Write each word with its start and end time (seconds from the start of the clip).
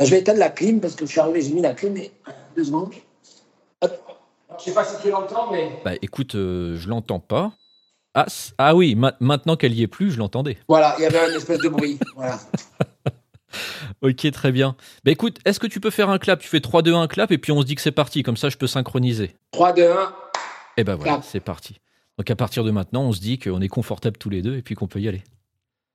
je 0.00 0.10
vais 0.10 0.20
éteindre 0.20 0.38
la 0.38 0.50
clim 0.50 0.80
parce 0.80 0.94
que 0.94 1.06
je 1.06 1.10
suis 1.10 1.20
arrivé, 1.20 1.42
j'ai 1.42 1.52
mis 1.52 1.62
la 1.62 1.74
clim, 1.74 1.92
mais 1.92 2.10
deux 2.56 2.64
secondes. 2.64 2.92
Je 3.82 3.88
je 4.58 4.64
sais 4.64 4.74
pas 4.74 4.84
si 4.84 5.00
tu 5.02 5.10
l'entends, 5.10 5.50
mais. 5.50 5.80
Bah 5.84 5.92
écoute, 6.00 6.34
euh, 6.34 6.76
je 6.76 6.88
l'entends 6.88 7.20
pas. 7.20 7.52
Ah, 8.14 8.26
ah 8.58 8.76
oui, 8.76 8.94
maintenant 8.94 9.56
qu'elle 9.56 9.74
y 9.74 9.82
est 9.82 9.88
plus, 9.88 10.12
je 10.12 10.18
l'entendais. 10.18 10.56
Voilà, 10.68 10.94
il 10.98 11.02
y 11.02 11.06
avait 11.06 11.18
un 11.18 11.36
espèce 11.36 11.58
de 11.58 11.68
bruit. 11.68 11.98
Voilà. 12.16 12.38
ok, 14.02 14.30
très 14.30 14.52
bien. 14.52 14.76
Bah 15.04 15.10
écoute, 15.10 15.38
est-ce 15.44 15.58
que 15.58 15.66
tu 15.66 15.80
peux 15.80 15.90
faire 15.90 16.10
un 16.10 16.18
clap? 16.18 16.40
Tu 16.40 16.48
fais 16.48 16.60
3, 16.60 16.82
2, 16.82 16.94
1, 16.94 17.08
clap, 17.08 17.32
et 17.32 17.38
puis 17.38 17.50
on 17.50 17.60
se 17.60 17.66
dit 17.66 17.74
que 17.74 17.80
c'est 17.80 17.92
parti, 17.92 18.22
comme 18.22 18.36
ça 18.36 18.48
je 18.48 18.56
peux 18.56 18.68
synchroniser. 18.68 19.34
3, 19.50 19.72
2, 19.72 19.90
1. 19.90 20.14
Et 20.76 20.84
ben 20.84 20.94
voilà, 20.94 21.20
c'est 21.22 21.40
parti. 21.40 21.80
Donc 22.18 22.30
à 22.30 22.36
partir 22.36 22.62
de 22.62 22.70
maintenant, 22.70 23.02
on 23.02 23.12
se 23.12 23.20
dit 23.20 23.38
qu'on 23.38 23.60
est 23.60 23.68
confortable 23.68 24.16
tous 24.16 24.30
les 24.30 24.42
deux 24.42 24.56
et 24.56 24.62
puis 24.62 24.76
qu'on 24.76 24.86
peut 24.86 25.00
y 25.00 25.08
aller. 25.08 25.24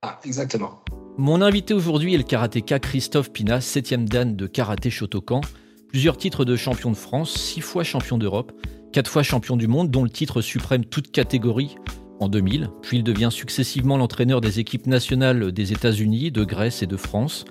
Ah, 0.02 0.18
exactement. 0.24 0.82
Mon 1.20 1.42
invité 1.42 1.74
aujourd'hui 1.74 2.14
est 2.14 2.16
le 2.16 2.22
karatéka 2.22 2.78
Christophe 2.78 3.30
Pina, 3.30 3.60
7 3.60 4.06
dan 4.06 4.36
de 4.36 4.46
karaté 4.46 4.88
Shotokan. 4.88 5.42
Plusieurs 5.88 6.16
titres 6.16 6.46
de 6.46 6.56
champion 6.56 6.90
de 6.90 6.96
France, 6.96 7.34
6 7.34 7.60
fois 7.60 7.84
champion 7.84 8.16
d'Europe, 8.16 8.52
4 8.94 9.10
fois 9.10 9.22
champion 9.22 9.58
du 9.58 9.68
monde, 9.68 9.90
dont 9.90 10.02
le 10.02 10.08
titre 10.08 10.40
suprême 10.40 10.86
toute 10.86 11.10
catégorie 11.10 11.76
en 12.20 12.30
2000. 12.30 12.70
Puis 12.80 12.96
il 12.96 13.04
devient 13.04 13.28
successivement 13.30 13.98
l'entraîneur 13.98 14.40
des 14.40 14.60
équipes 14.60 14.86
nationales 14.86 15.52
des 15.52 15.74
États-Unis, 15.74 16.30
de 16.30 16.42
Grèce 16.42 16.82
et 16.82 16.86
de 16.86 16.96
France. 16.96 17.44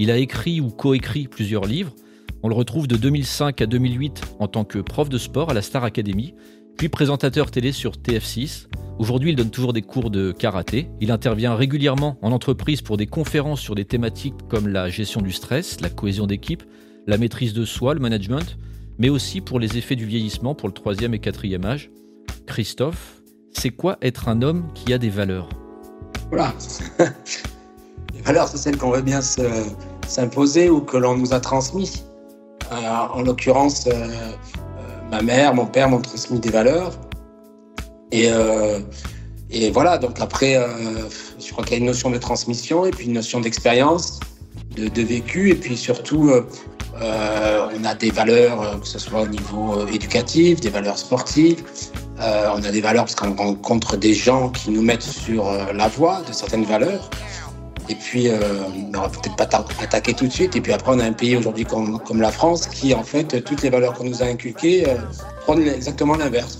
Il 0.00 0.10
a 0.10 0.18
écrit 0.18 0.60
ou 0.60 0.70
coécrit 0.70 1.28
plusieurs 1.28 1.66
livres. 1.66 1.94
On 2.42 2.48
le 2.48 2.56
retrouve 2.56 2.88
de 2.88 2.96
2005 2.96 3.62
à 3.62 3.66
2008 3.66 4.20
en 4.40 4.48
tant 4.48 4.64
que 4.64 4.80
prof 4.80 5.08
de 5.08 5.18
sport 5.18 5.50
à 5.50 5.54
la 5.54 5.62
Star 5.62 5.84
Academy, 5.84 6.34
puis 6.76 6.88
présentateur 6.88 7.50
télé 7.50 7.72
sur 7.72 7.92
TF6. 7.92 8.66
Aujourd'hui, 8.98 9.30
il 9.30 9.36
donne 9.36 9.50
toujours 9.50 9.72
des 9.72 9.82
cours 9.82 10.10
de 10.10 10.32
karaté. 10.32 10.88
Il 11.00 11.10
intervient 11.10 11.54
régulièrement 11.54 12.18
en 12.22 12.32
entreprise 12.32 12.82
pour 12.82 12.96
des 12.96 13.06
conférences 13.06 13.60
sur 13.60 13.74
des 13.74 13.84
thématiques 13.84 14.34
comme 14.48 14.68
la 14.68 14.88
gestion 14.88 15.22
du 15.22 15.32
stress, 15.32 15.80
la 15.80 15.90
cohésion 15.90 16.26
d'équipe, 16.26 16.62
la 17.06 17.18
maîtrise 17.18 17.52
de 17.52 17.64
soi, 17.64 17.94
le 17.94 18.00
management, 18.00 18.58
mais 18.98 19.08
aussi 19.08 19.40
pour 19.40 19.58
les 19.58 19.78
effets 19.78 19.96
du 19.96 20.06
vieillissement 20.06 20.54
pour 20.54 20.68
le 20.68 20.74
troisième 20.74 21.14
et 21.14 21.18
quatrième 21.18 21.64
âge. 21.64 21.90
Christophe, 22.46 23.22
c'est 23.52 23.70
quoi 23.70 23.98
être 24.02 24.28
un 24.28 24.42
homme 24.42 24.68
qui 24.74 24.92
a 24.92 24.98
des 24.98 25.10
valeurs? 25.10 25.48
Voilà. 26.30 26.54
les 28.14 28.22
valeurs, 28.22 28.48
c'est 28.48 28.58
celles 28.58 28.78
qu'on 28.78 28.90
veut 28.90 29.02
bien 29.02 29.20
s'imposer 29.20 30.70
ou 30.70 30.80
que 30.80 30.96
l'on 30.96 31.16
nous 31.16 31.32
a 31.32 31.40
transmises. 31.40 32.04
Euh, 32.70 32.76
en 33.12 33.22
l'occurrence, 33.22 33.86
euh, 33.86 34.32
ma 35.12 35.20
mère, 35.20 35.54
mon 35.54 35.66
père 35.66 35.88
m'ont 35.90 36.00
transmis 36.00 36.40
des 36.40 36.50
valeurs. 36.50 36.92
Et, 38.10 38.28
euh, 38.30 38.80
et 39.50 39.70
voilà, 39.70 39.98
donc 39.98 40.18
après, 40.20 40.56
euh, 40.56 40.66
je 41.38 41.52
crois 41.52 41.64
qu'il 41.64 41.74
y 41.74 41.76
a 41.76 41.80
une 41.80 41.86
notion 41.86 42.10
de 42.10 42.18
transmission 42.18 42.86
et 42.86 42.90
puis 42.90 43.06
une 43.06 43.12
notion 43.12 43.40
d'expérience, 43.40 44.20
de, 44.74 45.02
vécu, 45.02 45.50
et 45.50 45.54
puis 45.54 45.76
surtout, 45.76 46.30
euh, 46.30 47.68
on 47.76 47.84
a 47.84 47.94
des 47.94 48.10
valeurs, 48.10 48.80
que 48.80 48.88
ce 48.88 48.98
soit 48.98 49.22
au 49.22 49.26
niveau 49.26 49.86
éducatif, 49.88 50.60
des 50.60 50.70
valeurs 50.70 50.98
sportives. 50.98 51.62
on 52.18 52.62
a 52.62 52.70
des 52.70 52.80
valeurs 52.80 53.04
parce 53.04 53.14
qu'on 53.14 53.34
rencontre 53.34 53.98
des 53.98 54.14
gens 54.14 54.48
qui 54.48 54.70
nous 54.70 54.82
mettent 54.82 55.02
sur 55.02 55.50
la 55.74 55.88
voie 55.88 56.22
de 56.26 56.32
certaines 56.32 56.64
valeurs. 56.64 57.10
Et 57.88 57.94
puis, 57.94 58.28
euh, 58.28 58.38
on 58.94 59.00
va 59.00 59.08
peut-être 59.08 59.36
pas 59.36 59.48
attaquer 59.80 60.14
tout 60.14 60.26
de 60.26 60.32
suite. 60.32 60.56
Et 60.56 60.60
puis 60.60 60.72
après, 60.72 60.92
on 60.94 61.00
a 61.00 61.04
un 61.04 61.12
pays 61.12 61.36
aujourd'hui 61.36 61.64
comme, 61.64 62.00
la 62.20 62.30
France 62.30 62.66
qui, 62.66 62.94
en 62.94 63.02
fait, 63.02 63.42
toutes 63.44 63.62
les 63.62 63.70
valeurs 63.70 63.94
qu'on 63.94 64.04
nous 64.04 64.22
a 64.22 64.26
inculquées 64.26 64.88
euh, 64.88 64.94
prennent 65.44 65.66
exactement 65.66 66.16
l'inverse. 66.16 66.58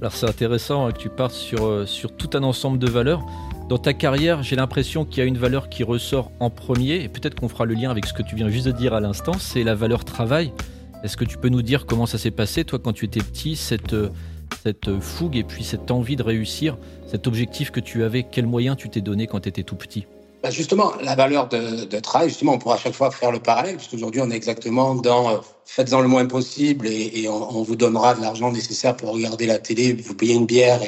Alors 0.00 0.12
c'est 0.12 0.28
intéressant 0.28 0.86
hein, 0.86 0.92
que 0.92 0.98
tu 0.98 1.08
partes 1.08 1.32
sur, 1.32 1.64
euh, 1.64 1.86
sur 1.86 2.14
tout 2.14 2.30
un 2.34 2.42
ensemble 2.42 2.78
de 2.78 2.88
valeurs. 2.88 3.24
Dans 3.68 3.78
ta 3.78 3.94
carrière, 3.94 4.42
j'ai 4.42 4.54
l'impression 4.54 5.04
qu'il 5.04 5.18
y 5.18 5.20
a 5.22 5.24
une 5.24 5.38
valeur 5.38 5.68
qui 5.68 5.82
ressort 5.82 6.30
en 6.38 6.50
premier, 6.50 7.02
et 7.02 7.08
peut-être 7.08 7.34
qu'on 7.34 7.48
fera 7.48 7.64
le 7.64 7.74
lien 7.74 7.90
avec 7.90 8.06
ce 8.06 8.12
que 8.12 8.22
tu 8.22 8.36
viens 8.36 8.48
juste 8.48 8.66
de 8.66 8.72
dire 8.72 8.94
à 8.94 9.00
l'instant, 9.00 9.32
c'est 9.38 9.64
la 9.64 9.74
valeur 9.74 10.04
travail. 10.04 10.52
Est-ce 11.02 11.16
que 11.16 11.24
tu 11.24 11.38
peux 11.38 11.48
nous 11.48 11.62
dire 11.62 11.86
comment 11.86 12.06
ça 12.06 12.18
s'est 12.18 12.30
passé, 12.30 12.64
toi, 12.64 12.78
quand 12.78 12.92
tu 12.92 13.06
étais 13.06 13.20
petit, 13.20 13.56
cette, 13.56 13.94
euh, 13.94 14.10
cette 14.62 15.00
fougue 15.00 15.36
et 15.36 15.44
puis 15.44 15.64
cette 15.64 15.90
envie 15.90 16.16
de 16.16 16.22
réussir, 16.22 16.76
cet 17.06 17.26
objectif 17.26 17.70
que 17.70 17.80
tu 17.80 18.04
avais, 18.04 18.22
quels 18.22 18.46
moyens 18.46 18.76
tu 18.76 18.88
t'es 18.88 19.00
donné 19.00 19.26
quand 19.26 19.40
tu 19.40 19.48
étais 19.48 19.62
tout 19.62 19.76
petit? 19.76 20.06
Bah, 20.46 20.52
justement, 20.52 20.92
la 21.02 21.16
valeur 21.16 21.48
de, 21.48 21.98
travail, 21.98 22.28
justement, 22.28 22.52
on 22.52 22.58
pourra 22.58 22.76
à 22.76 22.78
chaque 22.78 22.94
fois 22.94 23.10
faire 23.10 23.32
le 23.32 23.40
parallèle, 23.40 23.78
puisqu'aujourd'hui, 23.78 24.20
on 24.20 24.30
est 24.30 24.36
exactement 24.36 24.94
dans 24.94 25.28
euh, 25.28 25.38
faites-en 25.64 26.00
le 26.00 26.06
moins 26.06 26.24
possible 26.26 26.86
et, 26.86 27.28
on, 27.28 27.64
vous 27.64 27.74
donnera 27.74 28.14
de 28.14 28.22
l'argent 28.22 28.52
nécessaire 28.52 28.96
pour 28.96 29.10
regarder 29.10 29.46
la 29.46 29.58
télé, 29.58 29.92
vous 29.92 30.14
payer 30.14 30.34
une 30.34 30.46
bière 30.46 30.80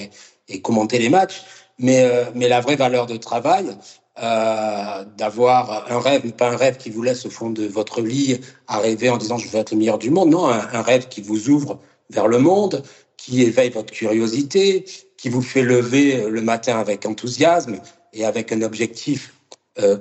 et, 0.49 0.63
commenter 0.63 1.01
les 1.01 1.09
matchs. 1.09 1.43
Mais, 1.81 2.05
euh, 2.05 2.27
mais 2.37 2.47
la 2.47 2.61
vraie 2.61 2.77
valeur 2.77 3.07
de 3.07 3.17
travail, 3.17 3.67
euh, 4.23 5.05
d'avoir 5.17 5.91
un 5.91 5.99
rêve, 5.99 6.31
pas 6.31 6.51
un 6.51 6.57
rêve 6.57 6.77
qui 6.77 6.91
vous 6.91 7.03
laisse 7.03 7.27
au 7.27 7.31
fond 7.31 7.51
de 7.51 7.67
votre 7.67 8.01
lit 8.01 8.41
à 8.69 8.79
rêver 8.79 9.11
en 9.11 9.17
disant 9.17 9.39
je 9.39 9.49
veux 9.49 9.59
être 9.59 9.73
le 9.73 9.79
meilleur 9.79 9.99
du 9.99 10.11
monde, 10.11 10.31
non, 10.31 10.47
un 10.47 10.83
rêve 10.83 11.09
qui 11.09 11.21
vous 11.21 11.49
ouvre 11.49 11.81
vers 12.11 12.29
le 12.29 12.39
monde, 12.39 12.85
qui 13.17 13.43
éveille 13.43 13.71
votre 13.71 13.93
curiosité, 13.93 14.85
qui 15.17 15.29
vous 15.29 15.43
fait 15.43 15.63
lever 15.63 16.31
le 16.31 16.43
matin 16.43 16.79
avec 16.79 17.05
enthousiasme 17.07 17.81
et 18.13 18.25
avec 18.25 18.53
un 18.53 18.63
objectif 18.63 19.33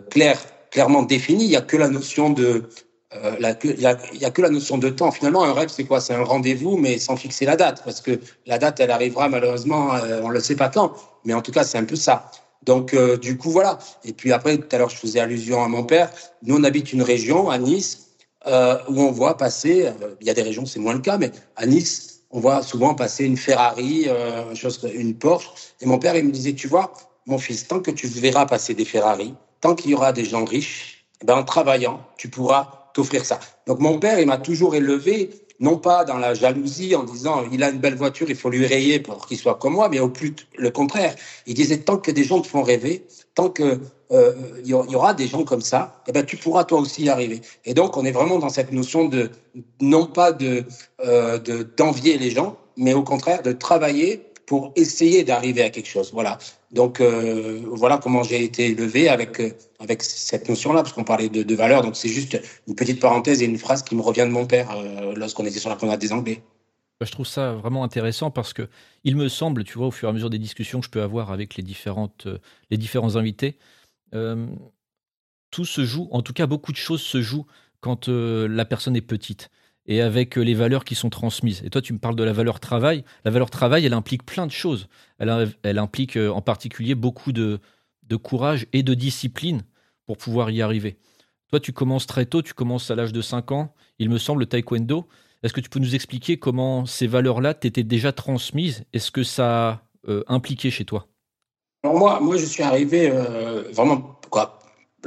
clair, 0.09 0.39
clairement 0.71 1.03
défini. 1.03 1.45
Il 1.45 1.49
n'y 1.49 1.55
a 1.55 1.61
que 1.61 1.77
la 1.77 1.87
notion 1.87 2.29
de 2.29 2.69
euh, 3.15 3.55
il, 3.63 3.79
y 3.79 3.85
a, 4.25 4.31
que 4.31 4.41
la 4.41 4.49
notion 4.49 4.77
de 4.77 4.89
temps. 4.89 5.11
Finalement, 5.11 5.43
un 5.43 5.53
rêve, 5.53 5.69
c'est 5.69 5.85
quoi? 5.85 6.01
C'est 6.01 6.13
un 6.13 6.23
rendez-vous, 6.23 6.77
mais 6.77 6.99
sans 6.99 7.15
fixer 7.15 7.45
la 7.45 7.55
date, 7.55 7.81
parce 7.85 8.01
que 8.01 8.19
la 8.45 8.57
date, 8.57 8.79
elle 8.81 8.91
arrivera 8.91 9.29
malheureusement, 9.29 9.93
euh, 9.95 10.19
on 10.23 10.29
ne 10.29 10.33
le 10.33 10.39
sait 10.41 10.55
pas 10.55 10.67
quand, 10.67 10.93
mais 11.23 11.33
en 11.33 11.41
tout 11.41 11.51
cas, 11.51 11.63
c'est 11.63 11.77
un 11.77 11.85
peu 11.85 11.95
ça. 11.95 12.31
Donc, 12.63 12.93
du 13.21 13.37
coup, 13.37 13.49
voilà. 13.49 13.79
Et 14.03 14.11
puis 14.11 14.33
après, 14.33 14.57
tout 14.57 14.67
à 14.75 14.77
l'heure, 14.77 14.89
je 14.89 14.97
faisais 14.97 15.21
allusion 15.21 15.63
à 15.63 15.69
mon 15.69 15.83
père. 15.83 16.11
Nous, 16.43 16.57
on 16.57 16.63
habite 16.65 16.91
une 16.91 17.01
région, 17.01 17.49
à 17.49 17.57
Nice, 17.57 18.09
où 18.45 19.01
on 19.01 19.11
voit 19.11 19.37
passer, 19.37 19.89
il 20.19 20.27
y 20.27 20.29
a 20.29 20.33
des 20.33 20.41
régions, 20.41 20.65
c'est 20.65 20.79
moins 20.79 20.93
le 20.93 20.99
cas, 20.99 21.17
mais 21.17 21.31
à 21.55 21.65
Nice, 21.65 22.23
on 22.29 22.41
voit 22.41 22.61
souvent 22.63 22.93
passer 22.93 23.23
une 23.23 23.37
Ferrari, 23.37 24.09
une 24.93 25.17
Porsche. 25.17 25.49
Et 25.79 25.85
mon 25.85 25.97
père, 25.97 26.17
il 26.17 26.25
me 26.25 26.31
disait, 26.31 26.55
tu 26.55 26.67
vois, 26.67 26.91
mon 27.25 27.37
fils, 27.37 27.65
tant 27.69 27.79
que 27.79 27.91
tu 27.91 28.07
verras 28.07 28.45
passer 28.45 28.73
des 28.73 28.85
Ferrari, 28.85 29.33
tant 29.61 29.75
qu'il 29.75 29.91
y 29.91 29.93
aura 29.93 30.13
des 30.13 30.25
gens 30.25 30.45
riches, 30.45 31.05
eh 31.21 31.25
ben, 31.25 31.35
en 31.35 31.43
travaillant, 31.43 32.01
tu 32.17 32.29
pourras 32.29 32.89
t'offrir 32.93 33.25
ça. 33.25 33.39
Donc 33.65 33.79
mon 33.79 33.99
père, 33.99 34.19
il 34.19 34.27
m'a 34.27 34.37
toujours 34.37 34.75
élevé, 34.75 35.29
non 35.59 35.77
pas 35.77 36.05
dans 36.05 36.17
la 36.17 36.33
jalousie 36.33 36.95
en 36.95 37.03
disant 37.03 37.43
il 37.51 37.63
a 37.63 37.69
une 37.69 37.79
belle 37.79 37.95
voiture, 37.95 38.29
il 38.29 38.35
faut 38.35 38.49
lui 38.49 38.65
rayer 38.65 38.99
pour 38.99 39.25
qu'il 39.27 39.37
soit 39.37 39.55
comme 39.55 39.73
moi, 39.73 39.89
mais 39.89 39.99
au 39.99 40.09
plus 40.09 40.35
le 40.57 40.69
contraire. 40.69 41.15
Il 41.45 41.55
disait 41.55 41.79
tant 41.79 41.97
que 41.97 42.11
des 42.11 42.23
gens 42.23 42.41
te 42.41 42.47
font 42.47 42.63
rêver, 42.63 43.05
tant 43.35 43.49
que 43.49 43.79
euh, 44.11 44.33
il 44.63 44.69
y 44.69 44.73
aura 44.73 45.13
des 45.13 45.27
gens 45.27 45.43
comme 45.43 45.61
ça, 45.61 46.01
eh 46.07 46.11
ben 46.11 46.25
tu 46.25 46.37
pourras 46.37 46.63
toi 46.63 46.79
aussi 46.79 47.03
y 47.03 47.09
arriver. 47.09 47.41
Et 47.65 47.73
donc 47.73 47.97
on 47.97 48.05
est 48.05 48.11
vraiment 48.11 48.39
dans 48.39 48.49
cette 48.49 48.71
notion 48.71 49.05
de 49.05 49.31
non 49.81 50.05
pas 50.05 50.31
de 50.31 50.63
euh, 51.03 51.39
d'envier 51.77 52.17
les 52.17 52.31
gens, 52.31 52.57
mais 52.77 52.93
au 52.93 53.03
contraire 53.03 53.41
de 53.41 53.51
travailler 53.51 54.23
pour 54.45 54.71
essayer 54.75 55.23
d'arriver 55.23 55.63
à 55.63 55.69
quelque 55.69 55.89
chose. 55.89 56.11
Voilà. 56.13 56.37
Donc 56.71 56.99
euh, 56.99 57.61
voilà 57.71 57.97
comment 57.97 58.23
j'ai 58.23 58.43
été 58.43 58.67
élevé 58.67 59.07
avec 59.07 59.39
euh, 59.39 59.51
avec 59.79 60.03
cette 60.03 60.49
notion-là, 60.49 60.83
parce 60.83 60.93
qu'on 60.93 61.05
parlait 61.05 61.29
de, 61.29 61.43
de 61.43 61.55
valeur. 61.55 61.81
Donc 61.81 61.95
c'est 61.95 62.09
juste 62.09 62.41
une 62.67 62.75
petite 62.75 62.99
parenthèse 62.99 63.41
et 63.41 63.45
une 63.45 63.57
phrase 63.57 63.83
qui 63.83 63.95
me 63.95 64.01
revient 64.01 64.25
de 64.25 64.31
mon 64.31 64.45
père 64.45 64.71
euh, 64.71 65.13
lorsqu'on 65.15 65.45
était 65.45 65.59
sur 65.59 65.69
la 65.69 65.77
promenade 65.77 65.99
des 65.99 66.11
Anglais. 66.11 66.41
Bah, 66.99 67.05
je 67.05 67.11
trouve 67.11 67.27
ça 67.27 67.53
vraiment 67.53 67.83
intéressant 67.83 68.31
parce 68.31 68.53
que 68.53 68.67
il 69.03 69.15
me 69.15 69.29
semble, 69.29 69.63
tu 69.63 69.77
vois, 69.77 69.87
au 69.87 69.91
fur 69.91 70.09
et 70.09 70.11
à 70.11 70.13
mesure 70.13 70.29
des 70.29 70.39
discussions 70.39 70.79
que 70.79 70.85
je 70.85 70.91
peux 70.91 71.03
avoir 71.03 71.31
avec 71.31 71.55
les 71.55 71.63
différentes 71.63 72.27
les 72.69 72.77
différents 72.77 73.15
invités, 73.15 73.57
tout 74.11 75.65
se 75.65 75.85
joue. 75.85 76.09
En 76.11 76.21
tout 76.21 76.33
cas, 76.33 76.47
beaucoup 76.47 76.73
de 76.73 76.77
choses 76.77 77.01
se 77.01 77.21
jouent 77.21 77.45
quand 77.79 78.09
la 78.09 78.65
personne 78.65 78.95
est 78.95 79.01
petite 79.01 79.49
et 79.87 80.01
avec 80.01 80.37
euh, 80.37 80.41
les 80.41 80.53
valeurs 80.53 80.85
qui 80.85 80.95
sont 80.95 81.09
transmises. 81.09 81.61
Et 81.63 81.69
toi, 81.69 81.81
tu 81.81 81.93
me 81.93 81.99
parles 81.99 82.15
de 82.15 82.23
la 82.23 82.33
valeur 82.33 82.59
travail. 82.59 83.03
La 83.25 83.31
valeur 83.31 83.49
travail, 83.49 83.85
elle 83.85 83.93
implique 83.93 84.25
plein 84.25 84.45
de 84.45 84.51
choses. 84.51 84.87
Elle, 85.17 85.79
implique 85.79 86.17
euh, 86.17 86.29
en 86.29 86.41
particulier 86.41 86.95
beaucoup 86.95 87.31
de, 87.31 87.59
courage 88.21 88.67
et 88.73 88.83
de 88.83 88.93
discipline 88.93 89.63
pour 90.05 90.17
pouvoir 90.17 90.51
y 90.51 90.61
arriver. 90.61 90.97
Toi, 91.49 91.59
tu 91.59 91.71
commences 91.71 92.07
très 92.07 92.25
tôt, 92.25 92.41
tu 92.41 92.53
commences 92.53 92.91
à 92.91 92.95
l'âge 92.95 93.13
de 93.13 93.21
5 93.21 93.51
ans, 93.51 93.73
il 93.99 94.09
me 94.09 94.17
semble, 94.17 94.41
le 94.41 94.45
taekwondo. 94.45 95.07
Est-ce 95.43 95.53
que 95.53 95.61
tu 95.61 95.69
peux 95.69 95.79
nous 95.79 95.95
expliquer 95.95 96.37
comment 96.37 96.85
ces 96.85 97.07
valeurs-là 97.07 97.53
t'étaient 97.53 97.83
déjà 97.83 98.11
transmises? 98.11 98.83
Est-ce 98.91 99.11
que 99.11 99.23
ça 99.23 99.83
euh, 100.07 100.23
impliqué 100.27 100.71
chez 100.71 100.83
toi? 100.83 101.07
Alors 101.83 101.97
moi, 101.97 102.19
moi, 102.19 102.37
je 102.37 102.45
suis 102.45 102.63
arrivé 102.63 103.09
vraiment 103.71 104.19
quoi, 104.29 104.56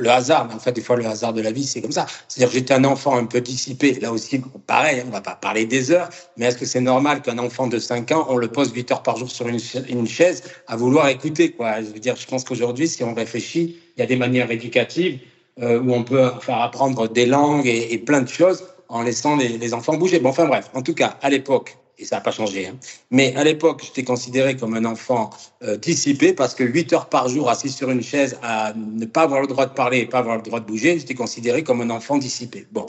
le 0.01 0.11
hasard, 0.11 0.47
mais 0.49 0.55
en 0.55 0.59
fait, 0.59 0.73
des 0.73 0.81
fois, 0.81 0.97
le 0.97 1.07
hasard 1.07 1.33
de 1.33 1.41
la 1.41 1.53
vie, 1.53 1.65
c'est 1.65 1.81
comme 1.81 1.93
ça. 1.93 2.07
C'est-à-dire 2.29 2.53
j'étais 2.53 2.75
un 2.75 2.85
enfant 2.85 3.17
un 3.17 3.27
peu 3.27 3.41
dissipé. 3.41 3.95
Là 4.01 4.13
aussi, 4.13 4.43
pareil, 4.67 5.01
on 5.05 5.09
ne 5.09 5.13
va 5.13 5.21
pas 5.21 5.35
parler 5.35 5.67
des 5.67 5.91
heures, 5.91 6.09
mais 6.37 6.47
est-ce 6.47 6.57
que 6.57 6.67
c'est 6.67 6.81
normal 6.81 7.23
qu'un 7.23 7.39
enfant 7.39 7.67
de 7.67 7.79
5 7.79 8.11
ans, 8.13 8.27
on 8.29 8.37
le 8.37 8.49
pose 8.49 8.73
8 8.73 8.91
heures 8.93 9.03
par 9.03 9.17
jour 9.17 9.31
sur 9.31 9.47
une, 9.47 10.07
chaise 10.07 10.43
à 10.67 10.77
vouloir 10.77 11.09
écouter 11.09 11.53
quoi? 11.53 11.81
Je 11.81 11.87
veux 11.87 11.99
dire, 11.99 12.17
je 12.17 12.27
pense 12.27 12.45
qu'aujourd'hui, 12.45 12.89
si 12.89 13.05
on 13.05 13.15
réfléchit, 13.15 13.77
il 13.97 14.01
y 14.01 14.03
a 14.03 14.07
des 14.07 14.17
manières 14.17 14.51
éducatives 14.51 15.19
euh, 15.63 15.81
où 15.81 15.93
on 15.93 16.03
peut 16.03 16.31
faire 16.41 16.61
apprendre 16.61 17.09
des 17.09 17.27
langues 17.27 17.67
et, 17.67 17.99
plein 17.99 18.23
de 18.23 18.29
choses 18.29 18.65
en 18.89 19.03
laissant 19.03 19.37
les, 19.37 19.59
les 19.59 19.75
enfants 19.75 19.97
bouger. 19.97 20.19
Bon, 20.19 20.31
enfin 20.31 20.47
bref, 20.47 20.71
en 20.75 20.83
tout 20.83 20.95
cas, 20.95 21.19
à 21.23 21.31
l'époque, 21.31 21.77
et 22.01 22.05
ça 22.05 22.17
n'a 22.17 22.23
pas 22.23 22.33
changé. 22.33 22.67
Hein. 22.67 22.77
Mais 23.11 23.35
à 23.37 23.45
l'époque, 23.45 23.83
j'étais 23.85 24.05
considéré 24.05 24.57
comme 24.57 24.75
un 24.75 24.85
enfant 24.85 25.31
euh, 25.63 25.77
dissipé 25.77 26.33
parce 26.33 26.55
que 26.55 26.65
8 26.65 26.93
heures 26.95 27.09
par 27.09 27.29
jour 27.29 27.51
assis 27.51 27.69
sur 27.69 27.91
une 27.91 28.03
chaise 28.03 28.39
à 28.43 28.73
ne 28.75 29.05
pas 29.05 29.23
avoir 29.23 29.41
le 29.41 29.47
droit 29.47 29.67
de 29.67 29.75
parler 29.75 29.99
et 29.99 30.07
pas 30.07 30.19
avoir 30.19 30.37
le 30.37 30.43
droit 30.43 30.61
de 30.61 30.67
bouger, 30.67 30.99
j'étais 30.99 31.15
considéré 31.15 31.63
comme 31.63 31.81
un 31.83 31.91
enfant 31.91 32.17
dissipé. 32.17 32.67
Bon, 32.73 32.87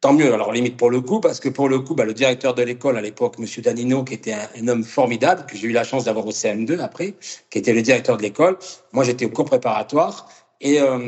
tant 0.00 0.12
mieux. 0.14 0.32
Alors 0.32 0.52
limite 0.52 0.76
pour 0.76 0.90
le 0.90 1.00
coup, 1.00 1.20
parce 1.20 1.40
que 1.40 1.48
pour 1.48 1.68
le 1.68 1.78
coup, 1.78 1.94
bah, 1.94 2.04
le 2.04 2.14
directeur 2.14 2.54
de 2.54 2.62
l'école 2.62 2.96
à 2.96 3.02
l'époque, 3.02 3.38
Monsieur 3.38 3.62
Danino, 3.62 4.02
qui 4.04 4.14
était 4.14 4.34
un, 4.34 4.68
homme 4.68 4.84
formidable, 4.84 5.46
que 5.46 5.56
j'ai 5.56 5.68
eu 5.68 5.72
la 5.72 5.84
chance 5.84 6.04
d'avoir 6.04 6.26
au 6.26 6.32
CM2 6.32 6.80
après, 6.80 7.14
qui 7.50 7.58
était 7.58 7.72
le 7.72 7.82
directeur 7.82 8.16
de 8.16 8.22
l'école. 8.22 8.58
Moi, 8.92 9.04
j'étais 9.04 9.26
au 9.26 9.30
cours 9.30 9.44
préparatoire 9.44 10.28
et 10.60 10.80
euh, 10.80 10.98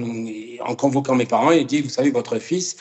en 0.61 0.75
convoquant 0.75 1.15
mes 1.15 1.27
parents, 1.27 1.53
il 1.53 1.67
dit, 1.67 1.81
vous 1.81 1.89
savez, 1.89 2.11
votre 2.11 2.39
fils, 2.39 2.77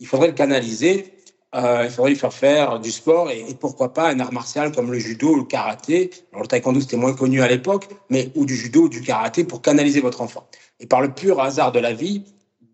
il 0.00 0.06
faudrait 0.06 0.28
le 0.28 0.34
canaliser. 0.34 1.13
Euh, 1.54 1.82
il 1.84 1.90
faudrait 1.90 2.10
lui 2.10 2.18
faire 2.18 2.32
faire 2.32 2.80
du 2.80 2.90
sport 2.90 3.30
et, 3.30 3.44
pourquoi 3.60 3.92
pas 3.92 4.10
un 4.10 4.18
art 4.18 4.32
martial 4.32 4.72
comme 4.72 4.90
le 4.90 4.98
judo 4.98 5.30
ou 5.30 5.36
le 5.36 5.44
karaté. 5.44 6.10
Alors 6.32 6.42
le 6.42 6.48
taekwondo 6.48 6.80
c'était 6.80 6.96
moins 6.96 7.14
connu 7.14 7.42
à 7.42 7.48
l'époque, 7.48 7.88
mais 8.10 8.30
ou 8.34 8.44
du 8.44 8.56
judo 8.56 8.82
ou 8.82 8.88
du 8.88 9.02
karaté 9.02 9.44
pour 9.44 9.62
canaliser 9.62 10.00
votre 10.00 10.20
enfant. 10.20 10.46
Et 10.80 10.86
par 10.86 11.00
le 11.00 11.12
pur 11.12 11.40
hasard 11.40 11.70
de 11.70 11.78
la 11.78 11.92
vie, 11.92 12.24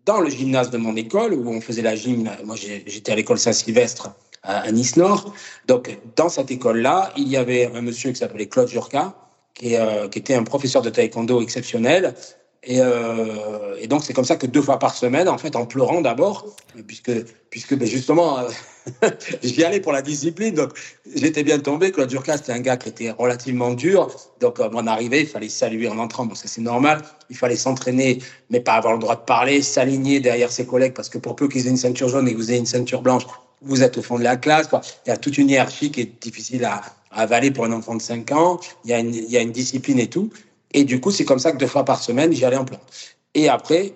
dans 0.05 0.19
le 0.19 0.29
gymnase 0.29 0.71
de 0.71 0.77
mon 0.77 0.95
école, 0.95 1.33
où 1.33 1.47
on 1.47 1.61
faisait 1.61 1.83
la 1.83 1.95
gym, 1.95 2.27
moi 2.43 2.55
j'étais 2.55 3.11
à 3.11 3.15
l'école 3.15 3.37
Saint-Sylvestre 3.37 4.15
à, 4.41 4.71
Nice-Nord, 4.71 5.31
donc 5.67 5.99
dans 6.15 6.29
cette 6.29 6.49
école-là, 6.49 7.13
il 7.15 7.27
y 7.27 7.37
avait 7.37 7.69
un 7.75 7.81
monsieur 7.81 8.09
qui 8.09 8.15
s'appelait 8.15 8.47
Claude 8.47 8.67
Jurka, 8.67 9.13
qui, 9.53 9.75
euh, 9.75 10.07
qui, 10.07 10.17
était 10.17 10.33
un 10.33 10.43
professeur 10.43 10.81
de 10.81 10.89
taekwondo 10.89 11.39
exceptionnel. 11.41 12.15
Et, 12.63 12.79
euh, 12.79 13.75
et 13.79 13.87
donc 13.87 14.03
c'est 14.03 14.13
comme 14.13 14.25
ça 14.25 14.35
que 14.35 14.45
deux 14.45 14.61
fois 14.61 14.77
par 14.77 14.95
semaine, 14.95 15.27
en 15.27 15.37
fait, 15.39 15.55
en 15.55 15.65
pleurant 15.65 16.01
d'abord, 16.01 16.45
puisque, 16.85 17.11
puisque 17.49 17.75
ben 17.75 17.87
justement, 17.87 18.37
euh, 18.37 19.09
j'y 19.43 19.63
allais 19.63 19.79
pour 19.79 19.91
la 19.91 20.03
discipline, 20.03 20.53
donc 20.53 20.69
j'étais 21.15 21.43
bien 21.43 21.57
tombé. 21.57 21.91
Claude 21.91 22.11
Jurka, 22.11 22.37
c'était 22.37 22.51
un 22.51 22.59
gars 22.59 22.77
qui 22.77 22.89
était 22.89 23.09
relativement 23.09 23.71
dur, 23.71 24.11
donc 24.39 24.59
à 24.59 24.69
mon 24.69 24.85
arrivée, 24.85 25.21
il 25.21 25.27
fallait 25.27 25.49
saluer 25.49 25.87
en 25.87 25.97
entrant, 25.97 26.27
bon 26.27 26.35
ça 26.35 26.47
c'est 26.47 26.61
normal, 26.61 27.01
il 27.31 27.35
fallait 27.35 27.55
s'entraîner, 27.55 28.19
mais 28.51 28.59
pas 28.59 28.73
avoir 28.73 28.93
le 28.93 28.99
droit 28.99 29.15
de 29.15 29.21
parler, 29.21 29.63
s'aligner 29.63 30.19
derrière 30.19 30.51
ses 30.51 30.67
collègues, 30.67 30.93
parce 30.93 31.09
que 31.09 31.17
pour 31.17 31.35
peu 31.35 31.47
qu'ils 31.47 31.65
aient 31.65 31.71
une 31.71 31.77
ceinture 31.77 32.09
jaune 32.09 32.27
et 32.27 32.33
que 32.33 32.37
vous 32.37 32.51
ayez 32.51 32.59
une 32.59 32.67
ceinture 32.67 33.01
blanche, 33.01 33.23
vous 33.63 33.81
êtes 33.81 33.97
au 33.97 34.03
fond 34.03 34.19
de 34.19 34.23
la 34.23 34.37
classe. 34.37 34.69
Il 35.05 35.09
y 35.09 35.11
a 35.11 35.17
toute 35.17 35.37
une 35.37 35.49
hiérarchie 35.49 35.91
qui 35.91 36.01
est 36.01 36.21
difficile 36.21 36.65
à, 36.65 36.81
avaler 37.11 37.51
pour 37.51 37.65
un 37.65 37.71
enfant 37.73 37.95
de 37.95 38.01
5 38.01 38.31
ans, 38.31 38.59
il 38.85 38.91
y 38.91 39.37
a 39.37 39.41
une 39.41 39.51
discipline 39.51 39.99
et 39.99 40.07
tout. 40.07 40.29
Et 40.73 40.83
du 40.83 40.99
coup, 40.99 41.11
c'est 41.11 41.25
comme 41.25 41.39
ça 41.39 41.51
que 41.51 41.57
deux 41.57 41.67
fois 41.67 41.85
par 41.85 42.01
semaine, 42.01 42.31
j'y 42.31 42.45
allais 42.45 42.57
en 42.57 42.65
plan. 42.65 42.79
Et 43.33 43.49
après, 43.49 43.93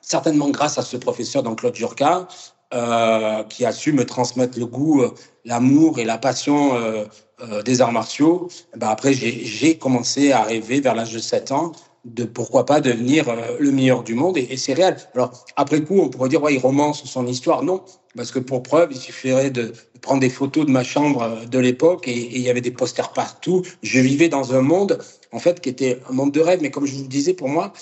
certainement 0.00 0.50
grâce 0.50 0.78
à 0.78 0.82
ce 0.82 0.96
professeur, 0.96 1.42
donc 1.42 1.60
Claude 1.60 1.74
Jurka, 1.74 2.28
euh, 2.74 3.42
qui 3.44 3.64
a 3.64 3.72
su 3.72 3.92
me 3.92 4.04
transmettre 4.04 4.58
le 4.58 4.66
goût, 4.66 5.02
euh, 5.02 5.14
l'amour 5.44 5.98
et 5.98 6.04
la 6.04 6.18
passion 6.18 6.74
euh, 6.74 7.04
euh 7.40 7.62
des 7.62 7.80
arts 7.80 7.92
martiaux, 7.92 8.48
ben 8.76 8.88
après, 8.88 9.14
j'ai 9.14 9.78
commencé 9.78 10.32
à 10.32 10.42
rêver 10.42 10.80
vers 10.80 10.94
l'âge 10.94 11.12
de 11.12 11.18
7 11.18 11.52
ans 11.52 11.72
de 12.04 12.24
pourquoi 12.24 12.64
pas 12.64 12.80
devenir 12.80 13.28
euh, 13.28 13.56
le 13.58 13.70
meilleur 13.70 14.02
du 14.02 14.14
monde. 14.14 14.36
Et, 14.36 14.56
c'est 14.56 14.74
réel. 14.74 14.96
Alors, 15.14 15.32
après 15.56 15.82
coup, 15.82 16.00
on 16.00 16.08
pourrait 16.08 16.28
dire, 16.28 16.42
ouais, 16.42 16.54
il 16.54 16.58
romance 16.58 17.04
son 17.04 17.26
histoire. 17.26 17.62
Non, 17.62 17.82
parce 18.16 18.30
que 18.30 18.38
pour 18.38 18.62
preuve, 18.62 18.88
il 18.92 18.98
suffirait 18.98 19.50
de, 19.50 19.72
prendre 20.00 20.20
des 20.20 20.30
photos 20.30 20.66
de 20.66 20.70
ma 20.70 20.84
chambre 20.84 21.44
de 21.46 21.58
l'époque 21.58 22.06
et, 22.08 22.36
il 22.36 22.40
y 22.40 22.50
avait 22.50 22.60
des 22.60 22.70
posters 22.70 23.12
partout. 23.12 23.62
Je 23.82 24.00
vivais 24.00 24.28
dans 24.28 24.54
un 24.54 24.62
monde, 24.62 24.98
en 25.32 25.38
fait, 25.38 25.60
qui 25.60 25.68
était 25.68 26.00
un 26.08 26.12
monde 26.12 26.32
de 26.32 26.40
rêve. 26.40 26.60
Mais 26.62 26.70
comme 26.70 26.86
je 26.86 26.94
vous 26.94 27.02
le 27.02 27.08
disais, 27.08 27.34
pour 27.34 27.48
moi, 27.48 27.72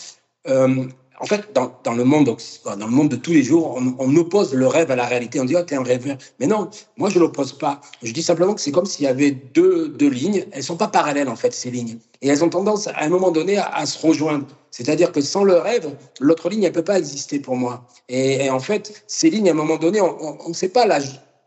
euh, 0.49 0.85
en 1.19 1.25
fait, 1.25 1.49
dans, 1.55 1.95
le 1.95 2.05
monde, 2.05 2.37
dans 2.65 2.87
le 2.87 2.93
monde 2.93 3.09
de 3.09 3.17
tous 3.17 3.33
les 3.33 3.43
jours, 3.43 3.81
on, 3.99 4.17
oppose 4.17 4.53
le 4.53 4.67
rêve 4.67 4.91
à 4.91 4.97
la 4.97 5.07
réalité. 5.07 5.41
On 5.41 5.45
dit, 5.45 5.57
oh, 5.57 5.63
t'es 5.63 5.77
un 5.77 5.83
rêveur. 5.83 6.19
Mais 6.41 6.47
non, 6.47 6.69
moi, 6.97 7.09
je 7.09 7.19
l'oppose 7.19 7.53
pas. 7.53 7.81
Je 8.03 8.13
dis 8.13 8.23
simplement 8.23 8.55
que 8.55 8.61
c'est 8.61 8.73
comme 8.73 8.87
s'il 8.87 9.05
y 9.05 9.09
avait 9.09 9.31
deux, 9.31 9.89
deux 9.89 10.11
lignes. 10.11 10.45
Elles 10.53 10.63
sont 10.63 10.77
pas 10.77 10.89
parallèles, 10.89 11.29
en 11.29 11.37
fait, 11.37 11.55
ces 11.55 11.71
lignes. 11.71 11.99
Et 12.21 12.29
elles 12.29 12.45
ont 12.45 12.51
tendance, 12.51 12.87
à 12.89 13.03
un 13.03 13.09
moment 13.09 13.31
donné, 13.31 13.57
à, 13.57 13.87
se 13.87 14.07
rejoindre. 14.07 14.47
C'est-à-dire 14.71 15.11
que 15.11 15.23
sans 15.23 15.45
le 15.45 15.57
rêve, 15.57 15.91
l'autre 16.21 16.51
ligne, 16.51 16.65
elle 16.65 16.73
peut 16.73 16.85
pas 16.85 16.99
exister 16.99 17.39
pour 17.39 17.57
moi. 17.57 17.87
Et, 18.09 18.51
en 18.51 18.61
fait, 18.61 19.05
ces 19.07 19.31
lignes, 19.31 19.49
à 19.49 19.53
un 19.53 19.55
moment 19.55 19.77
donné, 19.77 20.01
on 20.03 20.49
ne 20.49 20.55
sait 20.55 20.69
pas 20.69 20.87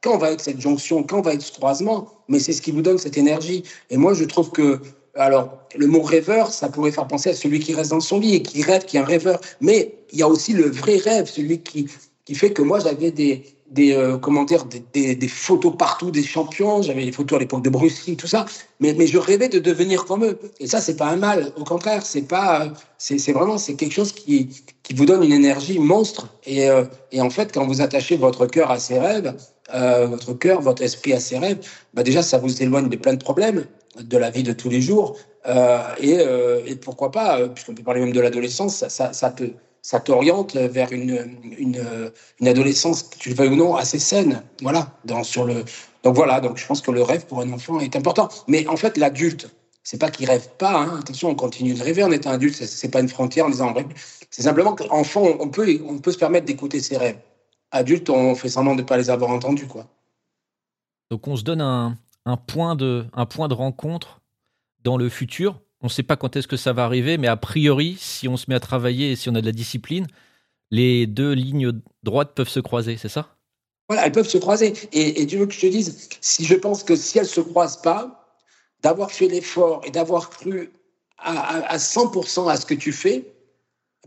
quand 0.01 0.17
va 0.17 0.31
être 0.31 0.41
cette 0.41 0.61
jonction, 0.61 1.03
quand 1.03 1.21
va 1.21 1.33
être 1.33 1.41
ce 1.41 1.51
croisement, 1.51 2.07
mais 2.27 2.39
c'est 2.39 2.53
ce 2.53 2.61
qui 2.61 2.71
vous 2.71 2.81
donne 2.81 2.97
cette 2.97 3.17
énergie. 3.17 3.63
Et 3.89 3.97
moi, 3.97 4.13
je 4.13 4.23
trouve 4.23 4.51
que 4.51 4.79
alors, 5.25 5.57
le 5.75 5.87
mot 5.87 6.01
rêveur, 6.01 6.51
ça 6.51 6.69
pourrait 6.69 6.91
faire 6.91 7.07
penser 7.07 7.29
à 7.29 7.33
celui 7.33 7.59
qui 7.59 7.73
reste 7.73 7.91
dans 7.91 7.99
son 7.99 8.19
lit 8.19 8.35
et 8.35 8.41
qui 8.41 8.63
rêve, 8.63 8.85
qui 8.85 8.97
est 8.97 9.01
un 9.01 9.05
rêveur. 9.05 9.39
Mais 9.59 9.95
il 10.11 10.19
y 10.19 10.23
a 10.23 10.27
aussi 10.27 10.53
le 10.53 10.69
vrai 10.69 10.97
rêve, 10.97 11.27
celui 11.27 11.59
qui, 11.59 11.87
qui 12.25 12.35
fait 12.35 12.51
que 12.51 12.61
moi, 12.61 12.79
j'avais 12.79 13.11
des, 13.11 13.43
des 13.69 13.93
euh, 13.93 14.17
commentaires, 14.17 14.65
des, 14.65 15.15
des, 15.15 15.27
photos 15.27 15.73
partout 15.77 16.09
des 16.09 16.23
champions. 16.23 16.81
J'avais 16.81 17.03
des 17.03 17.11
photos 17.11 17.37
à 17.37 17.39
l'époque 17.39 17.63
de 17.63 17.69
Bruce 17.69 18.07
Lee, 18.07 18.15
tout 18.15 18.27
ça. 18.27 18.45
Mais, 18.79 18.93
mais 18.93 19.07
je 19.07 19.17
rêvais 19.17 19.49
de 19.49 19.59
devenir 19.59 20.05
comme 20.05 20.23
eux. 20.23 20.39
Et 20.59 20.67
ça, 20.67 20.79
c'est 20.79 20.95
pas 20.95 21.07
un 21.07 21.17
mal. 21.17 21.51
Au 21.57 21.63
contraire, 21.63 22.05
c'est 22.05 22.21
pas, 22.21 22.71
c'est 22.97 23.31
vraiment, 23.31 23.57
c'est 23.57 23.75
quelque 23.75 23.93
chose 23.93 24.13
qui, 24.13 24.49
qui 24.83 24.93
vous 24.93 25.05
donne 25.05 25.23
une 25.23 25.33
énergie 25.33 25.79
monstre. 25.79 26.29
Et, 26.45 26.69
euh, 26.69 26.85
et 27.11 27.21
en 27.21 27.29
fait, 27.29 27.53
quand 27.53 27.67
vous 27.67 27.81
attachez 27.81 28.17
votre 28.17 28.47
cœur 28.47 28.71
à 28.71 28.79
ces 28.79 28.97
rêves, 28.97 29.35
euh, 29.73 30.07
votre 30.07 30.33
cœur, 30.33 30.61
votre 30.61 30.81
esprit 30.81 31.13
à 31.13 31.19
ses 31.19 31.37
rêves, 31.37 31.59
bah 31.93 32.03
déjà, 32.03 32.23
ça 32.23 32.37
vous 32.37 32.63
éloigne 32.63 32.89
de 32.89 32.95
plein 32.95 33.13
de 33.13 33.23
problèmes 33.23 33.65
de 34.01 34.17
la 34.17 34.29
vie 34.29 34.43
de 34.43 34.53
tous 34.53 34.69
les 34.69 34.81
jours. 34.81 35.17
Euh, 35.47 35.79
et, 35.99 36.17
euh, 36.19 36.61
et, 36.65 36.75
pourquoi 36.75 37.11
pas, 37.11 37.39
euh, 37.39 37.47
puisqu'on 37.47 37.73
peut 37.73 37.83
parler 37.83 38.01
même 38.01 38.11
de 38.11 38.19
l'adolescence, 38.19 38.75
ça, 38.75 38.89
ça, 38.89 39.13
ça, 39.13 39.31
te, 39.31 39.43
ça 39.81 39.99
t'oriente 39.99 40.55
vers 40.55 40.91
une, 40.91 41.39
une, 41.57 41.81
une 42.39 42.47
adolescence, 42.47 43.09
tu 43.09 43.29
le 43.29 43.35
veuilles 43.35 43.49
ou 43.49 43.55
non, 43.55 43.75
assez 43.75 43.99
saine. 43.99 44.43
Voilà. 44.61 44.91
Dans, 45.05 45.23
sur 45.23 45.45
le... 45.45 45.63
Donc 46.03 46.15
voilà, 46.15 46.39
donc 46.39 46.57
je 46.57 46.65
pense 46.65 46.81
que 46.81 46.91
le 46.91 47.01
rêve 47.01 47.25
pour 47.25 47.41
un 47.41 47.51
enfant 47.51 47.79
est 47.79 47.95
important. 47.95 48.29
Mais 48.47 48.67
en 48.67 48.77
fait, 48.77 48.97
l'adulte, 48.97 49.49
c'est 49.83 49.97
pas 49.99 50.11
qu'il 50.11 50.29
rêve 50.29 50.49
pas. 50.57 50.81
Hein. 50.81 50.99
Attention, 50.99 51.29
on 51.29 51.35
continue 51.35 51.73
de 51.73 51.81
rêver 51.81 52.03
en 52.03 52.11
étant 52.11 52.31
adulte. 52.31 52.55
C'est 52.55 52.89
pas 52.89 52.99
une 52.99 53.09
frontière 53.09 53.45
en 53.45 53.49
disant 53.49 53.73
C'est 54.29 54.43
simplement 54.43 54.75
qu'enfant, 54.75 55.25
on 55.39 55.49
peut, 55.49 55.79
on 55.87 55.97
peut 55.99 56.11
se 56.11 56.17
permettre 56.17 56.45
d'écouter 56.45 56.79
ses 56.79 56.97
rêves. 56.97 57.17
Adulte, 57.71 58.09
on 58.09 58.35
fait 58.35 58.49
semblant 58.49 58.75
de 58.75 58.81
ne 58.81 58.87
pas 58.87 58.97
les 58.97 59.09
avoir 59.09 59.31
entendus, 59.31 59.67
quoi. 59.67 59.87
Donc 61.11 61.27
on 61.27 61.35
se 61.35 61.43
donne 61.43 61.61
un, 61.61 61.97
un 62.25 62.37
point 62.37 62.75
de, 62.75 63.05
un 63.13 63.25
point 63.25 63.47
de 63.47 63.53
rencontre 63.53 64.21
dans 64.83 64.97
le 64.97 65.09
futur. 65.09 65.61
On 65.81 65.87
ne 65.87 65.91
sait 65.91 66.03
pas 66.03 66.17
quand 66.17 66.35
est-ce 66.35 66.47
que 66.47 66.57
ça 66.57 66.73
va 66.73 66.83
arriver, 66.83 67.17
mais 67.17 67.27
a 67.27 67.37
priori, 67.37 67.97
si 67.99 68.27
on 68.27 68.37
se 68.37 68.45
met 68.49 68.55
à 68.55 68.59
travailler 68.59 69.11
et 69.11 69.15
si 69.15 69.29
on 69.29 69.35
a 69.35 69.41
de 69.41 69.45
la 69.45 69.51
discipline, 69.51 70.07
les 70.71 71.07
deux 71.07 71.33
lignes 71.33 71.71
droites 72.03 72.33
peuvent 72.35 72.49
se 72.49 72.59
croiser, 72.59 72.97
c'est 72.97 73.09
ça? 73.09 73.35
Voilà, 73.87 74.05
elles 74.05 74.11
peuvent 74.11 74.27
se 74.27 74.37
croiser. 74.37 74.73
Et, 74.91 75.25
tu 75.25 75.37
veux 75.37 75.47
que 75.47 75.53
je 75.53 75.61
te 75.61 75.65
dise, 75.65 76.09
si 76.21 76.45
je 76.45 76.55
pense 76.55 76.83
que 76.83 76.95
si 76.95 77.17
elles 77.17 77.23
ne 77.23 77.29
se 77.29 77.41
croisent 77.41 77.81
pas, 77.81 78.37
d'avoir 78.83 79.11
fait 79.11 79.27
l'effort 79.27 79.81
et 79.83 79.91
d'avoir 79.91 80.29
cru 80.29 80.71
à, 81.17 81.77
100% 81.77 82.49
à 82.49 82.55
ce 82.55 82.65
que 82.65 82.75
tu 82.75 82.93
fais, 82.93 83.25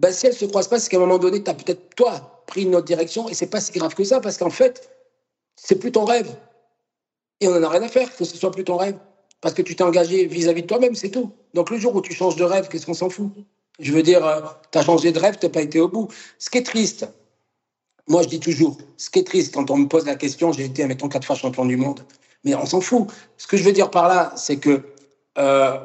ben 0.00 0.12
si 0.12 0.26
elles 0.26 0.32
ne 0.32 0.38
se 0.38 0.44
croisent 0.47 0.69
pas, 0.69 0.79
c'est 0.79 0.88
qu'à 0.88 0.99
un 0.99 1.00
moment 1.00 1.19
donné, 1.19 1.43
tu 1.43 1.50
as 1.50 1.55
peut-être, 1.55 1.94
toi, 1.94 2.44
pris 2.47 2.62
une 2.62 2.75
autre 2.75 2.87
direction 2.87 3.29
et 3.29 3.35
c'est 3.35 3.49
pas 3.49 3.61
si 3.61 3.73
grave 3.73 3.94
que 3.94 4.05
ça, 4.05 4.20
parce 4.20 4.38
qu'en 4.38 4.50
fait, 4.50 4.91
c'est 5.57 5.78
plus 5.78 5.92
ton 5.92 6.04
rêve. 6.04 6.33
Et 7.42 7.49
on 7.49 7.58
n'en 7.58 7.64
a 7.64 7.68
rien 7.70 7.82
à 7.82 7.88
faire 7.88 8.14
que 8.16 8.25
ce 8.25 8.37
soit 8.37 8.52
plus 8.52 8.62
ton 8.62 8.76
rêve. 8.76 8.96
Parce 9.40 9.52
que 9.52 9.62
tu 9.62 9.75
t'es 9.75 9.82
engagé 9.82 10.26
vis-à-vis 10.26 10.62
de 10.62 10.68
toi-même, 10.68 10.94
c'est 10.94 11.11
tout. 11.11 11.32
Donc 11.54 11.70
le 11.70 11.76
jour 11.76 11.92
où 11.96 12.00
tu 12.00 12.14
changes 12.14 12.37
de 12.37 12.44
rêve, 12.44 12.68
qu'est-ce 12.68 12.87
qu'on 12.87 12.94
s'en 12.94 13.11
fout? 13.11 13.32
Je 13.80 13.92
veux 13.92 14.04
dire, 14.04 14.25
euh, 14.25 14.40
tu 14.70 14.78
as 14.78 14.82
changé 14.82 15.11
de 15.11 15.18
rêve, 15.18 15.38
tu 15.40 15.46
n'as 15.46 15.50
pas 15.50 15.62
été 15.62 15.80
au 15.80 15.88
bout. 15.88 16.06
Ce 16.38 16.49
qui 16.50 16.58
est 16.58 16.62
triste, 16.62 17.08
moi 18.06 18.22
je 18.22 18.28
dis 18.28 18.38
toujours, 18.38 18.78
ce 18.96 19.11
qui 19.11 19.18
est 19.18 19.25
triste 19.25 19.52
quand 19.54 19.72
on 19.72 19.76
me 19.76 19.88
pose 19.88 20.06
la 20.06 20.14
question, 20.14 20.52
j'ai 20.52 20.66
été, 20.66 20.87
mettons, 20.87 21.08
quatre 21.08 21.26
fois 21.26 21.34
champion 21.34 21.64
du 21.64 21.76
monde, 21.76 22.04
mais 22.44 22.54
on 22.54 22.64
s'en 22.64 22.80
fout. 22.80 23.08
Ce 23.38 23.49
que 23.49 23.56
je 23.56 23.64
veux 23.64 23.72
dire 23.72 23.90
par 23.90 24.06
là, 24.06 24.32
c'est 24.37 24.58
que 24.58 24.84
euh, 25.38 25.76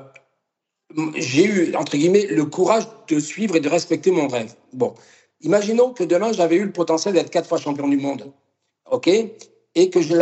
j'ai 1.15 1.45
eu, 1.45 1.75
entre 1.75 1.97
guillemets, 1.97 2.27
le 2.27 2.45
courage 2.45 2.87
de 3.07 3.19
suivre 3.19 3.55
et 3.55 3.59
de 3.59 3.69
respecter 3.69 4.11
mon 4.11 4.27
rêve. 4.27 4.53
Bon, 4.73 4.93
imaginons 5.41 5.91
que 5.91 6.03
demain 6.03 6.31
j'avais 6.31 6.57
eu 6.57 6.65
le 6.65 6.71
potentiel 6.71 7.15
d'être 7.15 7.31
quatre 7.31 7.49
fois 7.49 7.57
champion 7.57 7.87
du 7.87 7.97
monde. 7.97 8.31
OK? 8.91 9.09
Et 9.75 9.89
que 9.89 10.01
je 10.01 10.15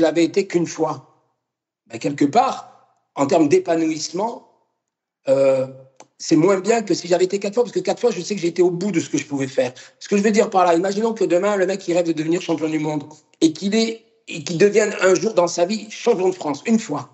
l'avais 0.00 0.24
été 0.24 0.46
qu'une 0.46 0.66
fois. 0.66 1.08
Ben, 1.86 1.98
quelque 1.98 2.24
part, 2.24 2.78
en 3.14 3.26
termes 3.26 3.48
d'épanouissement, 3.48 4.48
euh, 5.28 5.66
c'est 6.18 6.36
moins 6.36 6.60
bien 6.60 6.82
que 6.82 6.94
si 6.94 7.08
j'avais 7.08 7.24
été 7.24 7.38
quatre 7.38 7.54
fois, 7.54 7.62
parce 7.64 7.74
que 7.74 7.80
quatre 7.80 8.00
fois, 8.00 8.10
je 8.10 8.20
sais 8.20 8.34
que 8.34 8.44
été 8.44 8.62
au 8.62 8.70
bout 8.70 8.90
de 8.90 9.00
ce 9.00 9.08
que 9.08 9.18
je 9.18 9.26
pouvais 9.26 9.46
faire. 9.46 9.72
Ce 9.98 10.08
que 10.08 10.16
je 10.16 10.22
veux 10.22 10.30
dire 10.30 10.50
par 10.50 10.64
là, 10.64 10.74
imaginons 10.74 11.14
que 11.14 11.24
demain, 11.24 11.56
le 11.56 11.66
mec, 11.66 11.86
il 11.86 11.94
rêve 11.94 12.06
de 12.06 12.12
devenir 12.12 12.42
champion 12.42 12.68
du 12.68 12.78
monde 12.78 13.04
et 13.40 13.52
qu'il 13.52 14.58
devienne 14.58 14.94
un 15.00 15.14
jour 15.14 15.34
dans 15.34 15.46
sa 15.46 15.64
vie 15.64 15.90
champion 15.90 16.28
de 16.28 16.34
France, 16.34 16.62
une 16.66 16.78
fois. 16.78 17.08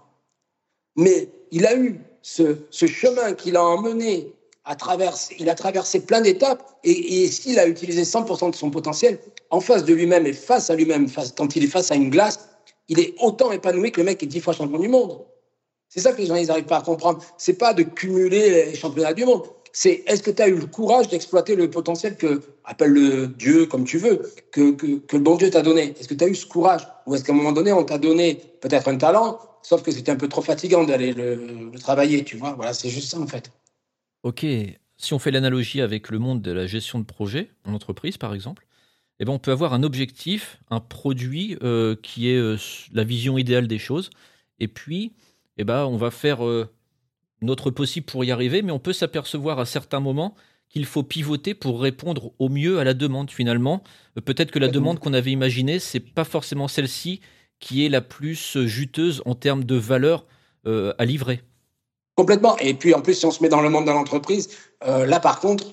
Mais 0.96 1.28
il 1.50 1.66
a 1.66 1.76
eu 1.76 2.00
ce, 2.22 2.56
ce 2.70 2.86
chemin 2.86 3.34
qu'il 3.34 3.56
a 3.56 3.64
emmené 3.64 4.32
il 5.38 5.48
a 5.48 5.54
traversé 5.54 6.00
plein 6.00 6.20
d'étapes 6.20 6.78
et, 6.84 7.26
s'il 7.28 7.58
a 7.58 7.66
utilisé 7.66 8.02
100% 8.02 8.50
de 8.50 8.56
son 8.56 8.70
potentiel, 8.70 9.18
en 9.50 9.60
face 9.60 9.84
de 9.84 9.92
lui-même 9.92 10.26
et 10.26 10.32
face 10.32 10.70
à 10.70 10.74
lui-même, 10.74 11.06
quand 11.36 11.56
il 11.56 11.64
est 11.64 11.68
face 11.68 11.90
à 11.90 11.94
une 11.94 12.10
glace, 12.10 12.48
il 12.88 12.98
est 12.98 13.14
autant 13.20 13.52
épanoui 13.52 13.92
que 13.92 14.00
le 14.00 14.06
mec 14.06 14.18
qui 14.18 14.24
est 14.24 14.28
dix 14.28 14.40
fois 14.40 14.54
champion 14.54 14.78
du 14.78 14.88
monde. 14.88 15.20
C'est 15.88 16.00
ça 16.00 16.12
que 16.12 16.20
les 16.20 16.26
gens 16.26 16.34
n'arrivent 16.34 16.64
pas 16.64 16.78
à 16.78 16.82
comprendre. 16.82 17.22
C'est 17.38 17.54
pas 17.54 17.72
de 17.72 17.82
cumuler 17.82 18.66
les 18.66 18.74
championnats 18.74 19.14
du 19.14 19.24
monde. 19.24 19.44
C'est 19.72 20.02
est-ce 20.06 20.22
que 20.22 20.30
tu 20.30 20.42
as 20.42 20.48
eu 20.48 20.56
le 20.56 20.66
courage 20.66 21.08
d'exploiter 21.08 21.56
le 21.56 21.68
potentiel 21.68 22.16
que, 22.16 22.40
appelle-le 22.64 23.28
Dieu 23.28 23.66
comme 23.66 23.84
tu 23.84 23.98
veux, 23.98 24.22
que 24.50 24.76
le 24.80 25.18
bon 25.18 25.36
Dieu 25.36 25.50
t'a 25.50 25.62
donné? 25.62 25.94
Est-ce 25.98 26.08
que 26.08 26.14
tu 26.14 26.24
as 26.24 26.28
eu 26.28 26.34
ce 26.34 26.46
courage? 26.46 26.86
Ou 27.06 27.14
est-ce 27.14 27.24
qu'à 27.24 27.32
un 27.32 27.36
moment 27.36 27.52
donné, 27.52 27.72
on 27.72 27.84
t'a 27.84 27.98
donné 27.98 28.40
peut-être 28.60 28.88
un 28.88 28.96
talent, 28.96 29.38
sauf 29.62 29.82
que 29.82 29.90
c'était 29.90 30.12
un 30.12 30.16
peu 30.16 30.28
trop 30.28 30.42
fatigant 30.42 30.84
d'aller 30.84 31.12
le, 31.12 31.34
le 31.72 31.78
travailler, 31.78 32.24
tu 32.24 32.36
vois? 32.36 32.52
Voilà, 32.52 32.72
c'est 32.72 32.88
juste 32.88 33.10
ça 33.10 33.18
en 33.18 33.26
fait. 33.26 33.50
Ok, 34.24 34.46
si 34.96 35.12
on 35.12 35.18
fait 35.18 35.30
l'analogie 35.30 35.82
avec 35.82 36.08
le 36.08 36.18
monde 36.18 36.40
de 36.40 36.50
la 36.50 36.66
gestion 36.66 36.98
de 36.98 37.04
projet 37.04 37.50
en 37.66 37.74
entreprise, 37.74 38.16
par 38.16 38.32
exemple, 38.32 38.66
eh 39.20 39.26
ben, 39.26 39.32
on 39.32 39.38
peut 39.38 39.52
avoir 39.52 39.74
un 39.74 39.82
objectif, 39.82 40.62
un 40.70 40.80
produit 40.80 41.58
euh, 41.62 41.94
qui 42.02 42.30
est 42.30 42.38
euh, 42.38 42.56
la 42.94 43.04
vision 43.04 43.36
idéale 43.36 43.68
des 43.68 43.78
choses. 43.78 44.08
Et 44.60 44.66
puis, 44.66 45.12
eh 45.58 45.64
ben, 45.64 45.84
on 45.84 45.98
va 45.98 46.10
faire 46.10 46.42
euh, 46.42 46.72
notre 47.42 47.70
possible 47.70 48.06
pour 48.06 48.24
y 48.24 48.32
arriver, 48.32 48.62
mais 48.62 48.72
on 48.72 48.78
peut 48.78 48.94
s'apercevoir 48.94 49.58
à 49.58 49.66
certains 49.66 50.00
moments 50.00 50.34
qu'il 50.70 50.86
faut 50.86 51.02
pivoter 51.02 51.52
pour 51.52 51.82
répondre 51.82 52.32
au 52.38 52.48
mieux 52.48 52.78
à 52.78 52.84
la 52.84 52.94
demande 52.94 53.30
finalement. 53.30 53.84
Peut-être 54.24 54.50
que 54.50 54.58
la 54.58 54.68
demande 54.68 55.00
qu'on 55.00 55.12
avait 55.12 55.32
imaginée, 55.32 55.78
c'est 55.78 56.00
pas 56.00 56.24
forcément 56.24 56.66
celle-ci 56.66 57.20
qui 57.60 57.84
est 57.84 57.90
la 57.90 58.00
plus 58.00 58.56
juteuse 58.64 59.22
en 59.26 59.34
termes 59.34 59.64
de 59.64 59.76
valeur 59.76 60.26
à 60.64 61.04
livrer. 61.04 61.42
Complètement. 62.16 62.56
Et 62.58 62.74
puis 62.74 62.94
en 62.94 63.00
plus, 63.00 63.14
si 63.14 63.26
on 63.26 63.30
se 63.30 63.42
met 63.42 63.48
dans 63.48 63.60
le 63.60 63.70
monde 63.70 63.86
de 63.86 63.90
l'entreprise, 63.90 64.50
là 64.86 65.18
par 65.18 65.40
contre, 65.40 65.64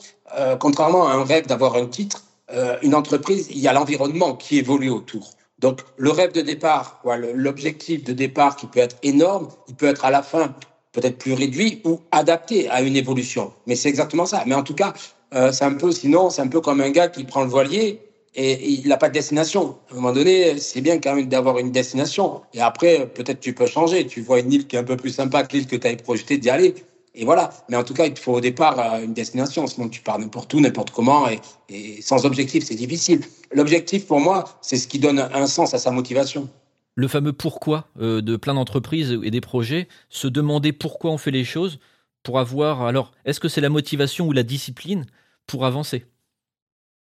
contrairement 0.60 1.08
à 1.08 1.14
un 1.14 1.24
rêve 1.24 1.46
d'avoir 1.46 1.76
un 1.76 1.86
titre, 1.86 2.24
euh, 2.54 2.78
une 2.82 2.96
entreprise, 2.96 3.48
il 3.50 3.60
y 3.60 3.68
a 3.68 3.74
l'environnement 3.74 4.36
qui 4.36 4.58
évolue 4.58 4.90
autour. 4.90 5.32
Donc, 5.60 5.82
le 5.98 6.10
rêve 6.10 6.34
de 6.34 6.42
départ, 6.42 7.02
l'objectif 7.36 8.04
de 8.04 8.14
départ 8.14 8.56
qui 8.56 8.66
peut 8.66 8.80
être 8.80 8.98
énorme, 9.04 9.48
il 9.68 9.76
peut 9.76 9.88
être 9.88 10.06
à 10.06 10.12
la 10.12 10.24
fin 10.24 10.54
peut-être 10.92 11.18
plus 11.18 11.34
réduit 11.34 11.82
ou 11.86 12.02
adapté 12.12 12.70
à 12.70 12.82
une 12.82 12.98
évolution. 12.98 13.54
Mais 13.68 13.76
c'est 13.76 13.88
exactement 13.88 14.26
ça. 14.26 14.44
Mais 14.48 14.56
en 14.56 14.64
tout 14.64 14.74
cas, 14.74 14.94
euh, 15.34 15.52
c'est 15.52 15.64
un 15.64 15.76
peu, 15.76 15.92
sinon, 15.92 16.30
c'est 16.30 16.42
un 16.42 16.48
peu 16.48 16.60
comme 16.60 16.82
un 16.82 16.90
gars 16.90 17.08
qui 17.08 17.24
prend 17.24 17.44
le 17.44 17.50
voilier 17.50 18.02
et, 18.34 18.70
il 18.70 18.88
n'a 18.88 18.98
pas 18.98 19.10
de 19.10 19.14
destination. 19.14 19.78
À 19.90 19.94
un 19.94 19.96
moment 19.96 20.14
donné, 20.14 20.58
c'est 20.58 20.82
bien 20.82 21.00
quand 21.00 21.16
même 21.16 21.28
d'avoir 21.28 21.58
une 21.60 21.72
destination. 21.72 22.42
Et 22.54 22.62
après, 22.62 23.08
peut-être 23.08 23.40
tu 23.40 23.54
peux 23.54 23.66
changer. 23.66 24.08
Tu 24.08 24.22
vois 24.22 24.40
une 24.40 24.52
île 24.52 24.68
qui 24.68 24.76
est 24.76 24.80
un 24.80 24.84
peu 24.84 24.98
plus 24.98 25.10
sympa 25.10 25.44
que 25.44 25.56
l'île 25.56 25.68
que 25.68 25.76
tu 25.76 25.88
avais 25.88 25.98
projeté 25.98 26.38
d'y 26.38 26.50
aller. 26.50 26.76
Et 27.14 27.26
voilà. 27.26 27.50
Mais 27.70 27.76
en 27.76 27.84
tout 27.84 27.94
cas, 27.94 28.06
il 28.06 28.14
te 28.14 28.20
faut 28.20 28.34
au 28.34 28.42
départ 28.42 28.80
euh, 28.80 29.04
une 29.04 29.14
destination. 29.14 29.68
Sinon, 29.68 29.90
tu 29.90 30.02
pars 30.02 30.18
n'importe 30.18 30.54
où, 30.54 30.62
n'importe 30.62 30.92
comment. 30.92 31.28
Et, 31.70 32.02
sans 32.02 32.26
objectif, 32.26 32.64
c'est 32.64 32.76
difficile. 32.76 33.22
L'objectif, 33.52 34.08
pour 34.08 34.22
moi, 34.22 34.46
c'est 34.62 34.78
ce 34.78 34.88
qui 34.88 35.00
donne 35.00 35.20
un 35.20 35.48
sens 35.48 35.74
à 35.74 35.78
sa 35.78 35.92
motivation. 35.92 36.50
Le 36.96 37.08
fameux 37.08 37.34
pourquoi 37.34 37.88
euh, 38.00 38.22
de 38.22 38.38
plein 38.38 38.54
d'entreprises 38.54 39.18
et 39.24 39.32
des 39.32 39.42
projets, 39.42 39.88
se 40.10 40.28
demander 40.28 40.72
pourquoi 40.72 41.12
on 41.12 41.18
fait 41.18 41.32
les 41.32 41.46
choses 41.46 41.80
pour 42.24 42.40
avoir. 42.40 42.84
Alors, 42.84 43.12
est-ce 43.26 43.40
que 43.40 43.50
c'est 43.50 43.62
la 43.62 43.70
motivation 43.70 44.28
ou 44.28 44.32
la 44.32 44.44
discipline 44.44 45.06
pour 45.48 45.66
avancer? 45.66 46.06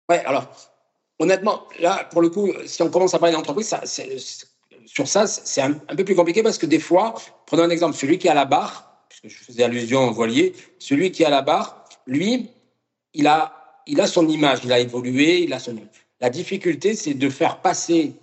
Ouais, 0.09 0.25
alors, 0.25 0.49
honnêtement, 1.18 1.64
là, 1.80 2.08
pour 2.11 2.23
le 2.23 2.28
coup, 2.28 2.52
si 2.66 2.82
on 2.82 2.90
commence 2.90 3.14
à 3.14 3.18
parler 3.18 3.35
d'entreprise, 3.35 3.66
ça, 3.66 3.82
sur 4.87 5.08
ça, 5.08 5.26
c'est 5.26 5.61
un, 5.61 5.73
peu 5.73 6.04
plus 6.04 6.14
compliqué 6.14 6.42
parce 6.42 6.58
que 6.58 6.66
des 6.66 6.78
fois, 6.78 7.14
prenons 7.46 7.64
un 7.64 7.70
exemple, 7.70 7.96
celui 7.96 8.18
qui 8.18 8.28
est 8.28 8.30
à 8.30 8.35
la 8.35 8.44
barre, 8.44 9.04
puisque 9.08 9.28
je 9.28 9.44
faisais 9.44 9.64
allusion 9.64 10.08
au 10.08 10.12
voilier, 10.12 10.54
celui 10.78 11.11
qui 11.11 11.23
est 11.23 11.26
à 11.26 11.30
la 11.30 11.42
barre, 11.42 11.85
lui, 12.06 12.50
il 13.14 13.26
a, 13.26 13.82
il 13.87 14.00
a 14.00 14.06
son 14.06 14.28
image, 14.28 14.61
il 14.64 14.73
a 14.73 14.78
évolué, 14.78 15.42
il 15.42 15.52
a 15.52 15.58
son. 15.58 15.76
La 16.20 16.30
difficulté, 16.30 16.94
c'est 16.94 17.14
de 17.14 17.28
faire 17.28 17.61
passer 17.61 18.14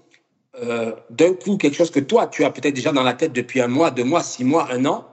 euh, 0.62 0.94
d'un 1.10 1.34
coup 1.34 1.58
quelque 1.58 1.76
chose 1.76 1.92
que 1.92 2.00
toi, 2.00 2.28
tu 2.28 2.44
as 2.44 2.52
peut-être 2.52 2.76
déjà 2.76 2.92
dans 2.92 3.04
la 3.04 3.14
tête 3.14 3.34
depuis 3.34 3.62
un 3.62 3.68
mois, 3.68 3.92
deux 3.92 4.04
mois, 4.04 4.24
six 4.24 4.44
mois, 4.44 4.68
un 4.72 4.86
an. 4.86 5.08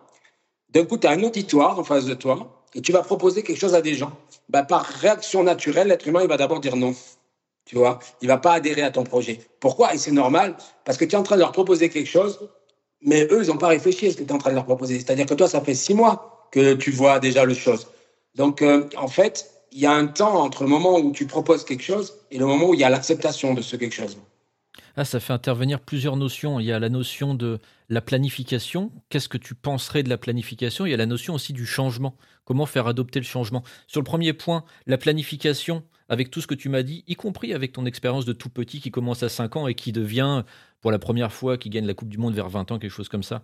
D'un 0.70 0.84
coup, 0.84 0.98
tu 0.98 1.06
as 1.06 1.10
un 1.10 1.22
auditoire 1.22 1.78
en 1.78 1.84
face 1.84 2.04
de 2.04 2.14
toi 2.14 2.64
et 2.74 2.80
tu 2.80 2.92
vas 2.92 3.02
proposer 3.02 3.42
quelque 3.42 3.58
chose 3.58 3.74
à 3.74 3.82
des 3.82 3.94
gens. 3.94 4.12
Ben, 4.48 4.64
par 4.64 4.84
réaction 4.84 5.42
naturelle, 5.42 5.88
l'être 5.88 6.06
humain, 6.06 6.22
il 6.22 6.28
va 6.28 6.36
d'abord 6.36 6.60
dire 6.60 6.76
non. 6.76 6.94
Tu 7.70 7.76
vois, 7.76 8.00
il 8.20 8.26
va 8.26 8.36
pas 8.36 8.54
adhérer 8.54 8.82
à 8.82 8.90
ton 8.90 9.04
projet. 9.04 9.38
Pourquoi? 9.60 9.94
Et 9.94 9.98
c'est 9.98 10.10
normal, 10.10 10.56
parce 10.84 10.98
que 10.98 11.04
tu 11.04 11.12
es 11.12 11.16
en 11.16 11.22
train 11.22 11.36
de 11.36 11.40
leur 11.40 11.52
proposer 11.52 11.88
quelque 11.88 12.08
chose 12.08 12.50
mais 13.02 13.26
eux, 13.30 13.42
ils 13.42 13.48
n'ont 13.48 13.56
pas 13.56 13.68
réfléchi 13.68 14.06
à 14.06 14.10
ce 14.10 14.16
que 14.16 14.22
tu 14.22 14.28
es 14.28 14.32
en 14.32 14.38
train 14.38 14.50
de 14.50 14.54
leur 14.54 14.64
proposer. 14.64 14.98
C'est-à-dire 14.98 15.26
que 15.26 15.34
toi, 15.34 15.48
ça 15.48 15.60
fait 15.60 15.74
six 15.74 15.94
mois 15.94 16.48
que 16.52 16.74
tu 16.74 16.90
vois 16.90 17.18
déjà 17.18 17.44
le 17.44 17.54
chose. 17.54 17.86
Donc, 18.34 18.62
euh, 18.62 18.88
en 18.96 19.08
fait, 19.08 19.50
il 19.72 19.80
y 19.80 19.86
a 19.86 19.92
un 19.92 20.06
temps 20.06 20.42
entre 20.42 20.64
le 20.64 20.68
moment 20.68 20.98
où 20.98 21.12
tu 21.12 21.26
proposes 21.26 21.64
quelque 21.64 21.82
chose 21.82 22.14
et 22.30 22.38
le 22.38 22.46
moment 22.46 22.70
où 22.70 22.74
il 22.74 22.80
y 22.80 22.84
a 22.84 22.90
l'acceptation 22.90 23.54
de 23.54 23.62
ce 23.62 23.76
quelque 23.76 23.94
chose. 23.94 24.18
Ah, 24.96 25.04
ça 25.04 25.20
fait 25.20 25.32
intervenir 25.32 25.80
plusieurs 25.80 26.16
notions. 26.16 26.60
Il 26.60 26.66
y 26.66 26.72
a 26.72 26.78
la 26.78 26.88
notion 26.88 27.34
de 27.34 27.58
la 27.88 28.00
planification. 28.00 28.90
Qu'est-ce 29.08 29.28
que 29.28 29.38
tu 29.38 29.54
penserais 29.54 30.02
de 30.02 30.08
la 30.08 30.18
planification? 30.18 30.84
Il 30.84 30.90
y 30.90 30.94
a 30.94 30.98
la 30.98 31.06
notion 31.06 31.34
aussi 31.34 31.52
du 31.52 31.64
changement. 31.64 32.16
Comment 32.44 32.66
faire 32.66 32.86
adopter 32.86 33.20
le 33.20 33.24
changement? 33.24 33.62
Sur 33.86 34.00
le 34.00 34.04
premier 34.04 34.32
point, 34.32 34.64
la 34.86 34.98
planification, 34.98 35.84
avec 36.10 36.30
tout 36.30 36.40
ce 36.40 36.48
que 36.48 36.56
tu 36.56 36.68
m'as 36.68 36.82
dit, 36.82 37.04
y 37.06 37.14
compris 37.14 37.54
avec 37.54 37.72
ton 37.72 37.86
expérience 37.86 38.24
de 38.24 38.32
tout 38.32 38.50
petit 38.50 38.80
qui 38.80 38.90
commence 38.90 39.22
à 39.22 39.28
5 39.28 39.54
ans 39.54 39.68
et 39.68 39.74
qui 39.74 39.92
devient 39.92 40.42
pour 40.80 40.90
la 40.90 40.98
première 40.98 41.32
fois, 41.32 41.56
qui 41.56 41.70
gagne 41.70 41.86
la 41.86 41.94
Coupe 41.94 42.08
du 42.08 42.18
Monde 42.18 42.34
vers 42.34 42.48
20 42.48 42.72
ans, 42.72 42.78
quelque 42.80 42.90
chose 42.90 43.08
comme 43.08 43.22
ça. 43.22 43.42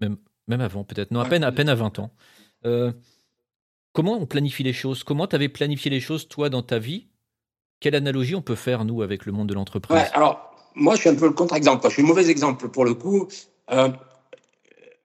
Même, 0.00 0.16
même 0.48 0.60
avant, 0.60 0.82
peut-être. 0.82 1.12
Non, 1.12 1.20
à 1.20 1.28
peine, 1.28 1.44
à 1.44 1.52
peine 1.52 1.68
à 1.68 1.76
20 1.76 2.00
ans. 2.00 2.10
Euh, 2.66 2.92
comment 3.92 4.18
on 4.20 4.26
planifie 4.26 4.64
les 4.64 4.72
choses? 4.72 5.04
Comment 5.04 5.28
tu 5.28 5.36
avais 5.36 5.48
planifié 5.48 5.88
les 5.88 6.00
choses, 6.00 6.26
toi, 6.26 6.50
dans 6.50 6.62
ta 6.62 6.80
vie? 6.80 7.06
Quelle 7.78 7.94
analogie 7.94 8.34
on 8.34 8.42
peut 8.42 8.56
faire, 8.56 8.84
nous, 8.84 9.02
avec 9.02 9.24
le 9.24 9.30
monde 9.30 9.48
de 9.48 9.54
l'entreprise? 9.54 9.96
Ouais, 9.96 10.08
Alors, 10.12 10.52
moi, 10.74 10.96
je 10.96 11.02
suis 11.02 11.10
un 11.10 11.14
peu 11.14 11.26
le 11.26 11.32
contre-exemple. 11.32 11.86
Je 11.88 11.92
suis 11.92 12.02
un 12.02 12.06
mauvais 12.06 12.28
exemple 12.28 12.70
pour 12.70 12.84
le 12.84 12.94
coup. 12.94 13.28
Euh, 13.70 13.88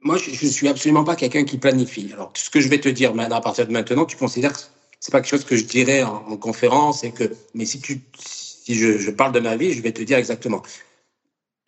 moi, 0.02 0.18
je 0.18 0.32
ne 0.32 0.52
suis 0.52 0.68
absolument 0.68 1.04
pas 1.04 1.16
quelqu'un 1.16 1.44
qui 1.44 1.60
planifie. 1.60 2.10
Alors, 2.14 2.32
ce 2.34 2.50
que 2.50 2.60
je 2.60 2.68
vais 2.68 2.80
te 2.80 2.90
dire 2.90 3.14
maintenant, 3.14 3.36
à 3.36 3.42
partir 3.42 3.68
de 3.68 3.72
maintenant, 3.72 4.06
tu 4.06 4.18
considères 4.18 4.54
que 4.54 4.60
c'est 5.06 5.12
pas 5.12 5.22
quelque 5.22 5.30
chose 5.30 5.46
que 5.46 5.56
je 5.56 5.66
dirais 5.66 6.02
en, 6.02 6.36
conférence 6.36 7.04
et 7.04 7.12
que, 7.12 7.26
mais 7.54 7.66
si 7.66 7.80
tu, 7.80 8.02
si 8.18 8.74
je, 8.74 9.12
parle 9.12 9.34
de 9.34 9.40
ma 9.40 9.56
vie, 9.56 9.72
je 9.72 9.84
vais 9.84 9.92
te 9.92 10.02
dire 10.02 10.18
exactement. 10.18 10.64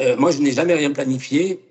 Euh, 0.01 0.17
moi, 0.17 0.31
je 0.31 0.39
n'ai 0.39 0.51
jamais 0.51 0.73
rien 0.73 0.91
planifié 0.91 1.63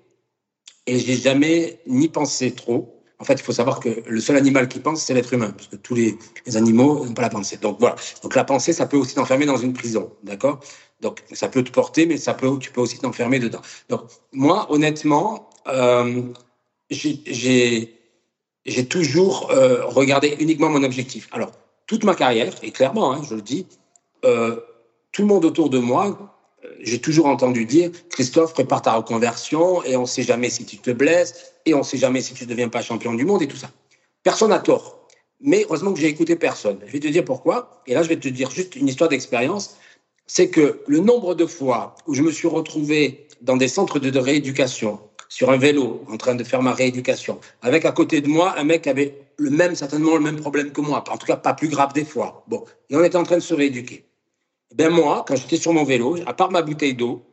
et 0.85 0.97
j'ai 0.97 1.17
jamais 1.17 1.81
ni 1.85 2.07
pensé 2.07 2.51
trop. 2.51 3.03
En 3.19 3.25
fait, 3.25 3.33
il 3.33 3.41
faut 3.41 3.51
savoir 3.51 3.81
que 3.81 4.01
le 4.07 4.21
seul 4.21 4.37
animal 4.37 4.69
qui 4.69 4.79
pense, 4.79 5.01
c'est 5.01 5.13
l'être 5.13 5.33
humain, 5.33 5.51
parce 5.51 5.67
que 5.67 5.75
tous 5.75 5.93
les, 5.93 6.17
animaux 6.55 7.03
n'ont 7.03 7.13
pas 7.13 7.23
la 7.23 7.29
pensée. 7.29 7.57
Donc 7.57 7.81
voilà. 7.81 7.97
Donc 8.23 8.33
la 8.33 8.45
pensée, 8.45 8.71
ça 8.71 8.85
peut 8.85 8.95
aussi 8.95 9.15
t'enfermer 9.15 9.45
dans 9.45 9.57
une 9.57 9.73
prison, 9.73 10.09
d'accord? 10.23 10.61
Donc 11.01 11.21
ça 11.33 11.49
peut 11.49 11.65
te 11.65 11.71
porter, 11.71 12.05
mais 12.05 12.15
ça 12.15 12.33
peut, 12.33 12.57
tu 12.59 12.71
peux 12.71 12.79
aussi 12.79 12.97
t'enfermer 12.97 13.39
dedans. 13.39 13.61
Donc 13.89 14.03
moi, 14.31 14.71
honnêtement, 14.71 15.49
euh, 15.67 16.21
j'ai 16.89 17.96
j'ai 18.67 18.85
toujours 18.85 19.49
euh, 19.51 19.85
regardé 19.85 20.35
uniquement 20.39 20.69
mon 20.69 20.83
objectif. 20.83 21.27
Alors 21.31 21.51
toute 21.87 22.03
ma 22.03 22.15
carrière, 22.15 22.53
et 22.63 22.71
clairement, 22.71 23.13
hein, 23.13 23.21
je 23.27 23.35
le 23.35 23.41
dis, 23.41 23.65
euh, 24.25 24.59
tout 25.11 25.21
le 25.23 25.27
monde 25.27 25.45
autour 25.45 25.69
de 25.69 25.79
moi 25.79 26.37
j'ai 26.79 26.99
toujours 26.99 27.27
entendu 27.27 27.65
dire, 27.65 27.91
Christophe, 28.09 28.53
prépare 28.53 28.81
ta 28.81 28.93
reconversion 28.93 29.83
et 29.83 29.95
on 29.95 30.01
ne 30.01 30.07
sait 30.07 30.23
jamais 30.23 30.49
si 30.49 30.65
tu 30.65 30.77
te 30.77 30.91
blesses 30.91 31.53
et 31.65 31.73
on 31.73 31.79
ne 31.79 31.83
sait 31.83 31.97
jamais 31.97 32.21
si 32.21 32.33
tu 32.33 32.45
ne 32.45 32.49
deviens 32.49 32.69
pas 32.69 32.81
champion 32.81 33.13
du 33.13 33.25
monde 33.25 33.41
et 33.41 33.47
tout 33.47 33.57
ça. 33.57 33.71
Personne 34.23 34.49
n'a 34.49 34.59
tort. 34.59 35.07
Mais 35.39 35.65
heureusement 35.65 35.93
que 35.93 35.99
j'ai 35.99 36.07
écouté 36.07 36.35
personne. 36.35 36.79
Je 36.85 36.91
vais 36.91 36.99
te 36.99 37.07
dire 37.07 37.23
pourquoi. 37.23 37.81
Et 37.85 37.93
là, 37.93 38.01
je 38.01 38.09
vais 38.09 38.17
te 38.17 38.27
dire 38.27 38.49
juste 38.49 38.75
une 38.75 38.87
histoire 38.87 39.09
d'expérience. 39.09 39.77
C'est 40.25 40.49
que 40.49 40.81
le 40.87 40.99
nombre 40.99 41.35
de 41.35 41.45
fois 41.45 41.95
où 42.07 42.13
je 42.13 42.23
me 42.23 42.31
suis 42.31 42.47
retrouvé 42.47 43.27
dans 43.41 43.55
des 43.55 43.67
centres 43.67 43.99
de, 43.99 44.19
rééducation, 44.19 44.99
sur 45.29 45.49
un 45.49 45.57
vélo, 45.57 46.03
en 46.09 46.17
train 46.17 46.35
de 46.35 46.43
faire 46.43 46.61
ma 46.61 46.73
rééducation, 46.73 47.39
avec 47.61 47.85
à 47.85 47.91
côté 47.91 48.21
de 48.21 48.27
moi 48.27 48.55
un 48.57 48.63
mec 48.63 48.83
qui 48.83 48.89
avait 48.89 49.27
le 49.37 49.49
même, 49.49 49.75
certainement 49.75 50.15
le 50.15 50.21
même 50.21 50.39
problème 50.39 50.71
que 50.71 50.81
moi, 50.81 51.03
en 51.09 51.17
tout 51.17 51.27
cas 51.27 51.35
pas 51.35 51.53
plus 51.53 51.67
grave 51.67 51.93
des 51.93 52.05
fois. 52.05 52.43
Bon, 52.47 52.63
et 52.89 52.95
on 52.95 53.03
était 53.03 53.17
en 53.17 53.23
train 53.23 53.35
de 53.35 53.41
se 53.41 53.53
rééduquer. 53.53 54.05
Ben 54.75 54.89
moi, 54.89 55.23
quand 55.27 55.35
j'étais 55.35 55.57
sur 55.57 55.73
mon 55.73 55.83
vélo, 55.83 56.17
à 56.25 56.33
part 56.33 56.51
ma 56.51 56.61
bouteille 56.61 56.95
d'eau, 56.95 57.23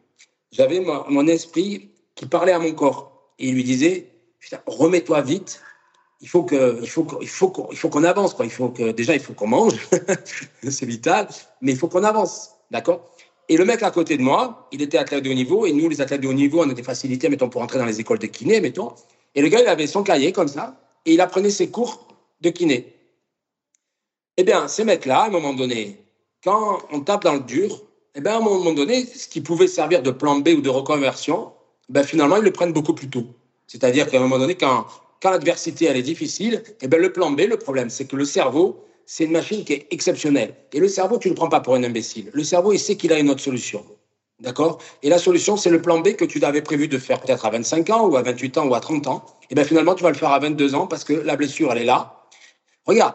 j'avais 0.52 0.80
mon, 0.80 1.26
esprit 1.26 1.90
qui 2.14 2.26
parlait 2.26 2.52
à 2.52 2.58
mon 2.58 2.72
corps. 2.72 3.32
Et 3.38 3.48
il 3.48 3.54
lui 3.54 3.64
disait 3.64 4.06
remets-toi 4.66 5.20
vite. 5.22 5.60
Il 6.20 6.28
faut 6.28 6.46
faut, 6.86 7.06
faut, 7.26 7.68
il 7.72 7.76
faut 7.76 7.88
qu'on 7.88 8.04
avance 8.04 8.34
quoi. 8.34 8.44
Il 8.44 8.52
faut 8.52 8.68
que 8.68 8.92
déjà 8.92 9.14
il 9.14 9.20
faut 9.20 9.34
qu'on 9.34 9.48
mange, 9.48 9.74
c'est 10.68 10.86
vital, 10.86 11.28
mais 11.60 11.72
il 11.72 11.78
faut 11.78 11.88
qu'on 11.88 12.04
avance, 12.04 12.52
d'accord? 12.70 13.13
Et 13.48 13.56
le 13.56 13.64
mec 13.64 13.82
à 13.82 13.90
côté 13.90 14.16
de 14.16 14.22
moi, 14.22 14.68
il 14.72 14.80
était 14.80 14.98
athlète 14.98 15.24
de 15.24 15.30
haut 15.30 15.34
niveau 15.34 15.66
et 15.66 15.72
nous 15.72 15.88
les 15.88 16.00
athlètes 16.00 16.22
de 16.22 16.28
haut 16.28 16.32
niveau, 16.32 16.62
on 16.62 16.70
a 16.70 16.74
des 16.74 16.82
facilités, 16.82 17.28
mettons 17.28 17.48
pour 17.48 17.60
entrer 17.60 17.78
dans 17.78 17.84
les 17.84 18.00
écoles 18.00 18.18
de 18.18 18.26
kiné, 18.26 18.60
mettons. 18.60 18.92
Et 19.34 19.42
le 19.42 19.48
gars 19.48 19.60
il 19.60 19.66
avait 19.66 19.86
son 19.86 20.02
cahier 20.02 20.32
comme 20.32 20.48
ça 20.48 20.80
et 21.04 21.14
il 21.14 21.20
apprenait 21.20 21.50
ses 21.50 21.70
cours 21.70 22.08
de 22.40 22.50
kiné. 22.50 22.94
Eh 24.36 24.44
bien, 24.44 24.66
ces 24.66 24.84
mecs-là, 24.84 25.22
à 25.22 25.26
un 25.26 25.30
moment 25.30 25.52
donné, 25.52 25.98
quand 26.42 26.80
on 26.90 27.00
tape 27.00 27.24
dans 27.24 27.34
le 27.34 27.40
dur, 27.40 27.82
eh 28.14 28.20
ben, 28.20 28.32
à 28.32 28.36
un 28.36 28.40
moment 28.40 28.72
donné, 28.72 29.04
ce 29.04 29.28
qui 29.28 29.40
pouvait 29.40 29.68
servir 29.68 30.02
de 30.02 30.10
plan 30.10 30.36
B 30.38 30.48
ou 30.56 30.60
de 30.60 30.68
reconversion, 30.68 31.52
ben, 31.88 32.02
finalement, 32.02 32.36
ils 32.36 32.42
le 32.42 32.52
prennent 32.52 32.72
beaucoup 32.72 32.94
plus 32.94 33.08
tôt. 33.08 33.26
C'est-à-dire 33.66 34.10
qu'à 34.10 34.18
un 34.18 34.20
moment 34.20 34.38
donné, 34.38 34.54
quand, 34.54 34.86
quand 35.22 35.30
l'adversité 35.30 35.86
elle 35.86 35.96
est 35.96 36.02
difficile, 36.02 36.62
eh 36.80 36.88
ben, 36.88 37.00
le 37.00 37.12
plan 37.12 37.30
B, 37.30 37.40
le 37.40 37.56
problème, 37.56 37.90
c'est 37.90 38.06
que 38.06 38.16
le 38.16 38.24
cerveau, 38.24 38.84
c'est 39.06 39.24
une 39.24 39.32
machine 39.32 39.64
qui 39.64 39.72
est 39.74 39.86
exceptionnelle. 39.90 40.54
Et 40.72 40.80
le 40.80 40.88
cerveau, 40.88 41.18
tu 41.18 41.28
ne 41.28 41.32
le 41.32 41.36
prends 41.36 41.48
pas 41.48 41.60
pour 41.60 41.74
un 41.74 41.84
imbécile. 41.84 42.30
Le 42.32 42.44
cerveau, 42.44 42.72
il 42.72 42.78
sait 42.78 42.96
qu'il 42.96 43.12
a 43.12 43.18
une 43.18 43.30
autre 43.30 43.40
solution. 43.40 43.84
D'accord? 44.40 44.78
Et 45.02 45.08
la 45.08 45.18
solution, 45.18 45.56
c'est 45.56 45.70
le 45.70 45.80
plan 45.80 46.00
B 46.00 46.14
que 46.14 46.24
tu 46.24 46.42
avais 46.44 46.62
prévu 46.62 46.88
de 46.88 46.98
faire 46.98 47.20
peut-être 47.20 47.46
à 47.46 47.50
25 47.50 47.90
ans 47.90 48.06
ou 48.06 48.16
à 48.16 48.22
28 48.22 48.58
ans 48.58 48.66
ou 48.66 48.74
à 48.74 48.80
30 48.80 49.06
ans. 49.06 49.24
Et 49.50 49.54
bien 49.54 49.64
finalement, 49.64 49.94
tu 49.94 50.02
vas 50.02 50.10
le 50.10 50.16
faire 50.16 50.32
à 50.32 50.38
22 50.38 50.74
ans 50.74 50.86
parce 50.86 51.04
que 51.04 51.12
la 51.12 51.36
blessure, 51.36 51.70
elle 51.72 51.78
est 51.78 51.84
là. 51.84 52.26
Regarde, 52.86 53.14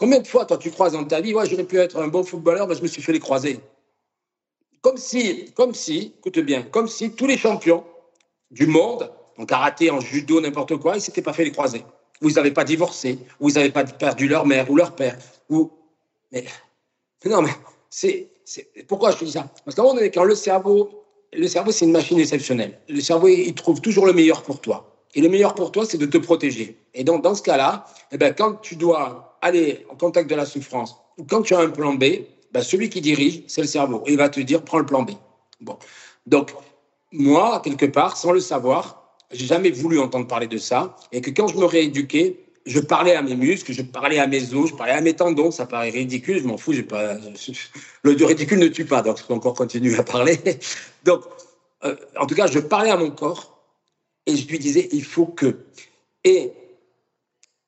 Combien 0.00 0.20
de 0.20 0.26
fois, 0.26 0.46
toi, 0.46 0.56
tu 0.56 0.70
croises 0.70 0.94
dans 0.94 1.04
ta 1.04 1.20
vie, 1.20 1.34
ouais, 1.34 1.46
j'aurais 1.46 1.64
pu 1.64 1.76
être 1.76 2.00
un 2.00 2.08
bon 2.08 2.24
footballeur, 2.24 2.66
mais 2.66 2.74
je 2.74 2.80
me 2.80 2.86
suis 2.86 3.02
fait 3.02 3.12
les 3.12 3.20
croiser. 3.20 3.60
Comme 4.80 4.96
si, 4.96 5.52
comme 5.52 5.74
si, 5.74 6.14
écoute 6.16 6.38
bien, 6.38 6.62
comme 6.62 6.88
si 6.88 7.10
tous 7.10 7.26
les 7.26 7.36
champions 7.36 7.84
du 8.50 8.66
monde, 8.66 9.12
en 9.36 9.44
karaté, 9.44 9.90
en 9.90 10.00
judo, 10.00 10.40
n'importe 10.40 10.78
quoi, 10.78 10.96
ils 10.96 11.02
s'étaient 11.02 11.20
pas 11.20 11.34
fait 11.34 11.44
les 11.44 11.52
croiser. 11.52 11.84
Ou 12.22 12.28
ils 12.28 12.34
n'avaient 12.34 12.52
pas 12.52 12.64
divorcé, 12.64 13.18
ou 13.40 13.48
ils 13.48 13.54
n'avaient 13.54 13.70
pas 13.70 13.84
perdu 13.84 14.28
leur 14.28 14.46
mère 14.46 14.70
ou 14.70 14.76
leur 14.76 14.94
père. 14.94 15.16
Ou... 15.48 15.70
Mais, 16.32 16.44
non, 17.24 17.42
mais 17.42 17.50
c'est, 17.88 18.28
pourquoi 18.88 19.10
je 19.12 19.18
te 19.18 19.24
dis 19.24 19.32
ça? 19.32 19.48
Parce 19.64 19.74
qu'à 19.74 19.82
un 19.82 19.84
moment 19.84 19.96
donné, 19.96 20.10
quand 20.10 20.24
le 20.24 20.34
cerveau, 20.34 21.04
le 21.32 21.48
cerveau, 21.48 21.72
c'est 21.72 21.84
une 21.84 21.92
machine 21.92 22.18
exceptionnelle. 22.18 22.78
Le 22.88 23.00
cerveau, 23.00 23.28
il 23.28 23.54
trouve 23.54 23.80
toujours 23.80 24.06
le 24.06 24.12
meilleur 24.12 24.42
pour 24.42 24.60
toi. 24.60 24.86
Et 25.14 25.20
le 25.20 25.28
meilleur 25.28 25.54
pour 25.54 25.72
toi, 25.72 25.84
c'est 25.84 25.98
de 25.98 26.06
te 26.06 26.18
protéger. 26.18 26.78
Et 26.94 27.04
donc, 27.04 27.22
dans 27.22 27.34
ce 27.34 27.42
cas-là, 27.42 27.84
eh 28.12 28.18
ben, 28.18 28.32
quand 28.32 28.60
tu 28.60 28.76
dois 28.76 29.38
aller 29.42 29.86
en 29.90 29.96
contact 29.96 30.28
de 30.30 30.34
la 30.34 30.46
souffrance, 30.46 30.96
ou 31.18 31.24
quand 31.24 31.42
tu 31.42 31.54
as 31.54 31.58
un 31.58 31.70
plan 31.70 31.94
B, 31.94 32.04
ben, 32.52 32.62
celui 32.62 32.90
qui 32.90 33.00
dirige, 33.00 33.42
c'est 33.48 33.60
le 33.60 33.66
cerveau. 33.66 34.04
Il 34.06 34.16
va 34.16 34.28
te 34.28 34.40
dire, 34.40 34.62
prends 34.62 34.78
le 34.78 34.86
plan 34.86 35.02
B. 35.02 35.12
Bon. 35.60 35.78
Donc, 36.26 36.52
moi, 37.12 37.60
quelque 37.64 37.86
part, 37.86 38.16
sans 38.16 38.32
le 38.32 38.40
savoir, 38.40 38.99
j'ai 39.32 39.46
jamais 39.46 39.70
voulu 39.70 39.98
entendre 39.98 40.26
parler 40.26 40.46
de 40.46 40.58
ça. 40.58 40.96
Et 41.12 41.20
que 41.20 41.30
quand 41.30 41.48
je 41.48 41.56
me 41.56 41.64
rééduquais, 41.64 42.36
je 42.66 42.80
parlais 42.80 43.14
à 43.14 43.22
mes 43.22 43.36
muscles, 43.36 43.72
je 43.72 43.82
parlais 43.82 44.18
à 44.18 44.26
mes 44.26 44.54
os, 44.54 44.70
je 44.70 44.74
parlais 44.74 44.92
à 44.92 45.00
mes 45.00 45.14
tendons. 45.14 45.50
Ça 45.50 45.66
paraît 45.66 45.90
ridicule, 45.90 46.40
je 46.40 46.46
m'en 46.46 46.56
fous. 46.56 46.72
Le 48.02 48.24
ridicule 48.24 48.58
ne 48.58 48.68
tue 48.68 48.84
pas, 48.84 49.02
donc 49.02 49.18
je 49.18 49.24
peux 49.24 49.34
encore 49.34 49.54
continuer 49.54 49.96
à 49.98 50.02
parler. 50.02 50.38
Donc, 51.04 51.22
euh, 51.84 51.96
en 52.18 52.26
tout 52.26 52.34
cas, 52.34 52.46
je 52.46 52.58
parlais 52.58 52.90
à 52.90 52.96
mon 52.98 53.10
corps 53.10 53.58
et 54.26 54.36
je 54.36 54.46
lui 54.46 54.58
disais, 54.58 54.88
il 54.92 55.04
faut 55.04 55.26
que. 55.26 55.60
Et 56.24 56.52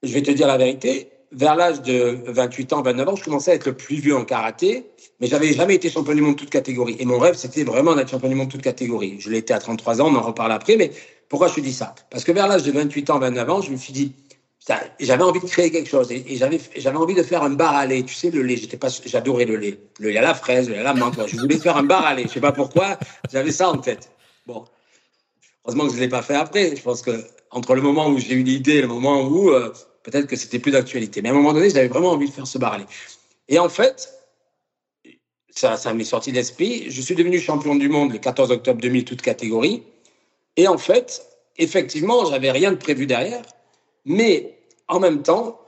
je 0.02 0.12
vais 0.12 0.22
te 0.22 0.30
dire 0.30 0.46
la 0.46 0.58
vérité, 0.58 1.08
vers 1.32 1.56
l'âge 1.56 1.80
de 1.82 2.18
28 2.26 2.72
ans, 2.74 2.82
29 2.82 3.08
ans, 3.08 3.16
je 3.16 3.24
commençais 3.24 3.52
à 3.52 3.54
être 3.54 3.66
le 3.66 3.72
plus 3.72 3.96
vieux 3.96 4.14
en 4.14 4.24
karaté, 4.24 4.84
mais 5.20 5.26
j'avais 5.26 5.52
jamais 5.52 5.76
été 5.76 5.88
champion 5.88 6.14
du 6.14 6.20
monde 6.20 6.34
de 6.34 6.40
toute 6.40 6.50
catégorie. 6.50 6.96
Et 6.98 7.06
mon 7.06 7.18
rêve, 7.18 7.36
c'était 7.36 7.64
vraiment 7.64 7.94
d'être 7.94 8.10
champion 8.10 8.28
du 8.28 8.34
monde 8.34 8.48
de 8.48 8.52
toute 8.52 8.62
catégorie. 8.62 9.16
Je 9.18 9.30
l'ai 9.30 9.38
été 9.38 9.54
à 9.54 9.58
33 9.58 10.02
ans, 10.02 10.12
on 10.12 10.16
en 10.16 10.20
reparle 10.22 10.52
après, 10.52 10.76
mais 10.76 10.90
pourquoi 11.32 11.48
je 11.48 11.54
te 11.54 11.60
dis 11.60 11.72
ça? 11.72 11.94
Parce 12.10 12.24
que 12.24 12.32
vers 12.32 12.46
l'âge 12.46 12.62
de 12.62 12.72
28 12.72 13.08
ans, 13.08 13.18
29 13.18 13.50
ans, 13.50 13.62
je 13.62 13.70
me 13.70 13.76
suis 13.76 13.92
dit, 13.94 14.12
j'avais 15.00 15.22
envie 15.22 15.40
de 15.40 15.46
créer 15.46 15.70
quelque 15.70 15.88
chose 15.88 16.12
et, 16.12 16.36
j'avais 16.36 16.96
envie 16.96 17.14
de 17.14 17.22
faire 17.22 17.42
un 17.42 17.50
bar 17.50 17.74
à 17.74 17.84
lait 17.84 18.04
tu 18.04 18.14
sais 18.14 18.30
le 18.30 18.42
lait 18.42 18.60
j'adorais 19.06 19.44
le 19.44 19.56
lait 19.56 19.80
le 19.98 20.10
lait 20.10 20.18
à 20.18 20.22
la 20.22 20.34
fraise 20.34 20.68
le 20.68 20.74
lait 20.74 20.80
à 20.80 20.84
la 20.84 20.94
menthe 20.94 21.18
je 21.26 21.36
voulais 21.36 21.58
faire 21.58 21.76
un 21.76 21.82
bar 21.82 22.06
à 22.06 22.14
lait 22.14 22.22
je 22.28 22.34
sais 22.34 22.40
pas 22.40 22.52
pourquoi 22.52 22.96
j'avais 23.32 23.50
ça 23.50 23.68
en 23.68 23.78
tête 23.78 24.12
bon 24.46 24.64
heureusement 25.64 25.88
que 25.88 25.94
je 25.94 25.98
l'ai 25.98 26.08
pas 26.08 26.22
fait 26.22 26.36
après 26.36 26.76
je 26.76 26.80
pense 26.80 27.02
que 27.02 27.24
entre 27.50 27.74
le 27.74 27.82
moment 27.82 28.08
où 28.08 28.18
j'ai 28.18 28.34
eu 28.34 28.44
l'idée 28.44 28.76
et 28.76 28.82
le 28.82 28.86
moment 28.86 29.22
où 29.22 29.50
euh, 29.50 29.72
peut-être 30.02 30.26
que 30.26 30.36
c'était 30.36 30.58
plus 30.58 30.72
d'actualité. 30.72 31.22
Mais 31.22 31.28
à 31.28 31.32
un 31.32 31.34
moment 31.34 31.52
donné, 31.52 31.70
j'avais 31.70 31.88
vraiment 31.88 32.10
envie 32.10 32.28
de 32.28 32.32
faire 32.32 32.46
ce 32.46 32.58
barley. 32.58 32.86
Et 33.48 33.58
en 33.58 33.68
fait, 33.68 34.12
ça, 35.50 35.76
ça 35.76 35.92
m'est 35.92 36.04
sorti 36.04 36.32
d'esprit. 36.32 36.90
Je 36.90 37.00
suis 37.00 37.14
devenu 37.14 37.38
champion 37.38 37.74
du 37.74 37.88
monde 37.88 38.12
le 38.12 38.18
14 38.18 38.50
octobre 38.50 38.80
2000, 38.80 39.04
toute 39.04 39.22
catégorie. 39.22 39.82
Et 40.56 40.68
en 40.68 40.78
fait, 40.78 41.26
effectivement, 41.56 42.24
j'avais 42.26 42.50
rien 42.50 42.72
de 42.72 42.76
prévu 42.76 43.06
derrière. 43.06 43.42
Mais 44.04 44.58
en 44.88 45.00
même 45.00 45.22
temps, 45.22 45.60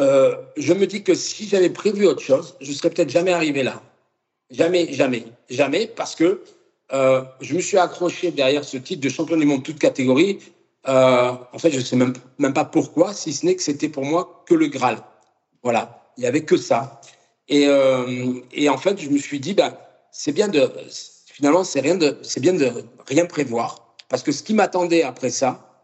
euh, 0.00 0.36
je 0.56 0.72
me 0.72 0.86
dis 0.86 1.02
que 1.02 1.14
si 1.14 1.48
j'avais 1.48 1.70
prévu 1.70 2.06
autre 2.06 2.22
chose, 2.22 2.56
je 2.60 2.72
serais 2.72 2.90
peut-être 2.90 3.10
jamais 3.10 3.32
arrivé 3.32 3.62
là. 3.62 3.82
Jamais, 4.50 4.92
jamais, 4.92 5.24
jamais, 5.48 5.86
parce 5.86 6.14
que 6.14 6.42
euh, 6.92 7.22
je 7.40 7.54
me 7.54 7.60
suis 7.60 7.78
accroché 7.78 8.30
derrière 8.30 8.64
ce 8.64 8.76
titre 8.76 9.00
de 9.00 9.08
champion 9.08 9.36
du 9.36 9.46
monde 9.46 9.62
toute 9.62 9.78
catégorie 9.78 10.38
euh, 10.88 11.32
en 11.52 11.58
fait, 11.58 11.70
je 11.70 11.78
ne 11.78 11.82
sais 11.82 11.96
même, 11.96 12.12
même 12.38 12.52
pas 12.52 12.64
pourquoi, 12.64 13.12
si 13.12 13.32
ce 13.32 13.46
n'est 13.46 13.54
que 13.54 13.62
c'était 13.62 13.88
pour 13.88 14.04
moi 14.04 14.44
que 14.46 14.54
le 14.54 14.66
Graal. 14.66 14.98
Voilà, 15.62 16.12
il 16.16 16.22
n'y 16.22 16.26
avait 16.26 16.44
que 16.44 16.56
ça. 16.56 17.00
Et, 17.48 17.66
euh, 17.66 18.34
et, 18.52 18.68
en 18.68 18.78
fait, 18.78 19.00
je 19.00 19.08
me 19.08 19.18
suis 19.18 19.38
dit, 19.38 19.54
ben, 19.54 19.76
c'est 20.10 20.32
bien 20.32 20.48
de, 20.48 20.70
finalement, 21.42 21.64
c'est 21.64 21.82
bien 21.82 21.96
de 22.54 22.84
rien 23.08 23.26
prévoir, 23.26 23.96
parce 24.08 24.22
que 24.22 24.30
ce 24.30 24.44
qui 24.44 24.54
m'attendait 24.54 25.02
après 25.02 25.30
ça, 25.30 25.82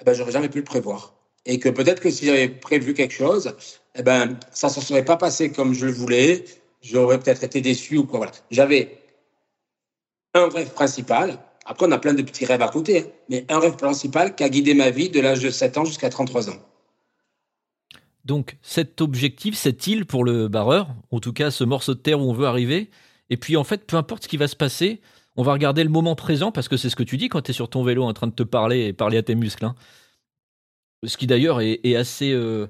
eh 0.00 0.04
ben, 0.04 0.14
j'aurais 0.14 0.32
jamais 0.32 0.48
pu 0.48 0.58
le 0.58 0.64
prévoir. 0.64 1.12
Et 1.44 1.58
que 1.58 1.68
peut-être 1.68 2.00
que 2.00 2.08
si 2.08 2.24
j'avais 2.24 2.48
prévu 2.48 2.94
quelque 2.94 3.12
chose, 3.12 3.54
eh 3.94 4.02
ben, 4.02 4.38
ça 4.52 4.68
ne 4.68 4.72
se 4.72 4.80
serait 4.80 5.04
pas 5.04 5.18
passé 5.18 5.52
comme 5.52 5.74
je 5.74 5.84
le 5.84 5.92
voulais. 5.92 6.44
J'aurais 6.80 7.20
peut-être 7.20 7.44
été 7.44 7.60
déçu 7.60 7.98
ou 7.98 8.04
quoi. 8.04 8.30
J'avais 8.50 8.98
un 10.32 10.48
rêve 10.48 10.70
principal, 10.70 11.38
après, 11.66 11.86
on 11.86 11.92
a 11.92 11.98
plein 11.98 12.14
de 12.14 12.22
petits 12.22 12.46
rêves 12.46 12.62
à 12.62 12.68
côté, 12.68 13.00
hein. 13.00 13.06
mais 13.28 13.44
un 13.50 13.58
rêve 13.58 13.76
principal 13.76 14.34
qui 14.34 14.44
a 14.44 14.48
guidé 14.48 14.72
ma 14.72 14.88
vie 14.90 15.10
de 15.10 15.20
l'âge 15.20 15.40
de 15.40 15.50
7 15.50 15.76
ans 15.76 15.84
jusqu'à 15.84 16.08
33 16.08 16.48
ans. 16.48 16.62
Donc, 18.24 18.56
cet 18.62 19.02
objectif, 19.02 19.56
cette 19.56 19.86
île 19.86 20.06
pour 20.06 20.24
le 20.24 20.48
barreur, 20.48 20.88
en 21.10 21.20
tout 21.20 21.34
cas 21.34 21.50
ce 21.50 21.64
morceau 21.64 21.94
de 21.94 22.00
terre 22.00 22.18
où 22.20 22.30
on 22.30 22.32
veut 22.32 22.46
arriver, 22.46 22.90
et 23.30 23.36
puis 23.36 23.56
en 23.56 23.64
fait, 23.64 23.86
peu 23.86 23.96
importe 23.96 24.24
ce 24.24 24.28
qui 24.28 24.36
va 24.36 24.48
se 24.48 24.56
passer, 24.56 25.00
on 25.36 25.42
va 25.42 25.52
regarder 25.52 25.84
le 25.84 25.90
moment 25.90 26.14
présent, 26.16 26.52
parce 26.52 26.68
que 26.68 26.76
c'est 26.76 26.88
ce 26.88 26.96
que 26.96 27.02
tu 27.02 27.16
dis 27.16 27.28
quand 27.28 27.42
tu 27.42 27.50
es 27.50 27.54
sur 27.54 27.68
ton 27.68 27.82
vélo 27.82 28.04
en 28.04 28.12
train 28.12 28.26
de 28.26 28.32
te 28.32 28.42
parler 28.42 28.86
et 28.86 28.92
parler 28.92 29.18
à 29.18 29.22
tes 29.22 29.34
muscles. 29.34 29.64
Hein. 29.64 29.74
Ce 31.04 31.16
qui 31.16 31.26
d'ailleurs 31.26 31.60
est, 31.60 31.94
assez, 31.94 32.32
euh, 32.32 32.68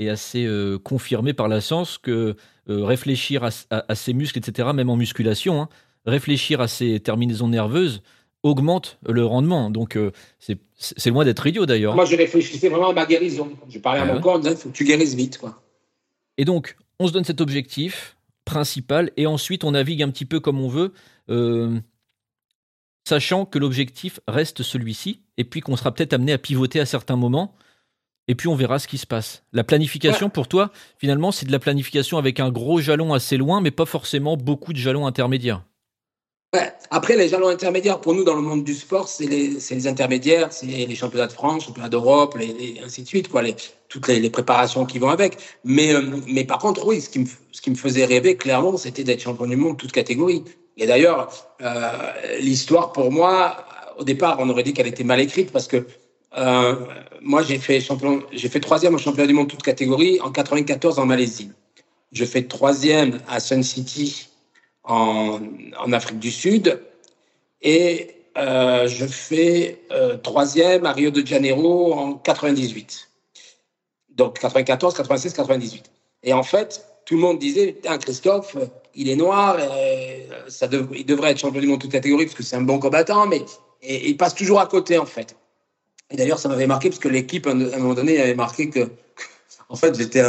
assez 0.00 0.44
euh, 0.44 0.78
confirmé 0.78 1.32
par 1.32 1.48
la 1.48 1.60
science 1.60 1.98
que 1.98 2.36
euh, 2.70 2.84
réfléchir 2.84 3.44
à, 3.44 3.94
ses 3.94 4.12
muscles, 4.14 4.38
etc., 4.38 4.70
même 4.74 4.88
en 4.90 4.96
musculation, 4.96 5.60
hein, 5.60 5.68
réfléchir 6.06 6.60
à 6.60 6.68
ses 6.68 7.00
terminaisons 7.00 7.48
nerveuses, 7.48 8.02
augmente 8.42 8.98
le 9.06 9.24
rendement. 9.24 9.70
Donc, 9.70 9.96
euh, 9.96 10.12
c'est 10.38 11.10
loin 11.10 11.24
d'être 11.24 11.46
idiot 11.46 11.66
d'ailleurs. 11.66 11.94
Moi, 11.94 12.04
je 12.04 12.16
réfléchissais 12.16 12.68
vraiment 12.68 12.90
à 12.90 12.92
ma 12.92 13.06
guérison. 13.06 13.50
Je 13.68 13.78
parlais 13.78 14.00
à 14.00 14.04
mon 14.04 14.20
corps, 14.20 14.40
il 14.44 14.56
faut 14.56 14.68
que 14.68 14.74
tu 14.74 14.84
guérisses 14.84 15.14
vite. 15.14 15.38
Quoi. 15.38 15.62
Et 16.38 16.44
donc, 16.44 16.76
on 16.98 17.08
se 17.08 17.12
donne 17.12 17.24
cet 17.24 17.40
objectif 17.40 18.13
principal 18.44 19.10
et 19.16 19.26
ensuite 19.26 19.64
on 19.64 19.72
navigue 19.72 20.02
un 20.02 20.10
petit 20.10 20.24
peu 20.24 20.40
comme 20.40 20.60
on 20.60 20.68
veut, 20.68 20.92
euh, 21.30 21.78
sachant 23.08 23.44
que 23.44 23.58
l'objectif 23.58 24.20
reste 24.28 24.62
celui-ci 24.62 25.22
et 25.36 25.44
puis 25.44 25.60
qu'on 25.60 25.76
sera 25.76 25.92
peut-être 25.92 26.12
amené 26.12 26.32
à 26.32 26.38
pivoter 26.38 26.80
à 26.80 26.86
certains 26.86 27.16
moments. 27.16 27.54
Et 28.26 28.34
puis 28.34 28.48
on 28.48 28.54
verra 28.54 28.78
ce 28.78 28.88
qui 28.88 28.96
se 28.96 29.06
passe. 29.06 29.44
La 29.52 29.64
planification, 29.64 30.30
pour 30.30 30.48
toi, 30.48 30.72
finalement, 30.96 31.30
c'est 31.30 31.44
de 31.44 31.52
la 31.52 31.58
planification 31.58 32.16
avec 32.16 32.40
un 32.40 32.50
gros 32.50 32.80
jalon 32.80 33.12
assez 33.12 33.36
loin, 33.36 33.60
mais 33.60 33.70
pas 33.70 33.84
forcément 33.84 34.38
beaucoup 34.38 34.72
de 34.72 34.78
jalons 34.78 35.06
intermédiaires. 35.06 35.62
Après, 36.90 37.16
les 37.16 37.28
jalons 37.28 37.48
intermédiaires, 37.48 38.00
pour 38.00 38.14
nous, 38.14 38.24
dans 38.24 38.34
le 38.34 38.42
monde 38.42 38.64
du 38.64 38.74
sport, 38.74 39.08
c'est 39.08 39.26
les, 39.26 39.58
les, 39.70 39.86
intermédiaires, 39.86 40.52
c'est 40.52 40.66
les 40.66 40.94
championnats 40.94 41.26
de 41.26 41.32
France, 41.32 41.64
championnats 41.64 41.88
d'Europe, 41.88 42.36
et 42.40 42.80
ainsi 42.84 43.02
de 43.02 43.08
suite, 43.08 43.28
quoi, 43.28 43.42
les, 43.42 43.56
toutes 43.88 44.08
les, 44.08 44.30
préparations 44.30 44.84
qui 44.84 44.98
vont 44.98 45.08
avec. 45.08 45.38
Mais, 45.64 45.94
euh, 45.94 46.44
par 46.46 46.58
contre, 46.58 46.86
oui, 46.86 47.00
ce 47.00 47.08
qui 47.08 47.70
me, 47.70 47.76
faisait 47.76 48.04
rêver, 48.04 48.36
clairement, 48.36 48.76
c'était 48.76 49.04
d'être 49.04 49.20
champion 49.20 49.46
du 49.46 49.56
monde, 49.56 49.76
toute 49.76 49.92
catégorie. 49.92 50.44
Et 50.76 50.86
d'ailleurs, 50.86 51.30
euh, 51.62 51.88
l'histoire, 52.40 52.92
pour 52.92 53.10
moi, 53.10 53.64
au 53.98 54.04
départ, 54.04 54.36
on 54.40 54.48
aurait 54.48 54.64
dit 54.64 54.72
qu'elle 54.72 54.88
était 54.88 55.04
mal 55.04 55.20
écrite 55.20 55.52
parce 55.52 55.68
que 55.68 55.86
euh, 56.36 56.74
moi, 57.22 57.42
j'ai 57.42 57.58
fait, 57.58 57.80
champion, 57.80 58.22
j'ai 58.32 58.48
fait 58.48 58.60
troisième 58.60 58.94
au 58.94 58.98
championnat 58.98 59.28
du 59.28 59.34
monde, 59.34 59.48
toute 59.48 59.62
catégorie, 59.62 60.20
en 60.20 60.30
94 60.30 60.98
en 60.98 61.06
Malaisie. 61.06 61.50
Je 62.12 62.24
fais 62.24 62.42
troisième 62.42 63.20
à 63.28 63.40
Sun 63.40 63.62
City 63.62 64.28
en, 64.84 65.40
Afrique 65.92 66.18
du 66.18 66.30
Sud. 66.30 66.80
Et 67.62 68.10
euh, 68.36 68.86
je 68.88 69.06
fais 69.06 69.80
euh, 69.90 70.16
troisième 70.16 70.86
à 70.86 70.92
Rio 70.92 71.10
de 71.10 71.26
Janeiro 71.26 71.94
en 71.94 72.14
98. 72.14 73.08
Donc 74.10 74.38
94, 74.38 74.94
96, 74.94 75.32
98. 75.32 75.90
Et 76.22 76.32
en 76.32 76.42
fait, 76.42 76.84
tout 77.04 77.14
le 77.14 77.20
monde 77.20 77.38
disait, 77.38 77.76
Christophe, 78.00 78.56
il 78.94 79.08
est 79.08 79.16
noir, 79.16 79.56
euh, 79.58 80.18
ça 80.48 80.68
il 80.92 81.04
devrait 81.04 81.32
être 81.32 81.38
champion 81.38 81.60
du 81.60 81.66
monde 81.66 81.80
toute 81.80 81.92
catégorie 81.92 82.26
parce 82.26 82.36
que 82.36 82.42
c'est 82.42 82.56
un 82.56 82.62
bon 82.62 82.78
combattant, 82.78 83.26
mais 83.26 83.44
il 83.82 84.16
passe 84.16 84.34
toujours 84.34 84.60
à 84.60 84.66
côté 84.66 84.98
en 84.98 85.06
fait. 85.06 85.36
Et 86.10 86.16
d'ailleurs, 86.16 86.38
ça 86.38 86.48
m'avait 86.48 86.66
marqué 86.66 86.90
parce 86.90 87.00
que 87.00 87.08
l'équipe, 87.08 87.46
à 87.46 87.50
un 87.50 87.78
moment 87.78 87.94
donné, 87.94 88.20
avait 88.20 88.34
marqué 88.34 88.70
que 88.70 88.90
en 89.68 89.76
fait, 89.76 89.96
j'étais, 89.96 90.22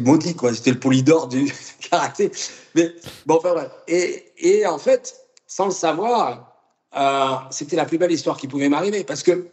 maudit, 0.00 0.34
quoi. 0.34 0.52
J'étais 0.52 0.70
le 0.70 0.78
polydore 0.78 1.28
du 1.28 1.52
karaté. 1.90 2.30
Mais 2.74 2.92
bon, 3.26 3.36
enfin. 3.36 3.68
Et, 3.88 4.66
en 4.66 4.78
fait, 4.78 5.14
sans 5.46 5.66
le 5.66 5.72
savoir, 5.72 6.52
euh, 6.96 7.34
c'était 7.50 7.76
la 7.76 7.84
plus 7.84 7.98
belle 7.98 8.12
histoire 8.12 8.36
qui 8.36 8.48
pouvait 8.48 8.68
m'arriver 8.68 9.04
parce 9.04 9.22
que 9.22 9.46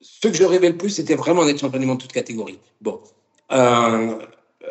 ce 0.00 0.28
que 0.28 0.34
je 0.34 0.44
rêvais 0.44 0.70
le 0.70 0.76
plus, 0.76 0.90
c'était 0.90 1.14
vraiment 1.14 1.44
d'être 1.44 1.60
champion 1.60 1.80
du 1.80 1.86
monde 1.86 1.98
de 1.98 2.02
toute 2.02 2.12
catégorie. 2.12 2.58
Bon. 2.80 3.00
Euh, 3.52 4.18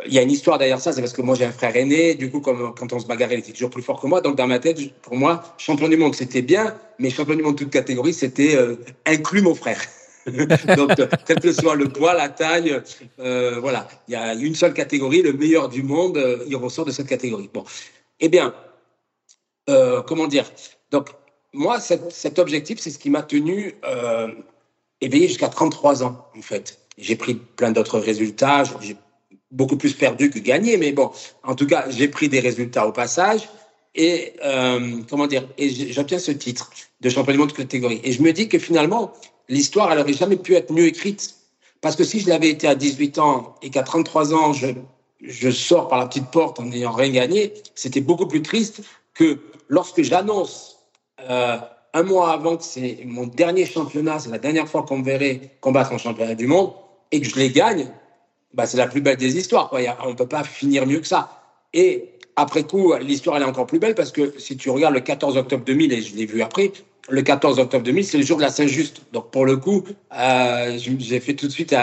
il 0.05 0.13
y 0.13 0.19
a 0.19 0.21
une 0.21 0.31
histoire 0.31 0.57
derrière 0.57 0.79
ça, 0.79 0.91
c'est 0.91 1.01
parce 1.01 1.13
que 1.13 1.21
moi 1.21 1.35
j'ai 1.35 1.45
un 1.45 1.51
frère 1.51 1.75
aîné, 1.75 2.15
du 2.15 2.29
coup 2.29 2.41
comme, 2.41 2.73
quand 2.77 2.91
on 2.91 2.99
se 2.99 3.07
bagarrait, 3.07 3.35
il 3.35 3.39
était 3.39 3.53
toujours 3.53 3.69
plus 3.69 3.81
fort 3.81 4.01
que 4.01 4.07
moi, 4.07 4.21
donc 4.21 4.35
dans 4.35 4.47
ma 4.47 4.59
tête, 4.59 4.77
pour 5.01 5.15
moi, 5.15 5.43
champion 5.57 5.87
du 5.87 5.97
monde 5.97 6.15
c'était 6.15 6.41
bien, 6.41 6.75
mais 6.99 7.09
champion 7.09 7.35
du 7.35 7.43
monde 7.43 7.55
de 7.55 7.63
toute 7.63 7.71
catégorie 7.71 8.13
c'était 8.13 8.55
euh, 8.55 8.75
inclus 9.05 9.41
mon 9.41 9.55
frère. 9.55 9.81
Donc, 10.77 10.91
quel 11.25 11.39
que 11.39 11.51
soit 11.51 11.75
le 11.75 11.87
poids, 11.87 12.13
la 12.13 12.29
taille, 12.29 12.81
euh, 13.19 13.59
voilà, 13.59 13.87
il 14.07 14.13
y 14.13 14.15
a 14.15 14.33
une 14.33 14.55
seule 14.55 14.73
catégorie, 14.73 15.21
le 15.21 15.33
meilleur 15.33 15.69
du 15.69 15.83
monde, 15.83 16.17
euh, 16.17 16.43
il 16.47 16.55
ressort 16.55 16.85
de 16.85 16.91
cette 16.91 17.07
catégorie. 17.07 17.49
Bon, 17.53 17.63
eh 18.19 18.29
bien, 18.29 18.53
euh, 19.69 20.01
comment 20.01 20.27
dire? 20.27 20.51
Donc, 20.91 21.09
moi, 21.53 21.79
cet, 21.79 22.39
objectif, 22.39 22.79
c'est 22.79 22.89
ce 22.89 22.99
qui 22.99 23.09
m'a 23.09 23.23
tenu 23.23 23.75
éveillé 24.99 25.27
jusqu'à 25.27 25.49
33 25.49 26.03
ans, 26.03 26.27
en 26.37 26.41
fait. 26.41 26.79
J'ai 26.97 27.15
pris 27.15 27.35
plein 27.35 27.71
d'autres 27.71 27.99
résultats, 27.99 28.63
j'ai 28.81 28.97
beaucoup 29.51 29.77
plus 29.77 29.93
perdu 29.93 30.29
que 30.29 30.39
gagné, 30.39 30.77
mais 30.77 30.91
bon, 30.91 31.11
en 31.43 31.55
tout 31.55 31.67
cas, 31.67 31.85
j'ai 31.89 32.07
pris 32.07 32.29
des 32.29 32.39
résultats 32.39 32.87
au 32.87 32.91
passage 32.91 33.47
et 33.95 34.33
euh, 34.43 35.01
comment 35.09 35.27
dire, 35.27 35.47
et 35.57 35.69
j'obtiens 35.91 36.19
ce 36.19 36.31
titre 36.31 36.69
de 37.01 37.09
champion 37.09 37.33
du 37.33 37.39
monde 37.39 37.49
de 37.49 37.53
catégorie. 37.53 38.01
Et 38.03 38.11
je 38.11 38.21
me 38.21 38.31
dis 38.33 38.49
que 38.49 38.59
finalement, 38.59 39.13
l'histoire, 39.49 39.91
elle 39.91 39.99
aurait 39.99 40.13
jamais 40.13 40.37
pu 40.37 40.55
être 40.55 40.71
mieux 40.71 40.85
écrite. 40.85 41.35
Parce 41.81 41.95
que 41.95 42.03
si 42.03 42.19
je 42.19 42.29
l'avais 42.29 42.49
été 42.49 42.67
à 42.67 42.75
18 42.75 43.19
ans 43.19 43.55
et 43.61 43.69
qu'à 43.69 43.83
33 43.83 44.33
ans, 44.33 44.53
je, 44.53 44.67
je 45.21 45.49
sors 45.49 45.87
par 45.87 45.99
la 45.99 46.07
petite 46.07 46.31
porte 46.31 46.59
en 46.59 46.63
n'ayant 46.63 46.91
rien 46.91 47.11
gagné, 47.11 47.53
c'était 47.75 48.01
beaucoup 48.01 48.27
plus 48.27 48.41
triste 48.41 48.81
que 49.13 49.39
lorsque 49.69 50.01
j'annonce 50.01 50.77
euh, 51.29 51.57
un 51.93 52.03
mois 52.03 52.31
avant 52.31 52.57
que 52.57 52.63
c'est 52.63 52.99
mon 53.05 53.27
dernier 53.27 53.65
championnat, 53.65 54.19
c'est 54.19 54.29
la 54.29 54.37
dernière 54.37 54.67
fois 54.67 54.83
qu'on 54.83 54.97
me 54.97 55.03
verrait 55.05 55.57
combattre 55.61 55.93
en 55.93 55.97
championnat 55.97 56.35
du 56.35 56.47
monde, 56.47 56.73
et 57.11 57.21
que 57.21 57.27
je 57.27 57.35
les 57.35 57.49
gagne, 57.49 57.87
bah, 58.53 58.65
c'est 58.65 58.77
la 58.77 58.87
plus 58.87 59.01
belle 59.01 59.17
des 59.17 59.37
histoires. 59.37 59.71
On 60.03 60.09
ne 60.09 60.15
peut 60.15 60.27
pas 60.27 60.43
finir 60.43 60.85
mieux 60.85 60.99
que 60.99 61.07
ça. 61.07 61.41
Et 61.73 62.09
après 62.35 62.63
coup, 62.63 62.93
l'histoire 62.95 63.37
elle 63.37 63.43
est 63.43 63.45
encore 63.45 63.67
plus 63.67 63.79
belle 63.79 63.95
parce 63.95 64.11
que 64.11 64.33
si 64.37 64.57
tu 64.57 64.69
regardes 64.69 64.93
le 64.93 65.01
14 65.01 65.37
octobre 65.37 65.63
2000, 65.63 65.93
et 65.93 66.01
je 66.01 66.15
l'ai 66.15 66.25
vu 66.25 66.41
après, 66.41 66.71
le 67.09 67.21
14 67.21 67.59
octobre 67.59 67.83
2000, 67.83 68.03
c'est 68.05 68.17
le 68.17 68.23
jour 68.23 68.37
de 68.37 68.41
la 68.41 68.49
Saint-Just. 68.49 69.01
Donc 69.13 69.31
pour 69.31 69.45
le 69.45 69.57
coup, 69.57 69.83
euh, 70.17 70.77
j'ai 70.77 71.19
fait 71.19 71.35
tout 71.35 71.47
de 71.47 71.51
suite 71.51 71.75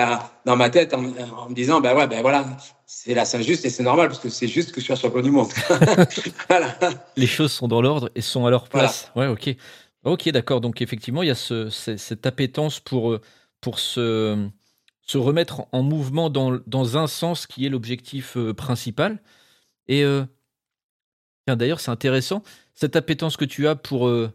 dans 0.44 0.56
ma 0.56 0.70
tête 0.70 0.94
en, 0.94 1.00
me 1.00 1.54
disant, 1.54 1.80
ben 1.80 1.96
ouais, 1.96 2.06
ben 2.06 2.22
voilà, 2.22 2.44
c'est 2.86 3.14
la 3.14 3.24
Saint-Just 3.24 3.64
et 3.64 3.70
c'est 3.70 3.82
normal 3.82 4.08
parce 4.08 4.20
que 4.20 4.28
c'est 4.28 4.48
juste 4.48 4.72
que 4.72 4.80
je 4.80 4.86
suis 4.86 4.96
champion 4.96 5.22
du 5.22 5.30
monde. 5.30 5.48
voilà. 6.48 6.76
Les 7.16 7.26
choses 7.26 7.52
sont 7.52 7.68
dans 7.68 7.82
l'ordre 7.82 8.10
et 8.14 8.20
sont 8.20 8.46
à 8.46 8.50
leur 8.50 8.68
place. 8.68 9.10
Ouais, 9.14 9.26
ok. 9.26 9.54
Ok, 10.04 10.28
d'accord. 10.30 10.60
Donc 10.60 10.82
effectivement, 10.82 11.22
il 11.22 11.28
y 11.28 11.30
a 11.30 11.36
ce, 11.36 11.68
cette 11.70 12.26
appétence 12.26 12.80
pour, 12.80 13.18
pour 13.60 13.78
se, 13.78 14.48
se 15.02 15.18
remettre 15.18 15.66
en 15.72 15.82
mouvement 15.82 16.30
dans, 16.30 16.58
dans 16.66 16.96
un 16.96 17.06
sens 17.06 17.46
qui 17.46 17.66
est 17.66 17.68
l'objectif 17.68 18.36
euh, 18.36 18.54
principal. 18.54 19.20
Et 19.88 20.04
euh, 20.04 20.24
d'ailleurs, 21.46 21.80
c'est 21.80 21.90
intéressant, 21.90 22.42
cette 22.74 22.96
appétence 22.96 23.36
que 23.36 23.44
tu 23.44 23.66
as 23.68 23.74
pour, 23.74 24.08
euh, 24.08 24.32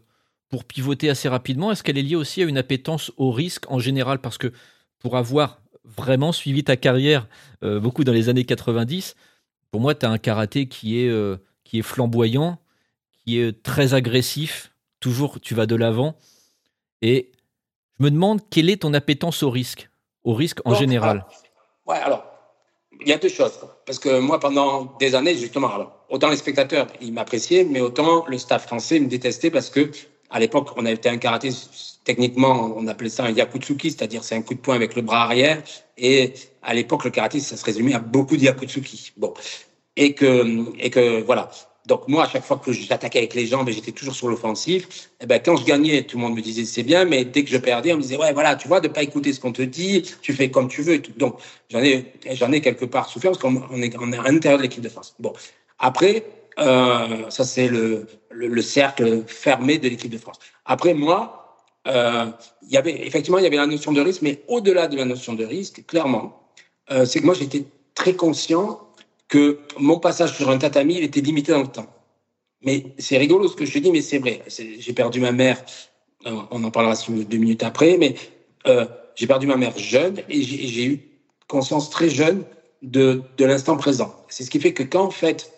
pour 0.48 0.64
pivoter 0.64 1.10
assez 1.10 1.28
rapidement, 1.28 1.70
est-ce 1.72 1.82
qu'elle 1.82 1.98
est 1.98 2.02
liée 2.02 2.16
aussi 2.16 2.42
à 2.42 2.46
une 2.46 2.58
appétence 2.58 3.12
au 3.16 3.30
risque 3.30 3.64
en 3.70 3.78
général? 3.78 4.20
Parce 4.20 4.38
que 4.38 4.52
pour 4.98 5.16
avoir 5.16 5.60
vraiment 5.84 6.32
suivi 6.32 6.64
ta 6.64 6.76
carrière 6.76 7.28
beaucoup 7.62 8.04
dans 8.04 8.12
les 8.12 8.28
années 8.28 8.44
90, 8.44 9.14
pour 9.70 9.80
moi, 9.80 9.94
tu 9.94 10.06
as 10.06 10.10
un 10.10 10.18
karaté 10.18 10.66
qui 10.66 11.00
est, 11.00 11.38
qui 11.64 11.78
est 11.78 11.82
flamboyant, 11.82 12.58
qui 13.24 13.38
est 13.38 13.62
très 13.62 13.94
agressif, 13.94 14.72
toujours 15.00 15.40
tu 15.40 15.54
vas 15.54 15.66
de 15.66 15.76
l'avant. 15.76 16.16
Et 17.02 17.30
je 17.98 18.04
me 18.04 18.10
demande 18.10 18.40
quelle 18.48 18.70
est 18.70 18.82
ton 18.82 18.94
appétence 18.94 19.42
au 19.42 19.50
risque, 19.50 19.90
au 20.24 20.34
risque 20.34 20.60
en 20.64 20.74
général? 20.74 21.26
ouais, 21.86 21.96
alors, 21.96 22.24
il 23.00 23.08
y 23.08 23.12
a 23.12 23.18
deux 23.18 23.28
choses. 23.28 23.58
Parce 23.86 23.98
que 23.98 24.18
moi, 24.18 24.40
pendant 24.40 24.96
des 24.98 25.14
années, 25.14 25.36
justement, 25.36 25.72
alors, 25.72 26.04
autant 26.08 26.28
les 26.28 26.36
spectateurs, 26.36 26.86
ils 27.00 27.12
m'appréciaient, 27.12 27.64
mais 27.64 27.80
autant 27.80 28.24
le 28.26 28.38
staff 28.38 28.64
français 28.64 29.00
me 29.00 29.08
détestait 29.08 29.50
parce 29.50 29.70
que, 29.70 29.90
à 30.30 30.40
l'époque, 30.40 30.70
on 30.76 30.84
avait 30.84 30.94
été 30.94 31.08
un 31.08 31.18
karaté, 31.18 31.50
techniquement, 32.04 32.74
on 32.76 32.86
appelait 32.86 33.08
ça 33.08 33.24
un 33.24 33.30
yakutsuki, 33.30 33.90
c'est-à-dire 33.90 34.24
c'est 34.24 34.34
un 34.34 34.42
coup 34.42 34.54
de 34.54 34.60
poing 34.60 34.74
avec 34.74 34.94
le 34.94 35.02
bras 35.02 35.22
arrière. 35.22 35.62
Et 35.96 36.34
à 36.62 36.74
l'époque, 36.74 37.04
le 37.04 37.10
karaté, 37.10 37.40
ça 37.40 37.56
se 37.56 37.64
résumait 37.64 37.94
à 37.94 37.98
beaucoup 37.98 38.36
de 38.36 38.42
yakutsuki. 38.42 39.12
Bon. 39.16 39.34
Et 39.96 40.14
que, 40.14 40.64
et 40.78 40.90
que, 40.90 41.22
voilà. 41.22 41.50
Donc 41.88 42.06
moi, 42.06 42.24
à 42.24 42.28
chaque 42.28 42.44
fois 42.44 42.58
que 42.58 42.70
j'attaquais 42.70 43.18
avec 43.18 43.34
les 43.34 43.46
jambes, 43.46 43.70
j'étais 43.70 43.92
toujours 43.92 44.14
sur 44.14 44.28
l'offensive. 44.28 44.86
Et 44.92 45.22
eh 45.22 45.26
ben 45.26 45.40
quand 45.42 45.56
je 45.56 45.64
gagnais, 45.64 46.02
tout 46.02 46.18
le 46.18 46.22
monde 46.22 46.36
me 46.36 46.42
disait 46.42 46.66
c'est 46.66 46.82
bien, 46.82 47.06
mais 47.06 47.24
dès 47.24 47.44
que 47.44 47.50
je 47.50 47.56
perdais, 47.56 47.94
on 47.94 47.96
me 47.96 48.02
disait 48.02 48.18
ouais 48.18 48.34
voilà, 48.34 48.56
tu 48.56 48.68
vois, 48.68 48.80
de 48.80 48.88
pas 48.88 49.02
écouter 49.02 49.32
ce 49.32 49.40
qu'on 49.40 49.52
te 49.52 49.62
dit, 49.62 50.02
tu 50.20 50.34
fais 50.34 50.50
comme 50.50 50.68
tu 50.68 50.82
veux. 50.82 50.94
Et 50.94 51.02
tout. 51.02 51.12
Donc 51.16 51.38
j'en 51.70 51.82
ai 51.82 52.04
j'en 52.32 52.52
ai 52.52 52.60
quelque 52.60 52.84
part 52.84 53.08
souffert 53.08 53.30
parce 53.30 53.42
qu'on 53.42 53.82
est 53.82 53.96
on 53.98 54.12
est 54.12 54.18
à 54.18 54.22
l'intérieur 54.22 54.58
de 54.58 54.64
l'équipe 54.64 54.82
de 54.82 54.90
France. 54.90 55.14
Bon 55.18 55.32
après 55.78 56.24
euh, 56.58 57.30
ça 57.30 57.44
c'est 57.44 57.68
le, 57.68 58.06
le, 58.30 58.62
cercle 58.62 59.24
fermé 59.26 59.78
de 59.78 59.88
l'équipe 59.88 60.10
de 60.10 60.18
France. 60.18 60.38
Après 60.64 60.94
moi, 60.94 61.56
euh, 61.86 62.26
y 62.68 62.76
avait 62.76 63.06
effectivement 63.06 63.38
il 63.38 63.44
y 63.44 63.46
avait 63.46 63.56
la 63.56 63.66
notion 63.66 63.92
de 63.92 64.00
risque, 64.00 64.22
mais 64.22 64.42
au-delà 64.48 64.88
de 64.88 64.96
la 64.96 65.04
notion 65.04 65.34
de 65.34 65.44
risque, 65.44 65.86
clairement, 65.86 66.42
euh, 66.90 67.04
c'est 67.04 67.20
que 67.20 67.26
moi 67.26 67.34
j'étais 67.34 67.64
très 67.94 68.14
conscient 68.14 68.80
que 69.28 69.60
mon 69.78 69.98
passage 69.98 70.34
sur 70.34 70.50
un 70.50 70.58
tatami, 70.58 70.98
était 70.98 71.20
limité 71.20 71.52
dans 71.52 71.62
le 71.62 71.68
temps. 71.68 71.88
Mais 72.62 72.86
c'est 72.98 73.18
rigolo 73.18 73.46
ce 73.46 73.54
que 73.54 73.66
je 73.66 73.78
dis, 73.78 73.92
mais 73.92 74.00
c'est 74.00 74.18
vrai. 74.18 74.42
J'ai 74.48 74.92
perdu 74.92 75.20
ma 75.20 75.32
mère, 75.32 75.62
euh, 76.26 76.40
on 76.50 76.64
en 76.64 76.70
parlera 76.70 76.94
deux 77.08 77.36
minutes 77.36 77.62
après, 77.62 77.98
mais 77.98 78.16
j'ai 79.14 79.26
perdu 79.26 79.46
ma 79.46 79.56
mère 79.56 79.76
jeune 79.78 80.22
et 80.28 80.42
j'ai 80.42 80.84
eu 80.84 81.00
conscience 81.46 81.88
très 81.88 82.10
jeune 82.10 82.44
de 82.82 83.22
l'instant 83.38 83.76
présent. 83.76 84.14
C'est 84.28 84.44
ce 84.44 84.50
qui 84.50 84.60
fait 84.60 84.72
que 84.72 84.82
quand, 84.82 85.04
en 85.04 85.10
fait, 85.10 85.57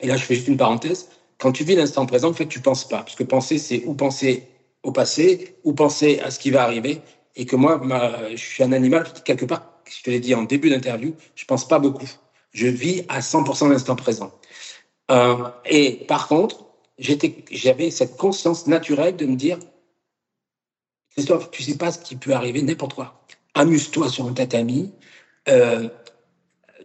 et 0.00 0.06
là 0.06 0.16
je 0.16 0.24
fais 0.24 0.34
juste 0.34 0.48
une 0.48 0.56
parenthèse, 0.56 1.08
quand 1.38 1.52
tu 1.52 1.64
vis 1.64 1.76
l'instant 1.76 2.04
présent, 2.04 2.30
en 2.30 2.32
fait, 2.32 2.48
tu 2.48 2.60
penses 2.60 2.86
pas. 2.86 2.98
Parce 2.98 3.14
que 3.14 3.22
penser, 3.22 3.58
c'est 3.58 3.84
ou 3.86 3.94
penser 3.94 4.48
au 4.82 4.92
passé, 4.92 5.56
ou 5.64 5.72
penser 5.72 6.20
à 6.20 6.30
ce 6.30 6.38
qui 6.38 6.50
va 6.50 6.62
arriver. 6.62 7.00
Et 7.36 7.46
que 7.46 7.56
moi, 7.56 7.80
je 8.30 8.36
suis 8.36 8.62
un 8.62 8.72
animal, 8.72 9.06
quelque 9.24 9.44
part, 9.44 9.80
je 9.88 10.02
te 10.02 10.10
l'ai 10.10 10.20
dit 10.20 10.34
en 10.34 10.42
début 10.42 10.70
d'interview, 10.70 11.14
je 11.34 11.44
pense 11.44 11.66
pas 11.66 11.78
beaucoup. 11.78 12.08
Je 12.52 12.66
vis 12.66 13.04
à 13.08 13.20
100% 13.20 13.68
l'instant 13.68 13.94
présent. 13.94 14.32
Euh, 15.10 15.48
et 15.64 16.04
par 16.08 16.26
contre, 16.26 16.66
j'avais 16.98 17.90
cette 17.90 18.16
conscience 18.16 18.66
naturelle 18.66 19.16
de 19.16 19.26
me 19.26 19.36
dire, 19.36 19.58
Christophe, 21.12 21.50
tu 21.50 21.62
sais 21.62 21.76
pas 21.76 21.92
ce 21.92 22.00
qui 22.00 22.16
peut 22.16 22.32
arriver 22.32 22.60
n'importe 22.62 22.94
quoi. 22.94 23.24
Amuse-toi 23.54 24.08
sur 24.08 24.26
un 24.26 24.32
tatami. 24.32 24.92
Euh, 25.48 25.88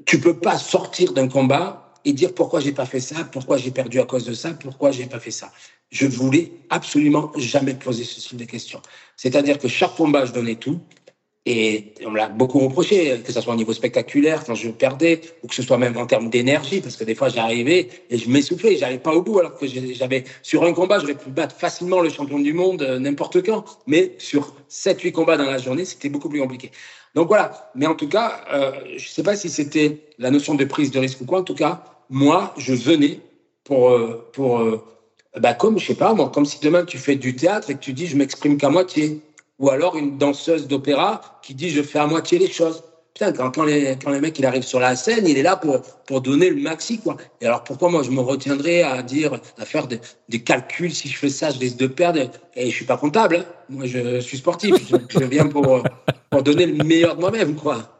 tu 0.05 0.19
peux 0.19 0.39
pas 0.39 0.57
sortir 0.57 1.13
d'un 1.13 1.27
combat 1.27 1.82
et 2.05 2.13
dire 2.13 2.33
pourquoi 2.33 2.59
j'ai 2.59 2.71
pas 2.71 2.85
fait 2.85 2.99
ça, 2.99 3.15
pourquoi 3.31 3.57
j'ai 3.57 3.71
perdu 3.71 3.99
à 3.99 4.05
cause 4.05 4.25
de 4.25 4.33
ça, 4.33 4.51
pourquoi 4.51 4.91
j'ai 4.91 5.05
pas 5.05 5.19
fait 5.19 5.31
ça. 5.31 5.51
Je 5.91 6.07
voulais 6.07 6.51
absolument 6.69 7.31
jamais 7.37 7.73
poser 7.73 8.03
ce 8.03 8.19
type 8.19 8.37
de 8.37 8.45
questions. 8.45 8.81
C'est-à-dire 9.15 9.57
que 9.57 9.67
chaque 9.67 9.95
combat, 9.95 10.25
je 10.25 10.33
donnais 10.33 10.55
tout. 10.55 10.79
Et 11.45 11.93
on 12.05 12.11
me 12.11 12.17
l'a 12.17 12.29
beaucoup 12.29 12.59
reproché, 12.59 13.19
que 13.19 13.33
ce 13.33 13.41
soit 13.41 13.53
au 13.53 13.57
niveau 13.57 13.73
spectaculaire, 13.73 14.45
quand 14.45 14.55
je 14.55 14.69
perdais, 14.69 15.19
ou 15.43 15.47
que 15.47 15.55
ce 15.55 15.61
soit 15.61 15.77
même 15.77 15.97
en 15.97 16.05
termes 16.05 16.29
d'énergie, 16.29 16.79
parce 16.79 16.95
que 16.95 17.03
des 17.03 17.15
fois 17.15 17.27
j'arrivais 17.27 17.89
et 18.09 18.17
je 18.17 18.29
m'essoufflais, 18.29 18.77
j'arrivais 18.77 19.01
pas 19.01 19.13
au 19.13 19.21
bout, 19.21 19.39
alors 19.39 19.57
que 19.57 19.67
j'avais, 19.67 20.23
sur 20.41 20.63
un 20.63 20.71
combat, 20.71 20.99
j'aurais 20.99 21.15
pu 21.15 21.29
battre 21.31 21.53
facilement 21.53 21.99
le 21.99 22.09
champion 22.09 22.39
du 22.39 22.53
monde 22.53 22.81
euh, 22.81 22.97
n'importe 22.97 23.43
quand, 23.45 23.65
mais 23.87 24.13
sur 24.19 24.55
7-8 24.69 25.11
combats 25.11 25.35
dans 25.35 25.43
la 25.43 25.57
journée, 25.57 25.83
c'était 25.83 26.07
beaucoup 26.07 26.29
plus 26.29 26.39
compliqué. 26.39 26.71
Donc 27.13 27.27
voilà, 27.27 27.71
mais 27.75 27.87
en 27.87 27.95
tout 27.95 28.07
cas, 28.07 28.45
euh, 28.53 28.71
je 28.95 29.09
sais 29.09 29.21
pas 29.21 29.35
si 29.35 29.49
c'était 29.49 29.99
la 30.19 30.31
notion 30.31 30.55
de 30.55 30.63
prise 30.63 30.91
de 30.91 30.99
risque 30.99 31.19
ou 31.19 31.25
quoi, 31.25 31.39
en 31.39 31.43
tout 31.43 31.55
cas, 31.55 31.83
moi, 32.09 32.53
je 32.57 32.73
venais 32.73 33.19
pour, 33.63 33.89
euh, 33.89 34.29
pour 34.33 34.59
euh, 34.59 34.83
bah 35.39 35.53
comme, 35.53 35.79
je 35.79 35.87
sais 35.87 35.95
pas, 35.95 36.13
moi, 36.13 36.29
comme 36.29 36.45
si 36.45 36.59
demain 36.61 36.85
tu 36.85 36.97
fais 36.97 37.15
du 37.15 37.35
théâtre 37.35 37.69
et 37.69 37.75
que 37.75 37.79
tu 37.79 37.93
dis, 37.93 38.07
je 38.07 38.17
m'exprime 38.17 38.57
qu'à 38.57 38.69
moitié 38.69 39.21
ou 39.59 39.69
alors 39.69 39.95
une 39.95 40.17
danseuse 40.17 40.67
d'opéra 40.67 41.39
qui 41.41 41.55
dit 41.55 41.69
je 41.69 41.81
fais 41.81 41.99
à 41.99 42.07
moitié 42.07 42.39
les 42.39 42.51
choses. 42.51 42.83
Putain, 43.13 43.31
quand, 43.31 43.51
quand, 43.51 43.63
les, 43.63 43.95
quand 44.03 44.09
les 44.09 44.19
mecs 44.19 44.39
il 44.39 44.45
arrive 44.45 44.63
sur 44.63 44.79
la 44.79 44.95
scène, 44.95 45.27
il 45.27 45.37
est 45.37 45.43
là 45.43 45.55
pour, 45.55 45.81
pour 46.07 46.21
donner 46.21 46.49
le 46.49 46.59
maxi, 46.59 46.99
quoi. 46.99 47.15
Et 47.41 47.45
alors 47.45 47.63
pourquoi 47.63 47.91
moi 47.91 48.01
je 48.01 48.09
me 48.09 48.21
retiendrai 48.21 48.81
à 48.81 49.03
dire, 49.03 49.39
à 49.59 49.65
faire 49.65 49.87
des, 49.87 49.99
calculs, 50.41 50.91
si 50.91 51.09
je 51.09 51.17
fais 51.17 51.29
ça, 51.29 51.51
je 51.51 51.59
risque 51.59 51.77
de 51.77 51.85
perdre. 51.85 52.21
Et 52.55 52.71
je 52.71 52.75
suis 52.75 52.85
pas 52.85 52.97
comptable, 52.97 53.35
hein. 53.35 53.45
moi 53.69 53.85
je 53.85 54.19
suis 54.19 54.37
sportif, 54.37 54.75
je, 55.09 55.23
viens 55.25 55.47
pour, 55.47 55.83
pour 56.31 56.41
donner 56.41 56.65
le 56.65 56.83
meilleur 56.83 57.15
de 57.15 57.21
moi-même, 57.21 57.55
quoi. 57.55 57.93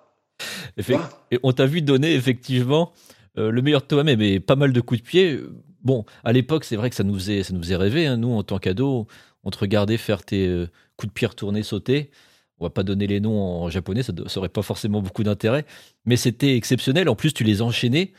Et 1.31 1.39
on 1.43 1.53
t'a 1.53 1.67
vu 1.67 1.81
donner 1.81 2.15
effectivement 2.15 2.91
euh, 3.37 3.51
le 3.51 3.61
meilleur 3.61 3.81
de 3.81 3.87
toi-même 3.87 4.21
et 4.21 4.39
pas 4.39 4.55
mal 4.55 4.73
de 4.73 4.81
coups 4.81 5.01
de 5.01 5.05
pied. 5.07 5.39
Bon, 5.81 6.05
à 6.23 6.31
l'époque, 6.31 6.63
c'est 6.63 6.75
vrai 6.75 6.89
que 6.89 6.95
ça 6.95 7.03
nous 7.03 7.15
faisait, 7.15 7.43
ça 7.43 7.53
nous 7.53 7.77
rêver, 7.77 8.07
hein. 8.07 8.17
nous 8.17 8.31
en 8.31 8.43
tant 8.43 8.59
qu'ados, 8.59 9.07
on 9.43 9.51
te 9.51 9.57
regardait 9.57 9.97
faire 9.97 10.23
tes 10.23 10.47
euh, 10.47 10.67
coups 10.97 11.09
de 11.09 11.13
pied 11.13 11.27
retournés, 11.27 11.63
sauter. 11.63 12.11
On 12.59 12.65
va 12.65 12.69
pas 12.69 12.83
donner 12.83 13.07
les 13.07 13.19
noms 13.19 13.63
en 13.63 13.69
japonais, 13.69 14.03
ça 14.03 14.13
n'aurait 14.13 14.49
pas 14.49 14.61
forcément 14.61 15.01
beaucoup 15.01 15.23
d'intérêt, 15.23 15.65
mais 16.05 16.15
c'était 16.15 16.55
exceptionnel. 16.55 17.09
En 17.09 17.15
plus, 17.15 17.33
tu 17.33 17.43
les 17.43 17.61
enchaînais. 17.61 18.13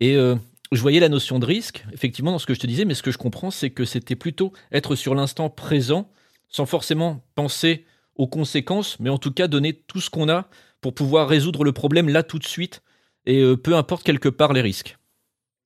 Et 0.00 0.16
euh, 0.16 0.34
je 0.72 0.80
voyais 0.80 1.00
la 1.00 1.08
notion 1.08 1.38
de 1.38 1.46
risque, 1.46 1.84
effectivement, 1.92 2.32
dans 2.32 2.38
ce 2.38 2.46
que 2.46 2.54
je 2.54 2.60
te 2.60 2.66
disais, 2.66 2.84
mais 2.84 2.94
ce 2.94 3.02
que 3.02 3.10
je 3.10 3.18
comprends, 3.18 3.50
c'est 3.50 3.70
que 3.70 3.84
c'était 3.84 4.16
plutôt 4.16 4.52
être 4.72 4.94
sur 4.96 5.14
l'instant 5.14 5.48
présent, 5.48 6.10
sans 6.48 6.66
forcément 6.66 7.24
penser 7.34 7.86
aux 8.16 8.26
conséquences, 8.26 8.98
mais 9.00 9.10
en 9.10 9.18
tout 9.18 9.32
cas 9.32 9.46
donner 9.48 9.72
tout 9.72 10.00
ce 10.00 10.10
qu'on 10.10 10.28
a 10.28 10.48
pour 10.80 10.92
pouvoir 10.92 11.28
résoudre 11.28 11.64
le 11.64 11.72
problème 11.72 12.08
là 12.08 12.22
tout 12.22 12.38
de 12.38 12.46
suite, 12.46 12.82
et 13.28 13.42
euh, 13.42 13.56
peu 13.56 13.76
importe 13.76 14.02
quelque 14.02 14.28
part 14.28 14.52
les 14.52 14.62
risques. 14.62 14.98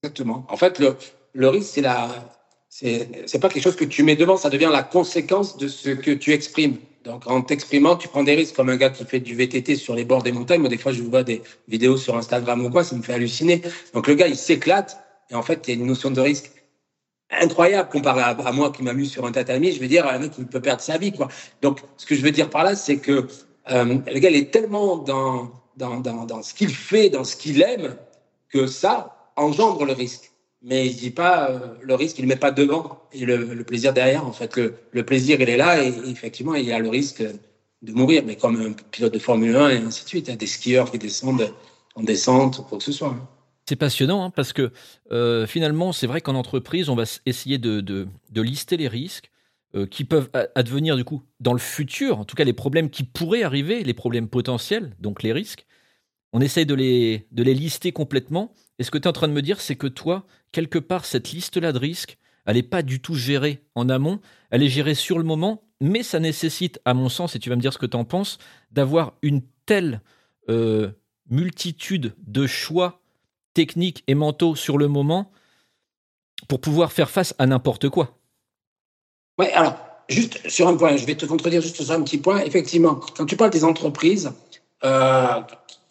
Exactement. 0.03 0.45
En 0.51 0.57
fait, 0.59 0.79
le, 0.79 0.97
le 1.33 1.49
risque, 1.49 1.71
c'est 1.75 1.81
la, 1.81 2.11
c'est 2.69 3.39
pas 3.41 3.49
quelque 3.49 3.63
chose 3.63 3.77
que 3.77 3.85
tu 3.85 4.03
mets 4.03 4.17
devant, 4.17 4.37
ça 4.37 4.51
devient 4.51 4.71
la 4.71 4.83
conséquence 4.83 5.57
de 5.57 5.69
ce 5.69 5.91
que 5.91 6.11
tu 6.11 6.33
exprimes. 6.33 6.77
Donc, 7.05 7.27
en 7.27 7.43
t'exprimant, 7.43 7.97
tu 7.97 8.09
prends 8.09 8.25
des 8.25 8.35
risques 8.35 8.57
comme 8.57 8.69
un 8.69 8.77
gars 8.77 8.91
qui 8.91 9.05
fait 9.05 9.21
du 9.21 9.35
VTT 9.35 9.77
sur 9.77 9.95
les 9.95 10.05
bords 10.05 10.23
des 10.23 10.33
montagnes. 10.33 10.61
Moi, 10.61 10.71
des 10.71 10.79
fois, 10.79 10.93
je 10.93 11.03
vois 11.03 11.23
des 11.23 11.43
vidéos 11.69 11.97
sur 11.97 12.17
Instagram 12.17 12.65
ou 12.65 12.71
quoi, 12.71 12.85
ça 12.85 12.97
me 12.97 13.03
fait 13.03 13.15
halluciner. 13.15 13.63
Donc, 13.95 14.07
le 14.07 14.15
gars, 14.15 14.29
il 14.29 14.37
s'éclate. 14.37 14.99
Et 15.31 15.35
en 15.35 15.43
fait, 15.43 15.67
il 15.67 15.75
y 15.75 15.79
a 15.79 15.81
une 15.81 15.87
notion 15.87 16.11
de 16.11 16.21
risque 16.21 16.51
incroyable 17.31 17.89
comparé 17.89 18.23
à, 18.23 18.53
moi 18.53 18.71
qui 18.73 18.83
m'amuse 18.83 19.11
sur 19.11 19.25
un 19.25 19.33
tatami. 19.33 19.73
Je 19.73 19.81
veux 19.81 19.89
dire, 19.89 20.07
un 20.07 20.19
mec 20.19 20.33
qui 20.33 20.45
peut 20.45 20.61
perdre 20.61 20.83
sa 20.83 20.99
vie, 20.99 21.13
quoi. 21.13 21.29
Donc, 21.61 21.81
ce 21.97 22.07
que 22.07 22.15
je 22.15 22.23
veux 22.23 22.31
dire 22.31 22.51
par 22.51 22.65
là, 22.65 22.77
c'est 22.77 22.99
que 22.99 23.27
euh, 23.71 23.85
le 23.85 24.19
gars, 24.19 24.31
il 24.31 24.37
est 24.37 24.51
tellement 24.51 24.97
dans, 24.99 25.51
dans, 25.77 26.43
ce 26.43 26.55
qu'il 26.55 26.75
fait, 26.75 27.11
dans 27.11 27.25
ce 27.25 27.37
qu'il 27.37 27.63
aime, 27.63 27.97
que 28.49 28.67
ça 28.67 29.33
engendre 29.37 29.85
le 29.85 29.93
risque. 29.93 30.31
Mais 30.63 30.87
il 30.87 30.97
dit 30.97 31.11
pas 31.11 31.51
euh, 31.51 31.59
le 31.81 31.95
risque, 31.95 32.19
il 32.19 32.23
ne 32.23 32.29
met 32.29 32.37
pas 32.37 32.53
devant 32.53 33.03
et 33.13 33.25
le, 33.25 33.65
plaisir 33.65 33.93
derrière. 33.93 34.27
En 34.27 34.33
fait, 34.33 34.57
le, 34.57 35.05
plaisir, 35.05 35.41
il 35.41 35.49
est 35.49 35.57
là 35.57 35.83
et, 35.83 35.93
effectivement, 36.07 36.55
il 36.55 36.65
y 36.65 36.73
a 36.73 36.79
le 36.79 36.89
risque 36.89 37.23
de 37.23 37.93
mourir, 37.93 38.23
mais 38.25 38.37
comme 38.37 38.61
un 38.61 38.73
pilote 38.73 39.13
de 39.13 39.19
Formule 39.19 39.57
1 39.57 39.71
et 39.71 39.77
ainsi 39.79 40.05
de 40.05 40.09
suite, 40.09 40.29
hein, 40.29 40.37
des 40.37 40.47
skieurs 40.47 40.91
qui 40.91 40.99
descendent 40.99 41.53
en 41.97 42.03
descente 42.03 42.61
ou 42.61 42.63
quoi 42.63 42.79
que 42.79 42.85
ce 42.85 42.93
soit. 42.93 43.09
Hein. 43.09 43.29
C'est 43.69 43.77
passionnant 43.77 44.25
hein, 44.25 44.31
parce 44.31 44.53
que 44.53 44.71
euh, 45.11 45.47
finalement, 45.47 45.93
c'est 45.93 46.07
vrai 46.07 46.21
qu'en 46.21 46.35
entreprise, 46.37 46.89
on 46.89 46.95
va 46.95 47.05
essayer 47.27 47.59
de 47.59 48.07
lister 48.35 48.77
les 48.77 48.89
risques 48.89 49.32
euh, 49.75 49.87
qui 49.87 50.05
peuvent 50.05 50.31
advenir 50.55 50.97
du 50.97 51.05
coup 51.05 51.23
dans 51.41 51.53
le 51.53 51.59
futur, 51.59 52.19
en 52.19 52.25
tout 52.25 52.37
cas 52.37 52.45
les 52.45 52.53
problèmes 52.53 52.91
qui 52.91 53.05
pourraient 53.05 53.43
arriver, 53.43 53.83
les 53.85 53.95
problèmes 53.95 54.29
potentiels, 54.29 54.95
donc 54.99 55.23
les 55.23 55.33
risques. 55.33 55.67
On 56.33 56.41
essaye 56.41 56.67
de 56.67 56.75
les, 56.75 57.27
de 57.31 57.43
les 57.43 57.55
lister 57.55 57.93
complètement. 57.93 58.53
Et 58.79 58.85
ce 58.85 58.91
que 58.91 58.99
tu 58.99 59.05
es 59.05 59.09
en 59.09 59.13
train 59.13 59.29
de 59.29 59.33
me 59.33 59.43
dire, 59.43 59.61
c'est 59.61 59.77
que 59.77 59.87
toi, 59.87 60.27
quelque 60.51 60.79
part, 60.79 61.05
cette 61.05 61.31
liste-là 61.33 61.73
de 61.73 61.79
risques, 61.79 62.19
elle 62.47 62.57
n'est 62.57 62.63
pas 62.63 62.83
du 62.83 63.01
tout 63.01 63.15
gérée 63.15 63.63
en 63.75 63.89
amont, 63.89 64.21
elle 64.51 64.63
est 64.63 64.69
gérée 64.69 64.95
sur 64.95 65.19
le 65.19 65.25
moment, 65.25 65.63
mais 65.81 66.03
ça 66.03 66.21
nécessite, 66.21 66.81
à 66.85 66.95
mon 66.95 67.09
sens, 67.09 67.37
et 67.37 67.39
tu 67.39 67.51
vas 67.51 67.57
me 67.57 67.61
dire 67.61 67.73
ce 67.73 67.79
que 67.79 67.87
tu 67.87 67.97
en 67.97 68.05
penses, 68.05 68.39
d'avoir 68.71 69.15
une 69.23 69.43
telle 69.67 70.01
euh, 70.49 70.91
multitude 71.31 72.15
de 72.27 72.47
choix 72.47 73.01
techniques 73.55 74.03
et 74.07 74.15
mentaux 74.15 74.55
sur 74.55 74.79
le 74.79 74.89
moment 74.89 75.31
pour 76.49 76.61
pouvoir 76.61 76.93
faire 76.93 77.11
face 77.11 77.35
à 77.39 77.47
n'importe 77.47 77.89
quoi. 77.89 78.19
Alors, 79.51 79.77
juste 80.09 80.49
sur 80.49 80.69
un 80.69 80.77
point, 80.77 80.97
je 80.97 81.07
vais 81.07 81.15
te 81.15 81.27
contredire 81.27 81.61
juste 81.61 81.83
sur 81.83 81.91
un 81.93 82.03
petit 82.03 82.19
point. 82.19 82.41
Effectivement, 82.41 83.01
quand 83.17 83.27
tu 83.27 83.37
parles 83.37 83.51
des 83.51 83.65
entreprises, 83.65 84.33
euh, 84.85 85.41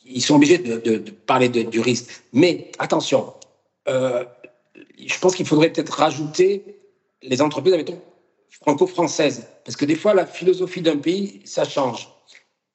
ils 0.06 0.22
sont 0.22 0.36
obligés 0.36 0.58
de 0.58 0.98
parler 1.26 1.50
de, 1.50 1.64
du 1.64 1.80
risque. 1.80 2.10
Mais 2.34 2.72
attention, 2.80 3.34
euh, 3.88 4.24
je 4.98 5.20
pense 5.20 5.36
qu'il 5.36 5.46
faudrait 5.46 5.70
peut-être 5.70 5.94
rajouter 5.94 6.64
les 7.22 7.42
entreprises, 7.42 7.74
admettons, 7.74 8.02
franco-françaises. 8.50 9.48
Parce 9.66 9.76
que 9.76 9.86
des 9.86 9.96
fois, 9.96 10.14
la 10.14 10.26
philosophie 10.26 10.82
d'un 10.82 10.98
pays, 10.98 11.42
ça 11.46 11.64
change. 11.64 12.10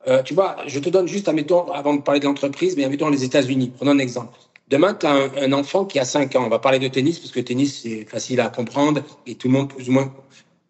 Euh, 0.08 0.22
tu 0.22 0.34
vois, 0.34 0.56
je 0.66 0.78
te 0.78 0.88
donne 0.88 1.08
juste, 1.08 1.28
admettons, 1.28 1.70
avant 1.72 1.94
de 1.94 2.00
parler 2.00 2.20
de 2.20 2.26
l'entreprise, 2.26 2.76
mais 2.76 2.84
admettons 2.84 3.08
les 3.08 3.24
États-Unis. 3.24 3.72
Prenons 3.76 3.92
un 3.92 3.98
exemple. 3.98 4.38
Demain, 4.68 4.94
tu 4.94 5.06
as 5.06 5.12
un, 5.12 5.30
un, 5.36 5.52
enfant 5.52 5.84
qui 5.84 5.98
a 5.98 6.04
5 6.04 6.34
ans. 6.36 6.44
On 6.44 6.48
va 6.48 6.58
parler 6.58 6.78
de 6.78 6.88
tennis, 6.88 7.18
parce 7.18 7.32
que 7.32 7.40
le 7.40 7.44
tennis, 7.44 7.82
c'est 7.82 8.04
facile 8.04 8.40
à 8.40 8.48
comprendre 8.48 9.02
et 9.26 9.34
tout 9.34 9.48
le 9.48 9.54
monde, 9.54 9.68
plus 9.68 9.88
ou 9.88 9.92
moins, 9.92 10.12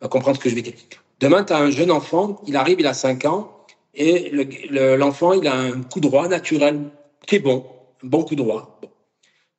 va 0.01 0.09
comprendre 0.09 0.37
ce 0.37 0.43
que 0.43 0.51
je 0.51 0.55
vais 0.55 0.63
dire. 0.63 0.75
Demain, 1.21 1.45
tu 1.45 1.53
as 1.53 1.59
un 1.59 1.71
jeune 1.71 1.91
enfant, 1.91 2.41
il 2.47 2.57
arrive, 2.57 2.81
il 2.81 2.87
a 2.87 2.95
5 2.95 3.25
ans, 3.25 3.57
et 3.95 4.31
l'enfant, 4.71 5.33
le, 5.33 5.39
il 5.39 5.49
a 5.49 5.55
un 5.55 5.83
coup 5.83 6.01
droit 6.01 6.29
naturel 6.29 6.91
qui 7.27 7.37
est 7.37 7.41
bon, 7.41 7.65
un 8.05 8.07
bon 8.07 8.23
coup 8.23 8.35
droit. 8.35 8.79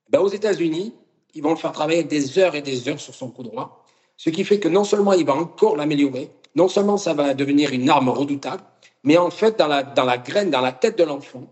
Ben, 0.10 0.20
aux 0.20 0.30
États-Unis, 0.30 0.94
ils 1.34 1.42
vont 1.42 1.52
le 1.52 1.56
faire 1.58 1.72
travailler 1.72 2.04
des 2.04 2.38
heures 2.38 2.56
et 2.56 2.62
des 2.62 2.88
heures 2.88 3.00
sur 3.00 3.16
son 3.16 3.30
coup 3.30 3.44
droit, 3.44 3.86
ce 4.16 4.30
qui 4.30 4.44
fait 4.44 4.60
que 4.60 4.68
non 4.68 4.84
seulement 4.84 5.14
il 5.14 5.26
va 5.26 5.36
encore 5.36 5.76
l'améliorer, 5.76 6.30
non 6.56 6.68
seulement 6.68 6.98
ça 6.98 7.14
va 7.14 7.34
devenir 7.34 7.72
une 7.72 7.90
arme 7.90 8.10
redoutable, 8.10 8.64
mais 9.04 9.18
en 9.18 9.30
fait, 9.30 9.58
dans 9.58 9.68
la, 9.68 9.84
dans 9.84 10.06
la 10.06 10.18
graine, 10.18 10.50
dans 10.50 10.62
la 10.62 10.72
tête 10.72 10.98
de 10.98 11.04
l'enfant, 11.04 11.44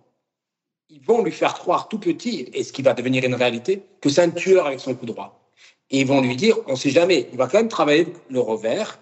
ils 0.89 1.01
vont 1.01 1.23
lui 1.23 1.31
faire 1.31 1.53
croire 1.53 1.87
tout 1.87 1.99
petit, 1.99 2.49
et 2.53 2.63
ce 2.63 2.71
qui 2.71 2.81
va 2.81 2.93
devenir 2.93 3.23
une 3.23 3.35
réalité, 3.35 3.83
que 4.01 4.09
c'est 4.09 4.21
un 4.21 4.29
tueur 4.29 4.67
avec 4.67 4.79
son 4.79 4.95
coup 4.95 5.05
droit. 5.05 5.44
Et 5.91 6.01
ils 6.01 6.07
vont 6.07 6.21
lui 6.21 6.35
dire, 6.35 6.57
on 6.67 6.71
ne 6.71 6.77
sait 6.77 6.89
jamais, 6.89 7.29
il 7.31 7.37
va 7.37 7.47
quand 7.47 7.57
même 7.57 7.69
travailler 7.69 8.07
le 8.29 8.39
revers, 8.39 8.99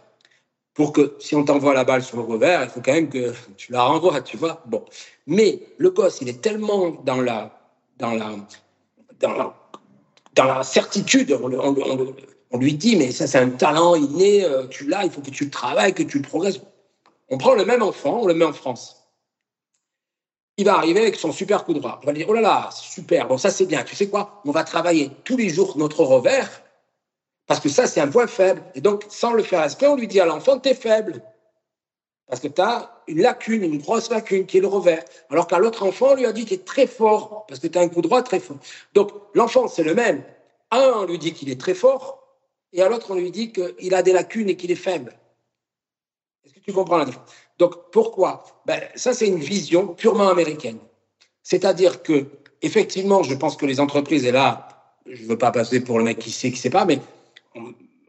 pour 0.74 0.92
que 0.92 1.16
si 1.20 1.36
on 1.36 1.44
t'envoie 1.44 1.74
la 1.74 1.84
balle 1.84 2.04
sur 2.04 2.18
le 2.18 2.24
revers, 2.24 2.64
il 2.64 2.70
faut 2.70 2.82
quand 2.82 2.94
même 2.94 3.10
que 3.10 3.34
tu 3.58 3.72
la 3.72 3.84
renvoies, 3.84 4.22
tu 4.22 4.38
vois. 4.38 4.64
Bon. 4.66 4.84
Mais 5.28 5.60
le 5.78 5.92
gosse, 5.92 6.20
il 6.22 6.30
est 6.30 6.42
tellement 6.42 6.90
dans 7.04 7.22
la, 7.22 7.52
dans 8.00 8.14
la, 8.14 8.36
dans 9.20 10.46
la, 10.46 10.64
certitude, 10.64 11.38
on, 11.42 12.58
lui 12.58 12.74
dit, 12.74 12.96
mais 12.96 13.12
ça 13.12 13.28
c'est 13.28 13.38
un 13.38 13.50
talent 13.50 13.96
inné, 13.96 14.44
euh, 14.44 14.68
tu 14.68 14.86
l'as, 14.88 15.06
il 15.06 15.12
faut 15.12 15.22
que 15.22 15.30
tu 15.30 15.46
le 15.46 15.52
travailles, 15.52 15.94
que 15.94 16.04
tu 16.04 16.22
progresses. 16.22 16.60
On 17.30 17.38
prend 17.38 17.54
le 17.54 17.66
même 17.66 17.84
enfant, 17.84 18.22
on 18.22 18.28
le 18.28 18.34
met 18.34 18.46
en 18.46 18.54
France. 18.54 19.08
Il 20.58 20.66
va 20.66 20.76
arriver 20.76 21.02
avec 21.02 21.16
son 21.16 21.32
super 21.32 21.66
coup 21.66 21.74
droit. 21.74 22.00
On 22.04 22.06
va 22.06 22.14
dire, 22.14 22.28
oh 22.30 22.34
là 22.34 22.42
là, 22.42 22.70
super, 22.72 23.28
bon 23.28 23.38
ça 23.38 23.50
c'est 23.50 23.66
bien, 23.66 23.84
tu 23.84 23.96
sais 23.96 24.08
quoi, 24.08 24.42
on 24.46 24.52
va 24.52 24.64
travailler 24.64 25.12
tous 25.24 25.38
les 25.38 25.50
jours 25.50 25.78
notre 25.78 26.04
revers 26.04 26.63
parce 27.48 27.60
que 27.60 27.70
ça, 27.70 27.88
c'est 27.88 28.00
un 28.00 28.08
point 28.08 28.28
faible. 28.28 28.64
Et 28.76 28.82
donc, 28.82 29.06
sans 29.10 29.34
le 29.34 29.44
faire 29.44 29.64
exprès, 29.64 29.88
on 29.88 29.96
lui 29.96 30.08
dit 30.08 30.20
à 30.20 30.26
l'enfant, 30.26 30.60
t'es 30.60 30.74
faible. 30.74 31.22
Parce 32.28 32.40
que 32.40 32.48
tu 32.48 32.62
as 32.62 33.04
une 33.08 33.22
lacune, 33.22 33.64
une 33.64 33.80
grosse 33.80 34.10
lacune 34.10 34.46
qui 34.46 34.58
est 34.58 34.62
le 34.62 34.68
revers. 34.68 35.04
Alors 35.30 35.48
qu'à 35.48 35.60
l'autre 35.60 35.84
enfant, 35.84 36.12
on 36.12 36.16
lui 36.16 36.26
a 36.26 36.32
dit 36.32 36.48
est 36.52 36.66
très 36.66 36.88
fort, 36.88 37.46
parce 37.48 37.60
que 37.60 37.68
tu 37.68 37.78
as 37.78 37.82
un 37.82 37.90
coup 37.90 38.02
droit 38.02 38.24
très 38.24 38.40
fort. 38.40 38.58
Donc, 38.94 39.12
l'enfant, 39.34 39.68
c'est 39.68 39.84
le 39.84 39.94
même. 39.94 40.24
un, 40.72 40.94
on 40.96 41.06
lui 41.06 41.20
dit 41.20 41.34
qu'il 41.34 41.50
est 41.50 41.60
très 41.60 41.74
fort, 41.74 42.24
et 42.72 42.82
à 42.82 42.90
l'autre, 42.90 43.12
on 43.12 43.16
lui 43.16 43.30
dit 43.30 43.52
qu'il 43.52 43.94
a 43.94 44.02
des 44.02 44.14
lacunes 44.14 44.50
et 44.50 44.56
qu'il 44.56 44.72
est 44.72 44.76
faible. 44.76 45.14
Est-ce 46.44 46.54
que 46.54 46.60
tu 46.60 46.74
comprends 46.74 46.98
la 46.98 47.06
différence? 47.06 47.30
Donc, 47.60 47.92
pourquoi? 47.92 48.44
Ben, 48.66 48.82
Ça, 48.96 49.14
c'est 49.14 49.28
une 49.28 49.40
vision 49.40 49.88
purement 49.88 50.30
américaine. 50.30 50.80
C'est-à-dire 51.44 52.02
que, 52.02 52.26
effectivement, 52.62 53.22
je 53.22 53.36
pense 53.36 53.58
que 53.58 53.66
les 53.66 53.80
entreprises, 53.80 54.26
et 54.26 54.32
là, 54.32 54.70
je 55.06 55.22
ne 55.22 55.28
veux 55.28 55.38
pas 55.38 55.52
passer 55.52 55.82
pour 55.84 56.00
le 56.00 56.06
mec 56.06 56.20
qui 56.20 56.32
sait, 56.32 56.50
qui 56.50 56.56
ne 56.56 56.62
sait 56.62 56.70
pas, 56.70 56.86
mais 56.86 57.00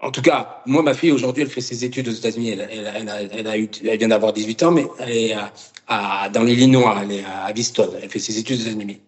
en 0.01 0.11
tout 0.11 0.23
cas, 0.23 0.63
moi, 0.67 0.83
ma 0.83 0.93
fille, 0.95 1.13
aujourd'hui, 1.13 1.43
elle 1.43 1.51
fait 1.51 1.61
ses 1.61 1.85
études 1.85 2.09
aux 2.09 2.13
États-Unis. 2.13 2.51
Elle, 2.51 3.99
vient 3.99 4.09
d'avoir 4.09 4.33
18 4.33 4.63
ans, 4.65 4.71
mais 4.71 4.87
elle 4.99 5.11
est 5.11 5.33
à, 5.33 5.53
à, 5.87 6.29
dans 6.29 6.43
l'Illinois, 6.43 6.99
elle 7.03 7.13
est 7.13 7.25
à 7.25 7.51
Viston. 7.53 7.91
Elle 8.03 8.11
fait 8.11 8.19
ses 8.19 8.39
études 8.39 8.61
aux 8.61 8.65
États-Unis. 8.65 9.01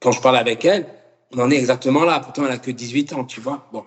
Quand 0.00 0.12
je 0.12 0.20
parle 0.20 0.38
avec 0.38 0.64
elle, 0.64 0.86
on 1.34 1.40
en 1.40 1.50
est 1.50 1.56
exactement 1.56 2.04
là. 2.04 2.20
Pourtant, 2.20 2.46
elle 2.46 2.52
a 2.52 2.58
que 2.58 2.70
18 2.70 3.12
ans, 3.12 3.24
tu 3.24 3.40
vois. 3.40 3.68
Bon. 3.72 3.84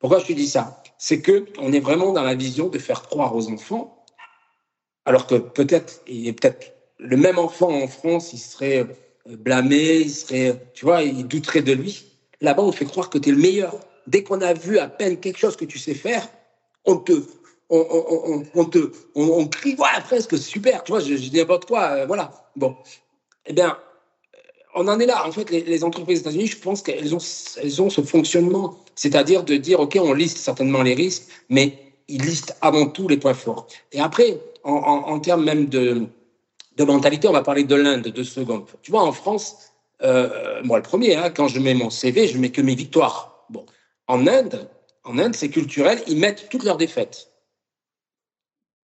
Pourquoi 0.00 0.18
je 0.18 0.26
te 0.26 0.32
dis 0.32 0.48
ça? 0.48 0.82
C'est 0.98 1.20
que 1.20 1.46
on 1.58 1.72
est 1.72 1.80
vraiment 1.80 2.12
dans 2.12 2.22
la 2.22 2.34
vision 2.34 2.68
de 2.68 2.78
faire 2.78 3.02
croire 3.02 3.34
aux 3.36 3.50
enfants, 3.50 4.04
alors 5.04 5.26
que 5.26 5.36
peut-être, 5.36 6.02
il 6.08 6.26
est 6.26 6.32
peut-être 6.32 6.72
le 6.98 7.16
même 7.16 7.38
enfant 7.38 7.70
en 7.70 7.86
France, 7.86 8.32
il 8.32 8.38
serait 8.38 8.86
blâmé, 9.26 10.00
il 10.00 10.10
serait, 10.10 10.60
tu 10.74 10.84
vois, 10.84 11.02
il 11.02 11.26
douterait 11.26 11.62
de 11.62 11.72
lui. 11.72 12.06
Là-bas, 12.40 12.62
on 12.62 12.72
fait 12.72 12.84
croire 12.86 13.10
que 13.10 13.18
tu 13.18 13.28
es 13.28 13.32
le 13.32 13.38
meilleur 13.38 13.74
dès 14.06 14.22
qu'on 14.22 14.40
a 14.40 14.52
vu 14.52 14.78
à 14.78 14.88
peine 14.88 15.18
quelque 15.18 15.38
chose 15.38 15.56
que 15.56 15.64
tu 15.64 15.78
sais 15.78 15.94
faire, 15.94 16.26
on 16.84 16.96
te, 16.96 17.12
on, 17.68 17.86
on, 17.90 18.44
on, 18.54 18.64
te, 18.64 18.92
on, 19.14 19.46
crie, 19.46 19.74
voilà, 19.74 20.00
presque 20.00 20.36
super, 20.38 20.82
tu 20.84 20.92
vois, 20.92 21.00
je, 21.00 21.16
je 21.16 21.28
dis 21.28 21.36
n'importe 21.36 21.66
quoi, 21.66 21.82
euh, 21.90 22.06
voilà. 22.06 22.32
Bon, 22.56 22.76
eh 23.46 23.52
bien, 23.52 23.76
on 24.74 24.88
en 24.88 24.98
est 24.98 25.06
là. 25.06 25.26
En 25.26 25.32
fait, 25.32 25.50
les, 25.50 25.84
entreprises 25.84 26.22
des 26.22 26.30
États-Unis, 26.30 26.46
je 26.48 26.58
pense 26.58 26.82
qu'elles 26.82 27.14
ont, 27.14 27.18
elles 27.62 27.82
ont 27.82 27.90
ce 27.90 28.00
fonctionnement, 28.00 28.78
c'est-à-dire 28.94 29.44
de 29.44 29.56
dire, 29.56 29.80
OK, 29.80 29.98
on 30.00 30.12
liste 30.12 30.38
certainement 30.38 30.82
les 30.82 30.94
risques, 30.94 31.24
mais 31.48 31.78
ils 32.08 32.22
listent 32.22 32.56
avant 32.60 32.86
tout 32.86 33.08
les 33.08 33.16
points 33.16 33.34
forts. 33.34 33.66
Et 33.92 34.00
après, 34.00 34.38
en 34.64 35.18
termes 35.20 35.44
même 35.44 35.66
de, 35.66 36.06
de 36.76 36.84
mentalité, 36.84 37.28
on 37.28 37.32
va 37.32 37.42
parler 37.42 37.64
de 37.64 37.74
l'Inde, 37.74 38.08
deux 38.08 38.24
secondes. 38.24 38.64
Tu 38.82 38.90
vois, 38.90 39.02
en 39.02 39.12
France, 39.12 39.70
euh, 40.02 40.60
moi 40.64 40.78
le 40.78 40.82
premier, 40.82 41.14
hein, 41.14 41.30
quand 41.30 41.48
je 41.48 41.60
mets 41.60 41.74
mon 41.74 41.90
CV, 41.90 42.26
je 42.26 42.38
mets 42.38 42.50
que 42.50 42.62
mes 42.62 42.74
victoires. 42.74 43.29
En 44.10 44.26
Inde, 44.26 44.68
en 45.04 45.20
Inde, 45.20 45.36
c'est 45.36 45.50
culturel, 45.50 46.02
ils 46.08 46.18
mettent 46.18 46.48
toutes 46.48 46.64
leurs 46.64 46.76
défaites. 46.76 47.30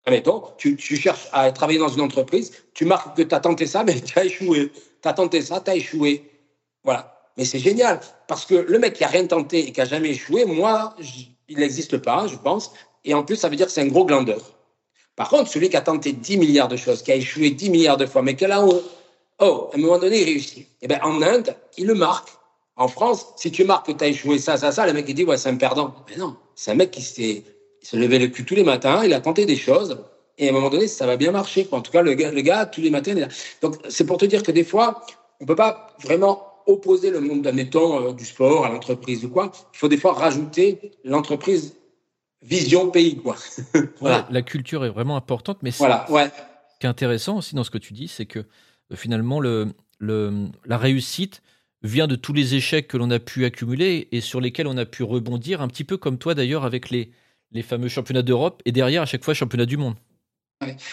Admettons, 0.08 0.46
tu, 0.58 0.76
tu 0.76 0.96
cherches 0.96 1.28
à 1.32 1.52
travailler 1.52 1.78
dans 1.78 1.90
une 1.90 2.02
entreprise, 2.02 2.52
tu 2.74 2.86
marques 2.86 3.16
que 3.16 3.22
tu 3.22 3.36
as 3.36 3.40
tenté 3.40 3.68
ça, 3.68 3.84
mais 3.84 4.02
tu 4.02 4.18
as 4.18 4.26
échoué. 4.26 4.72
Tu 4.74 5.08
as 5.08 5.14
tenté 5.14 5.44
ça, 5.44 5.62
tu 5.62 5.70
as 5.70 5.76
échoué. 5.76 6.28
Voilà. 6.84 7.30
Mais 7.38 7.46
c'est 7.46 7.60
génial, 7.60 8.00
parce 8.28 8.48
que 8.48 8.56
le 8.56 8.80
mec 8.80 8.96
qui 8.96 9.04
a 9.04 9.10
rien 9.10 9.28
tenté 9.28 9.68
et 9.68 9.72
qui 9.72 9.80
a 9.80 9.86
jamais 9.86 10.10
échoué, 10.10 10.46
moi, 10.46 10.96
il 11.48 11.60
n'existe 11.60 12.00
pas, 12.00 12.26
je 12.26 12.38
pense. 12.38 12.74
Et 13.06 13.14
en 13.14 13.24
plus, 13.24 13.36
ça 13.36 13.48
veut 13.48 13.56
dire 13.56 13.68
que 13.68 13.72
c'est 13.72 13.82
un 13.82 13.90
gros 13.90 14.06
glandeur. 14.06 14.42
Par 15.16 15.30
contre, 15.30 15.52
celui 15.52 15.70
qui 15.70 15.78
a 15.78 15.82
tenté 15.82 16.14
10 16.14 16.38
milliards 16.40 16.68
de 16.68 16.78
choses, 16.78 17.04
qui 17.04 17.12
a 17.12 17.16
échoué 17.16 17.52
10 17.52 17.70
milliards 17.70 17.98
de 17.98 18.08
fois, 18.08 18.24
mais 18.24 18.36
que 18.36 18.46
là, 18.46 18.66
oh, 18.66 19.70
à 19.72 19.76
un 19.76 19.78
moment 19.78 20.00
donné, 20.00 20.22
il 20.22 20.26
réussit. 20.26 20.68
Eh 20.82 20.88
bien, 20.88 21.00
en 21.04 21.22
Inde, 21.22 21.56
il 21.78 21.86
le 21.86 21.94
marque. 21.94 22.30
En 22.76 22.88
France, 22.88 23.34
si 23.36 23.52
tu 23.52 23.64
marques 23.64 23.88
que 23.88 23.92
tu 23.92 24.04
as 24.04 24.08
échoué 24.08 24.40
ça, 24.40 24.58
ça, 24.58 24.72
ça, 24.72 24.86
le 24.86 24.94
mec 24.94 25.06
il 25.08 25.16
dit 25.16 25.24
ouais, 25.24 25.38
c'est 25.38 25.50
un 25.50 25.56
perdant. 25.56 25.94
Mais 26.10 26.18
non, 26.18 26.36
c'est 26.56 26.72
un 26.72 26.76
mec 26.76 26.92
qui 26.92 27.02
s'est 27.02 27.44
se 27.82 27.98
levait 27.98 28.20
le 28.20 28.28
cul 28.28 28.46
tous 28.46 28.56
les 28.56 28.64
matins, 28.64 29.04
il 29.04 29.14
a 29.14 29.22
tenté 29.22 29.46
des 29.46 29.56
choses, 29.56 29.98
et 30.38 30.48
à 30.48 30.52
un 30.52 30.54
moment 30.54 30.70
donné, 30.70 30.88
ça 30.88 31.06
va 31.06 31.18
bien 31.18 31.32
marcher. 31.32 31.68
En 31.72 31.82
tout 31.82 31.92
cas, 31.92 32.02
le 32.02 32.14
gars, 32.14 32.32
le 32.32 32.42
gars 32.42 32.66
tous 32.66 32.82
les 32.82 32.90
matins, 32.90 33.12
il 33.12 33.18
est 33.18 33.22
là. 33.22 33.28
Donc, 33.62 33.78
c'est 33.90 34.06
pour 34.06 34.18
te 34.18 34.26
dire 34.26 34.44
que 34.44 34.52
des 34.52 34.64
fois, 34.64 35.06
on 35.40 35.46
peut 35.46 35.56
pas 35.56 35.96
vraiment 36.02 36.48
opposer 36.68 37.10
le 37.10 37.20
monde, 37.20 37.46
admettons, 37.48 38.10
euh, 38.10 38.14
du 38.14 38.26
sport 38.26 38.66
à 38.66 38.70
l'entreprise 38.70 39.26
ou 39.26 39.30
quoi. 39.30 39.52
Il 39.74 39.78
faut 39.78 39.88
des 39.88 39.98
fois 39.98 40.14
rajouter 40.14 40.92
l'entreprise 41.04 41.76
vision 42.42 42.90
pays, 42.90 43.18
quoi. 43.18 43.36
voilà. 44.00 44.28
la 44.32 44.42
culture 44.42 44.86
est 44.86 44.90
vraiment 44.90 45.16
importante, 45.16 45.58
mais 45.62 45.72
voilà, 45.72 46.10
ouais. 46.10 46.30
ce 46.74 46.80
qui 46.80 46.86
est 46.86 46.90
intéressant 46.90 47.38
aussi 47.38 47.56
dans 47.56 47.64
ce 47.64 47.72
que 47.72 47.78
tu 47.78 47.94
dis, 47.94 48.08
c'est 48.08 48.26
que 48.26 48.40
euh, 48.40 48.96
finalement, 48.96 49.40
le, 49.40 49.68
le, 50.00 50.48
la 50.66 50.78
réussite, 50.78 51.42
vient 51.84 52.08
de 52.08 52.16
tous 52.16 52.34
les 52.34 52.56
échecs 52.56 52.88
que 52.88 52.98
l'on 52.98 53.10
a 53.10 53.20
pu 53.20 53.46
accumuler 53.46 54.08
et 54.12 54.22
sur 54.22 54.42
lesquels 54.42 54.68
on 54.68 54.78
a 54.78 54.86
pu 54.86 55.04
rebondir, 55.04 55.62
un 55.62 55.68
petit 55.68 55.84
peu 55.84 55.98
comme 55.98 56.18
toi 56.18 56.36
d'ailleurs 56.36 56.66
avec 56.66 56.90
les, 56.90 57.12
les 57.52 57.64
fameux 57.64 57.88
championnats 57.88 58.22
d'Europe 58.22 58.62
et 58.66 58.72
derrière 58.72 59.02
à 59.02 59.06
chaque 59.06 59.24
fois 59.24 59.34
championnat 59.34 59.66
du 59.66 59.78
monde. 59.78 59.96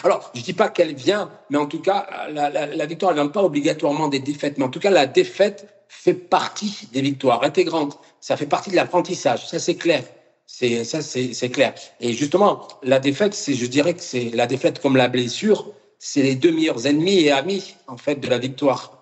Alors, 0.03 0.31
je 0.35 0.41
ne 0.41 0.45
dis 0.45 0.55
pas 0.55 0.71
qu'elle 0.71 0.95
vient, 0.95 1.31
mais 1.51 1.59
en 1.59 1.67
tout 1.67 1.81
cas, 1.81 2.09
la, 2.31 2.49
la 2.49 2.87
victoire 2.87 3.13
ne 3.13 3.17
vient 3.17 3.29
pas 3.29 3.43
obligatoirement 3.43 4.09
des 4.09 4.19
défaites. 4.19 4.57
Mais 4.57 4.65
en 4.65 4.71
tout 4.71 4.81
cas, 4.81 4.91
la 4.91 5.07
défaite 5.07 5.85
fait 5.89 6.15
partie 6.15 6.89
des 6.93 7.03
victoires 7.03 7.43
intégrantes. 7.43 7.99
Ça 8.21 8.39
fait 8.39 8.47
partie 8.47 8.71
de 8.71 8.77
l'apprentissage. 8.77 9.47
Ça, 9.47 9.59
c'est 9.59 9.77
clair. 9.77 10.05
C'est 10.47 10.85
ça, 10.85 11.03
c'est 11.03 11.51
clair. 11.51 11.75
Et 12.01 12.15
justement, 12.15 12.67
la 12.83 12.99
défaite, 12.99 13.35
c'est, 13.35 13.53
je 13.53 13.67
dirais 13.67 13.93
que 13.93 14.01
c'est 14.01 14.31
la 14.31 14.47
défaite 14.47 14.81
comme 14.81 14.97
la 14.97 15.09
blessure, 15.09 15.71
c'est 15.99 16.23
les 16.23 16.37
deux 16.37 16.51
meilleurs 16.51 16.87
ennemis 16.87 17.21
et 17.21 17.31
amis 17.31 17.75
en 17.87 17.99
fait 17.99 18.17
de 18.17 18.29
la 18.29 18.39
victoire. 18.39 18.98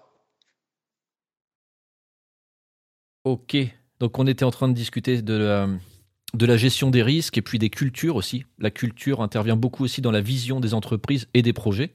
Ok. 3.27 3.57
Donc 3.99 4.21
on 4.21 4.27
était 4.29 4.45
en 4.45 4.53
train 4.53 4.69
de 4.69 4.73
discuter 4.73 5.21
de 5.21 5.35
la, 5.35 5.69
de 6.33 6.47
la 6.47 6.57
gestion 6.57 6.93
des 6.93 7.03
risques 7.03 7.37
et 7.37 7.43
puis 7.43 7.59
des 7.59 7.71
cultures 7.71 8.15
aussi. 8.15 8.45
La 8.61 8.71
culture 8.71 9.21
intervient 9.21 9.57
beaucoup 9.57 9.83
aussi 9.83 10.01
dans 10.01 10.13
la 10.13 10.21
vision 10.21 10.61
des 10.61 10.75
entreprises 10.75 11.27
et 11.35 11.43
des 11.43 11.53
projets. 11.53 11.93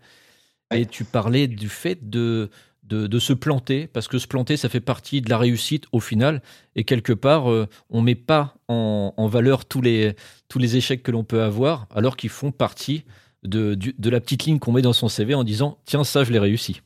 Et 0.73 0.85
tu 0.85 1.05
parlais 1.05 1.47
du 1.47 1.69
fait 1.69 2.09
de, 2.09 2.49
de, 2.83 3.19
se 3.19 3.31
planter, 3.31 3.87
parce 3.87 4.09
que 4.09 4.17
se 4.17 4.27
planter, 4.27 4.57
ça 4.57 4.67
fait 4.67 4.81
partie 4.81 5.21
de 5.21 5.29
la 5.29 5.37
réussite 5.37 5.85
au 5.93 6.01
final. 6.01 6.41
Et 6.75 6.83
quelque 6.83 7.13
part, 7.13 7.49
euh, 7.49 7.65
on 7.89 8.01
ne 8.01 8.07
met 8.07 8.15
pas 8.15 8.55
en, 8.67 9.27
valeur 9.27 9.63
tous 9.63 9.81
les, 9.81 10.13
tous 10.49 10.59
les 10.59 10.75
échecs 10.75 11.01
que 11.01 11.11
l'on 11.11 11.23
peut 11.23 11.43
avoir, 11.43 11.87
alors 11.91 12.17
qu'ils 12.17 12.29
font 12.29 12.51
partie 12.51 13.05
de, 13.43 13.75
de 13.75 14.09
la 14.09 14.19
petite 14.19 14.43
ligne 14.43 14.59
qu'on 14.59 14.73
met 14.73 14.81
dans 14.81 14.91
son 14.91 15.07
CV 15.07 15.33
en 15.33 15.45
disant 15.45 15.77
Tiens, 15.85 16.03
ça, 16.03 16.25
je 16.25 16.33
l'ai 16.33 16.39
réussi. 16.39 16.81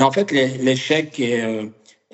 en 0.00 0.10
fait, 0.10 0.30
l'échec 0.30 1.20
et, 1.20 1.42
euh, 1.42 1.66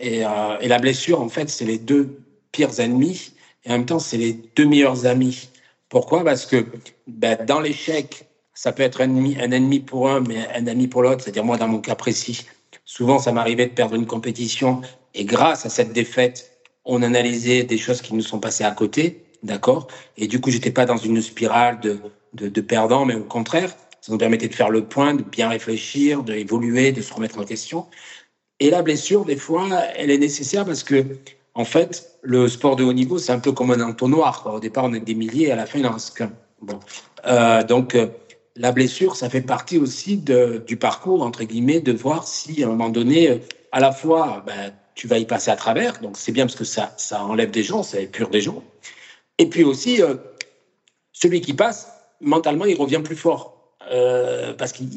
euh, 0.03 0.59
et, 0.61 0.69
la 0.69 0.79
blessure, 0.79 1.21
en 1.21 1.29
fait, 1.29 1.49
c'est 1.49 1.65
les 1.65 1.79
deux 1.79 2.21
pires 2.53 2.81
ennemis. 2.81 3.33
Et 3.65 3.71
en 3.71 3.73
même 3.73 3.87
temps, 3.87 3.99
c'est 3.99 4.17
les 4.17 4.33
deux 4.57 4.67
meilleurs 4.67 5.07
amis. 5.07 5.49
Pourquoi? 5.89 6.25
Parce 6.25 6.47
que 6.47 6.67
ben, 7.07 7.39
dans 7.47 7.61
l'échec, 7.61 8.27
ça 8.55 8.73
peut 8.73 8.83
être 8.83 9.01
un 9.01 9.05
ennemi, 9.05 9.37
un 9.41 9.51
ennemi 9.51 9.81
pour 9.81 10.09
un, 10.09 10.21
mais 10.21 10.47
un 10.55 10.67
ami 10.67 10.89
pour 10.89 11.03
l'autre. 11.03 11.23
C'est-à-dire, 11.23 11.45
moi, 11.45 11.57
dans 11.57 11.69
mon 11.69 11.81
cas 11.81 11.95
précis, 11.95 12.47
souvent, 12.85 13.19
ça 13.19 13.33
m'arrivait 13.33 13.67
de 13.67 13.73
perdre 13.73 13.95
une 13.95 14.07
compétition. 14.07 14.81
Et 15.15 15.25
grâce 15.25 15.67
à 15.67 15.69
cette 15.69 15.93
défaite, 15.93 16.61
on 16.85 17.03
analysait 17.03 17.65
des 17.65 17.79
choses 17.79 18.01
qui 18.01 18.15
nous 18.15 18.23
sont 18.23 18.41
passées 18.41 18.65
à 18.65 18.71
côté. 18.71 19.25
D'accord? 19.43 19.89
Et 20.17 20.27
du 20.27 20.41
coup, 20.41 20.51
j'étais 20.51 20.71
pas 20.71 20.85
dans 20.87 20.99
une 20.99 21.21
spirale 21.23 21.81
de, 21.81 21.99
de, 22.35 22.49
de 22.49 22.61
perdant, 22.61 23.07
mais 23.07 23.15
au 23.15 23.25
contraire, 23.25 23.75
ça 24.01 24.13
nous 24.13 24.19
permettait 24.19 24.49
de 24.49 24.55
faire 24.55 24.71
le 24.71 24.85
point, 24.85 25.15
de 25.15 25.23
bien 25.23 25.49
réfléchir, 25.49 26.23
d'évoluer, 26.23 26.93
de 26.93 27.03
se 27.03 27.13
remettre 27.13 27.39
en 27.39 27.45
question. 27.45 27.87
Et 28.61 28.69
la 28.69 28.83
blessure, 28.83 29.25
des 29.25 29.37
fois, 29.37 29.67
elle 29.97 30.11
est 30.11 30.19
nécessaire 30.19 30.67
parce 30.67 30.83
que, 30.83 31.05
en 31.55 31.65
fait, 31.65 32.19
le 32.23 32.47
sport 32.47 32.77
de 32.77 32.85
haut 32.85 32.93
niveau, 32.93 33.19
c'est 33.19 33.33
un 33.33 33.39
peu 33.39 33.53
comme 33.53 33.71
un 33.71 33.81
entonnoir. 33.81 34.47
Au 34.55 34.61
départ, 34.61 34.85
on 34.85 34.93
est 34.93 35.01
des 35.01 35.15
milliers, 35.15 35.51
à 35.51 35.57
la 35.57 35.65
fin, 35.65 35.79
il 35.79 35.87
en 35.87 35.93
reste 35.93 36.17
qu'un. 36.17 36.31
Euh, 37.27 37.63
donc, 37.65 37.95
euh, 37.95 38.09
la 38.57 38.71
blessure, 38.71 39.17
ça 39.17 39.31
fait 39.31 39.41
partie 39.41 39.79
aussi 39.79 40.19
du 40.19 40.77
parcours, 40.77 41.23
entre 41.23 41.45
guillemets, 41.45 41.81
de 41.81 41.93
voir 41.93 42.29
si, 42.29 42.63
à 42.63 42.67
un 42.67 42.71
moment 42.71 42.91
donné, 42.91 43.31
euh, 43.31 43.39
à 43.73 43.81
la 43.81 43.93
fois, 43.93 44.45
ben, 44.47 44.75
tu 44.95 45.09
vas 45.09 45.17
y 45.17 45.25
passer 45.25 45.51
à 45.51 45.57
travers. 45.57 45.99
Donc, 46.01 46.19
c'est 46.19 46.33
bien 46.33 46.45
parce 46.45 46.57
que 46.57 46.65
ça, 46.65 46.93
ça 46.99 47.25
enlève 47.25 47.51
des 47.51 47.63
gens, 47.63 47.83
ça 47.83 47.99
épure 47.99 48.29
des 48.29 48.43
gens. 48.43 48.63
Et 49.39 49.47
puis 49.47 49.65
aussi, 49.65 50.03
celui 51.13 51.41
qui 51.41 51.55
passe, 51.55 51.91
mentalement, 52.21 52.67
il 52.67 52.77
revient 52.77 53.01
plus 53.03 53.17
fort. 53.17 53.57
Parce 54.59 54.73
qu'il 54.73 54.89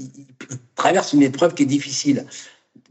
traverse 0.76 1.14
une 1.14 1.24
épreuve 1.24 1.54
qui 1.54 1.64
est 1.64 1.68
difficile 1.68 2.26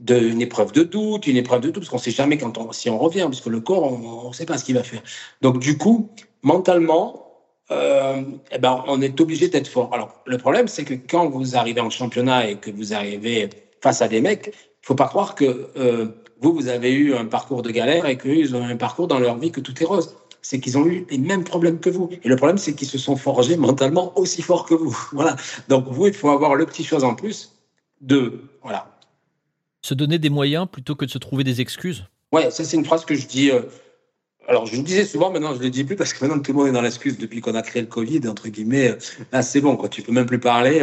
de, 0.02 0.18
une 0.18 0.42
épreuve 0.42 0.72
de 0.72 0.82
doute, 0.82 1.26
une 1.26 1.36
épreuve 1.36 1.60
de 1.60 1.66
doute, 1.68 1.82
parce 1.82 1.88
qu'on 1.88 1.96
ne 1.96 2.02
sait 2.02 2.10
jamais 2.10 2.36
quand 2.36 2.58
on, 2.58 2.72
si 2.72 2.90
on 2.90 2.98
revient, 2.98 3.22
parce 3.22 3.40
que 3.40 3.48
le 3.48 3.60
corps, 3.60 3.84
on 3.84 4.28
ne 4.28 4.34
sait 4.34 4.46
pas 4.46 4.58
ce 4.58 4.64
qu'il 4.64 4.74
va 4.74 4.82
faire. 4.82 5.02
Donc, 5.40 5.58
du 5.60 5.78
coup, 5.78 6.10
mentalement, 6.42 7.22
euh, 7.70 8.22
eh 8.50 8.58
ben, 8.58 8.84
on 8.88 9.00
est 9.00 9.20
obligé 9.20 9.48
d'être 9.48 9.68
fort. 9.68 9.90
Alors, 9.92 10.22
le 10.26 10.38
problème, 10.38 10.68
c'est 10.68 10.84
que 10.84 10.94
quand 10.94 11.28
vous 11.28 11.56
arrivez 11.56 11.80
en 11.80 11.90
championnat 11.90 12.48
et 12.48 12.56
que 12.56 12.70
vous 12.70 12.92
arrivez 12.92 13.48
face 13.80 14.02
à 14.02 14.08
des 14.08 14.20
mecs, 14.20 14.48
il 14.48 14.86
faut 14.86 14.96
pas 14.96 15.06
croire 15.06 15.34
que 15.34 15.68
euh, 15.76 16.06
vous, 16.40 16.52
vous 16.52 16.68
avez 16.68 16.90
eu 16.92 17.14
un 17.14 17.24
parcours 17.24 17.62
de 17.62 17.70
galère 17.70 18.06
et 18.06 18.18
qu'ils 18.18 18.56
ont 18.56 18.64
un 18.64 18.76
parcours 18.76 19.06
dans 19.06 19.20
leur 19.20 19.38
vie 19.38 19.52
que 19.52 19.60
tout 19.60 19.80
est 19.80 19.86
rose. 19.86 20.16
C'est 20.42 20.58
qu'ils 20.58 20.76
ont 20.76 20.86
eu 20.86 21.06
les 21.08 21.18
mêmes 21.18 21.44
problèmes 21.44 21.78
que 21.78 21.88
vous. 21.88 22.10
Et 22.24 22.28
le 22.28 22.34
problème, 22.34 22.58
c'est 22.58 22.74
qu'ils 22.74 22.88
se 22.88 22.98
sont 22.98 23.14
forgés 23.14 23.56
mentalement 23.56 24.12
aussi 24.18 24.42
fort 24.42 24.66
que 24.66 24.74
vous. 24.74 24.96
Voilà. 25.12 25.36
Donc, 25.68 25.86
vous, 25.88 26.08
il 26.08 26.14
faut 26.14 26.30
avoir 26.30 26.56
le 26.56 26.66
petit 26.66 26.82
chose 26.82 27.04
en 27.04 27.14
plus 27.14 27.52
de, 28.00 28.42
voilà, 28.62 28.91
se 29.82 29.94
donner 29.94 30.18
des 30.18 30.30
moyens 30.30 30.66
plutôt 30.70 30.94
que 30.94 31.04
de 31.04 31.10
se 31.10 31.18
trouver 31.18 31.44
des 31.44 31.60
excuses 31.60 32.04
Ouais, 32.32 32.50
ça 32.50 32.64
c'est 32.64 32.76
une 32.76 32.84
phrase 32.84 33.04
que 33.04 33.14
je 33.14 33.26
dis. 33.26 33.50
Euh, 33.50 33.60
alors 34.48 34.64
je 34.66 34.76
le 34.76 34.82
disais 34.82 35.04
souvent, 35.04 35.30
maintenant 35.30 35.52
je 35.52 35.58
ne 35.58 35.64
le 35.64 35.70
dis 35.70 35.84
plus 35.84 35.96
parce 35.96 36.14
que 36.14 36.24
maintenant 36.24 36.42
tout 36.42 36.52
le 36.52 36.58
monde 36.58 36.68
est 36.68 36.72
dans 36.72 36.80
l'excuse 36.80 37.18
depuis 37.18 37.40
qu'on 37.40 37.54
a 37.54 37.62
créé 37.62 37.82
le 37.82 37.88
Covid, 37.88 38.26
entre 38.26 38.48
guillemets. 38.48 38.92
Euh, 38.92 38.96
là 39.32 39.42
c'est 39.42 39.60
bon, 39.60 39.76
quoi, 39.76 39.88
tu 39.88 40.00
peux 40.02 40.12
même 40.12 40.26
plus 40.26 40.40
parler. 40.40 40.80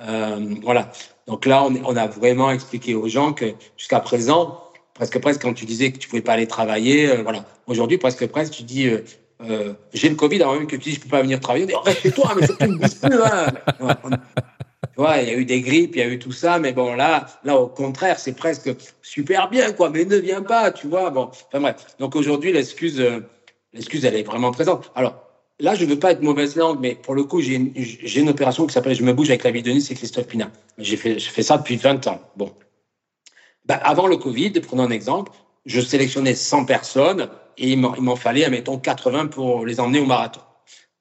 Euh, 0.00 0.54
voilà. 0.62 0.90
Donc 1.26 1.44
là, 1.44 1.64
on, 1.64 1.96
a 1.96 2.06
vraiment 2.06 2.52
expliqué 2.52 2.94
aux 2.94 3.08
gens 3.08 3.32
que 3.32 3.46
jusqu'à 3.76 3.98
présent, 3.98 4.62
presque 4.94 5.18
presque 5.20 5.42
quand 5.42 5.54
tu 5.54 5.64
disais 5.64 5.90
que 5.90 5.98
tu 5.98 6.08
pouvais 6.08 6.22
pas 6.22 6.34
aller 6.34 6.46
travailler, 6.46 7.16
voilà. 7.22 7.44
Aujourd'hui, 7.66 7.98
presque 7.98 8.26
presque, 8.28 8.52
tu 8.52 8.62
dis. 8.62 8.88
j'ai 9.92 10.08
le 10.08 10.14
Covid, 10.14 10.42
avant 10.42 10.54
même 10.54 10.68
que 10.68 10.76
tu 10.76 10.90
dis 10.90 10.92
je 10.92 11.00
peux 11.00 11.08
pas 11.08 11.22
venir 11.22 11.40
travailler, 11.40 11.64
on 11.64 11.68
dit 11.68 11.74
reste 11.84 12.00
chez 12.00 12.12
toi, 12.12 12.32
mais 12.38 12.46
surtout 12.46 12.66
ne 12.66 12.76
bouge 12.76 13.00
plus. 13.00 13.22
Hein 13.22 14.10
il 14.98 15.28
y 15.28 15.30
a 15.30 15.34
eu 15.34 15.44
des 15.44 15.60
grippes, 15.60 15.94
il 15.94 15.98
y 15.98 16.02
a 16.02 16.08
eu 16.08 16.18
tout 16.18 16.32
ça, 16.32 16.58
mais 16.58 16.72
bon, 16.72 16.94
là, 16.94 17.26
là, 17.44 17.56
au 17.56 17.68
contraire, 17.68 18.18
c'est 18.18 18.34
presque 18.34 18.70
super 19.02 19.50
bien, 19.50 19.72
quoi. 19.72 19.90
Mais 19.90 20.04
ne 20.04 20.16
viens 20.16 20.42
pas, 20.42 20.70
tu 20.70 20.86
vois. 20.86 21.10
Bon, 21.10 21.30
enfin 21.30 21.60
bref. 21.60 21.86
Donc 21.98 22.16
aujourd'hui, 22.16 22.52
l'excuse, 22.52 22.98
euh, 23.00 23.20
l'excuse, 23.74 24.04
elle 24.04 24.16
est 24.16 24.22
vraiment 24.22 24.52
présente. 24.52 24.90
Alors 24.94 25.22
là, 25.60 25.74
je 25.74 25.84
veux 25.84 25.98
pas 25.98 26.12
être 26.12 26.22
mauvaise 26.22 26.56
langue, 26.56 26.78
mais 26.80 26.94
pour 26.94 27.14
le 27.14 27.24
coup, 27.24 27.42
j'ai 27.42 27.54
une, 27.54 28.28
opération 28.28 28.66
qui 28.66 28.72
s'appelle 28.72 28.94
Je 28.94 29.02
me 29.02 29.12
bouge 29.12 29.28
avec 29.28 29.44
la 29.44 29.50
vie 29.50 29.62
de 29.62 29.70
Nice 29.70 29.90
et 29.90 29.94
Christophe 29.94 30.28
Pina. 30.28 30.50
J'ai 30.78 30.96
fait, 30.96 31.18
je 31.18 31.28
fais 31.28 31.42
ça 31.42 31.58
depuis 31.58 31.76
20 31.76 32.06
ans. 32.06 32.20
Bon. 32.36 32.52
Ben, 33.66 33.78
avant 33.82 34.06
le 34.06 34.16
Covid, 34.16 34.52
prenons 34.60 34.84
un 34.84 34.90
exemple, 34.90 35.32
je 35.66 35.80
sélectionnais 35.80 36.34
100 36.34 36.64
personnes 36.64 37.28
et 37.58 37.72
il 37.72 37.78
m'en 37.78 38.16
fallait, 38.16 38.44
admettons, 38.44 38.78
80 38.78 39.26
pour 39.26 39.66
les 39.66 39.78
emmener 39.80 39.98
au 39.98 40.06
marathon. 40.06 40.40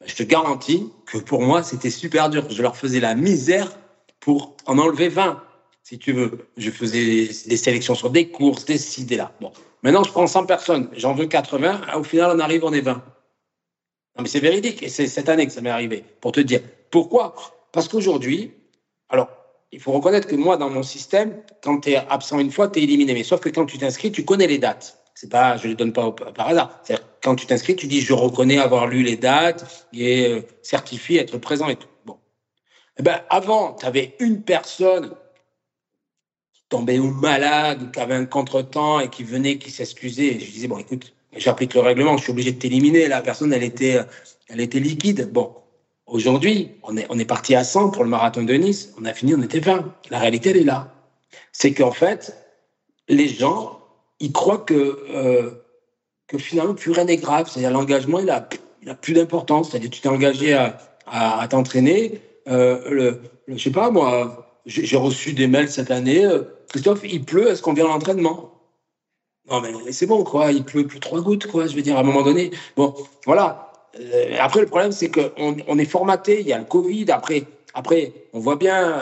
Ben, 0.01 0.07
je 0.07 0.15
te 0.15 0.23
garantis 0.23 0.91
que 1.05 1.17
pour 1.17 1.41
moi, 1.41 1.63
c'était 1.63 1.89
super 1.89 2.29
dur. 2.29 2.45
Je 2.49 2.61
leur 2.61 2.75
faisais 2.75 2.99
la 2.99 3.15
misère 3.15 3.71
pour 4.19 4.55
en 4.65 4.77
enlever 4.77 5.09
20, 5.09 5.41
si 5.83 5.99
tu 5.99 6.13
veux. 6.13 6.47
Je 6.57 6.71
faisais 6.71 7.27
des 7.47 7.57
sélections 7.57 7.95
sur 7.95 8.09
des 8.09 8.29
courses, 8.29 8.65
des 8.65 8.77
ci, 8.77 9.05
des 9.05 9.17
là. 9.17 9.31
Bon. 9.41 9.51
Maintenant, 9.83 10.03
je 10.03 10.11
prends 10.11 10.27
100 10.27 10.45
personnes, 10.45 10.89
j'en 10.93 11.13
veux 11.13 11.27
80, 11.27 11.81
au 11.95 12.03
final, 12.03 12.31
on 12.35 12.39
arrive, 12.39 12.63
on 12.63 12.73
est 12.73 12.81
20. 12.81 12.93
Non, 12.93 13.01
mais 14.23 14.27
c'est 14.27 14.39
véridique, 14.39 14.81
et 14.81 14.89
c'est 14.89 15.07
cette 15.07 15.29
année 15.29 15.45
que 15.45 15.51
ça 15.51 15.61
m'est 15.61 15.69
arrivé, 15.69 16.03
pour 16.21 16.31
te 16.31 16.39
dire. 16.39 16.61
Pourquoi? 16.89 17.35
Parce 17.71 17.87
qu'aujourd'hui, 17.87 18.53
alors, 19.09 19.29
il 19.71 19.79
faut 19.79 19.91
reconnaître 19.91 20.27
que 20.27 20.35
moi, 20.35 20.57
dans 20.57 20.69
mon 20.69 20.83
système, 20.83 21.41
quand 21.61 21.81
tu 21.81 21.91
es 21.91 21.97
absent 21.97 22.39
une 22.39 22.51
fois, 22.51 22.69
tu 22.69 22.79
es 22.79 22.83
éliminé. 22.83 23.13
Mais 23.13 23.23
sauf 23.23 23.39
que 23.39 23.49
quand 23.49 23.65
tu 23.65 23.77
t'inscris, 23.77 24.11
tu 24.11 24.23
connais 24.23 24.47
les 24.47 24.57
dates. 24.57 24.97
C'est 25.13 25.29
pas, 25.29 25.57
je 25.57 25.67
les 25.67 25.75
donne 25.75 25.93
pas 25.93 26.11
par 26.11 26.47
hasard. 26.47 26.79
cest 26.83 27.01
quand 27.23 27.35
tu 27.35 27.45
t'inscris, 27.45 27.75
tu 27.75 27.87
dis, 27.87 28.01
je 28.01 28.13
reconnais 28.13 28.57
avoir 28.57 28.87
lu 28.87 29.03
les 29.03 29.17
dates 29.17 29.87
et 29.93 30.27
euh, 30.27 30.41
certifié 30.61 31.19
être 31.19 31.37
présent 31.37 31.67
et 31.69 31.75
tout. 31.75 31.87
Eh 32.97 33.03
ben, 33.03 33.21
avant, 33.29 33.73
tu 33.73 33.85
avais 33.85 34.15
une 34.19 34.41
personne 34.41 35.11
qui 36.53 36.63
tombait 36.69 36.99
ou 36.99 37.11
malade, 37.11 37.91
qui 37.91 37.99
avait 37.99 38.15
un 38.15 38.25
contretemps 38.25 38.99
et 38.99 39.09
qui 39.09 39.23
venait, 39.23 39.57
qui 39.57 39.69
s'excusait. 39.71 40.39
Je 40.39 40.51
disais, 40.51 40.67
bon, 40.67 40.77
écoute, 40.77 41.13
j'applique 41.35 41.73
le 41.73 41.81
règlement, 41.81 42.17
je 42.17 42.23
suis 42.23 42.31
obligé 42.31 42.53
de 42.53 42.59
t'éliminer. 42.59 43.07
La 43.07 43.21
personne, 43.21 43.51
elle 43.51 43.63
était, 43.63 43.99
elle 44.47 44.61
était 44.61 44.79
liquide. 44.79 45.31
Bon. 45.31 45.53
Aujourd'hui, 46.07 46.71
on 46.83 46.95
est, 46.97 47.07
on 47.09 47.17
est 47.17 47.25
parti 47.25 47.55
à 47.55 47.63
100 47.63 47.89
pour 47.89 48.03
le 48.03 48.09
marathon 48.09 48.43
de 48.43 48.53
Nice. 48.53 48.93
On 48.99 49.05
a 49.05 49.13
fini, 49.13 49.33
on 49.35 49.41
était 49.41 49.59
20. 49.59 49.93
La 50.11 50.19
réalité, 50.19 50.51
elle 50.51 50.57
est 50.57 50.63
là. 50.63 50.93
C'est 51.51 51.73
qu'en 51.73 51.91
fait, 51.91 52.37
les 53.09 53.27
gens, 53.27 53.79
ils 54.19 54.31
croient 54.31 54.59
que, 54.59 55.03
euh, 55.09 55.51
que 56.27 56.37
finalement, 56.37 56.75
plus 56.75 56.91
rien 56.91 57.05
n'est 57.05 57.17
grave. 57.17 57.49
C'est-à-dire, 57.49 57.71
l'engagement, 57.71 58.19
il 58.19 58.29
a, 58.29 58.47
il 58.83 58.89
a 58.89 58.95
plus 58.95 59.13
d'importance. 59.13 59.71
C'est-à-dire, 59.71 59.89
tu 59.89 59.99
t'es 59.99 60.07
engagé 60.07 60.53
à, 60.53 60.77
à 61.07 61.47
t'entraîner 61.47 62.21
euh, 62.47 62.89
le, 62.89 63.21
je 63.47 63.57
sais 63.57 63.71
pas 63.71 63.89
moi, 63.91 64.59
j'ai 64.65 64.97
reçu 64.97 65.33
des 65.33 65.47
mails 65.47 65.69
cette 65.69 65.91
année. 65.91 66.25
Euh, 66.25 66.43
Christophe, 66.69 67.01
il 67.03 67.23
pleut, 67.23 67.49
est-ce 67.49 67.61
qu'on 67.61 67.73
vient 67.73 67.85
à 67.85 67.89
l'entraînement? 67.89 68.51
Non 69.49 69.61
mais 69.61 69.91
c'est 69.91 70.07
bon 70.07 70.23
quoi, 70.23 70.51
il 70.51 70.63
pleut 70.63 70.87
plus 70.87 70.99
trois 70.99 71.21
gouttes 71.21 71.45
quoi. 71.45 71.67
Je 71.67 71.75
veux 71.75 71.83
dire 71.83 71.97
à 71.97 71.99
un 71.99 72.03
moment 72.03 72.23
donné. 72.23 72.51
Bon, 72.75 72.95
voilà. 73.25 73.71
Euh, 73.99 74.35
après 74.39 74.61
le 74.61 74.65
problème 74.65 74.91
c'est 74.91 75.09
qu'on 75.09 75.57
on 75.67 75.77
est 75.77 75.85
formaté. 75.85 76.41
Il 76.41 76.47
y 76.47 76.53
a 76.53 76.57
le 76.57 76.65
Covid. 76.65 77.05
Après, 77.11 77.43
après, 77.73 78.13
on 78.33 78.39
voit 78.39 78.55
bien 78.55 79.01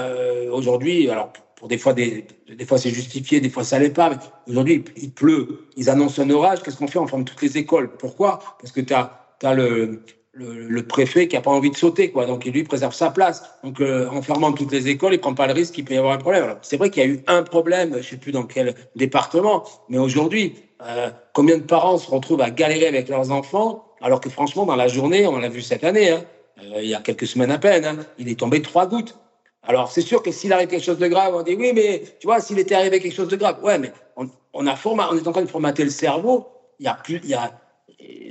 aujourd'hui. 0.51 1.09
Alors 1.09 1.31
pour 1.55 1.69
des 1.69 1.77
fois 1.77 1.93
des, 1.93 2.25
des 2.49 2.65
fois 2.65 2.77
c'est 2.77 2.89
justifié, 2.89 3.39
des 3.39 3.49
fois 3.49 3.63
ça 3.63 3.79
l'est 3.79 3.89
pas. 3.89 4.19
Aujourd'hui 4.47 4.83
il 4.97 5.11
pleut, 5.11 5.67
ils 5.77 5.89
annoncent 5.89 6.21
un 6.21 6.29
orage. 6.29 6.61
Qu'est-ce 6.61 6.75
qu'on 6.75 6.87
fait? 6.87 6.99
On 6.99 7.07
ferme 7.07 7.23
toutes 7.23 7.41
les 7.41 7.57
écoles. 7.57 7.95
Pourquoi? 7.97 8.39
Parce 8.59 8.73
que 8.73 8.81
tu 8.81 8.93
as, 8.93 9.17
as 9.43 9.53
le 9.53 10.03
le, 10.33 10.81
préfet 10.81 11.27
qui 11.27 11.37
a 11.37 11.41
pas 11.41 11.51
envie 11.51 11.69
de 11.69 11.77
sauter, 11.77 12.11
quoi. 12.11 12.25
Donc, 12.25 12.45
il 12.45 12.53
lui 12.53 12.63
préserve 12.63 12.93
sa 12.93 13.11
place. 13.11 13.43
Donc, 13.63 13.79
euh, 13.79 14.07
en 14.09 14.21
fermant 14.21 14.51
toutes 14.51 14.71
les 14.71 14.87
écoles, 14.87 15.13
il 15.13 15.19
prend 15.19 15.33
pas 15.33 15.47
le 15.47 15.53
risque 15.53 15.75
qu'il 15.75 15.85
peut 15.85 15.93
y 15.93 15.97
avoir 15.97 16.13
un 16.13 16.17
problème. 16.17 16.55
C'est 16.61 16.77
vrai 16.77 16.89
qu'il 16.89 17.03
y 17.03 17.05
a 17.05 17.09
eu 17.09 17.23
un 17.27 17.43
problème, 17.43 17.97
je 17.97 18.09
sais 18.09 18.17
plus 18.17 18.31
dans 18.31 18.43
quel 18.43 18.75
département, 18.95 19.63
mais 19.89 19.97
aujourd'hui, 19.97 20.55
euh, 20.85 21.09
combien 21.33 21.57
de 21.57 21.63
parents 21.63 21.97
se 21.97 22.09
retrouvent 22.09 22.41
à 22.41 22.49
galérer 22.49 22.87
avec 22.87 23.09
leurs 23.09 23.31
enfants, 23.31 23.85
alors 24.01 24.19
que 24.19 24.29
franchement, 24.29 24.65
dans 24.65 24.75
la 24.75 24.87
journée, 24.87 25.27
on 25.27 25.37
l'a 25.37 25.49
vu 25.49 25.61
cette 25.61 25.83
année, 25.83 26.09
hein, 26.09 26.23
euh, 26.61 26.81
il 26.81 26.89
y 26.89 26.95
a 26.95 26.99
quelques 26.99 27.27
semaines 27.27 27.51
à 27.51 27.59
peine, 27.59 27.85
hein, 27.85 27.97
il 28.17 28.27
est 28.27 28.39
tombé 28.39 28.61
trois 28.61 28.87
gouttes. 28.87 29.17
Alors, 29.65 29.91
c'est 29.91 30.01
sûr 30.01 30.21
que 30.21 30.31
s'il 30.31 30.51
arrive 30.51 30.67
quelque 30.67 30.83
chose 30.83 30.97
de 30.97 31.07
grave, 31.07 31.33
on 31.35 31.41
dit 31.41 31.55
oui, 31.55 31.71
mais 31.73 32.03
tu 32.19 32.27
vois, 32.27 32.41
s'il 32.41 32.59
était 32.59 32.75
arrivé 32.75 32.99
quelque 32.99 33.15
chose 33.15 33.29
de 33.29 33.37
grave, 33.37 33.63
ouais, 33.63 33.77
mais 33.77 33.93
on, 34.17 34.29
on 34.53 34.67
a 34.67 34.75
on 34.85 35.17
est 35.17 35.27
en 35.27 35.31
train 35.31 35.41
de 35.41 35.47
formater 35.47 35.85
le 35.85 35.89
cerveau. 35.89 36.47
Il 36.79 36.85
y 36.85 36.89
a 36.89 36.95
plus, 36.95 37.21
il 37.23 37.29
y 37.29 37.33
a, 37.33 37.51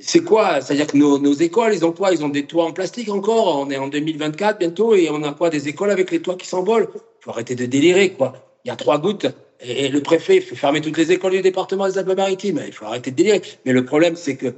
c'est 0.00 0.24
quoi? 0.24 0.60
C'est-à-dire 0.60 0.86
que 0.86 0.96
nos, 0.96 1.34
écoles, 1.34 1.74
ils 1.74 1.84
ont 1.84 1.92
quoi? 1.92 2.12
Ils 2.12 2.24
ont 2.24 2.28
des 2.28 2.46
toits 2.46 2.64
en 2.64 2.72
plastique 2.72 3.08
encore? 3.08 3.58
On 3.58 3.70
est 3.70 3.76
en 3.76 3.88
2024 3.88 4.58
bientôt 4.58 4.94
et 4.94 5.08
on 5.10 5.22
a 5.22 5.32
quoi? 5.32 5.50
Des 5.50 5.68
écoles 5.68 5.90
avec 5.90 6.10
les 6.10 6.20
toits 6.20 6.36
qui 6.36 6.46
s'envolent. 6.46 6.88
Il 6.94 7.24
faut 7.24 7.30
arrêter 7.30 7.54
de 7.54 7.66
délirer, 7.66 8.10
quoi. 8.10 8.34
Il 8.64 8.68
y 8.68 8.70
a 8.70 8.76
trois 8.76 8.98
gouttes 8.98 9.26
et, 9.60 9.88
le 9.88 10.02
préfet 10.02 10.40
fait 10.40 10.56
fermer 10.56 10.80
toutes 10.80 10.98
les 10.98 11.12
écoles 11.12 11.32
du 11.32 11.42
département 11.42 11.88
des 11.88 11.98
Alpes-Maritimes. 11.98 12.62
Il 12.66 12.72
faut 12.72 12.84
arrêter 12.84 13.10
de 13.10 13.16
délirer. 13.16 13.42
Mais 13.64 13.72
le 13.72 13.84
problème, 13.84 14.16
c'est 14.16 14.36
que 14.36 14.54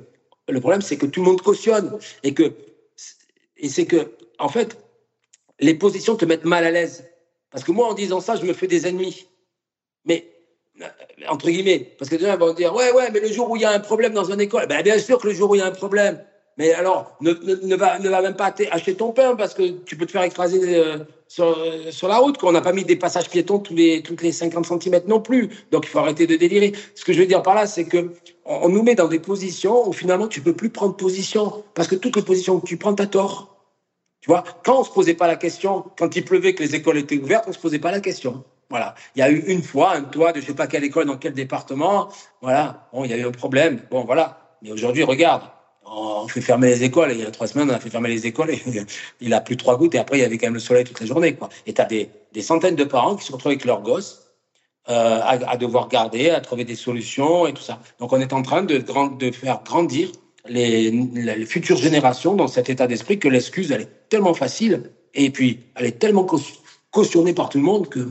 le 0.48 0.60
problème, 0.60 0.82
c'est 0.82 0.96
que 0.96 1.06
tout 1.06 1.20
le 1.20 1.26
monde 1.26 1.42
cautionne 1.42 1.98
et 2.22 2.34
que 2.34 2.52
et 3.56 3.68
c'est 3.68 3.86
que 3.86 4.12
en 4.38 4.48
fait, 4.48 4.78
les 5.60 5.74
positions 5.74 6.16
te 6.16 6.24
mettent 6.24 6.44
mal 6.44 6.64
à 6.64 6.70
l'aise. 6.70 7.04
Parce 7.50 7.64
que 7.64 7.72
moi, 7.72 7.88
en 7.88 7.94
disant 7.94 8.20
ça, 8.20 8.36
je 8.36 8.44
me 8.44 8.52
fais 8.52 8.66
des 8.66 8.86
ennemis. 8.86 9.28
Mais, 10.04 10.34
entre 11.29 11.51
guillemets, 11.51 11.95
parce 11.99 12.11
que 12.11 12.16
les 12.16 12.27
gens 12.27 12.37
vont 12.37 12.53
dire 12.53 12.75
Ouais, 12.75 12.93
ouais, 12.93 13.11
mais 13.12 13.20
le 13.20 13.33
jour 13.33 13.51
où 13.51 13.57
il 13.57 13.62
y 13.62 13.64
a 13.64 13.70
un 13.70 13.81
problème 13.81 14.12
dans 14.12 14.25
une 14.25 14.41
école, 14.41 14.66
ben, 14.66 14.83
bien 14.83 14.99
sûr 14.99 15.18
que 15.18 15.29
le 15.29 15.35
jour 15.35 15.51
où 15.51 15.55
il 15.55 15.59
y 15.59 15.62
a 15.62 15.66
un 15.66 15.70
problème. 15.70 16.18
Mais 16.57 16.72
alors, 16.72 17.16
ne, 17.20 17.33
ne, 17.33 17.75
va, 17.75 17.99
ne 17.99 18.09
même 18.09 18.37
pas 18.37 18.55
acheter 18.70 18.95
ton 18.95 19.11
pain 19.11 19.35
parce 19.35 19.55
que 19.55 19.70
tu 19.85 19.97
peux 19.97 20.07
te 20.07 20.12
faire 20.12 20.22
écraser 20.22 20.61
euh, 20.79 20.99
sur, 21.27 21.47
euh, 21.47 21.91
sur, 21.91 22.07
la 22.07 22.18
route. 22.18 22.39
Qu'on 22.39 22.53
n'a 22.53 22.61
pas 22.61 22.72
mis 22.72 22.85
des 22.85 22.95
passages 22.95 23.29
piétons 23.29 23.59
tous 23.59 23.75
les, 23.75 24.03
toutes 24.03 24.22
les 24.22 24.31
50 24.31 24.66
cm 24.66 25.03
non 25.09 25.20
plus. 25.20 25.51
Donc, 25.72 25.85
il 25.87 25.89
faut 25.89 25.99
arrêter 25.99 26.29
de 26.29 26.37
délirer. 26.37 26.72
Ce 26.95 27.05
que 27.05 27.12
je 27.12 27.20
veux 27.20 27.27
dire 27.27 27.43
par 27.43 27.57
là, 27.57 27.66
c'est 27.66 27.85
que 27.85 28.12
on, 28.45 28.68
nous 28.68 28.85
met 28.85 28.95
dans 28.95 29.09
des 29.09 29.18
positions 29.18 29.89
où 29.89 29.93
finalement, 29.93 30.29
tu 30.29 30.41
peux 30.43 30.55
plus 30.55 30.70
prendre 30.70 30.97
position. 30.97 31.64
Parce 31.75 31.89
que 31.89 31.97
toutes 31.97 32.14
les 32.14 32.22
positions 32.22 32.61
que 32.61 32.66
tu 32.66 32.77
prends, 32.77 32.95
tu 32.95 33.03
as 33.03 33.09
tort. 33.09 33.57
Tu 34.20 34.29
vois, 34.29 34.45
quand 34.64 34.81
on 34.81 34.85
se 34.85 34.91
posait 34.91 35.14
pas 35.14 35.27
la 35.27 35.37
question, 35.37 35.85
quand 35.99 36.14
il 36.14 36.25
pleuvait, 36.25 36.55
que 36.55 36.62
les 36.62 36.77
écoles 36.77 36.99
étaient 36.99 37.18
ouvertes, 37.18 37.47
on 37.49 37.53
se 37.53 37.59
posait 37.59 37.81
pas 37.81 37.91
la 37.91 38.01
question. 38.01 38.45
Voilà. 38.70 38.94
Il 39.14 39.20
y 39.20 39.22
a 39.22 39.30
eu 39.30 39.44
une 39.46 39.62
fois 39.62 39.94
un 39.94 40.02
toit 40.02 40.32
de 40.32 40.40
je 40.40 40.46
sais 40.46 40.54
pas 40.54 40.66
quelle 40.66 40.84
école, 40.84 41.06
dans 41.06 41.16
quel 41.16 41.32
département. 41.32 42.08
Voilà. 42.40 42.88
Bon, 42.92 43.04
il 43.04 43.10
y 43.10 43.14
avait 43.14 43.24
un 43.24 43.30
problème. 43.30 43.80
Bon, 43.90 44.04
voilà. 44.04 44.56
Mais 44.62 44.72
aujourd'hui, 44.72 45.02
regarde. 45.02 45.42
On 45.86 46.26
fait 46.28 46.40
fermer 46.40 46.68
les 46.68 46.82
écoles. 46.82 47.12
il 47.12 47.20
y 47.20 47.26
a 47.26 47.30
trois 47.30 47.46
semaines, 47.46 47.70
on 47.70 47.74
a 47.74 47.78
fait 47.78 47.90
fermer 47.90 48.08
les 48.08 48.26
écoles 48.26 48.50
et 48.50 48.62
il 49.20 49.34
a 49.34 49.40
plus 49.42 49.56
trois 49.56 49.76
gouttes. 49.76 49.94
Et 49.94 49.98
après, 49.98 50.18
il 50.18 50.22
y 50.22 50.24
avait 50.24 50.38
quand 50.38 50.46
même 50.46 50.54
le 50.54 50.60
soleil 50.60 50.84
toute 50.84 50.98
la 50.98 51.06
journée, 51.06 51.34
quoi. 51.34 51.50
Et 51.66 51.74
tu 51.74 51.80
as 51.80 51.84
des, 51.84 52.08
des, 52.32 52.42
centaines 52.42 52.74
de 52.74 52.84
parents 52.84 53.16
qui 53.16 53.26
se 53.26 53.32
retrouvent 53.32 53.52
avec 53.52 53.66
leurs 53.66 53.82
gosses 53.82 54.32
euh, 54.88 55.20
à, 55.22 55.50
à, 55.50 55.56
devoir 55.58 55.88
garder, 55.88 56.30
à 56.30 56.40
trouver 56.40 56.64
des 56.64 56.74
solutions 56.74 57.46
et 57.46 57.52
tout 57.52 57.62
ça. 57.62 57.80
Donc, 57.98 58.14
on 58.14 58.20
est 58.20 58.32
en 58.32 58.40
train 58.40 58.62
de, 58.62 58.78
de 58.78 59.30
faire 59.30 59.60
grandir 59.62 60.08
les, 60.48 60.90
les, 60.90 61.46
futures 61.46 61.76
générations 61.76 62.34
dans 62.34 62.48
cet 62.48 62.68
état 62.68 62.86
d'esprit 62.86 63.18
que 63.18 63.28
l'excuse, 63.28 63.72
elle 63.72 63.82
est 63.82 64.08
tellement 64.08 64.34
facile 64.34 64.90
et 65.14 65.30
puis 65.30 65.60
elle 65.74 65.86
est 65.86 65.98
tellement 65.98 66.26
cautionnée 66.90 67.34
par 67.34 67.48
tout 67.48 67.58
le 67.58 67.64
monde 67.64 67.88
que. 67.88 68.08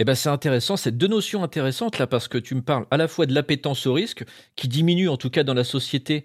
Eh 0.00 0.04
ben 0.04 0.14
c'est 0.14 0.30
intéressant, 0.30 0.78
c'est 0.78 0.96
deux 0.96 1.08
notions 1.08 1.44
intéressantes 1.44 1.98
là 1.98 2.06
parce 2.06 2.26
que 2.26 2.38
tu 2.38 2.54
me 2.54 2.62
parles 2.62 2.86
à 2.90 2.96
la 2.96 3.06
fois 3.06 3.26
de 3.26 3.34
l'appétence 3.34 3.86
au 3.86 3.92
risque 3.92 4.24
qui 4.56 4.66
diminue 4.66 5.10
en 5.10 5.18
tout 5.18 5.28
cas 5.28 5.44
dans 5.44 5.52
la 5.52 5.62
société 5.62 6.24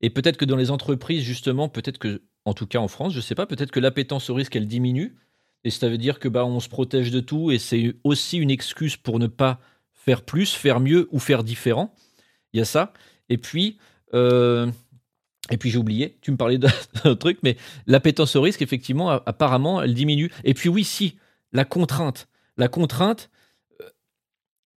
et 0.00 0.10
peut-être 0.10 0.36
que 0.36 0.44
dans 0.44 0.54
les 0.54 0.70
entreprises 0.70 1.24
justement, 1.24 1.68
peut-être 1.68 1.98
que 1.98 2.22
en 2.44 2.54
tout 2.54 2.68
cas 2.68 2.78
en 2.78 2.86
France, 2.86 3.12
je 3.14 3.20
sais 3.20 3.34
pas, 3.34 3.46
peut-être 3.46 3.72
que 3.72 3.80
l'appétence 3.80 4.30
au 4.30 4.34
risque 4.34 4.54
elle 4.54 4.68
diminue 4.68 5.16
et 5.64 5.70
ça 5.70 5.88
veut 5.88 5.98
dire 5.98 6.20
que 6.20 6.28
bah 6.28 6.44
on 6.44 6.60
se 6.60 6.68
protège 6.68 7.10
de 7.10 7.18
tout 7.18 7.50
et 7.50 7.58
c'est 7.58 7.96
aussi 8.04 8.38
une 8.38 8.50
excuse 8.52 8.96
pour 8.96 9.18
ne 9.18 9.26
pas 9.26 9.58
faire 9.92 10.22
plus, 10.22 10.54
faire 10.54 10.78
mieux 10.78 11.08
ou 11.10 11.18
faire 11.18 11.42
différent. 11.42 11.92
Il 12.52 12.58
y 12.58 12.60
a 12.60 12.64
ça. 12.64 12.92
Et 13.28 13.38
puis 13.38 13.76
euh, 14.14 14.70
et 15.50 15.56
puis 15.56 15.70
j'ai 15.70 15.78
oublié, 15.78 16.16
tu 16.20 16.30
me 16.30 16.36
parlais 16.36 16.58
d'un 16.58 17.16
truc, 17.16 17.40
mais 17.42 17.56
l'appétence 17.88 18.36
au 18.36 18.40
risque, 18.40 18.62
effectivement, 18.62 19.10
apparemment, 19.10 19.82
elle 19.82 19.94
diminue. 19.94 20.30
Et 20.44 20.54
puis 20.54 20.68
oui, 20.68 20.84
si, 20.84 21.18
la 21.50 21.64
contrainte. 21.64 22.28
La 22.56 22.68
contrainte, 22.68 23.30
euh, 23.80 23.88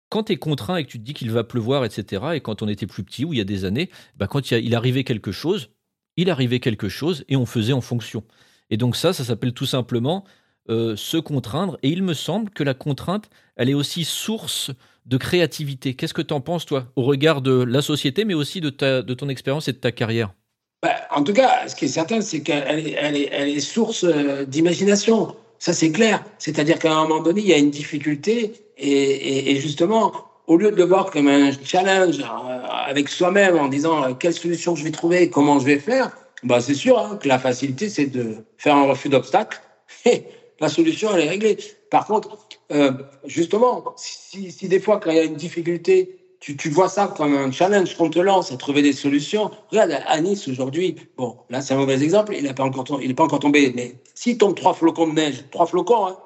quand 0.08 0.24
tu 0.24 0.32
es 0.32 0.36
contraint 0.36 0.76
et 0.76 0.84
que 0.84 0.90
tu 0.90 0.98
te 0.98 1.04
dis 1.04 1.14
qu'il 1.14 1.30
va 1.30 1.44
pleuvoir, 1.44 1.84
etc., 1.84 2.22
et 2.34 2.40
quand 2.40 2.62
on 2.62 2.68
était 2.68 2.86
plus 2.86 3.04
petit, 3.04 3.24
ou 3.24 3.32
il 3.32 3.38
y 3.38 3.40
a 3.40 3.44
des 3.44 3.64
années, 3.64 3.90
bah 4.16 4.26
quand 4.26 4.50
il, 4.50 4.74
arrivait 4.74 5.04
quelque 5.04 5.32
chose, 5.32 5.70
il 6.16 6.30
arrivait 6.30 6.60
quelque 6.60 6.88
chose 6.88 7.24
et 7.28 7.36
on 7.36 7.46
faisait 7.46 7.72
en 7.72 7.80
fonction. 7.80 8.24
Et 8.70 8.76
donc 8.76 8.96
ça, 8.96 9.12
ça 9.12 9.24
s'appelle 9.24 9.52
tout 9.52 9.66
simplement 9.66 10.24
euh, 10.68 10.94
se 10.96 11.16
contraindre. 11.16 11.78
Et 11.82 11.88
il 11.88 12.02
me 12.02 12.14
semble 12.14 12.50
que 12.50 12.62
la 12.62 12.74
contrainte, 12.74 13.30
elle 13.56 13.70
est 13.70 13.74
aussi 13.74 14.04
source 14.04 14.70
de 15.06 15.16
créativité. 15.16 15.94
Qu'est-ce 15.94 16.14
que 16.14 16.22
tu 16.22 16.34
en 16.34 16.40
penses, 16.40 16.66
toi, 16.66 16.86
au 16.96 17.02
regard 17.02 17.42
de 17.42 17.62
la 17.62 17.82
société, 17.82 18.24
mais 18.24 18.34
aussi 18.34 18.60
de, 18.60 18.70
ta, 18.70 19.02
de 19.02 19.14
ton 19.14 19.28
expérience 19.28 19.68
et 19.68 19.72
de 19.72 19.78
ta 19.78 19.90
carrière? 19.90 20.34
Bah, 20.82 20.94
En 21.10 21.24
tout 21.24 21.32
cas, 21.32 21.66
ce 21.66 21.74
qui 21.74 21.86
est 21.86 21.88
certain, 21.88 22.20
c'est 22.20 22.42
qu'elle 22.42 22.86
est, 22.86 23.60
source 23.60 24.04
euh, 24.04 24.44
d'imagination. 24.44 25.34
Ça, 25.60 25.74
c'est 25.74 25.92
clair. 25.92 26.24
C'est-à-dire 26.38 26.78
qu'à 26.78 26.92
un 26.92 27.06
moment 27.06 27.22
donné, 27.22 27.42
il 27.42 27.46
y 27.46 27.52
a 27.52 27.58
une 27.58 27.70
difficulté 27.70 28.52
et, 28.78 29.52
et, 29.52 29.60
justement, 29.60 30.12
au 30.46 30.56
lieu 30.56 30.70
de 30.70 30.76
le 30.76 30.84
voir 30.84 31.10
comme 31.10 31.28
un 31.28 31.52
challenge 31.62 32.18
euh, 32.20 32.66
avec 32.86 33.10
soi-même 33.10 33.58
en 33.58 33.68
disant 33.68 34.02
euh, 34.02 34.14
quelle 34.14 34.32
solution 34.32 34.74
je 34.74 34.82
vais 34.82 34.90
trouver, 34.90 35.28
comment 35.28 35.58
je 35.58 35.66
vais 35.66 35.78
faire, 35.78 36.16
bah, 36.44 36.62
c'est 36.62 36.74
sûr 36.74 36.98
hein, 36.98 37.18
que 37.22 37.28
la 37.28 37.38
facilité, 37.38 37.90
c'est 37.90 38.06
de 38.06 38.36
faire 38.56 38.74
un 38.74 38.86
refus 38.86 39.10
d'obstacle 39.10 39.60
et 40.06 40.24
la 40.60 40.70
solution, 40.70 41.10
elle 41.14 41.26
est 41.26 41.28
réglée. 41.28 41.58
Par 41.90 42.06
contre, 42.06 42.38
euh, 42.72 42.92
justement, 43.26 43.94
si, 43.96 44.50
si, 44.50 44.66
des 44.66 44.80
fois, 44.80 44.98
quand 44.98 45.10
il 45.10 45.16
y 45.16 45.20
a 45.20 45.24
une 45.24 45.36
difficulté, 45.36 46.19
tu, 46.40 46.70
vois 46.70 46.88
ça 46.88 47.06
comme 47.06 47.34
un 47.34 47.52
challenge 47.52 47.96
qu'on 47.96 48.08
te 48.08 48.18
lance 48.18 48.50
à 48.50 48.56
trouver 48.56 48.80
des 48.80 48.94
solutions. 48.94 49.50
Regarde, 49.68 49.92
à 50.06 50.20
Nice 50.20 50.48
aujourd'hui, 50.48 50.96
bon, 51.16 51.36
là 51.50 51.60
c'est 51.60 51.74
un 51.74 51.76
mauvais 51.76 52.02
exemple, 52.02 52.34
il 52.34 52.44
n'est 52.44 52.54
pas, 52.54 52.64
encore, 52.64 53.02
il 53.02 53.14
pas 53.14 53.24
encore 53.24 53.40
tombé, 53.40 53.72
mais 53.74 53.96
s'il 54.14 54.38
tombe 54.38 54.54
trois 54.54 54.72
flocons 54.72 55.08
de 55.08 55.12
neige, 55.12 55.44
trois 55.50 55.66
flocons, 55.66 56.06
hein, 56.06 56.18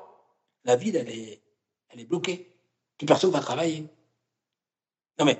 la 0.64 0.76
ville, 0.76 0.96
elle 0.96 1.08
est, 1.08 1.40
elle 1.90 2.00
est 2.00 2.04
bloquée. 2.04 2.48
Plus 2.96 3.06
personne 3.06 3.30
ne 3.30 3.34
va 3.34 3.40
travailler. 3.40 3.86
Non 5.18 5.24
mais, 5.24 5.36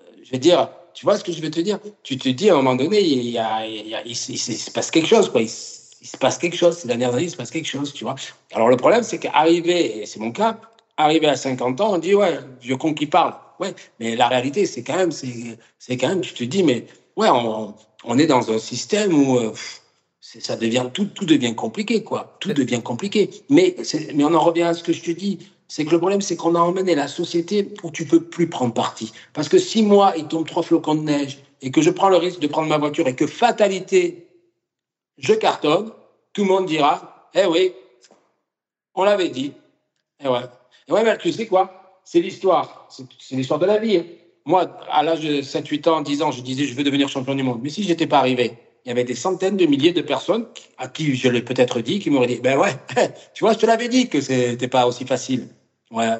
euh, 0.00 0.04
je 0.22 0.30
vais 0.30 0.38
dire, 0.38 0.68
tu 0.92 1.06
vois 1.06 1.16
ce 1.16 1.24
que 1.24 1.32
je 1.32 1.40
veux 1.40 1.50
te 1.50 1.60
dire? 1.60 1.78
Tu 2.02 2.18
te 2.18 2.28
dis 2.28 2.50
à 2.50 2.52
un 2.52 2.56
moment 2.56 2.76
donné, 2.76 3.00
il, 3.00 3.30
y 3.30 3.38
a, 3.38 3.66
il, 3.66 4.14
se 4.16 4.70
passe 4.70 4.90
quelque 4.90 5.08
chose, 5.08 5.30
quoi 5.30 5.40
il 5.40 5.48
se 5.48 6.18
passe 6.18 6.36
quelque 6.36 6.56
chose, 6.56 6.76
ces 6.76 6.86
dernières 6.88 7.14
années, 7.14 7.24
il 7.24 7.30
se 7.30 7.36
passe 7.36 7.50
quelque 7.50 7.66
chose, 7.66 7.94
tu 7.94 8.04
vois. 8.04 8.16
Alors 8.52 8.68
le 8.68 8.76
problème, 8.76 9.02
c'est 9.02 9.18
qu'arriver, 9.18 10.02
et 10.02 10.06
c'est 10.06 10.20
mon 10.20 10.32
cas, 10.32 10.60
arriver 10.98 11.28
à 11.28 11.36
50 11.36 11.80
ans, 11.80 11.94
on 11.94 11.98
dit, 11.98 12.14
ouais, 12.14 12.38
vieux 12.60 12.76
con 12.76 12.92
qui 12.92 13.06
parle. 13.06 13.34
Ouais, 13.60 13.74
mais 14.00 14.16
la 14.16 14.28
réalité, 14.28 14.66
c'est 14.66 14.82
quand 14.82 14.96
même, 14.96 15.12
c'est 15.12 15.96
quand 15.96 16.08
même, 16.08 16.20
tu 16.20 16.34
te 16.34 16.44
dis, 16.44 16.62
mais 16.62 16.86
ouais, 17.16 17.28
on, 17.30 17.74
on 18.04 18.18
est 18.18 18.26
dans 18.26 18.50
un 18.50 18.58
système 18.58 19.14
où 19.14 19.38
euh, 19.38 19.52
ça 20.20 20.56
devient, 20.56 20.88
tout, 20.92 21.06
tout 21.06 21.24
devient 21.24 21.54
compliqué, 21.54 22.02
quoi. 22.02 22.36
Tout 22.40 22.52
devient 22.52 22.82
compliqué. 22.82 23.30
Mais, 23.50 23.76
mais 24.14 24.24
on 24.24 24.34
en 24.34 24.40
revient 24.40 24.62
à 24.62 24.74
ce 24.74 24.82
que 24.82 24.92
je 24.92 25.02
te 25.02 25.10
dis. 25.10 25.38
C'est 25.68 25.84
que 25.84 25.90
le 25.90 25.98
problème, 25.98 26.20
c'est 26.20 26.36
qu'on 26.36 26.54
a 26.54 26.60
emmené 26.60 26.94
la 26.94 27.08
société 27.08 27.72
où 27.82 27.90
tu 27.90 28.04
peux 28.04 28.22
plus 28.22 28.48
prendre 28.48 28.74
parti. 28.74 29.12
Parce 29.32 29.48
que 29.48 29.58
si 29.58 29.82
moi, 29.82 30.14
il 30.16 30.26
tombe 30.26 30.46
trois 30.46 30.62
flocons 30.62 30.94
de 30.94 31.02
neige 31.02 31.38
et 31.62 31.70
que 31.70 31.80
je 31.80 31.90
prends 31.90 32.08
le 32.08 32.16
risque 32.16 32.40
de 32.40 32.46
prendre 32.46 32.68
ma 32.68 32.78
voiture 32.78 33.06
et 33.08 33.16
que 33.16 33.26
fatalité, 33.26 34.28
je 35.16 35.32
cartonne, 35.32 35.90
tout 36.32 36.42
le 36.42 36.48
monde 36.48 36.66
dira, 36.66 37.30
eh 37.34 37.46
oui, 37.46 37.72
on 38.94 39.04
l'avait 39.04 39.30
dit. 39.30 39.52
Eh 40.22 40.28
ouais. 40.28 40.42
Eh 40.88 40.92
ouais, 40.92 41.02
mais 41.02 41.16
tu 41.18 41.32
sais 41.32 41.46
quoi? 41.46 41.83
C'est 42.04 42.20
l'histoire. 42.20 42.88
C'est 42.90 43.34
l'histoire 43.34 43.58
de 43.58 43.66
la 43.66 43.78
vie. 43.78 44.04
Moi, 44.44 44.78
à 44.90 45.02
l'âge 45.02 45.20
de 45.20 45.40
7, 45.40 45.66
8 45.66 45.88
ans, 45.88 46.00
10 46.02 46.22
ans, 46.22 46.30
je 46.30 46.42
disais, 46.42 46.64
je 46.66 46.74
veux 46.74 46.84
devenir 46.84 47.08
champion 47.08 47.34
du 47.34 47.42
monde. 47.42 47.60
Mais 47.62 47.70
si 47.70 47.82
je 47.82 47.88
n'étais 47.88 48.06
pas 48.06 48.18
arrivé, 48.18 48.58
il 48.84 48.88
y 48.88 48.92
avait 48.92 49.04
des 49.04 49.14
centaines 49.14 49.56
de 49.56 49.64
milliers 49.64 49.92
de 49.92 50.02
personnes 50.02 50.46
à 50.76 50.88
qui 50.88 51.16
je 51.16 51.28
l'ai 51.28 51.40
peut-être 51.40 51.80
dit, 51.80 51.98
qui 51.98 52.10
m'auraient 52.10 52.26
dit, 52.26 52.40
ben 52.40 52.58
ouais, 52.58 52.76
tu 53.34 53.44
vois, 53.44 53.54
je 53.54 53.58
te 53.58 53.66
l'avais 53.66 53.88
dit 53.88 54.08
que 54.08 54.20
c'était 54.20 54.68
pas 54.68 54.86
aussi 54.86 55.06
facile. 55.06 55.48
Ouais, 55.90 56.18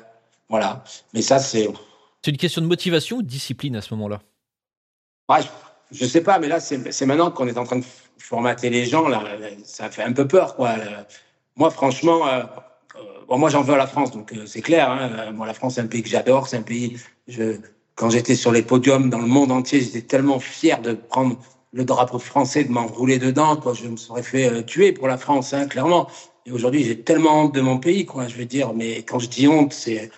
voilà. 0.49 0.82
Mais 1.12 1.20
ça, 1.20 1.39
c'est. 1.39 1.68
C'est 2.22 2.30
une 2.30 2.39
question 2.39 2.62
de 2.62 2.66
motivation 2.66 3.18
ou 3.18 3.22
de 3.22 3.28
discipline 3.28 3.76
à 3.76 3.82
ce 3.82 3.93
moment-là? 3.93 4.22
Ouais, 5.28 5.41
je 5.91 6.07
sais 6.07 6.22
pas, 6.22 6.39
mais 6.39 6.49
là, 6.49 6.59
c'est 6.61 7.07
maintenant 7.07 7.30
qu'on 7.30 7.47
est 7.47 7.59
en 7.59 7.64
train 7.64 7.78
de 7.78 7.85
formater 8.18 8.70
les 8.70 8.87
gens. 8.87 9.09
Là, 9.09 9.22
ça 9.64 9.91
fait 9.91 10.03
un 10.03 10.12
peu 10.12 10.26
peur, 10.26 10.57
quoi. 10.57 10.74
Moi, 11.57 11.70
franchement, 11.70 12.26
euh, 12.26 12.43
bon, 13.28 13.38
moi, 13.38 13.51
j'en 13.51 13.62
veux 13.62 13.74
à 13.74 13.78
la 13.78 13.86
France, 13.86 14.11
donc 14.11 14.32
euh, 14.32 14.47
c'est 14.47 14.62
clair. 14.62 14.90
Hein. 14.90 15.32
Moi, 15.32 15.47
la 15.47 15.55
France, 15.55 15.74
c'est 15.74 15.80
un 15.80 15.86
pays 15.86 16.03
que 16.03 16.09
j'adore. 16.09 16.49
C'est 16.49 16.57
un 16.57 16.62
pays. 16.62 16.97
Quand 17.95 18.11
j'étais 18.11 18.34
sur 18.34 18.53
les 18.53 18.62
podiums 18.62 19.11
dans 19.11 19.20
le 19.20 19.26
monde 19.26 19.53
entier, 19.53 19.80
j'étais 19.80 20.03
tellement 20.03 20.40
fier 20.40 20.80
de 20.82 20.95
prendre 20.95 21.36
le 21.72 21.84
drapeau 21.84 22.18
français, 22.18 22.64
de 22.64 22.72
m'enrouler 22.72 23.18
dedans. 23.18 23.57
Quoi. 23.57 23.74
Je 23.74 23.86
me 23.88 23.97
serais 23.97 24.22
fait 24.22 24.64
tuer 24.64 24.92
pour 24.92 25.09
la 25.09 25.18
France, 25.18 25.53
hein, 25.53 25.66
clairement. 25.66 26.09
Et 26.47 26.53
aujourd'hui, 26.53 26.84
j'ai 26.84 27.01
tellement 27.01 27.45
honte 27.45 27.55
de 27.55 27.61
mon 27.61 27.78
pays, 27.78 28.05
quoi. 28.05 28.28
Je 28.28 28.36
veux 28.36 28.45
dire, 28.45 28.74
mais 28.74 29.03
quand 29.03 29.18
je 29.18 29.28
dis 29.28 29.49
honte, 29.49 29.72
c'est, 29.72 30.11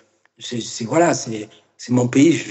voilà, 0.81 1.13
c'est, 1.13 1.49
mon 1.89 2.07
pays. 2.07 2.43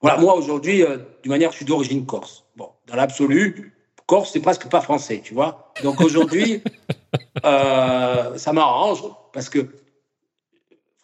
voilà, 0.00 0.18
moi 0.18 0.34
aujourd'hui, 0.34 0.82
euh, 0.82 0.98
d'une 1.22 1.30
manière, 1.30 1.52
je 1.52 1.56
suis 1.56 1.64
d'origine 1.64 2.06
corse. 2.06 2.44
Bon, 2.56 2.70
dans 2.88 2.96
l'absolu, 2.96 3.72
corse, 4.10 4.32
c'est 4.32 4.40
presque 4.40 4.68
pas 4.68 4.80
français, 4.80 5.20
tu 5.22 5.34
vois. 5.34 5.72
Donc 5.84 6.00
aujourd'hui, 6.00 6.64
euh, 7.44 8.36
ça 8.36 8.52
m'arrange 8.52 9.04
parce 9.32 9.48
que 9.48 9.68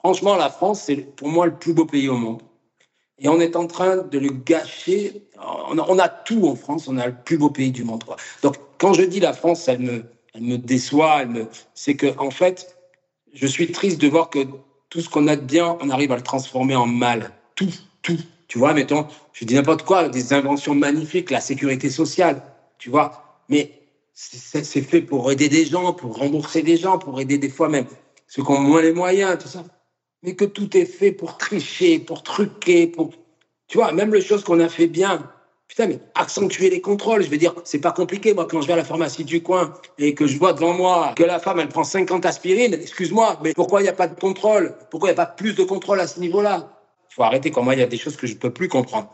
franchement, 0.00 0.34
la 0.34 0.50
France, 0.50 0.82
c'est 0.86 0.96
pour 1.14 1.28
moi 1.28 1.46
le 1.46 1.54
plus 1.54 1.72
beau 1.72 1.84
pays 1.86 2.08
au 2.08 2.16
monde. 2.16 2.42
Et 3.20 3.28
on 3.28 3.38
est 3.38 3.54
en 3.54 3.68
train 3.68 3.98
de 3.98 4.18
le 4.18 4.30
gâcher. 4.30 5.28
On 5.70 5.78
a, 5.78 5.86
on 5.88 5.98
a, 6.00 6.08
tout 6.08 6.48
en 6.48 6.56
France, 6.56 6.88
on 6.88 6.98
a 6.98 7.06
le 7.06 7.14
plus 7.14 7.38
beau 7.38 7.48
pays 7.48 7.70
du 7.70 7.84
monde. 7.84 8.02
Quoi. 8.02 8.16
Donc 8.42 8.56
quand 8.76 8.92
je 8.92 9.02
dis 9.02 9.20
la 9.20 9.32
France, 9.32 9.68
elle 9.68 9.78
me, 9.78 10.04
elle 10.34 10.42
me 10.42 10.58
déçoit. 10.58 11.22
Elle 11.22 11.28
me... 11.28 11.46
C'est 11.74 11.94
que, 11.94 12.08
en 12.18 12.32
fait, 12.32 12.76
je 13.32 13.46
suis 13.46 13.70
triste 13.70 14.00
de 14.00 14.08
voir 14.08 14.30
que 14.30 14.40
tout 14.90 15.00
ce 15.00 15.08
qu'on 15.08 15.28
a 15.28 15.36
de 15.36 15.42
bien, 15.42 15.78
on 15.80 15.90
arrive 15.90 16.10
à 16.10 16.16
le 16.16 16.22
transformer 16.22 16.74
en 16.74 16.86
mal. 16.86 17.30
Tout, 17.54 17.70
tout. 18.02 18.18
Tu 18.48 18.58
vois, 18.58 18.74
mettons, 18.74 19.06
je 19.32 19.44
dis 19.44 19.54
n'importe 19.54 19.84
quoi, 19.84 20.08
des 20.08 20.32
inventions 20.32 20.74
magnifiques, 20.74 21.30
la 21.30 21.40
sécurité 21.40 21.88
sociale, 21.88 22.42
tu 22.78 22.90
vois. 22.90 23.42
Mais 23.48 23.82
c'est 24.12 24.82
fait 24.82 25.02
pour 25.02 25.30
aider 25.30 25.48
des 25.48 25.66
gens, 25.66 25.92
pour 25.92 26.16
rembourser 26.16 26.62
des 26.62 26.76
gens, 26.76 26.98
pour 26.98 27.20
aider 27.20 27.38
des 27.38 27.50
fois 27.50 27.68
même 27.68 27.86
ceux 28.26 28.42
qui 28.42 28.50
ont 28.50 28.60
moins 28.60 28.82
les 28.82 28.92
moyens, 28.92 29.38
tout 29.38 29.48
ça. 29.48 29.64
Mais 30.22 30.34
que 30.34 30.44
tout 30.44 30.76
est 30.76 30.86
fait 30.86 31.12
pour 31.12 31.36
tricher, 31.38 31.98
pour 31.98 32.22
truquer, 32.22 32.86
pour. 32.86 33.12
Tu 33.68 33.78
vois, 33.78 33.92
même 33.92 34.14
les 34.14 34.22
choses 34.22 34.42
qu'on 34.42 34.60
a 34.60 34.68
fait 34.68 34.86
bien. 34.86 35.30
Putain, 35.68 35.88
mais 35.88 35.98
accentuer 36.14 36.70
les 36.70 36.80
contrôles, 36.80 37.24
je 37.24 37.28
veux 37.28 37.38
dire, 37.38 37.52
c'est 37.64 37.80
pas 37.80 37.90
compliqué. 37.90 38.32
Moi, 38.32 38.46
quand 38.48 38.60
je 38.60 38.68
vais 38.68 38.74
à 38.74 38.76
la 38.76 38.84
pharmacie 38.84 39.24
du 39.24 39.42
coin 39.42 39.74
et 39.98 40.14
que 40.14 40.26
je 40.26 40.38
vois 40.38 40.52
devant 40.52 40.72
moi 40.72 41.12
que 41.16 41.24
la 41.24 41.40
femme, 41.40 41.58
elle 41.58 41.68
prend 41.68 41.82
50 41.82 42.24
aspirines, 42.24 42.74
excuse-moi, 42.74 43.40
mais 43.42 43.52
pourquoi 43.52 43.80
il 43.80 43.84
n'y 43.84 43.88
a 43.88 43.92
pas 43.92 44.06
de 44.06 44.18
contrôle? 44.18 44.76
Pourquoi 44.90 45.08
il 45.08 45.12
n'y 45.14 45.20
a 45.20 45.26
pas 45.26 45.30
plus 45.30 45.54
de 45.54 45.64
contrôle 45.64 45.98
à 46.00 46.06
ce 46.06 46.20
niveau-là? 46.20 46.72
Il 47.10 47.14
faut 47.14 47.24
arrêter. 47.24 47.50
Comme 47.50 47.64
moi, 47.64 47.74
il 47.74 47.80
y 47.80 47.82
a 47.82 47.86
des 47.86 47.98
choses 47.98 48.16
que 48.16 48.28
je 48.28 48.34
ne 48.34 48.38
peux 48.38 48.52
plus 48.52 48.68
comprendre. 48.68 49.12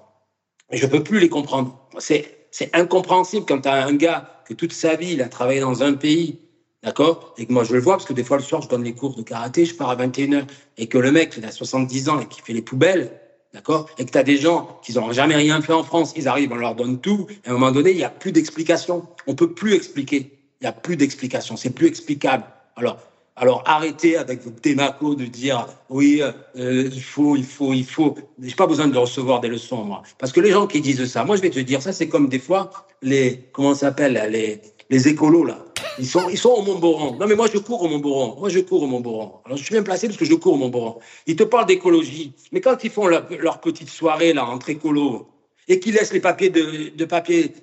Je 0.70 0.84
ne 0.84 0.90
peux 0.90 1.02
plus 1.02 1.20
les 1.20 1.30
comprendre. 1.30 1.88
C'est 1.98 2.41
c'est 2.52 2.74
incompréhensible 2.76 3.46
quand 3.48 3.62
tu 3.62 3.68
as 3.68 3.84
un 3.84 3.94
gars 3.94 4.42
que 4.44 4.54
toute 4.54 4.72
sa 4.72 4.94
vie, 4.94 5.14
il 5.14 5.22
a 5.22 5.28
travaillé 5.28 5.60
dans 5.60 5.82
un 5.82 5.94
pays, 5.94 6.38
d'accord 6.84 7.34
Et 7.38 7.46
que 7.46 7.52
moi, 7.52 7.64
je 7.64 7.72
le 7.72 7.80
vois, 7.80 7.94
parce 7.94 8.04
que 8.04 8.12
des 8.12 8.22
fois, 8.22 8.36
le 8.36 8.42
soir, 8.42 8.62
je 8.62 8.68
donne 8.68 8.84
les 8.84 8.92
cours 8.92 9.16
de 9.16 9.22
karaté, 9.22 9.64
je 9.64 9.74
pars 9.74 9.90
à 9.90 9.96
21h, 9.96 10.44
et 10.76 10.86
que 10.86 10.98
le 10.98 11.10
mec, 11.10 11.34
il 11.36 11.44
a 11.46 11.50
70 11.50 12.10
ans 12.10 12.20
et 12.20 12.26
qui 12.26 12.42
fait 12.42 12.52
les 12.52 12.62
poubelles, 12.62 13.18
d'accord 13.54 13.88
Et 13.98 14.04
que 14.04 14.10
tu 14.10 14.18
as 14.18 14.22
des 14.22 14.36
gens 14.36 14.78
qui 14.84 14.92
n'ont 14.92 15.12
jamais 15.12 15.34
rien 15.34 15.62
fait 15.62 15.72
en 15.72 15.82
France, 15.82 16.12
ils 16.14 16.28
arrivent, 16.28 16.52
on 16.52 16.56
leur 16.56 16.74
donne 16.74 17.00
tout, 17.00 17.26
et 17.44 17.48
à 17.48 17.50
un 17.50 17.54
moment 17.54 17.72
donné, 17.72 17.90
il 17.90 17.96
n'y 17.96 18.04
a 18.04 18.10
plus 18.10 18.32
d'explication. 18.32 19.06
On 19.26 19.34
peut 19.34 19.52
plus 19.52 19.72
expliquer. 19.74 20.38
Il 20.60 20.64
n'y 20.64 20.68
a 20.68 20.72
plus 20.72 20.96
d'explication. 20.96 21.56
C'est 21.56 21.70
plus 21.70 21.86
explicable. 21.86 22.44
Alors, 22.76 22.98
alors 23.42 23.64
arrêtez 23.66 24.16
avec 24.16 24.44
votre 24.44 24.60
démaco 24.60 25.16
de 25.16 25.24
dire 25.24 25.66
oui, 25.90 26.22
euh, 26.22 26.88
il 26.92 27.02
faut, 27.02 27.34
il 27.34 27.44
faut, 27.44 27.72
il 27.72 27.84
faut. 27.84 28.14
J'ai 28.40 28.54
pas 28.54 28.68
besoin 28.68 28.86
de 28.86 28.96
recevoir 28.96 29.40
des 29.40 29.48
leçons 29.48 29.82
moi, 29.82 30.04
parce 30.16 30.30
que 30.30 30.38
les 30.38 30.52
gens 30.52 30.68
qui 30.68 30.80
disent 30.80 31.04
ça, 31.06 31.24
moi 31.24 31.34
je 31.34 31.42
vais 31.42 31.50
te 31.50 31.58
dire 31.58 31.82
ça, 31.82 31.92
c'est 31.92 32.06
comme 32.06 32.28
des 32.28 32.38
fois 32.38 32.70
les 33.02 33.48
comment 33.50 33.74
s'appelle 33.74 34.28
les 34.30 34.60
les 34.90 35.08
écolos 35.08 35.44
là. 35.44 35.58
Ils 35.98 36.06
sont 36.06 36.28
ils 36.28 36.38
sont 36.38 36.50
au 36.50 36.62
Montboron. 36.62 37.16
Non 37.16 37.26
mais 37.26 37.34
moi 37.34 37.48
je 37.52 37.58
cours 37.58 37.82
au 37.82 37.88
Montboron. 37.88 38.36
Moi 38.38 38.48
je 38.48 38.60
cours 38.60 38.84
au 38.84 38.86
Montboron. 38.86 39.32
Alors 39.44 39.58
je 39.58 39.64
suis 39.64 39.72
bien 39.72 39.82
placé 39.82 40.06
parce 40.06 40.18
que 40.18 40.24
je 40.24 40.34
cours 40.34 40.54
au 40.54 40.58
Montboron. 40.58 41.00
Ils 41.26 41.34
te 41.34 41.42
parlent 41.42 41.66
d'écologie, 41.66 42.34
mais 42.52 42.60
quand 42.60 42.84
ils 42.84 42.90
font 42.90 43.08
leur, 43.08 43.26
petite 43.60 43.88
soirée 43.88 44.34
là 44.34 44.44
entre 44.44 44.70
écolos 44.70 45.26
et 45.66 45.80
qu'ils 45.80 45.94
laissent 45.94 46.12
les 46.12 46.20
papiers 46.20 46.50
de, 46.50 46.94
de 46.94 47.04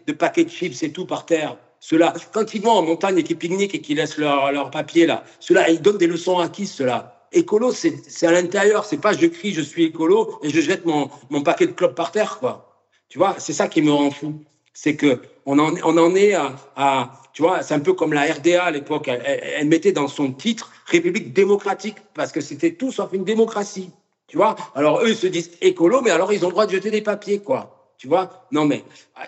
de 0.08 0.12
paquets 0.12 0.44
de 0.44 0.50
chips 0.50 0.84
et 0.84 0.92
tout 0.92 1.06
par 1.06 1.26
terre 1.26 1.56
ceux-là, 1.80 2.14
quand 2.34 2.54
ils 2.54 2.62
vont 2.62 2.72
en 2.72 2.82
montagne 2.82 3.18
et 3.18 3.24
qu'ils 3.24 3.38
pique-niquent 3.38 3.76
et 3.76 3.82
qu'ils 3.82 3.98
laissent 3.98 4.18
leur, 4.18 4.52
leur 4.52 4.72
papier 4.72 5.06
là, 5.06 5.24
ceux-là, 5.40 5.70
ils 5.70 5.82
donnent 5.82 5.98
des 5.98 6.08
leçons 6.08 6.40
à 6.40 6.50
qui 6.50 6.68
ceux-là? 6.68 7.28
Écolo, 7.32 7.72
c'est 7.72 8.26
à 8.26 8.32
l'intérieur, 8.32 8.86
c'est 8.86 8.98
pas 8.98 9.14
je 9.14 9.28
crie 9.28 9.54
je 9.54 9.62
suis 9.62 9.86
écolo 9.86 10.40
et 10.42 10.50
je 10.50 10.62
jette 10.62 10.86
mon, 10.86 11.10
mon 11.30 11.44
paquet 11.44 11.68
de 11.68 11.72
clopes 11.74 11.96
par 11.96 12.12
terre, 12.12 12.40
quoi. 12.40 12.70
Tu 13.08 13.18
vois, 13.18 13.36
c'est 13.38 13.54
ça 13.54 13.68
qui 13.68 13.82
me 13.82 13.92
rend 13.92 14.12
fou. 14.12 14.42
C'est 14.74 14.96
que 14.96 15.22
on 15.46 15.60
en, 15.60 15.76
on 15.84 15.98
en 15.98 16.16
est 16.16 16.34
à, 16.34 16.56
à 16.76 17.12
tu 17.34 17.42
vois, 17.44 17.62
c'est 17.62 17.74
un 17.74 17.80
peu 17.80 17.94
comme 17.94 18.14
la 18.14 18.24
RDA 18.24 18.64
à 18.64 18.72
l'époque. 18.72 19.08
Elle, 19.08 19.22
elle, 19.26 19.68
mettait 19.68 19.92
dans 19.92 20.08
son 20.08 20.32
titre 20.32 20.72
République 20.88 21.34
démocratique 21.34 21.96
parce 22.14 22.32
que 22.32 22.42
c'était 22.42 22.74
tout 22.74 22.92
sauf 22.92 23.10
une 23.14 23.24
démocratie. 23.24 23.92
Tu 24.28 24.38
vois? 24.38 24.56
Alors 24.76 25.02
eux, 25.02 25.10
ils 25.10 25.16
se 25.16 25.28
disent 25.28 25.52
écolo, 25.62 26.02
mais 26.02 26.12
alors 26.12 26.34
ils 26.34 26.44
ont 26.44 26.50
le 26.50 26.54
droit 26.54 26.66
de 26.66 26.72
jeter 26.72 26.92
des 26.92 27.02
papiers, 27.02 27.40
quoi. 27.40 27.79
Tu 28.00 28.08
vois? 28.08 28.48
Non, 28.52 28.66
mais. 28.66 28.84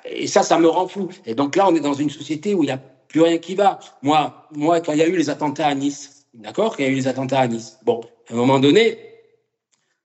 Et 0.06 0.28
ça, 0.28 0.44
ça 0.44 0.58
me 0.58 0.68
rend 0.68 0.88
fou. 0.88 1.10
Et 1.26 1.36
donc 1.36 1.58
là, 1.58 1.68
on 1.70 1.76
est 1.76 1.82
dans 1.82 1.94
une 1.94 2.10
société 2.10 2.56
où 2.56 2.64
il 2.64 2.68
n'y 2.68 2.72
a 2.72 2.82
plus 3.10 3.22
rien 3.22 3.38
qui 3.38 3.54
va. 3.54 3.80
Moi, 4.02 4.48
moi 4.56 4.80
quand 4.80 4.94
il 4.94 5.00
y 5.00 5.02
a 5.02 5.08
eu 5.08 5.18
les 5.18 5.30
attentats 5.30 5.68
à 5.68 5.76
Nice, 5.76 6.26
d'accord? 6.34 6.78
Quand 6.78 6.84
il 6.84 6.86
y 6.86 6.90
a 6.90 6.92
eu 6.92 6.96
les 6.96 7.08
attentats 7.10 7.42
à 7.42 7.48
Nice, 7.48 7.78
bon, 7.84 8.00
à 8.30 8.34
un 8.34 8.38
moment 8.38 8.60
donné, 8.60 8.98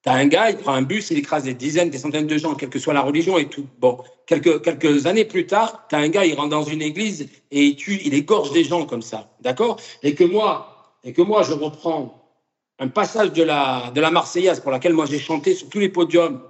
tu 0.02 0.08
as 0.10 0.14
un 0.14 0.26
gars, 0.26 0.50
il 0.50 0.56
prend 0.56 0.72
un 0.72 0.82
bus, 0.82 1.12
il 1.12 1.18
écrase 1.18 1.44
des 1.44 1.54
dizaines, 1.54 1.90
des 1.90 1.98
centaines 1.98 2.26
de 2.26 2.36
gens, 2.38 2.56
quelle 2.56 2.68
que 2.68 2.80
soit 2.80 2.92
la 2.92 3.02
religion 3.02 3.38
et 3.38 3.48
tout. 3.48 3.66
Bon, 3.78 3.98
quelques, 4.26 4.60
quelques 4.62 5.06
années 5.06 5.24
plus 5.24 5.46
tard, 5.46 5.86
tu 5.88 5.94
as 5.94 5.98
un 5.98 6.08
gars, 6.08 6.24
il 6.24 6.34
rentre 6.34 6.48
dans 6.48 6.64
une 6.64 6.82
église 6.82 7.28
et 7.52 7.62
il 7.62 7.76
tue, 7.76 8.00
il 8.04 8.14
égorge 8.14 8.50
des 8.50 8.64
gens 8.64 8.84
comme 8.84 9.02
ça, 9.02 9.30
d'accord? 9.42 9.76
Et 10.02 10.16
que 10.16 10.24
moi, 10.24 10.98
et 11.04 11.12
que 11.12 11.22
moi, 11.22 11.44
je 11.44 11.52
reprends 11.52 12.20
un 12.80 12.88
passage 12.88 13.32
de 13.32 13.44
la, 13.44 13.92
de 13.94 14.00
la 14.00 14.10
Marseillaise 14.10 14.58
pour 14.58 14.72
laquelle 14.72 14.92
moi 14.92 15.06
j'ai 15.06 15.20
chanté 15.20 15.54
sur 15.54 15.68
tous 15.68 15.78
les 15.78 15.88
podiums 15.88 16.40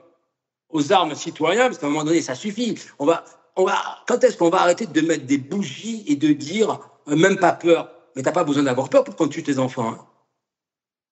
aux 0.70 0.92
armes 0.92 1.14
citoyens, 1.14 1.66
parce 1.66 1.78
qu'à 1.78 1.86
un 1.86 1.90
moment 1.90 2.04
donné, 2.04 2.22
ça 2.22 2.34
suffit. 2.34 2.78
On 2.98 3.06
va, 3.06 3.24
on 3.56 3.64
va, 3.64 3.76
quand 4.06 4.22
est-ce 4.24 4.36
qu'on 4.36 4.50
va 4.50 4.60
arrêter 4.62 4.86
de 4.86 5.00
mettre 5.00 5.26
des 5.26 5.38
bougies 5.38 6.04
et 6.06 6.16
de 6.16 6.32
dire 6.32 6.78
euh, 7.08 7.16
même 7.16 7.38
pas 7.38 7.52
peur? 7.52 7.90
Mais 8.14 8.22
t'as 8.22 8.32
pas 8.32 8.44
besoin 8.44 8.62
d'avoir 8.62 8.88
peur 8.88 9.04
pour 9.04 9.16
qu'on 9.16 9.28
tue 9.28 9.42
tes 9.42 9.58
enfants. 9.58 9.90
Hein. 9.90 10.06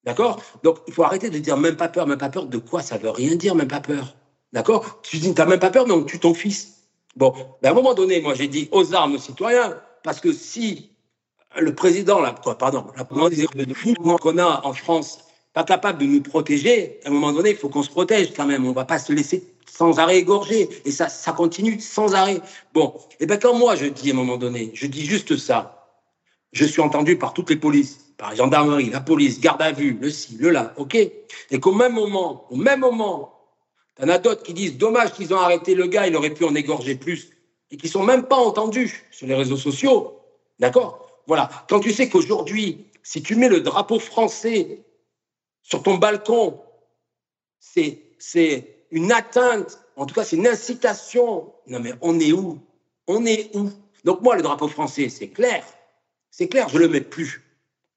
D'accord? 0.04 0.42
Donc, 0.62 0.78
il 0.86 0.92
faut 0.92 1.02
arrêter 1.02 1.30
de 1.30 1.38
dire 1.38 1.56
même 1.56 1.76
pas 1.76 1.88
peur, 1.88 2.06
même 2.06 2.18
pas 2.18 2.28
peur 2.28 2.46
de 2.46 2.58
quoi 2.58 2.82
Ça 2.82 2.98
veut 2.98 3.10
rien 3.10 3.36
dire, 3.36 3.54
même 3.54 3.68
pas 3.68 3.80
peur? 3.80 4.16
D'accord? 4.52 5.00
Tu 5.02 5.18
dis, 5.18 5.34
t'as 5.34 5.46
même 5.46 5.58
pas 5.58 5.70
peur, 5.70 5.86
mais 5.86 5.94
on 5.94 6.04
tue 6.04 6.20
ton 6.20 6.34
fils. 6.34 6.74
Bon, 7.16 7.32
ben 7.62 7.68
à 7.68 7.70
un 7.70 7.74
moment 7.74 7.94
donné, 7.94 8.20
moi, 8.20 8.34
j'ai 8.34 8.48
dit 8.48 8.68
aux 8.72 8.94
armes 8.94 9.18
citoyens, 9.18 9.78
parce 10.02 10.20
que 10.20 10.32
si 10.32 10.90
le 11.56 11.74
président, 11.74 12.20
là, 12.20 12.34
quoi, 12.42 12.58
pardon, 12.58 12.86
la 12.96 13.04
qu'on 13.04 14.38
a 14.38 14.66
en 14.66 14.72
France 14.72 15.23
pas 15.54 15.62
capable 15.62 16.00
de 16.00 16.06
nous 16.06 16.20
protéger, 16.20 16.98
à 17.04 17.08
un 17.08 17.12
moment 17.12 17.32
donné, 17.32 17.50
il 17.50 17.56
faut 17.56 17.68
qu'on 17.68 17.84
se 17.84 17.88
protège 17.88 18.34
quand 18.34 18.44
même. 18.44 18.66
On 18.66 18.72
va 18.72 18.84
pas 18.84 18.98
se 18.98 19.12
laisser 19.12 19.44
sans 19.66 19.98
arrêt 20.00 20.18
égorger. 20.18 20.68
Et 20.84 20.90
ça, 20.90 21.08
ça 21.08 21.32
continue 21.32 21.80
sans 21.80 22.14
arrêt. 22.14 22.40
Bon, 22.74 22.92
et 23.12 23.16
eh 23.20 23.26
ben 23.26 23.38
quand 23.38 23.54
moi 23.54 23.76
je 23.76 23.86
dis 23.86 24.10
à 24.10 24.14
un 24.14 24.16
moment 24.16 24.36
donné, 24.36 24.72
je 24.74 24.86
dis 24.86 25.06
juste 25.06 25.36
ça, 25.36 25.88
je 26.52 26.64
suis 26.64 26.82
entendu 26.82 27.16
par 27.16 27.34
toutes 27.34 27.50
les 27.50 27.56
polices, 27.56 28.12
par 28.16 28.30
la 28.30 28.36
gendarmerie, 28.36 28.90
la 28.90 29.00
police, 29.00 29.40
garde 29.40 29.62
à 29.62 29.70
vue, 29.70 29.96
le 30.00 30.10
ci, 30.10 30.36
le 30.38 30.50
là, 30.50 30.74
ok? 30.76 30.96
Et 30.96 31.60
qu'au 31.60 31.72
même 31.72 31.94
moment, 31.94 32.46
au 32.50 32.56
même 32.56 32.80
moment, 32.80 33.32
t'en 33.94 34.08
as 34.08 34.18
d'autres 34.18 34.42
qui 34.42 34.54
disent 34.54 34.76
dommage 34.76 35.12
qu'ils 35.12 35.32
ont 35.32 35.38
arrêté 35.38 35.76
le 35.76 35.86
gars, 35.86 36.06
il 36.06 36.16
aurait 36.16 36.34
pu 36.34 36.44
en 36.44 36.54
égorger 36.54 36.96
plus, 36.96 37.30
et 37.70 37.76
qui 37.76 37.88
sont 37.88 38.02
même 38.02 38.24
pas 38.24 38.36
entendus 38.36 39.04
sur 39.12 39.26
les 39.28 39.34
réseaux 39.34 39.56
sociaux. 39.56 40.18
D'accord? 40.58 41.06
Voilà. 41.26 41.48
Quand 41.68 41.80
tu 41.80 41.92
sais 41.92 42.08
qu'aujourd'hui, 42.08 42.86
si 43.02 43.22
tu 43.22 43.36
mets 43.36 43.48
le 43.48 43.60
drapeau 43.60 43.98
français 43.98 44.83
sur 45.64 45.82
ton 45.82 45.96
balcon, 45.96 46.60
c'est 47.58 47.98
une 48.92 49.10
atteinte, 49.10 49.80
en 49.96 50.06
tout 50.06 50.14
cas 50.14 50.22
c'est 50.22 50.36
une 50.36 50.46
incitation. 50.46 51.52
Non 51.66 51.80
mais 51.80 51.94
on 52.00 52.20
est 52.20 52.30
où? 52.30 52.60
On 53.08 53.26
est 53.26 53.50
où? 53.56 53.70
Donc 54.04 54.20
moi, 54.20 54.36
le 54.36 54.42
drapeau 54.42 54.68
français, 54.68 55.08
c'est 55.08 55.28
clair. 55.28 55.64
C'est 56.30 56.48
clair, 56.48 56.68
je 56.68 56.76
ne 56.76 56.80
le 56.80 56.88
mets 56.88 57.00
plus. 57.00 57.42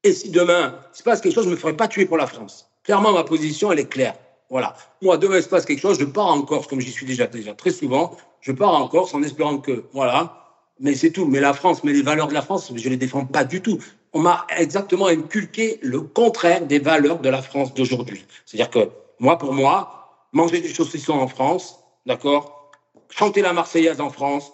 Et 0.03 0.13
si 0.13 0.29
demain, 0.29 0.79
il 0.93 0.97
se 0.97 1.03
passe 1.03 1.21
quelque 1.21 1.33
chose, 1.33 1.43
je 1.43 1.49
ne 1.49 1.55
me 1.55 1.59
ferai 1.59 1.75
pas 1.75 1.87
tuer 1.87 2.05
pour 2.05 2.17
la 2.17 2.27
France. 2.27 2.69
Clairement, 2.83 3.11
ma 3.11 3.23
position, 3.23 3.71
elle 3.71 3.79
est 3.79 3.89
claire. 3.89 4.15
Voilà. 4.49 4.75
Moi, 5.01 5.17
demain, 5.17 5.37
il 5.37 5.43
se 5.43 5.49
passe 5.49 5.65
quelque 5.65 5.81
chose, 5.81 5.99
je 5.99 6.05
pars 6.05 6.27
en 6.27 6.41
Corse, 6.43 6.67
comme 6.67 6.79
j'y 6.79 6.91
suis 6.91 7.05
déjà, 7.05 7.27
déjà 7.27 7.53
très 7.53 7.71
souvent. 7.71 8.15
Je 8.39 8.53
pars 8.53 8.73
en 8.73 8.87
Corse 8.87 9.13
en 9.13 9.23
espérant 9.23 9.57
que, 9.57 9.85
voilà. 9.91 10.45
Mais 10.79 10.95
c'est 10.95 11.11
tout. 11.11 11.25
Mais 11.25 11.41
la 11.41 11.53
France, 11.53 11.83
mais 11.83 11.91
les 11.91 12.03
valeurs 12.03 12.27
de 12.27 12.33
la 12.33 12.41
France, 12.41 12.71
je 12.73 12.85
ne 12.85 12.89
les 12.89 12.97
défends 12.97 13.25
pas 13.25 13.43
du 13.43 13.61
tout 13.61 13.79
on 14.13 14.19
m'a 14.19 14.47
exactement 14.57 15.07
inculqué 15.07 15.79
le 15.81 16.01
contraire 16.01 16.65
des 16.65 16.79
valeurs 16.79 17.19
de 17.19 17.29
la 17.29 17.41
France 17.41 17.73
d'aujourd'hui. 17.73 18.25
C'est-à-dire 18.45 18.69
que 18.69 18.89
moi, 19.19 19.37
pour 19.37 19.53
moi, 19.53 20.27
manger 20.31 20.61
du 20.61 20.69
saucisson 20.69 21.13
en 21.13 21.27
France, 21.27 21.79
d'accord, 22.05 22.71
chanter 23.09 23.41
la 23.41 23.53
Marseillaise 23.53 24.01
en 24.01 24.09
France, 24.09 24.51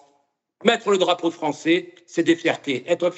mettre 0.64 0.90
le 0.92 0.98
drapeau 0.98 1.32
français, 1.32 1.94
c'est 2.06 2.24
des 2.24 2.36
fiertés. 2.36 2.84
Être 2.88 3.12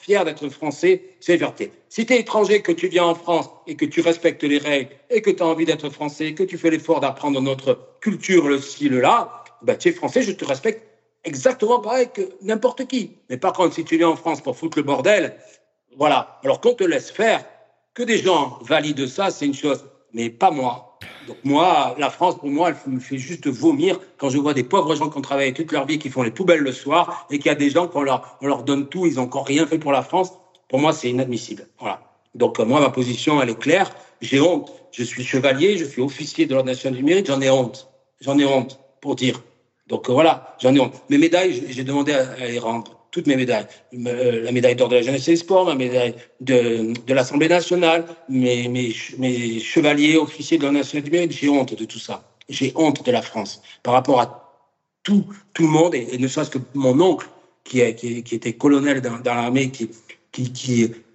fier 0.00 0.24
d'être 0.24 0.48
français, 0.48 1.02
c'est 1.20 1.32
des 1.32 1.38
fiertés. 1.38 1.72
Si 1.88 2.06
tu 2.06 2.12
es 2.12 2.20
étranger, 2.20 2.62
que 2.62 2.72
tu 2.72 2.88
viens 2.88 3.04
en 3.04 3.14
France 3.14 3.48
et 3.66 3.76
que 3.76 3.84
tu 3.84 4.00
respectes 4.00 4.42
les 4.44 4.58
règles 4.58 4.90
et 5.10 5.22
que 5.22 5.30
tu 5.30 5.42
as 5.42 5.46
envie 5.46 5.64
d'être 5.64 5.90
français, 5.90 6.34
que 6.34 6.42
tu 6.42 6.58
fais 6.58 6.70
l'effort 6.70 7.00
d'apprendre 7.00 7.40
notre 7.40 7.78
culture, 8.00 8.48
le 8.48 8.60
style 8.60 8.98
là, 8.98 9.44
ben, 9.62 9.76
tu 9.76 9.88
es 9.88 9.92
français, 9.92 10.22
je 10.22 10.32
te 10.32 10.44
respecte 10.44 10.82
exactement 11.24 11.80
pareil 11.80 12.08
que 12.12 12.22
n'importe 12.42 12.86
qui. 12.86 13.16
Mais 13.28 13.36
par 13.36 13.52
contre, 13.52 13.74
si 13.74 13.84
tu 13.84 13.96
viens 13.96 14.08
en 14.08 14.16
France 14.16 14.40
pour 14.40 14.56
foutre 14.56 14.78
le 14.78 14.84
bordel, 14.84 15.36
voilà. 15.96 16.38
Alors 16.44 16.60
qu'on 16.60 16.74
te 16.74 16.84
laisse 16.84 17.10
faire, 17.10 17.44
que 17.94 18.02
des 18.02 18.18
gens 18.18 18.58
valident 18.62 19.06
ça, 19.06 19.30
c'est 19.30 19.46
une 19.46 19.54
chose, 19.54 19.84
mais 20.12 20.30
pas 20.30 20.50
moi. 20.50 20.98
Donc 21.26 21.38
moi, 21.44 21.94
la 21.98 22.10
France, 22.10 22.36
pour 22.38 22.48
moi, 22.48 22.70
elle 22.70 22.92
me 22.92 23.00
fait 23.00 23.18
juste 23.18 23.48
vomir 23.48 23.98
quand 24.18 24.30
je 24.30 24.38
vois 24.38 24.54
des 24.54 24.62
pauvres 24.62 24.94
gens 24.94 25.08
qui 25.08 25.18
ont 25.18 25.22
travaillé 25.22 25.52
toute 25.52 25.72
leur 25.72 25.86
vie, 25.86 25.98
qui 25.98 26.10
font 26.10 26.22
les 26.22 26.30
poubelles 26.30 26.60
le 26.60 26.72
soir, 26.72 27.26
et 27.30 27.38
qu'il 27.38 27.46
y 27.46 27.50
a 27.50 27.56
des 27.56 27.70
gens 27.70 27.88
qu'on 27.88 28.02
leur, 28.02 28.38
on 28.40 28.46
leur 28.46 28.62
donne 28.62 28.88
tout, 28.88 29.06
ils 29.06 29.14
n'ont 29.14 29.22
encore 29.22 29.46
rien 29.46 29.66
fait 29.66 29.78
pour 29.78 29.92
la 29.92 30.02
France. 30.02 30.32
Pour 30.68 30.78
moi, 30.78 30.92
c'est 30.92 31.10
inadmissible. 31.10 31.66
Voilà. 31.80 32.02
Donc 32.34 32.58
moi, 32.58 32.80
ma 32.80 32.90
position, 32.90 33.40
elle 33.40 33.50
est 33.50 33.58
claire. 33.58 33.90
J'ai 34.20 34.40
honte. 34.40 34.72
Je 34.92 35.02
suis 35.02 35.24
chevalier, 35.24 35.78
je 35.78 35.84
suis 35.84 36.02
officier 36.02 36.46
de 36.46 36.54
l'Ordre 36.54 36.68
national 36.68 36.96
du 36.96 37.04
mérite, 37.04 37.26
j'en 37.26 37.40
ai 37.40 37.50
honte. 37.50 37.90
J'en 38.20 38.38
ai 38.38 38.46
honte, 38.46 38.80
pour 39.00 39.14
dire. 39.14 39.42
Donc 39.88 40.08
voilà, 40.08 40.56
j'en 40.60 40.74
ai 40.74 40.80
honte. 40.80 40.94
Mes 41.08 41.18
médailles, 41.18 41.64
j'ai 41.68 41.84
demandé 41.84 42.12
à 42.12 42.46
les 42.46 42.58
rendre 42.58 42.95
toutes 43.16 43.26
mes 43.28 43.36
médailles. 43.36 43.66
Euh, 43.94 44.42
la 44.42 44.52
médaille 44.52 44.76
d'or 44.76 44.90
de 44.90 44.96
la 44.96 45.02
jeunesse 45.02 45.26
et 45.28 45.30
des 45.32 45.36
sports, 45.38 45.64
ma 45.64 45.74
médaille 45.74 46.14
de, 46.42 46.92
l'Assemblée 47.08 47.48
nationale, 47.48 48.04
mes, 48.28 48.68
mes, 48.68 49.58
chevaliers, 49.58 50.18
officiers 50.18 50.58
de 50.58 50.64
la 50.64 50.72
nation 50.72 51.00
du 51.00 51.10
mérite. 51.10 51.32
J'ai 51.32 51.48
honte 51.48 51.74
de 51.74 51.86
tout 51.86 51.98
ça. 51.98 52.22
J'ai 52.50 52.72
honte 52.76 53.04
de 53.06 53.10
la 53.10 53.22
France 53.22 53.62
par 53.82 53.94
rapport 53.94 54.20
à 54.20 54.28
tout, 55.02 55.24
tout 55.54 55.62
le 55.62 55.68
monde, 55.68 55.94
et, 55.94 56.18
ne 56.18 56.28
serait-ce 56.28 56.50
que 56.50 56.58
mon 56.74 57.00
oncle, 57.00 57.26
qui, 57.64 57.80
était 57.80 58.52
colonel 58.52 59.00
dans, 59.00 59.18
l'armée, 59.24 59.70
qui, 59.70 59.88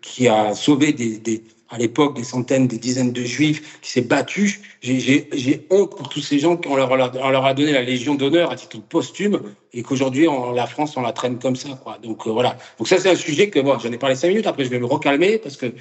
qui, 0.01 0.27
a 0.27 0.55
sauvé 0.55 0.91
des 0.91 1.43
à 1.71 1.77
l'époque 1.77 2.15
des 2.15 2.23
centaines, 2.23 2.67
des 2.67 2.77
dizaines 2.77 3.13
de 3.13 3.23
juifs, 3.23 3.79
qui 3.81 3.89
s'est 3.89 4.01
battu. 4.01 4.59
J'ai 4.81 5.65
honte 5.69 5.95
pour 5.95 6.09
tous 6.09 6.21
ces 6.21 6.37
gens 6.37 6.57
qui 6.57 6.67
on 6.67 6.75
leur, 6.75 6.91
on 6.91 7.29
leur 7.29 7.45
a 7.45 7.53
donné 7.53 7.71
la 7.71 7.81
Légion 7.81 8.15
d'honneur 8.15 8.51
à 8.51 8.55
titre 8.57 8.81
posthume 8.81 9.41
et 9.73 9.81
qu'aujourd'hui, 9.81 10.27
la 10.53 10.67
France, 10.67 10.97
on 10.97 11.01
la 11.01 11.13
traîne 11.13 11.39
comme 11.39 11.55
ça. 11.55 11.81
Donc 12.03 12.27
euh, 12.27 12.31
voilà. 12.31 12.57
Donc 12.77 12.87
ça, 12.87 12.97
c'est 12.97 13.09
un 13.09 13.15
sujet 13.15 13.49
que 13.49 13.59
bon, 13.59 13.79
j'en 13.79 13.91
ai 13.91 13.97
parlé 13.97 14.15
cinq 14.15 14.27
minutes. 14.27 14.47
Après, 14.47 14.65
je 14.65 14.69
vais 14.69 14.79
me 14.79 14.85
recalmer 14.85 15.37
parce 15.37 15.55
que, 15.55 15.73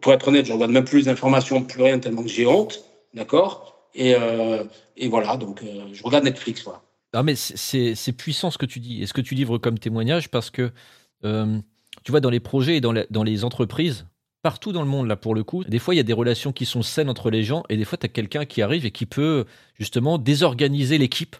pour 0.00 0.12
être 0.12 0.28
honnête, 0.28 0.46
je 0.46 0.52
regarde 0.52 0.70
même 0.70 0.84
plus 0.84 1.06
d'informations, 1.06 1.62
plus 1.62 1.82
rien, 1.82 1.98
tellement 1.98 2.22
que 2.22 2.28
j'ai 2.28 2.46
honte. 2.46 2.84
D'accord? 3.14 3.88
Et, 3.94 4.14
euh, 4.14 4.64
et 4.96 5.08
voilà, 5.08 5.36
donc 5.36 5.62
euh, 5.62 5.86
je 5.92 6.02
regarde 6.04 6.24
Netflix. 6.24 6.62
Voilà. 6.62 6.82
Ah, 7.12 7.22
mais 7.24 7.34
c'est 7.34 8.12
puissant 8.16 8.50
ce 8.52 8.58
que 8.58 8.64
tu 8.64 8.78
dis 8.78 9.02
et 9.02 9.06
ce 9.06 9.12
que 9.12 9.20
tu 9.20 9.34
livres 9.34 9.58
comme 9.58 9.78
témoignage 9.78 10.30
parce 10.30 10.50
que, 10.50 10.70
tu 11.22 12.10
vois, 12.10 12.20
dans 12.20 12.30
les 12.30 12.40
projets 12.40 12.76
et 12.76 12.80
dans 12.80 13.22
les 13.22 13.44
entreprises, 13.44 14.06
partout 14.42 14.72
dans 14.72 14.82
le 14.82 14.88
monde, 14.88 15.06
là, 15.06 15.16
pour 15.16 15.34
le 15.34 15.44
coup. 15.44 15.64
Des 15.64 15.78
fois, 15.78 15.94
il 15.94 15.96
y 15.96 16.00
a 16.00 16.04
des 16.04 16.12
relations 16.12 16.52
qui 16.52 16.66
sont 16.66 16.82
saines 16.82 17.08
entre 17.08 17.30
les 17.30 17.44
gens, 17.44 17.62
et 17.68 17.76
des 17.76 17.84
fois, 17.84 17.96
tu 17.96 18.06
as 18.06 18.08
quelqu'un 18.08 18.44
qui 18.44 18.60
arrive 18.60 18.84
et 18.84 18.90
qui 18.90 19.06
peut, 19.06 19.44
justement, 19.78 20.18
désorganiser 20.18 20.98
l'équipe, 20.98 21.36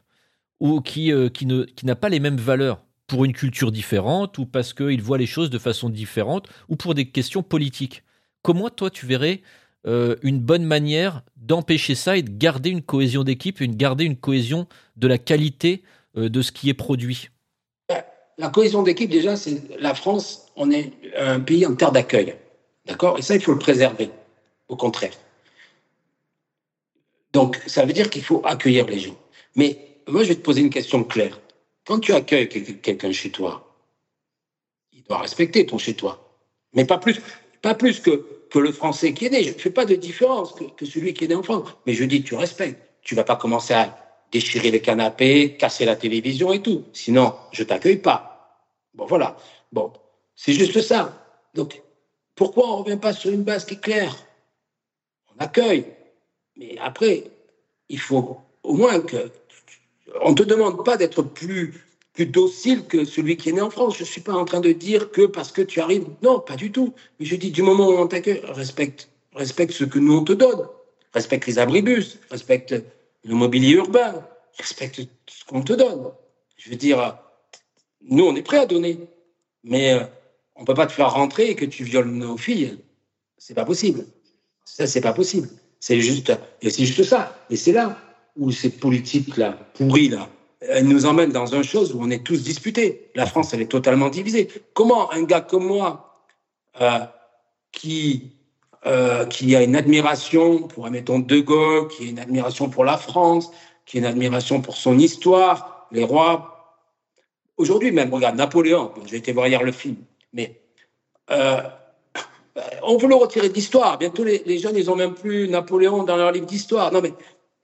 ou 0.61 0.81
qui, 0.81 1.13
euh, 1.13 1.29
qui, 1.29 1.47
ne, 1.47 1.65
qui 1.65 1.87
n'a 1.87 1.97
pas 1.97 2.09
les 2.09 2.21
mêmes 2.21 2.37
valeurs 2.37 2.85
pour 3.09 3.25
une 3.25 3.33
culture 3.33 3.73
différente, 3.73 4.39
ou 4.39 4.47
parce 4.47 4.73
qu'il 4.73 5.03
voit 5.03 5.19
les 5.19 5.27
choses 5.27 5.51
de 5.51 5.59
façon 5.59 5.91
différente, 5.91 6.49
ou 6.69 6.77
pour 6.77 6.95
des 6.95 7.07
questions 7.07 7.43
politiques. 7.43 8.05
Comment, 8.43 8.71
toi, 8.71 8.89
tu 8.89 9.07
verrais 9.07 9.43
euh, 9.87 10.17
une 10.23 10.39
bonne 10.39 10.65
manière 10.65 11.23
d'empêcher 11.37 11.97
ça 11.97 12.17
et 12.17 12.23
de 12.23 12.31
garder 12.31 12.71
une 12.71 12.83
cohésion 12.83 13.25
d'équipe, 13.25 13.61
de 13.61 13.75
garder 13.75 14.05
une 14.05 14.17
cohésion 14.17 14.69
de 14.97 15.09
la 15.09 15.19
qualité 15.19 15.83
euh, 16.17 16.29
de 16.29 16.41
ce 16.41 16.53
qui 16.53 16.69
est 16.69 16.75
produit? 16.75 17.31
La 18.39 18.49
cohésion 18.49 18.83
d'équipe, 18.83 19.11
déjà, 19.11 19.37
c'est 19.37 19.61
la 19.79 19.95
France, 19.95 20.47
on 20.57 20.71
est 20.71 20.93
un 21.19 21.41
pays 21.41 21.67
en 21.67 21.75
terre 21.75 21.93
d'accueil. 21.93 22.35
D'accord? 22.93 23.19
Et 23.19 23.23
ça, 23.23 23.35
il 23.35 23.41
faut 23.41 23.53
le 23.53 23.59
préserver, 23.59 24.11
au 24.69 24.77
contraire. 24.77 25.15
Donc, 27.33 27.59
ça 27.67 27.87
veut 27.87 27.95
dire 27.95 28.11
qu'il 28.11 28.23
faut 28.23 28.43
accueillir 28.45 28.87
les 28.87 28.99
gens. 28.99 29.17
Mais 29.57 29.97
moi, 30.07 30.25
je 30.25 30.29
vais 30.29 30.35
te 30.35 30.43
poser 30.43 30.61
une 30.61 30.69
question 30.69 31.03
claire. 31.03 31.41
Quand 31.87 32.01
tu 32.01 32.13
accueilles 32.13 32.51
quelqu'un 32.83 33.11
chez 33.11 33.31
toi, 33.31 33.75
il 34.93 35.03
doit 35.05 35.21
respecter 35.21 35.65
ton 35.65 35.79
chez 35.79 35.95
toi. 35.95 36.39
Mais 36.75 36.85
pas 36.85 36.99
plus, 36.99 37.19
pas 37.63 37.75
plus 37.75 37.99
que, 37.99 38.27
que 38.51 38.59
le 38.59 38.73
français 38.73 39.15
qui 39.15 39.25
est 39.25 39.31
né. 39.31 39.43
Je 39.43 39.55
ne 39.55 39.59
fais 39.59 39.71
pas 39.71 39.87
de 39.87 39.95
différence 39.95 40.55
que, 40.77 40.85
celui 40.85 41.15
qui 41.15 41.25
est 41.25 41.29
né 41.29 41.35
en 41.35 41.43
France. 41.43 41.71
Mais 41.87 41.95
je 41.95 42.05
dis, 42.05 42.23
tu 42.23 42.35
respectes. 42.35 42.79
Tu 43.01 43.15
vas 43.15 43.25
pas 43.25 43.37
commencer 43.37 43.73
à 43.73 43.97
déchirer 44.33 44.71
les 44.71 44.83
canapés, 44.83 45.57
casser 45.57 45.87
la 45.87 45.97
télévision 45.97 46.53
et 46.53 46.61
tout. 46.61 46.85
Sinon, 46.93 47.33
je 47.53 47.65
t'accueille 47.65 48.03
pas. 48.03 48.61
Bon, 48.93 49.07
voilà. 49.07 49.39
Bon, 49.73 49.95
c'est 50.37 50.53
juste 50.53 50.83
ça. 50.83 51.27
Donc, 51.55 51.81
pourquoi 52.43 52.67
on 52.67 52.79
ne 52.79 52.83
revient 52.83 53.01
pas 53.01 53.13
sur 53.13 53.31
une 53.31 53.45
base 53.45 53.65
qui 53.65 53.75
est 53.75 53.81
claire? 53.81 54.17
On 55.29 55.45
accueille. 55.45 55.85
Mais 56.57 56.77
après, 56.81 57.23
il 57.89 58.01
faut 58.01 58.37
au 58.65 58.75
moins 58.75 58.99
que. 58.99 59.31
On 60.23 60.31
ne 60.31 60.35
te 60.35 60.43
demande 60.43 60.85
pas 60.85 60.97
d'être 60.97 61.23
plus, 61.23 61.85
plus 62.13 62.27
docile 62.27 62.85
que 62.87 63.05
celui 63.05 63.37
qui 63.37 63.51
est 63.51 63.53
né 63.53 63.61
en 63.61 63.71
France. 63.71 63.97
Je 63.97 64.03
ne 64.03 64.09
suis 64.09 64.21
pas 64.21 64.33
en 64.33 64.45
train 64.45 64.59
de 64.59 64.73
dire 64.73 65.13
que 65.13 65.25
parce 65.25 65.53
que 65.53 65.63
tu 65.63 65.79
arrives. 65.81 66.09
Non, 66.21 66.41
pas 66.41 66.57
du 66.57 66.73
tout. 66.73 66.93
Mais 67.21 67.27
je 67.27 67.37
dis 67.37 67.53
du 67.53 67.63
moment 67.63 67.87
où 67.87 67.93
on 67.93 68.09
t'accueille, 68.09 68.43
respecte, 68.45 69.09
respecte 69.37 69.73
ce 69.73 69.85
que 69.85 70.01
nous 70.01 70.17
on 70.17 70.25
te 70.25 70.33
donne. 70.33 70.67
Respecte 71.15 71.47
les 71.47 71.61
abribus, 71.61 72.19
respecte 72.29 72.75
le 73.23 73.35
mobilier 73.37 73.75
urbain, 73.75 74.27
respecte 74.59 75.01
ce 75.29 75.45
qu'on 75.45 75.63
te 75.63 75.75
donne. 75.75 76.11
Je 76.57 76.71
veux 76.71 76.77
dire, 76.77 77.19
nous 78.01 78.25
on 78.25 78.35
est 78.35 78.43
prêts 78.43 78.59
à 78.59 78.67
donner. 78.67 78.99
Mais 79.63 79.93
euh, 79.93 80.05
on 80.57 80.65
peut 80.65 80.75
pas 80.75 80.87
te 80.87 80.93
faire 80.93 81.13
rentrer 81.13 81.51
et 81.51 81.55
que 81.55 81.65
tu 81.65 81.85
violes 81.85 82.09
nos 82.09 82.37
filles. 82.37 82.79
C'est 83.39 83.55
pas 83.55 83.65
possible. 83.65 84.07
Ça, 84.65 84.87
c'est 84.87 85.01
pas 85.01 85.13
possible. 85.13 85.49
C'est 85.81 86.01
juste, 86.01 86.33
et 86.61 86.71
juste 86.71 87.03
ça. 87.03 87.37
Et 87.51 87.57
c'est 87.57 87.73
là 87.73 87.99
où 88.37 88.51
cette 88.53 88.79
politique-là, 88.79 89.59
pourrie, 89.75 90.09
là, 90.09 90.29
elle 90.61 90.87
nous 90.87 91.07
emmène 91.07 91.31
dans 91.31 91.47
une 91.47 91.65
chose 91.65 91.93
où 91.95 91.99
on 92.01 92.11
est 92.11 92.25
tous 92.25 92.43
disputés. 92.43 93.11
La 93.15 93.27
France, 93.27 93.53
elle 93.53 93.63
est 93.63 93.67
totalement 93.71 94.09
divisée. 94.09 94.49
Comment 94.75 95.13
un 95.13 95.25
gars 95.25 95.41
comme 95.41 95.67
moi, 95.67 96.25
euh, 96.81 97.01
qui, 97.73 98.31
euh, 98.87 99.27
qui 99.27 99.57
a 99.57 99.63
une 99.63 99.75
admiration 99.75 100.63
pour, 100.63 100.87
admettons, 100.87 101.19
De 101.19 101.41
Gaulle, 101.41 101.89
qui 101.89 102.05
a 102.05 102.11
une 102.11 102.19
admiration 102.19 102.69
pour 102.71 102.85
la 102.85 102.97
France, 102.97 103.51
qui 103.87 103.97
a 103.97 104.01
une 104.01 104.07
admiration 104.07 104.61
pour 104.61 104.77
son 104.77 104.99
histoire, 104.99 105.89
les 105.91 106.05
rois. 106.05 106.79
Aujourd'hui 107.57 107.91
même, 107.91 108.13
regarde, 108.13 108.37
Napoléon, 108.37 108.93
j'ai 109.07 109.17
été 109.17 109.33
voir 109.33 109.49
hier 109.49 109.63
le 109.63 109.73
film. 109.73 109.97
Mais 110.33 110.61
euh, 111.31 111.61
on 112.83 112.97
veut 112.97 113.09
le 113.09 113.15
retirer 113.15 113.49
de 113.49 113.55
l'histoire. 113.55 113.99
Bientôt, 113.99 114.25
les, 114.25 114.59
jeunes, 114.59 114.77
ils 114.77 114.87
n'ont 114.87 114.97
même 114.97 115.15
plus 115.15 115.49
Napoléon 115.49 116.05
dans 116.05 116.17
leur 116.17 116.33
livre 116.33 116.47
d'histoire. 116.47 116.93
Non, 116.93 117.01
mais 117.01 117.13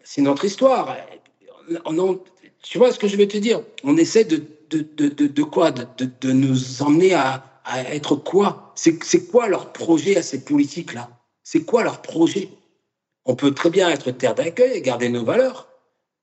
c'est 0.02 0.22
notre 0.22 0.44
histoire. 0.44 0.96
tu 2.62 2.78
vois 2.78 2.92
ce 2.92 2.98
que 2.98 3.08
je 3.08 3.16
veux 3.16 3.28
te 3.28 3.38
dire? 3.38 3.62
On 3.84 3.96
essaie 3.96 4.24
de, 4.24 4.42
de, 4.70 4.86
de, 5.08 5.26
de 5.26 5.42
quoi? 5.42 5.70
De, 5.70 5.86
de, 6.20 6.32
nous 6.32 6.82
emmener 6.82 7.14
à, 7.14 7.44
à 7.64 7.82
être 7.94 8.16
quoi? 8.16 8.72
C'est 8.74 9.28
quoi 9.28 9.48
leur 9.48 9.72
projet 9.72 10.16
à 10.16 10.22
ces 10.22 10.44
politiques-là? 10.44 11.10
C'est 11.42 11.64
quoi 11.64 11.82
leur 11.82 12.02
projet? 12.02 12.50
On 13.24 13.36
peut 13.36 13.52
très 13.52 13.70
bien 13.70 13.90
être 13.90 14.10
terre 14.10 14.34
d'accueil 14.34 14.72
et 14.72 14.82
garder 14.82 15.08
nos 15.10 15.24
valeurs. 15.24 15.68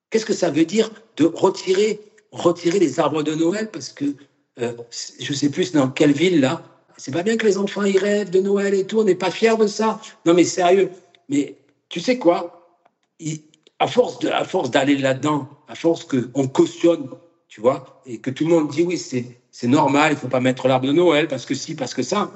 Qu'est-ce 0.10 0.26
que 0.26 0.34
ça 0.34 0.50
veut 0.50 0.66
dire 0.66 0.90
de 1.18 1.26
retirer, 1.26 2.00
retirer 2.32 2.80
les 2.80 3.00
arbres 3.00 3.22
de 3.22 3.36
Noël 3.36 3.70
parce 3.72 3.90
que 3.90 4.06
euh, 4.60 4.74
je 5.20 5.34
sais 5.34 5.50
plus 5.50 5.72
dans 5.72 5.90
quelle 5.90 6.14
ville 6.14 6.40
là. 6.40 6.64
C'est 6.98 7.12
pas 7.12 7.24
bien 7.24 7.36
que 7.36 7.46
les 7.46 7.58
enfants 7.58 7.84
y 7.84 7.98
rêvent 7.98 8.30
de 8.30 8.40
Noël 8.40 8.74
et 8.74 8.86
tout, 8.86 9.00
on 9.00 9.04
n'est 9.04 9.16
pas 9.16 9.32
fiers 9.32 9.58
de 9.58 9.68
ça. 9.68 10.00
Non 10.26 10.34
mais 10.34 10.46
sérieux. 10.46 10.90
Mais 11.30 11.58
tu 11.90 12.00
sais 12.00 12.18
quoi? 12.18 12.78
À 13.80 13.88
force 13.88 14.20
de, 14.20 14.30
à 14.30 14.46
force 14.46 14.72
d'aller 14.72 14.98
là-dedans, 14.98 15.50
à 15.68 15.76
force 15.76 16.06
que 16.06 16.30
on 16.34 16.48
cautionne, 16.48 17.10
tu 17.50 17.60
vois, 17.62 18.02
et 18.06 18.20
que 18.20 18.30
tout 18.30 18.46
le 18.46 18.52
monde 18.52 18.70
dit 18.70 18.84
oui 18.84 18.98
c'est 18.98 19.26
c'est 19.52 19.68
normal, 19.68 20.14
il 20.14 20.18
faut 20.18 20.28
pas 20.28 20.42
mettre 20.42 20.68
l'arbre 20.68 20.88
de 20.88 20.92
Noël 20.92 21.28
parce 21.28 21.46
que 21.46 21.56
si, 21.56 21.76
parce 21.76 21.94
que 21.94 22.04
ça. 22.04 22.30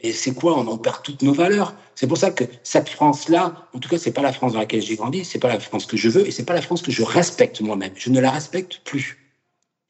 Et 0.00 0.12
c'est 0.12 0.34
quoi? 0.34 0.58
On 0.58 0.66
en 0.66 0.78
perd 0.78 1.02
toutes 1.02 1.22
nos 1.22 1.32
valeurs. 1.32 1.74
C'est 1.94 2.06
pour 2.06 2.16
ça 2.16 2.30
que 2.30 2.44
cette 2.62 2.88
France-là, 2.88 3.68
en 3.72 3.78
tout 3.78 3.88
cas, 3.88 3.98
c'est 3.98 4.10
pas 4.10 4.22
la 4.22 4.32
France 4.32 4.54
dans 4.54 4.58
laquelle 4.58 4.82
j'ai 4.82 4.96
grandi, 4.96 5.24
c'est 5.24 5.38
pas 5.38 5.48
la 5.48 5.60
France 5.60 5.86
que 5.86 5.96
je 5.96 6.08
veux 6.08 6.26
et 6.26 6.30
c'est 6.30 6.44
pas 6.44 6.54
la 6.54 6.62
France 6.62 6.82
que 6.82 6.90
je 6.90 7.02
respecte 7.02 7.60
moi-même. 7.60 7.92
Je 7.94 8.10
ne 8.10 8.20
la 8.20 8.30
respecte 8.30 8.80
plus. 8.84 9.21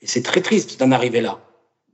Et 0.02 0.06
c'est 0.06 0.22
très 0.22 0.42
triste 0.42 0.78
d'en 0.78 0.90
arriver 0.90 1.20
là. 1.20 1.40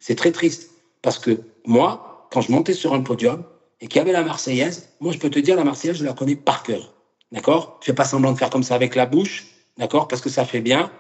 C'est 0.01 0.15
très 0.17 0.33
triste. 0.33 0.71
Parce 1.03 1.19
que 1.19 1.41
moi, 1.65 2.27
quand 2.33 2.41
je 2.41 2.51
montais 2.51 2.73
sur 2.73 2.95
un 2.95 3.03
podium 3.03 3.45
et 3.81 3.87
qu'il 3.87 3.99
y 3.99 4.01
avait 4.01 4.13
la 4.13 4.25
Marseillaise, 4.25 4.89
moi, 5.01 5.13
je 5.13 5.19
peux 5.19 5.31
te 5.31 5.39
dire, 5.39 5.55
la 5.55 5.65
Marseillaise, 5.65 5.99
je 5.99 6.05
la 6.05 6.15
connais 6.15 6.35
par 6.35 6.63
cœur. 6.63 6.93
D'accord? 7.31 7.79
Je 7.81 7.87
fais 7.87 7.95
pas 7.95 8.05
semblant 8.05 8.33
de 8.33 8.39
faire 8.39 8.51
comme 8.51 8.63
ça 8.63 8.75
avec 8.75 8.95
la 8.95 9.07
bouche. 9.07 9.47
D'accord? 9.77 10.09
Parce 10.09 10.23
que 10.23 10.31
ça 10.31 10.45
fait 10.45 10.61
bien. 10.61 10.91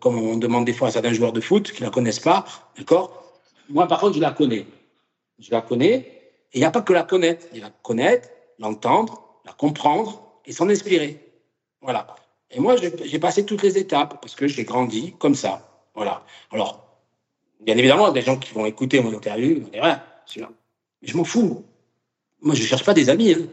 Comme 0.00 0.16
on 0.16 0.36
demande 0.36 0.64
des 0.64 0.72
fois 0.72 0.88
à 0.88 0.90
certains 0.92 1.12
joueurs 1.12 1.32
de 1.32 1.40
foot 1.40 1.72
qui 1.72 1.82
la 1.82 1.90
connaissent 1.90 2.20
pas. 2.20 2.44
D'accord? 2.78 3.24
Moi, 3.68 3.86
par 3.88 4.00
contre, 4.00 4.14
je 4.14 4.20
la 4.20 4.30
connais. 4.30 4.66
Je 5.38 5.50
la 5.50 5.60
connais. 5.60 5.94
Et 6.52 6.58
il 6.58 6.60
n'y 6.60 6.64
a 6.64 6.70
pas 6.70 6.82
que 6.82 6.92
la 6.92 7.02
connaître. 7.02 7.46
Il 7.52 7.58
y 7.58 7.60
a 7.60 7.64
la 7.64 7.72
connaître, 7.82 8.28
l'entendre, 8.58 9.40
la 9.44 9.52
comprendre 9.52 10.22
et 10.46 10.52
s'en 10.52 10.68
inspirer. 10.68 11.18
Voilà. 11.80 12.06
Et 12.50 12.60
moi, 12.60 12.76
j'ai 12.76 13.18
passé 13.18 13.44
toutes 13.44 13.62
les 13.62 13.76
étapes 13.78 14.20
parce 14.20 14.34
que 14.34 14.46
j'ai 14.46 14.64
grandi 14.64 15.14
comme 15.18 15.34
ça. 15.34 15.71
Voilà. 15.94 16.24
Alors, 16.50 17.00
bien 17.60 17.76
évidemment, 17.76 18.10
des 18.10 18.22
gens 18.22 18.36
qui 18.36 18.52
vont 18.52 18.66
écouter 18.66 19.00
mon 19.00 19.12
interview 19.14 19.60
vont 19.60 19.68
dire, 19.68 19.82
ouais, 19.82 20.46
je 21.02 21.16
m'en 21.16 21.24
fous. 21.24 21.64
Moi, 22.40 22.54
je 22.54 22.62
cherche 22.62 22.84
pas 22.84 22.94
des 22.94 23.08
amis. 23.10 23.32
Hein. 23.32 23.46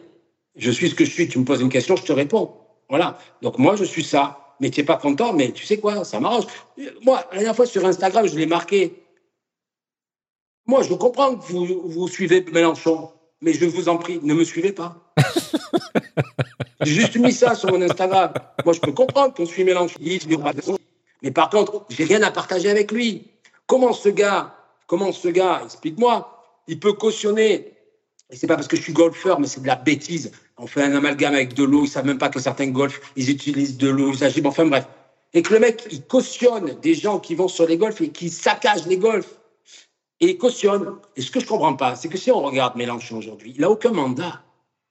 Je 0.55 0.71
suis 0.71 0.89
ce 0.89 0.95
que 0.95 1.05
je 1.05 1.11
suis. 1.11 1.27
Tu 1.27 1.39
me 1.39 1.45
poses 1.45 1.61
une 1.61 1.69
question, 1.69 1.95
je 1.95 2.03
te 2.03 2.11
réponds. 2.11 2.53
Voilà. 2.89 3.17
Donc, 3.41 3.57
moi, 3.57 3.75
je 3.75 3.83
suis 3.83 4.03
ça. 4.03 4.55
Mais 4.59 4.69
tu 4.71 4.81
n'es 4.81 4.85
pas 4.85 4.97
content, 4.97 5.31
mais 5.31 5.51
tu 5.51 5.65
sais 5.65 5.77
quoi, 5.77 6.03
ça 6.03 6.19
m'arrange. 6.19 6.45
Moi, 7.01 7.23
la 7.31 7.37
dernière 7.37 7.55
fois 7.55 7.65
sur 7.65 7.85
Instagram, 7.85 8.27
je 8.27 8.35
l'ai 8.35 8.45
marqué. 8.45 9.03
Moi, 10.65 10.83
je 10.83 10.93
comprends 10.93 11.35
que 11.35 11.45
vous, 11.45 11.65
vous 11.85 12.07
suivez 12.09 12.45
Mélenchon, 12.51 13.09
mais 13.41 13.53
je 13.53 13.65
vous 13.65 13.87
en 13.87 13.97
prie, 13.97 14.19
ne 14.21 14.33
me 14.33 14.43
suivez 14.43 14.73
pas. 14.73 15.13
J'ai 16.81 16.93
juste 16.93 17.15
mis 17.15 17.31
ça 17.31 17.55
sur 17.55 17.71
mon 17.71 17.81
Instagram. 17.81 18.33
Moi, 18.65 18.73
je 18.73 18.79
peux 18.79 18.91
comprendre 18.91 19.33
qu'on 19.33 19.45
suit 19.45 19.63
Mélenchon. 19.63 19.97
Mais 21.21 21.31
par 21.31 21.49
contre, 21.49 21.85
j'ai 21.89 22.05
rien 22.05 22.21
à 22.23 22.31
partager 22.31 22.69
avec 22.69 22.91
lui. 22.91 23.27
Comment 23.67 23.93
ce 23.93 24.09
gars, 24.09 24.55
comment 24.87 25.11
ce 25.11 25.27
gars, 25.27 25.61
explique-moi, 25.63 26.43
il 26.67 26.79
peut 26.79 26.93
cautionner, 26.93 27.73
et 28.29 28.35
c'est 28.35 28.47
pas 28.47 28.55
parce 28.55 28.67
que 28.67 28.77
je 28.77 28.81
suis 28.81 28.93
golfeur, 28.93 29.39
mais 29.39 29.47
c'est 29.47 29.61
de 29.61 29.67
la 29.67 29.75
bêtise. 29.75 30.31
On 30.57 30.67
fait 30.67 30.83
un 30.83 30.95
amalgame 30.95 31.33
avec 31.33 31.53
de 31.53 31.63
l'eau, 31.63 31.85
ils 31.85 31.89
savent 31.89 32.05
même 32.05 32.17
pas 32.19 32.29
que 32.29 32.39
certains 32.39 32.67
golfs, 32.67 33.01
ils 33.15 33.29
utilisent 33.29 33.77
de 33.77 33.89
l'eau, 33.89 34.11
ils 34.13 34.23
agissent, 34.23 34.45
enfin 34.45 34.65
bref. 34.65 34.87
Et 35.33 35.41
que 35.41 35.53
le 35.53 35.59
mec, 35.59 35.87
il 35.91 36.03
cautionne 36.03 36.79
des 36.81 36.93
gens 36.93 37.19
qui 37.19 37.35
vont 37.35 37.47
sur 37.47 37.67
les 37.67 37.77
golfs 37.77 38.01
et 38.01 38.09
qui 38.09 38.29
saccagent 38.29 38.85
les 38.87 38.97
golfs. 38.97 39.35
Et 40.19 40.31
il 40.31 40.37
cautionne. 40.37 40.97
Et 41.15 41.21
ce 41.21 41.31
que 41.31 41.39
je 41.39 41.45
comprends 41.45 41.75
pas, 41.75 41.95
c'est 41.95 42.09
que 42.09 42.17
si 42.17 42.31
on 42.31 42.41
regarde 42.41 42.75
Mélenchon 42.75 43.17
aujourd'hui, 43.17 43.53
il 43.55 43.63
a 43.63 43.69
aucun 43.69 43.91
mandat. 43.91 44.43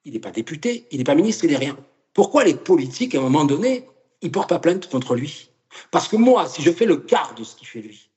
Il 0.05 0.15
n'est 0.15 0.21
pas 0.21 0.31
député, 0.31 0.87
il 0.91 0.99
n'est 0.99 1.05
pas 1.05 1.15
ministre, 1.15 1.45
il 1.45 1.51
n'est 1.51 1.59
rien. 1.59 1.77
Pourquoi 2.15 2.45
les 2.45 2.55
politiques, 2.55 3.15
à 3.15 3.19
un 3.19 3.23
moment 3.23 3.45
donné, 3.45 3.85
ils 4.23 4.33
portent 4.33 4.49
pas 4.49 4.59
plainte 4.59 4.89
contre 4.89 5.15
lui? 5.15 5.48
Parce 5.91 6.09
que 6.09 6.17
moi, 6.17 6.49
si 6.49 6.63
je 6.63 6.71
fais 6.71 6.87
le 6.87 6.97
quart 6.97 7.35
de 7.35 7.45
ce 7.45 7.57
qu'il 7.57 7.67
fait 7.67 7.81
lui, 7.81 8.11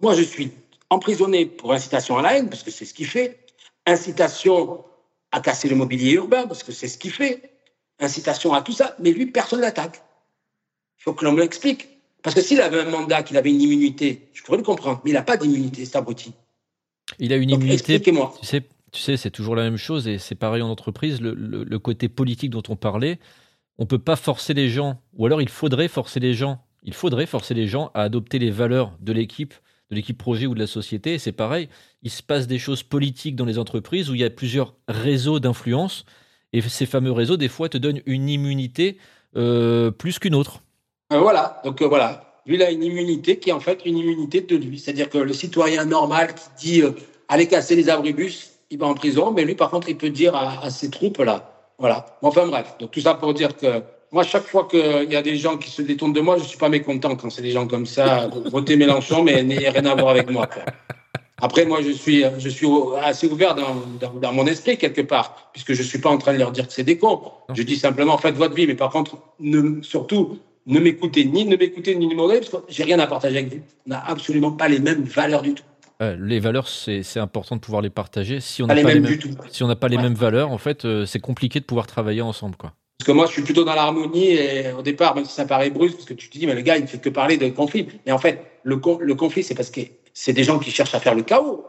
moi, 0.00 0.14
je 0.14 0.22
suis 0.22 0.50
emprisonné 0.90 1.46
pour 1.46 1.72
incitation 1.72 2.18
à 2.18 2.22
la 2.22 2.36
haine, 2.36 2.50
parce 2.50 2.62
que 2.62 2.70
c'est 2.70 2.84
ce 2.84 2.94
qu'il 2.94 3.06
fait, 3.06 3.46
incitation 3.86 4.84
à 5.30 5.40
casser 5.40 5.68
le 5.68 5.76
mobilier 5.76 6.12
urbain, 6.12 6.46
parce 6.46 6.62
que 6.62 6.72
c'est 6.72 6.88
ce 6.88 6.98
qu'il 6.98 7.12
fait, 7.12 7.52
incitation 8.00 8.52
à 8.52 8.62
tout 8.62 8.72
ça, 8.72 8.96
mais 8.98 9.12
lui, 9.12 9.26
personne 9.26 9.60
l'attaque. 9.60 10.02
Il 10.98 11.02
faut 11.04 11.14
que 11.14 11.24
l'on 11.24 11.32
me 11.32 11.40
l'explique. 11.40 11.88
Parce 12.22 12.36
que 12.36 12.42
s'il 12.42 12.60
avait 12.60 12.80
un 12.80 12.90
mandat, 12.90 13.22
qu'il 13.22 13.36
avait 13.36 13.50
une 13.50 13.60
immunité, 13.60 14.28
je 14.32 14.42
pourrais 14.42 14.58
le 14.58 14.62
comprendre, 14.62 15.00
mais 15.04 15.10
il 15.10 15.14
n'a 15.14 15.22
pas 15.22 15.36
d'immunité, 15.36 15.84
c'est 15.84 15.96
abruti. 15.96 16.32
Il 17.18 17.32
a 17.32 17.36
une 17.36 17.50
immunité. 17.50 17.74
Expliquez-moi. 17.74 18.34
Tu 18.38 18.46
sais, 18.46 18.62
tu 18.92 19.00
sais 19.00 19.16
c'est 19.16 19.30
toujours 19.30 19.56
la 19.56 19.64
même 19.64 19.76
chose, 19.76 20.06
et 20.06 20.18
c'est 20.18 20.36
pareil 20.36 20.62
en 20.62 20.68
entreprise, 20.68 21.20
le, 21.20 21.34
le 21.34 21.78
côté 21.78 22.08
politique 22.08 22.50
dont 22.50 22.62
on 22.68 22.76
parlait, 22.76 23.18
on 23.78 23.86
peut 23.86 23.98
pas 23.98 24.14
forcer 24.14 24.54
les 24.54 24.68
gens, 24.68 25.00
ou 25.14 25.26
alors 25.26 25.42
il 25.42 25.48
faudrait 25.48 25.88
forcer 25.88 26.20
les 26.20 26.34
gens, 26.34 26.62
il 26.82 26.94
faudrait 26.94 27.26
forcer 27.26 27.54
les 27.54 27.66
gens 27.66 27.90
à 27.94 28.02
adopter 28.02 28.38
les 28.38 28.50
valeurs 28.50 28.92
de 29.00 29.12
l'équipe, 29.12 29.54
de 29.90 29.96
l'équipe 29.96 30.18
projet 30.18 30.46
ou 30.46 30.54
de 30.54 30.60
la 30.60 30.66
société. 30.66 31.18
C'est 31.18 31.32
pareil, 31.32 31.68
il 32.02 32.10
se 32.10 32.22
passe 32.22 32.46
des 32.46 32.58
choses 32.58 32.82
politiques 32.82 33.36
dans 33.36 33.44
les 33.44 33.58
entreprises 33.58 34.10
où 34.10 34.14
il 34.14 34.20
y 34.20 34.24
a 34.24 34.30
plusieurs 34.30 34.74
réseaux 34.88 35.40
d'influence, 35.40 36.04
et 36.52 36.60
ces 36.60 36.86
fameux 36.86 37.12
réseaux, 37.12 37.36
des 37.36 37.48
fois, 37.48 37.68
te 37.68 37.78
donnent 37.78 38.02
une 38.04 38.28
immunité 38.28 38.98
euh, 39.36 39.90
plus 39.90 40.18
qu'une 40.18 40.34
autre. 40.34 40.60
Euh, 41.12 41.18
voilà, 41.18 41.60
donc 41.64 41.80
euh, 41.80 41.86
voilà. 41.86 42.40
Lui, 42.46 42.56
il 42.56 42.62
a 42.62 42.70
une 42.70 42.82
immunité 42.82 43.38
qui 43.38 43.50
est 43.50 43.52
en 43.52 43.60
fait 43.60 43.86
une 43.86 43.96
immunité 43.96 44.40
de 44.40 44.56
lui. 44.56 44.78
C'est-à-dire 44.78 45.08
que 45.08 45.18
le 45.18 45.32
citoyen 45.32 45.84
normal 45.84 46.34
qui 46.34 46.80
dit 46.80 46.82
allez 47.28 47.46
casser 47.46 47.76
les 47.76 47.88
abribus, 47.88 48.50
il 48.70 48.78
va 48.78 48.86
en 48.86 48.94
prison, 48.94 49.30
mais 49.30 49.44
lui, 49.44 49.54
par 49.54 49.70
contre, 49.70 49.88
il 49.88 49.96
peut 49.96 50.10
dire 50.10 50.34
à, 50.34 50.64
à 50.64 50.70
ces 50.70 50.90
troupes-là, 50.90 51.72
voilà. 51.78 52.18
Enfin 52.20 52.46
bref, 52.46 52.74
donc 52.78 52.90
tout 52.90 53.00
ça 53.00 53.14
pour 53.14 53.32
dire 53.32 53.56
que 53.56 53.82
moi, 54.12 54.24
chaque 54.24 54.44
fois 54.44 54.68
qu'il 54.68 55.10
y 55.10 55.16
a 55.16 55.22
des 55.22 55.36
gens 55.36 55.56
qui 55.56 55.70
se 55.70 55.80
détournent 55.80 56.12
de 56.12 56.20
moi, 56.20 56.36
je 56.36 56.42
ne 56.42 56.48
suis 56.48 56.58
pas 56.58 56.68
mécontent 56.68 57.16
quand 57.16 57.30
c'est 57.30 57.40
des 57.40 57.50
gens 57.50 57.66
comme 57.66 57.86
ça. 57.86 58.28
Votez 58.50 58.76
Mélenchon, 58.76 59.22
mais 59.22 59.42
n'ayez 59.42 59.70
rien 59.70 59.86
à 59.86 59.94
voir 59.94 60.10
avec 60.10 60.30
moi. 60.30 60.48
Après, 61.40 61.64
moi, 61.64 61.80
je 61.82 61.90
suis, 61.90 62.22
je 62.38 62.48
suis 62.48 62.68
assez 63.02 63.26
ouvert 63.26 63.54
dans, 63.54 64.10
dans, 64.20 64.32
mon 64.32 64.46
esprit, 64.46 64.76
quelque 64.76 65.00
part, 65.00 65.50
puisque 65.52 65.72
je 65.72 65.82
ne 65.82 65.86
suis 65.86 65.98
pas 65.98 66.10
en 66.10 66.18
train 66.18 66.34
de 66.34 66.38
leur 66.38 66.52
dire 66.52 66.68
que 66.68 66.72
c'est 66.72 66.84
des 66.84 66.98
cons. 66.98 67.22
Je 67.54 67.62
dis 67.62 67.76
simplement, 67.76 68.18
faites 68.18 68.36
votre 68.36 68.54
vie, 68.54 68.66
mais 68.66 68.76
par 68.76 68.90
contre, 68.90 69.16
ne, 69.40 69.82
surtout, 69.82 70.38
ne 70.66 70.78
m'écoutez 70.78 71.24
ni 71.24 71.44
ne 71.46 71.56
m'écoutez 71.56 71.96
ni 71.96 72.06
ne 72.06 72.14
m'aurez, 72.14 72.40
parce 72.40 72.50
que 72.50 72.56
j'ai 72.68 72.84
rien 72.84 72.98
à 73.00 73.06
partager 73.06 73.38
avec 73.38 73.52
vous. 73.52 73.60
On 73.86 73.90
n'a 73.90 74.04
absolument 74.06 74.52
pas 74.52 74.68
les 74.68 74.78
mêmes 74.78 75.04
valeurs 75.04 75.42
du 75.42 75.54
tout. 75.54 75.64
Euh, 76.02 76.16
les 76.20 76.38
valeurs, 76.38 76.68
c'est 76.68 77.18
important 77.18 77.56
de 77.56 77.60
pouvoir 77.60 77.80
les 77.80 77.90
partager. 77.90 78.40
Si 78.40 78.62
on 78.62 78.66
n'a 78.66 78.74
pas, 78.74 78.92
les, 78.92 79.00
mêmes, 79.00 79.18
si 79.50 79.62
on 79.64 79.68
n'a 79.68 79.76
pas 79.76 79.88
les 79.88 79.96
mêmes 79.96 80.14
valeurs, 80.14 80.50
en 80.50 80.58
fait, 80.58 80.84
euh, 80.84 81.06
c'est 81.06 81.20
compliqué 81.20 81.60
de 81.60 81.64
pouvoir 81.64 81.86
travailler 81.86 82.22
ensemble, 82.22 82.56
quoi. 82.56 82.74
Parce 83.02 83.08
que 83.08 83.16
moi, 83.16 83.26
je 83.26 83.32
suis 83.32 83.42
plutôt 83.42 83.64
dans 83.64 83.74
l'harmonie 83.74 84.34
et 84.34 84.70
au 84.70 84.80
départ, 84.80 85.16
même 85.16 85.24
si 85.24 85.34
ça 85.34 85.44
paraît 85.44 85.70
brusque, 85.70 85.96
parce 85.96 86.06
que 86.06 86.14
tu 86.14 86.30
te 86.30 86.38
dis, 86.38 86.46
mais 86.46 86.54
le 86.54 86.60
gars, 86.60 86.76
il 86.76 86.82
ne 86.82 86.86
fait 86.86 86.98
que 86.98 87.08
parler 87.08 87.36
de 87.36 87.48
conflit. 87.48 87.88
Mais 88.06 88.12
en 88.12 88.18
fait, 88.18 88.60
le, 88.62 88.76
conflit, 88.76 89.42
c'est 89.42 89.56
parce 89.56 89.70
que 89.70 89.80
c'est 90.14 90.32
des 90.32 90.44
gens 90.44 90.60
qui 90.60 90.70
cherchent 90.70 90.94
à 90.94 91.00
faire 91.00 91.16
le 91.16 91.22
chaos. 91.22 91.66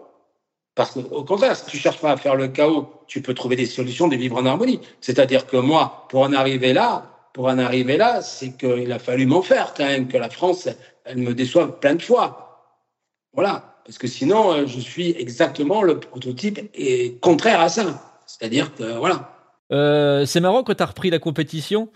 Parce 0.75 0.91
qu'au 0.91 1.23
contraire, 1.23 1.55
si 1.55 1.65
tu 1.65 1.77
cherches 1.77 1.97
pas 1.97 2.11
à 2.11 2.17
faire 2.17 2.35
le 2.35 2.49
chaos, 2.49 2.87
tu 3.07 3.23
peux 3.23 3.33
trouver 3.33 3.55
des 3.55 3.65
solutions 3.65 4.07
de 4.07 4.15
vivre 4.15 4.37
en 4.37 4.45
harmonie. 4.45 4.79
C'est-à-dire 5.01 5.47
que 5.47 5.57
moi, 5.57 6.05
pour 6.09 6.21
en 6.21 6.33
arriver 6.33 6.71
là, 6.71 7.09
pour 7.33 7.45
en 7.45 7.57
arriver 7.57 7.97
là, 7.97 8.21
c'est 8.21 8.55
qu'il 8.55 8.91
a 8.91 8.99
fallu 8.99 9.25
m'en 9.25 9.41
faire 9.41 9.73
quand 9.75 9.85
même, 9.85 10.07
que 10.07 10.17
la 10.17 10.29
France, 10.29 10.69
elle 11.03 11.17
me 11.17 11.33
déçoive 11.33 11.79
plein 11.79 11.95
de 11.95 12.01
fois. 12.03 12.77
Voilà 13.33 13.71
parce 13.85 13.97
que 13.97 14.07
sinon, 14.07 14.53
euh, 14.53 14.65
je 14.65 14.79
suis 14.79 15.09
exactement 15.19 15.81
le 15.81 15.99
prototype 15.99 16.57
et 16.73 17.17
contraire 17.21 17.59
à 17.59 17.67
ça. 17.67 18.21
C'est-à-dire 18.25 18.73
que, 18.75 18.97
voilà. 18.97 19.33
Euh, 19.71 20.25
c'est 20.25 20.39
marrant 20.39 20.63
quand 20.63 20.75
tu 20.75 20.83
as 20.83 20.87
repris 20.87 21.09
la 21.09 21.19
compétition, 21.19 21.89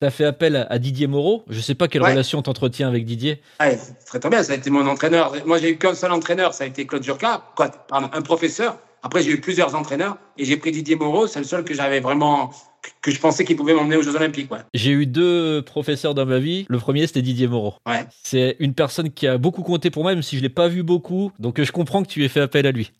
tu 0.00 0.06
as 0.06 0.10
fait 0.10 0.24
appel 0.24 0.66
à 0.68 0.78
Didier 0.78 1.06
Moreau. 1.06 1.44
Je 1.48 1.56
ne 1.56 1.62
sais 1.62 1.74
pas 1.74 1.88
quelle 1.88 2.02
relation 2.02 2.42
t'entretiens 2.42 2.88
avec 2.88 3.04
Didier. 3.04 3.40
Ouais, 3.60 3.78
très 4.06 4.18
très 4.18 4.30
bien, 4.30 4.42
ça 4.42 4.52
a 4.52 4.56
été 4.56 4.70
mon 4.70 4.86
entraîneur. 4.86 5.34
Moi, 5.46 5.58
j'ai 5.58 5.70
eu 5.70 5.78
qu'un 5.78 5.94
seul 5.94 6.12
entraîneur, 6.12 6.54
ça 6.54 6.64
a 6.64 6.66
été 6.66 6.86
Claude 6.86 7.02
Jurka, 7.02 7.42
pardon, 7.88 8.10
un 8.12 8.22
professeur. 8.22 8.78
Après, 9.04 9.22
j'ai 9.22 9.30
eu 9.30 9.40
plusieurs 9.40 9.74
entraîneurs 9.74 10.16
et 10.38 10.44
j'ai 10.44 10.56
pris 10.56 10.70
Didier 10.70 10.96
Moreau. 10.96 11.26
C'est 11.26 11.40
le 11.40 11.44
seul 11.44 11.64
que 11.64 11.74
j'avais 11.74 12.00
vraiment 12.00 12.52
que 13.00 13.10
je 13.10 13.20
pensais 13.20 13.44
qu'il 13.44 13.56
pouvait 13.56 13.74
m'emmener 13.74 13.96
aux 13.96 14.02
Jeux 14.02 14.14
Olympiques. 14.14 14.48
J'ai 14.74 14.90
eu 14.90 15.06
deux 15.06 15.62
professeurs 15.62 16.14
dans 16.14 16.26
ma 16.26 16.38
vie. 16.38 16.66
Le 16.68 16.78
premier, 16.78 17.06
c'était 17.06 17.22
Didier 17.22 17.48
Moreau. 17.48 17.74
Ouais. 17.86 18.06
C'est 18.22 18.56
une 18.60 18.74
personne 18.74 19.10
qui 19.10 19.26
a 19.26 19.38
beaucoup 19.38 19.62
compté 19.62 19.90
pour 19.90 20.02
moi, 20.02 20.14
même 20.14 20.22
si 20.22 20.36
je 20.36 20.42
l'ai 20.42 20.48
pas 20.48 20.68
vu 20.68 20.82
beaucoup. 20.82 21.32
Donc, 21.38 21.60
je 21.62 21.72
comprends 21.72 22.02
que 22.02 22.08
tu 22.08 22.24
aies 22.24 22.28
fait 22.28 22.40
appel 22.40 22.66
à 22.66 22.72
lui. 22.72 22.92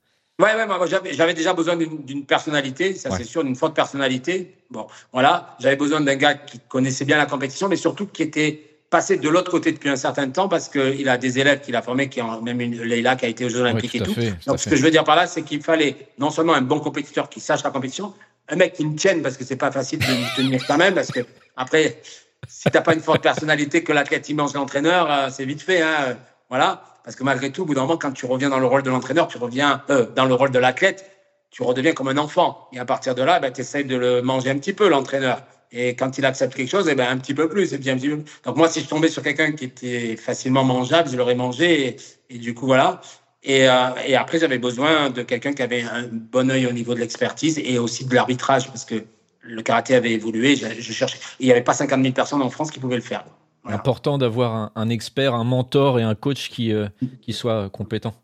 Ouais, 0.43 0.57
ouais, 0.57 0.67
moi, 0.67 0.85
j'avais 0.87 1.35
déjà 1.35 1.53
besoin 1.53 1.77
d'une 1.77 2.25
personnalité, 2.25 2.95
ça 2.95 3.11
c'est 3.17 3.25
sûr, 3.25 3.45
d'une 3.45 3.55
forte 3.55 3.75
personnalité. 3.75 4.57
Bon, 4.71 4.87
voilà, 5.13 5.57
j'avais 5.61 5.77
besoin 5.77 6.01
d'un 6.01 6.17
gars 6.17 6.35
qui 6.35 6.59
connaissait 6.59 7.05
bien 7.05 7.17
la 7.17 7.27
compétition, 7.27 7.69
mais 7.69 7.77
surtout 7.77 8.07
qui 8.07 8.23
était 8.23 8.73
passé 8.91 9.17
de 9.17 9.29
l'autre 9.29 9.51
côté 9.51 9.73
depuis 9.73 9.89
un 9.89 9.97
certain 9.97 10.29
temps 10.29 10.49
parce 10.49 10.69
qu'il 10.69 11.09
a 11.09 11.17
des 11.17 11.39
élèves 11.39 11.61
qu'il 11.61 11.77
a 11.77 11.83
formés, 11.83 12.09
qui 12.09 12.21
ont 12.21 12.43
même 12.43 12.61
une 12.61 12.83
Leila 12.83 13.17
qui 13.17 13.25
a 13.25 13.29
été 13.29 13.45
aux 13.45 13.49
Jeux 13.49 13.61
Olympiques 13.61 13.95
et 13.95 14.01
tout. 14.01 14.15
Donc, 14.47 14.59
ce 14.59 14.69
que 14.69 14.77
je 14.77 14.83
veux 14.83 14.91
dire 14.91 15.05
par 15.05 15.17
là, 15.17 15.27
c'est 15.27 15.43
qu'il 15.43 15.63
fallait 15.63 16.09
non 16.19 16.31
seulement 16.31 16.55
un 16.55 16.61
bon 16.61 16.81
compétiteur 16.81 17.31
qui 17.31 17.41
sache 17.41 17.63
la 17.63 17.71
compétition, 17.71 18.13
un 18.49 18.57
mec 18.57 18.75
qui 18.75 18.85
me 18.85 18.97
tienne 18.97 19.23
parce 19.23 19.37
que 19.37 19.45
c'est 19.45 19.57
pas 19.57 19.71
facile 19.71 20.01
de 20.01 20.05
me 20.05 20.37
tenir 20.37 20.67
quand 20.67 20.77
même 20.77 20.95
parce 20.95 21.11
que 21.11 21.21
après 21.57 22.01
si 22.49 22.71
t'as 22.71 22.81
pas 22.81 22.95
une 22.95 23.01
forte 23.01 23.23
personnalité 23.23 23.85
que 23.85 23.93
l'athlète 23.93 24.29
immense 24.29 24.55
l'entraîneur 24.55 25.11
euh, 25.11 25.29
c'est 25.31 25.45
vite 25.45 25.63
fait 25.63 25.81
hein, 25.81 26.19
voilà 26.51 26.83
parce 27.05 27.17
que 27.17 27.25
malgré 27.25 27.51
tout 27.51 27.63
au 27.63 27.65
bout 27.65 27.75
d'un 27.75 27.83
moment 27.83 27.99
quand 27.99 28.13
tu 28.13 28.27
reviens 28.27 28.51
dans 28.51 28.59
le 28.59 28.67
rôle 28.67 28.83
de 28.83 28.91
l'entraîneur 28.91 29.29
tu 29.29 29.39
reviens 29.39 29.83
euh, 29.91 30.07
dans 30.15 30.25
le 30.25 30.35
rôle 30.35 30.51
de 30.51 30.59
l'athlète 30.59 31.11
tu 31.51 31.63
redeviens 31.63 31.93
comme 31.93 32.09
un 32.09 32.19
enfant 32.19 32.69
et 32.73 32.79
à 32.79 32.85
partir 32.85 33.15
de 33.15 33.23
là 33.23 33.41
ben, 33.41 33.53
tu 33.53 33.61
essayes 33.61 33.85
de 33.85 33.97
le 33.97 34.23
manger 34.23 34.51
un 34.51 34.59
petit 34.59 34.73
peu 34.73 34.89
l'entraîneur 34.89 35.43
et 35.73 35.97
quand 35.97 36.19
il 36.19 36.27
accepte 36.27 36.55
quelque 36.55 36.69
chose, 36.69 36.87
eh 36.91 36.95
ben, 36.95 37.09
un 37.09 37.17
petit 37.17 37.35
peu 37.35 37.49
plus. 37.49 37.73
Et 37.73 37.79
bien, 37.79 37.97
Donc 37.97 38.57
moi, 38.57 38.69
si 38.69 38.81
je 38.81 38.89
tombais 38.89 39.09
sur 39.09 39.23
quelqu'un 39.23 39.53
qui 39.53 39.65
était 39.65 40.17
facilement 40.17 40.65
mangeable, 40.65 41.09
je 41.09 41.17
l'aurais 41.17 41.35
mangé. 41.35 41.97
Et, 42.29 42.39
du 42.39 42.53
coup, 42.55 42.67
voilà. 42.67 43.01
Et, 43.43 43.69
euh, 43.69 43.89
et 44.07 44.15
après, 44.15 44.39
j'avais 44.39 44.59
besoin 44.59 45.09
de 45.11 45.23
quelqu'un 45.23 45.55
qui 45.55 45.63
avait 45.63 45.83
un 45.83 46.05
bon 46.11 46.51
œil 46.51 46.67
au 46.67 46.73
niveau 46.73 46.95
de 46.95 47.01
l'expertise 47.01 47.59
et 47.59 47.79
aussi 47.79 48.05
de 48.05 48.15
l'arbitrage, 48.15 48.69
parce 48.69 48.85
que 48.85 49.05
le 49.41 49.63
karaté 49.63 49.95
avait 49.95 50.13
évolué. 50.13 50.57
Je 50.57 50.93
cherchais. 50.93 51.19
Il 51.41 51.47
n'y 51.47 51.53
avait 51.53 51.63
pas 51.63 51.75
50 51.75 52.03
000 52.03 52.13
personnes 52.13 52.43
en 52.43 52.51
France 52.51 52.71
qui 52.71 52.79
pouvaient 52.79 52.97
le 52.97 53.03
faire. 53.03 53.25
Important 53.65 54.19
d'avoir 54.19 54.55
un, 54.55 54.73
un, 54.75 54.89
expert, 54.89 55.35
un 55.35 55.45
mentor 55.45 56.01
et 56.01 56.03
un 56.03 56.15
coach 56.15 56.51
qui, 56.51 56.73
euh, 56.73 56.89
qui 57.21 57.33
soit 57.33 57.71
compétent. 57.71 58.15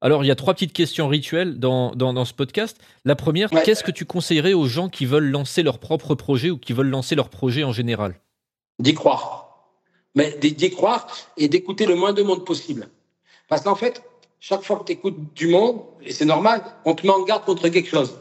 Alors, 0.00 0.24
il 0.24 0.28
y 0.28 0.30
a 0.30 0.36
trois 0.36 0.54
petites 0.54 0.72
questions 0.72 1.08
rituelles 1.08 1.58
dans, 1.58 1.90
dans, 1.90 2.12
dans 2.12 2.24
ce 2.24 2.32
podcast. 2.32 2.78
La 3.04 3.16
première, 3.16 3.50
qu'est-ce 3.50 3.82
que 3.82 3.90
tu 3.90 4.04
conseillerais 4.04 4.54
aux 4.54 4.66
gens 4.66 4.88
qui 4.88 5.06
veulent 5.06 5.28
lancer 5.28 5.64
leur 5.64 5.80
propre 5.80 6.14
projet 6.14 6.50
ou 6.50 6.58
qui 6.58 6.72
veulent 6.72 6.90
lancer 6.90 7.16
leur 7.16 7.28
projet 7.28 7.64
en 7.64 7.72
général? 7.72 8.14
D'y 8.78 8.94
croire. 8.94 9.72
Mais 10.14 10.38
d'y 10.40 10.70
croire 10.70 11.08
et 11.36 11.48
d'écouter 11.48 11.84
le 11.84 11.96
moins 11.96 12.12
de 12.12 12.22
monde 12.22 12.44
possible. 12.44 12.88
Parce 13.48 13.62
qu'en 13.62 13.74
fait, 13.74 14.02
chaque 14.38 14.62
fois 14.62 14.78
que 14.78 14.84
tu 14.84 14.92
écoutes 14.92 15.34
du 15.34 15.48
monde, 15.48 15.80
et 16.02 16.12
c'est 16.12 16.24
normal, 16.24 16.62
on 16.84 16.94
te 16.94 17.04
met 17.04 17.12
en 17.12 17.24
garde 17.24 17.44
contre 17.44 17.68
quelque 17.68 17.88
chose. 17.88 18.16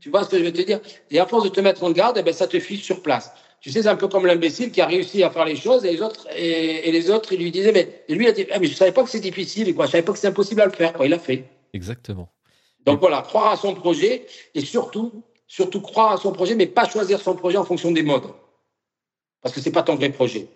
Tu 0.00 0.10
vois 0.10 0.24
ce 0.24 0.28
que 0.28 0.38
je 0.38 0.44
veux 0.44 0.52
te 0.52 0.60
dire? 0.60 0.80
Et 1.10 1.18
à 1.18 1.26
force 1.26 1.44
de 1.44 1.48
te 1.48 1.60
mettre 1.60 1.82
en 1.84 1.92
garde, 1.92 2.18
eh 2.18 2.22
ben, 2.22 2.34
ça 2.34 2.46
te 2.46 2.58
fiche 2.60 2.82
sur 2.82 3.02
place. 3.02 3.32
Tu 3.62 3.70
sais, 3.70 3.82
c'est 3.82 3.88
un 3.88 3.94
peu 3.94 4.08
comme 4.08 4.26
l'imbécile 4.26 4.72
qui 4.72 4.80
a 4.80 4.86
réussi 4.86 5.22
à 5.22 5.30
faire 5.30 5.44
les 5.44 5.54
choses 5.54 5.84
et 5.84 5.92
les 5.92 6.02
autres, 6.02 6.26
et, 6.36 6.90
les 6.90 7.10
autres, 7.10 7.32
ils 7.32 7.40
lui 7.40 7.52
disaient, 7.52 7.70
mais 7.70 8.04
et 8.08 8.14
lui, 8.16 8.24
il 8.24 8.28
a 8.28 8.32
dit, 8.32 8.44
ah, 8.52 8.58
mais 8.58 8.66
je 8.66 8.74
savais 8.74 8.90
pas 8.90 9.04
que 9.04 9.08
c'est 9.08 9.20
difficile, 9.20 9.72
quoi. 9.72 9.86
Je 9.86 9.92
savais 9.92 10.02
pas 10.02 10.12
que 10.12 10.18
c'est 10.18 10.26
impossible 10.26 10.60
à 10.62 10.66
le 10.66 10.72
faire, 10.72 10.92
quoi. 10.92 11.06
Il 11.06 11.10
l'a 11.10 11.20
fait. 11.20 11.44
Exactement. 11.72 12.28
Donc 12.84 12.98
voilà, 12.98 13.22
croire 13.22 13.52
à 13.52 13.56
son 13.56 13.74
projet 13.74 14.26
et 14.56 14.62
surtout, 14.62 15.22
surtout 15.46 15.80
croire 15.80 16.10
à 16.10 16.16
son 16.16 16.32
projet, 16.32 16.56
mais 16.56 16.66
pas 16.66 16.88
choisir 16.88 17.20
son 17.20 17.36
projet 17.36 17.56
en 17.56 17.64
fonction 17.64 17.92
des 17.92 18.02
modes. 18.02 18.26
Parce 19.42 19.54
que 19.54 19.60
c'est 19.60 19.70
pas 19.70 19.84
ton 19.84 19.94
vrai 19.94 20.10
projet. 20.10 20.48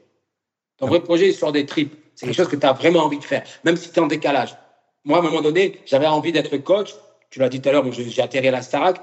Ton 0.76 0.88
vrai 0.88 1.00
projet 1.00 1.28
est 1.28 1.32
sur 1.32 1.52
des 1.52 1.64
tripes. 1.64 1.94
C'est 2.16 2.26
quelque 2.26 2.34
chose 2.34 2.48
que 2.48 2.56
tu 2.56 2.66
as 2.66 2.72
vraiment 2.72 3.04
envie 3.04 3.18
de 3.18 3.24
faire, 3.24 3.44
même 3.62 3.76
si 3.76 3.92
tu 3.92 3.94
es 3.94 4.02
en 4.02 4.08
décalage. 4.08 4.56
Moi, 5.04 5.18
à 5.18 5.20
un 5.20 5.24
moment 5.24 5.42
donné, 5.42 5.80
j'avais 5.86 6.08
envie 6.08 6.32
d'être 6.32 6.56
coach. 6.56 6.92
Tu 7.30 7.38
l'as 7.38 7.48
dit 7.48 7.60
tout 7.60 7.68
à 7.68 7.72
l'heure, 7.72 7.84
j'ai 7.92 8.22
atterri 8.22 8.48
à 8.48 8.50
la 8.50 8.62
Starac, 8.62 9.00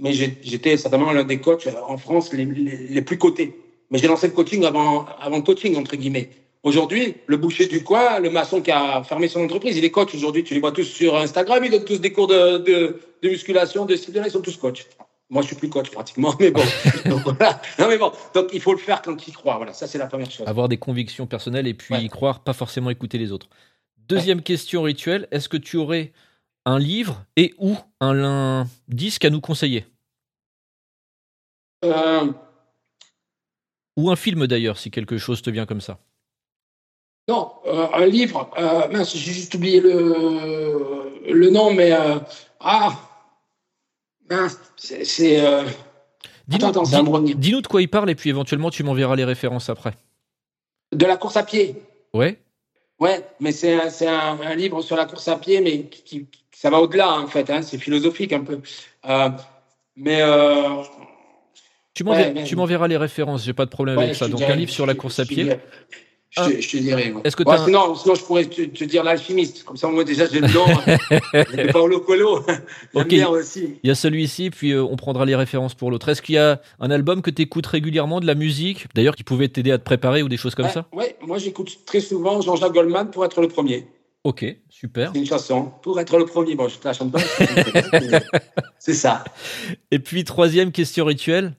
mais 0.00 0.12
j'étais 0.12 0.76
certainement 0.76 1.12
l'un 1.12 1.24
des 1.24 1.38
coachs 1.38 1.68
en 1.86 1.98
France 1.98 2.32
les, 2.32 2.44
les, 2.44 3.02
plus 3.02 3.18
cotés. 3.18 3.54
Mais 3.90 3.98
j'ai 3.98 4.08
lancé 4.08 4.26
le 4.26 4.32
coaching 4.32 4.64
avant, 4.64 5.04
avant 5.20 5.36
le 5.36 5.42
coaching, 5.42 5.76
entre 5.76 5.96
guillemets. 5.96 6.30
Aujourd'hui, 6.62 7.14
le 7.26 7.36
boucher 7.36 7.66
du 7.66 7.84
coin, 7.84 8.18
le 8.18 8.30
maçon 8.30 8.60
qui 8.60 8.70
a 8.70 9.02
fermé 9.02 9.28
son 9.28 9.44
entreprise, 9.44 9.76
il 9.76 9.84
est 9.84 9.90
coach 9.90 10.14
aujourd'hui. 10.14 10.42
Tu 10.42 10.54
les 10.54 10.60
vois 10.60 10.72
tous 10.72 10.84
sur 10.84 11.16
Instagram, 11.16 11.62
ils 11.64 11.70
donnent 11.70 11.84
tous 11.84 12.00
des 12.00 12.12
cours 12.12 12.26
de, 12.26 12.58
de, 12.58 13.00
de 13.22 13.28
musculation, 13.28 13.84
de 13.84 13.94
style, 13.96 14.20
ils 14.24 14.30
sont 14.30 14.40
tous 14.40 14.56
coachs. 14.56 14.86
Moi, 15.28 15.42
je 15.42 15.48
suis 15.48 15.56
plus 15.56 15.68
coach 15.68 15.90
pratiquement, 15.90 16.34
mais 16.40 16.50
bon. 16.50 16.62
donc, 17.06 17.20
voilà. 17.22 17.60
Non, 17.78 17.88
mais 17.88 17.98
bon. 17.98 18.10
Donc, 18.34 18.48
il 18.52 18.60
faut 18.60 18.72
le 18.72 18.78
faire 18.78 19.00
quand 19.00 19.28
il 19.28 19.32
croit. 19.32 19.56
Voilà, 19.56 19.72
ça, 19.72 19.86
c'est 19.86 19.98
la 19.98 20.06
première 20.06 20.30
chose. 20.30 20.46
Avoir 20.46 20.68
des 20.68 20.78
convictions 20.78 21.26
personnelles 21.26 21.66
et 21.66 21.74
puis 21.74 21.94
y 21.94 22.08
croire, 22.08 22.40
pas 22.40 22.52
forcément 22.52 22.90
écouter 22.90 23.16
les 23.16 23.32
autres. 23.32 23.48
Deuxième 24.08 24.42
question 24.42 24.82
rituelle, 24.82 25.28
est-ce 25.30 25.48
que 25.48 25.56
tu 25.56 25.76
aurais 25.76 26.12
un 26.66 26.78
livre 26.78 27.24
et 27.36 27.54
ou 27.58 27.76
un, 28.00 28.66
disque 28.88 29.24
à 29.24 29.30
nous 29.30 29.40
conseiller 29.40 29.86
euh. 31.84 32.32
Ou 33.96 34.10
un 34.10 34.16
film 34.16 34.46
d'ailleurs, 34.46 34.78
si 34.78 34.90
quelque 34.90 35.18
chose 35.18 35.42
te 35.42 35.50
vient 35.50 35.66
comme 35.66 35.80
ça. 35.80 35.98
Non, 37.28 37.52
euh, 37.66 37.86
un 37.94 38.06
livre. 38.06 38.50
Euh, 38.58 38.88
mince, 38.88 39.16
j'ai 39.16 39.32
juste 39.32 39.54
oublié 39.54 39.80
le, 39.80 41.22
le 41.30 41.50
nom, 41.50 41.72
mais 41.72 41.92
ah, 42.60 42.92
mince, 44.28 44.58
c'est. 44.76 45.42
Dis-nous 46.48 47.60
de 47.62 47.66
quoi 47.66 47.80
il 47.80 47.88
parle 47.88 48.10
et 48.10 48.14
puis 48.14 48.30
éventuellement 48.30 48.70
tu 48.70 48.82
m'enverras 48.82 49.16
les 49.16 49.24
références 49.24 49.70
après. 49.70 49.94
De 50.92 51.06
la 51.06 51.16
course 51.16 51.36
à 51.36 51.44
pied. 51.44 51.76
Ouais. 52.12 52.38
Ouais, 52.98 53.26
mais 53.40 53.52
c'est 53.52 53.72
un, 54.06 54.40
un, 54.40 54.54
livre 54.54 54.82
sur 54.82 54.94
la 54.94 55.06
course 55.06 55.28
à 55.28 55.36
pied, 55.36 55.62
mais 55.62 55.84
qui, 55.84 56.26
ça 56.60 56.68
va 56.68 56.78
au-delà, 56.78 57.18
en 57.18 57.26
fait. 57.26 57.48
Hein, 57.48 57.62
c'est 57.62 57.78
philosophique 57.78 58.34
un 58.34 58.40
peu. 58.40 58.60
Euh, 59.08 59.30
mais. 59.96 60.20
Euh, 60.20 60.82
tu 61.94 62.04
m'enverras 62.04 62.86
les 62.86 62.98
références, 62.98 63.44
j'ai 63.44 63.54
pas 63.54 63.64
de 63.64 63.70
problème 63.70 63.98
avec 63.98 64.14
ça. 64.14 64.28
Donc, 64.28 64.42
un 64.42 64.56
livre 64.56 64.70
sur 64.70 64.84
la 64.84 64.94
course 64.94 65.20
à 65.20 65.24
pied. 65.24 65.56
Je, 66.30 66.42
te, 66.42 66.60
je, 66.60 66.70
te 66.70 66.76
dirais. 66.76 67.12
Est-ce 67.24 67.34
que 67.34 67.42
sinon, 67.64 67.94
sinon, 67.96 68.14
je 68.14 68.22
pourrais 68.22 68.44
te, 68.44 68.62
te 68.62 68.84
dire 68.84 69.02
l'alchimiste. 69.02 69.64
Comme 69.64 69.76
ça, 69.78 69.88
moi, 69.88 70.04
déjà, 70.04 70.26
j'ai 70.26 70.40
le 70.40 70.48
nom. 70.48 70.66
Paolo 71.72 72.00
Colo. 72.00 72.44
ok. 72.94 73.14
Aussi. 73.30 73.78
Il 73.82 73.88
y 73.88 73.90
a 73.90 73.94
celui-ci, 73.94 74.50
puis 74.50 74.72
euh, 74.72 74.84
on 74.84 74.96
prendra 74.96 75.24
les 75.24 75.34
références 75.34 75.74
pour 75.74 75.90
l'autre. 75.90 76.10
Est-ce 76.10 76.22
qu'il 76.22 76.36
y 76.36 76.38
a 76.38 76.60
un 76.78 76.90
album 76.90 77.22
que 77.22 77.30
tu 77.30 77.42
écoutes 77.42 77.66
régulièrement, 77.66 78.20
de 78.20 78.26
la 78.26 78.34
musique, 78.34 78.86
d'ailleurs, 78.94 79.16
qui 79.16 79.24
pouvait 79.24 79.48
t'aider 79.48 79.72
à 79.72 79.78
te 79.78 79.84
préparer 79.84 80.22
ou 80.22 80.28
des 80.28 80.36
choses 80.36 80.54
comme 80.54 80.68
ça? 80.68 80.86
Oui, 80.92 81.06
moi, 81.22 81.38
j'écoute 81.38 81.78
très 81.86 82.00
souvent 82.00 82.42
Jean-Jacques 82.42 82.74
Goldman 82.74 83.10
pour 83.10 83.24
être 83.24 83.40
le 83.40 83.48
premier. 83.48 83.86
Ok, 84.22 84.44
super. 84.68 85.12
C'est 85.12 85.18
une 85.18 85.26
chanson 85.26 85.72
pour 85.82 85.98
être 85.98 86.18
le 86.18 86.26
premier. 86.26 86.54
Bon, 86.54 86.68
je 86.68 86.78
te 86.78 86.86
la 86.86 86.92
chante 86.92 87.12
pas. 87.12 87.20
c'est 88.78 88.94
ça. 88.94 89.24
Et 89.90 89.98
puis, 89.98 90.24
troisième 90.24 90.72
question 90.72 91.06
rituelle. 91.06 91.54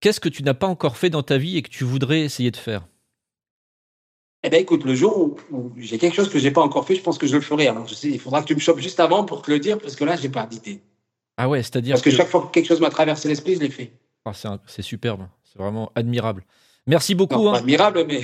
Qu'est-ce 0.00 0.18
que 0.18 0.28
tu 0.28 0.42
n'as 0.42 0.54
pas 0.54 0.66
encore 0.66 0.96
fait 0.96 1.10
dans 1.10 1.22
ta 1.22 1.38
vie 1.38 1.56
et 1.56 1.62
que 1.62 1.70
tu 1.70 1.84
voudrais 1.84 2.22
essayer 2.22 2.50
de 2.50 2.56
faire? 2.56 2.88
Eh 4.42 4.50
bien, 4.50 4.58
écoute, 4.58 4.84
le 4.84 4.96
jour 4.96 5.36
où, 5.52 5.72
j'ai 5.76 5.98
quelque 5.98 6.16
chose 6.16 6.28
que 6.28 6.40
j'ai 6.40 6.50
pas 6.50 6.60
encore 6.60 6.84
fait, 6.84 6.96
je 6.96 7.02
pense 7.02 7.18
que 7.18 7.28
je 7.28 7.36
le 7.36 7.40
ferai. 7.40 7.68
Alors, 7.68 7.86
je 7.86 7.94
sais, 7.94 8.08
il 8.08 8.18
faudra 8.18 8.42
que 8.42 8.48
tu 8.48 8.56
me 8.56 8.60
chopes 8.60 8.80
juste 8.80 8.98
avant 8.98 9.24
pour 9.24 9.42
te 9.42 9.50
le 9.52 9.60
dire, 9.60 9.78
parce 9.78 9.94
que 9.94 10.04
là, 10.04 10.16
j'ai 10.16 10.28
pas 10.28 10.44
d'idée. 10.46 10.82
Ah 11.36 11.48
ouais, 11.48 11.62
c'est-à-dire. 11.62 11.94
Parce 11.94 12.02
que, 12.02 12.10
chaque 12.10 12.28
fois 12.28 12.42
que 12.42 12.50
quelque 12.50 12.66
chose 12.66 12.80
m'a 12.80 12.90
traversé 12.90 13.28
l'esprit, 13.28 13.54
je 13.54 13.60
l'ai 13.60 13.70
fait. 13.70 13.92
Ah, 14.24 14.32
c'est 14.66 14.82
superbe. 14.82 15.28
C'est 15.44 15.58
vraiment 15.58 15.92
admirable. 15.94 16.44
Merci 16.86 17.14
beaucoup. 17.14 17.48
hein. 17.48 17.54
Admirable, 17.54 18.04
mais 18.08 18.22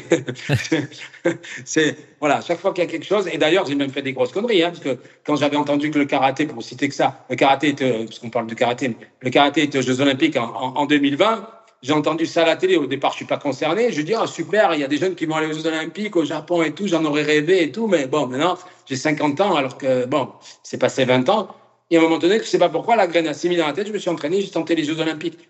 c'est 1.65 1.97
voilà, 2.19 2.41
chaque 2.41 2.59
fois 2.59 2.73
qu'il 2.73 2.83
y 2.83 2.87
a 2.87 2.91
quelque 2.91 3.07
chose. 3.07 3.29
Et 3.29 3.39
d'ailleurs, 3.39 3.67
j'ai 3.67 3.77
même 3.77 3.91
fait 3.91 4.03
des 4.03 4.13
grosses 4.13 4.33
conneries, 4.33 4.65
hein, 4.65 4.71
parce 4.71 4.83
que 4.83 4.99
quand 5.25 5.37
j'avais 5.37 5.57
entendu 5.57 5.91
que 5.91 5.99
le 5.99 6.07
karaté, 6.07 6.47
pour 6.47 6.63
citer 6.63 6.89
que 6.89 6.95
ça, 6.95 7.25
le 7.31 7.37
karaté 7.37 7.69
était, 7.69 8.05
parce 8.05 8.19
qu'on 8.19 8.31
parle 8.31 8.49
de 8.49 8.55
karaté, 8.55 8.97
le 9.21 9.31
karaté 9.31 9.63
était 9.63 9.79
aux 9.79 9.83
Jeux 9.83 10.01
Olympiques 10.01 10.37
en, 10.37 10.53
en 10.77 10.87
2020 10.87 11.49
j'ai 11.83 11.93
entendu 11.93 12.27
ça 12.27 12.43
à 12.43 12.47
la 12.47 12.57
télé. 12.57 12.77
Au 12.77 12.87
départ, 12.87 13.13
je 13.13 13.17
suis 13.17 13.25
pas 13.25 13.37
concerné. 13.39 13.93
Je 13.93 14.03
dis, 14.03 14.15
ah, 14.15 14.27
super, 14.27 14.75
il 14.75 14.81
y 14.81 14.85
a 14.85 14.89
des 14.89 14.97
jeunes 14.97 15.15
qui 15.15 15.27
vont 15.27 15.37
aller 15.37 15.47
aux 15.47 15.53
Jeux 15.53 15.67
Olympiques, 15.67 16.17
au 16.17 16.25
Japon 16.25 16.63
et 16.63 16.73
tout. 16.73 16.89
J'en 16.89 17.05
aurais 17.05 17.23
rêvé 17.23 17.63
et 17.63 17.73
tout. 17.73 17.87
Mais 17.87 18.07
bon, 18.07 18.27
maintenant, 18.27 18.59
j'ai 18.87 18.97
50 18.97 19.41
ans, 19.41 19.55
alors 19.55 19.79
que, 19.79 20.05
bon, 20.07 20.29
c'est 20.63 20.79
passé 20.79 21.05
20 21.05 21.29
ans. 21.29 21.49
Et 21.91 21.97
à 21.97 22.01
un 22.01 22.03
moment 22.03 22.19
donné, 22.19 22.39
je 22.39 22.45
sais 22.45 22.59
pas 22.59 22.69
pourquoi, 22.69 22.97
la 22.97 23.07
graine 23.07 23.27
a 23.27 23.33
mise 23.33 23.59
dans 23.59 23.67
la 23.67 23.73
tête. 23.73 23.87
Je 23.87 23.93
me 23.93 23.99
suis 23.99 24.11
entraîné, 24.11 24.43
j'ai 24.43 24.51
tenté 24.51 24.75
les 24.75 24.85
Jeux 24.85 25.01
Olympiques. 25.01 25.49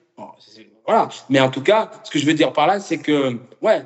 voilà. 0.87 1.09
Mais 1.29 1.41
en 1.41 1.51
tout 1.51 1.63
cas, 1.63 1.91
ce 2.05 2.11
que 2.11 2.19
je 2.19 2.27
veux 2.27 2.35
dire 2.35 2.53
par 2.53 2.67
là, 2.67 2.81
c'est 2.81 2.99
que, 2.99 3.39
ouais, 3.61 3.83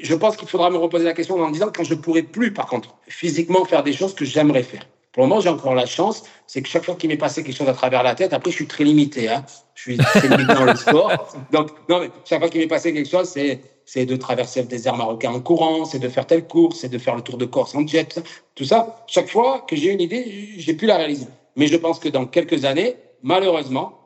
je 0.00 0.14
pense 0.14 0.36
qu'il 0.36 0.48
faudra 0.48 0.70
me 0.70 0.76
reposer 0.76 1.04
la 1.04 1.12
question 1.12 1.40
en 1.40 1.50
disant 1.50 1.70
quand 1.74 1.84
je 1.84 1.94
pourrai 1.94 2.22
plus, 2.22 2.52
par 2.52 2.66
contre, 2.66 2.94
physiquement 3.08 3.64
faire 3.64 3.82
des 3.82 3.92
choses 3.92 4.14
que 4.14 4.24
j'aimerais 4.24 4.62
faire. 4.62 4.86
Pour 5.12 5.24
le 5.24 5.30
moment, 5.30 5.40
j'ai 5.40 5.48
encore 5.48 5.74
la 5.74 5.86
chance, 5.86 6.22
c'est 6.46 6.62
que 6.62 6.68
chaque 6.68 6.84
fois 6.84 6.94
qu'il 6.94 7.08
m'est 7.08 7.16
passé 7.16 7.42
quelque 7.42 7.56
chose 7.56 7.68
à 7.68 7.72
travers 7.72 8.04
la 8.04 8.14
tête, 8.14 8.32
après, 8.32 8.50
je 8.50 8.56
suis 8.56 8.66
très 8.68 8.84
limité. 8.84 9.28
Hein. 9.28 9.44
Je 9.74 9.82
suis 9.82 9.96
très 9.96 10.28
limité 10.28 10.54
dans 10.54 10.64
le 10.64 10.76
sport. 10.76 11.36
Donc, 11.50 11.70
non, 11.88 12.00
mais 12.00 12.10
chaque 12.24 12.38
fois 12.38 12.48
qu'il 12.48 12.60
m'est 12.60 12.68
passé 12.68 12.92
quelque 12.92 13.10
chose, 13.10 13.28
c'est, 13.28 13.60
c'est 13.84 14.06
de 14.06 14.14
traverser 14.16 14.60
le 14.60 14.68
désert 14.68 14.96
marocain 14.96 15.32
en 15.32 15.40
courant, 15.40 15.84
c'est 15.86 15.98
de 15.98 16.08
faire 16.08 16.26
telle 16.26 16.46
course, 16.46 16.80
c'est 16.80 16.88
de 16.88 16.98
faire 16.98 17.16
le 17.16 17.22
tour 17.22 17.38
de 17.38 17.46
Corse 17.46 17.74
en 17.74 17.86
jet, 17.86 18.22
tout 18.54 18.64
ça. 18.64 19.04
Chaque 19.08 19.28
fois 19.28 19.64
que 19.66 19.74
j'ai 19.74 19.90
une 19.90 20.00
idée, 20.00 20.50
j'ai 20.56 20.74
pu 20.74 20.86
la 20.86 20.98
réaliser. 20.98 21.26
Mais 21.58 21.66
je 21.66 21.76
pense 21.76 21.98
que 21.98 22.08
dans 22.08 22.24
quelques 22.24 22.64
années, 22.64 22.96
malheureusement, 23.22 23.98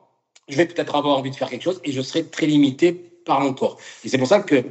je 0.49 0.57
vais 0.57 0.65
peut-être 0.65 0.95
avoir 0.95 1.17
envie 1.17 1.31
de 1.31 1.35
faire 1.35 1.49
quelque 1.49 1.63
chose 1.63 1.79
et 1.85 1.93
je 1.93 2.01
serai 2.01 2.25
très 2.25 2.47
limité 2.47 2.91
par 3.25 3.39
mon. 3.39 3.55
Et 4.03 4.09
c'est 4.09 4.17
pour 4.17 4.27
ça 4.27 4.41
que 4.41 4.63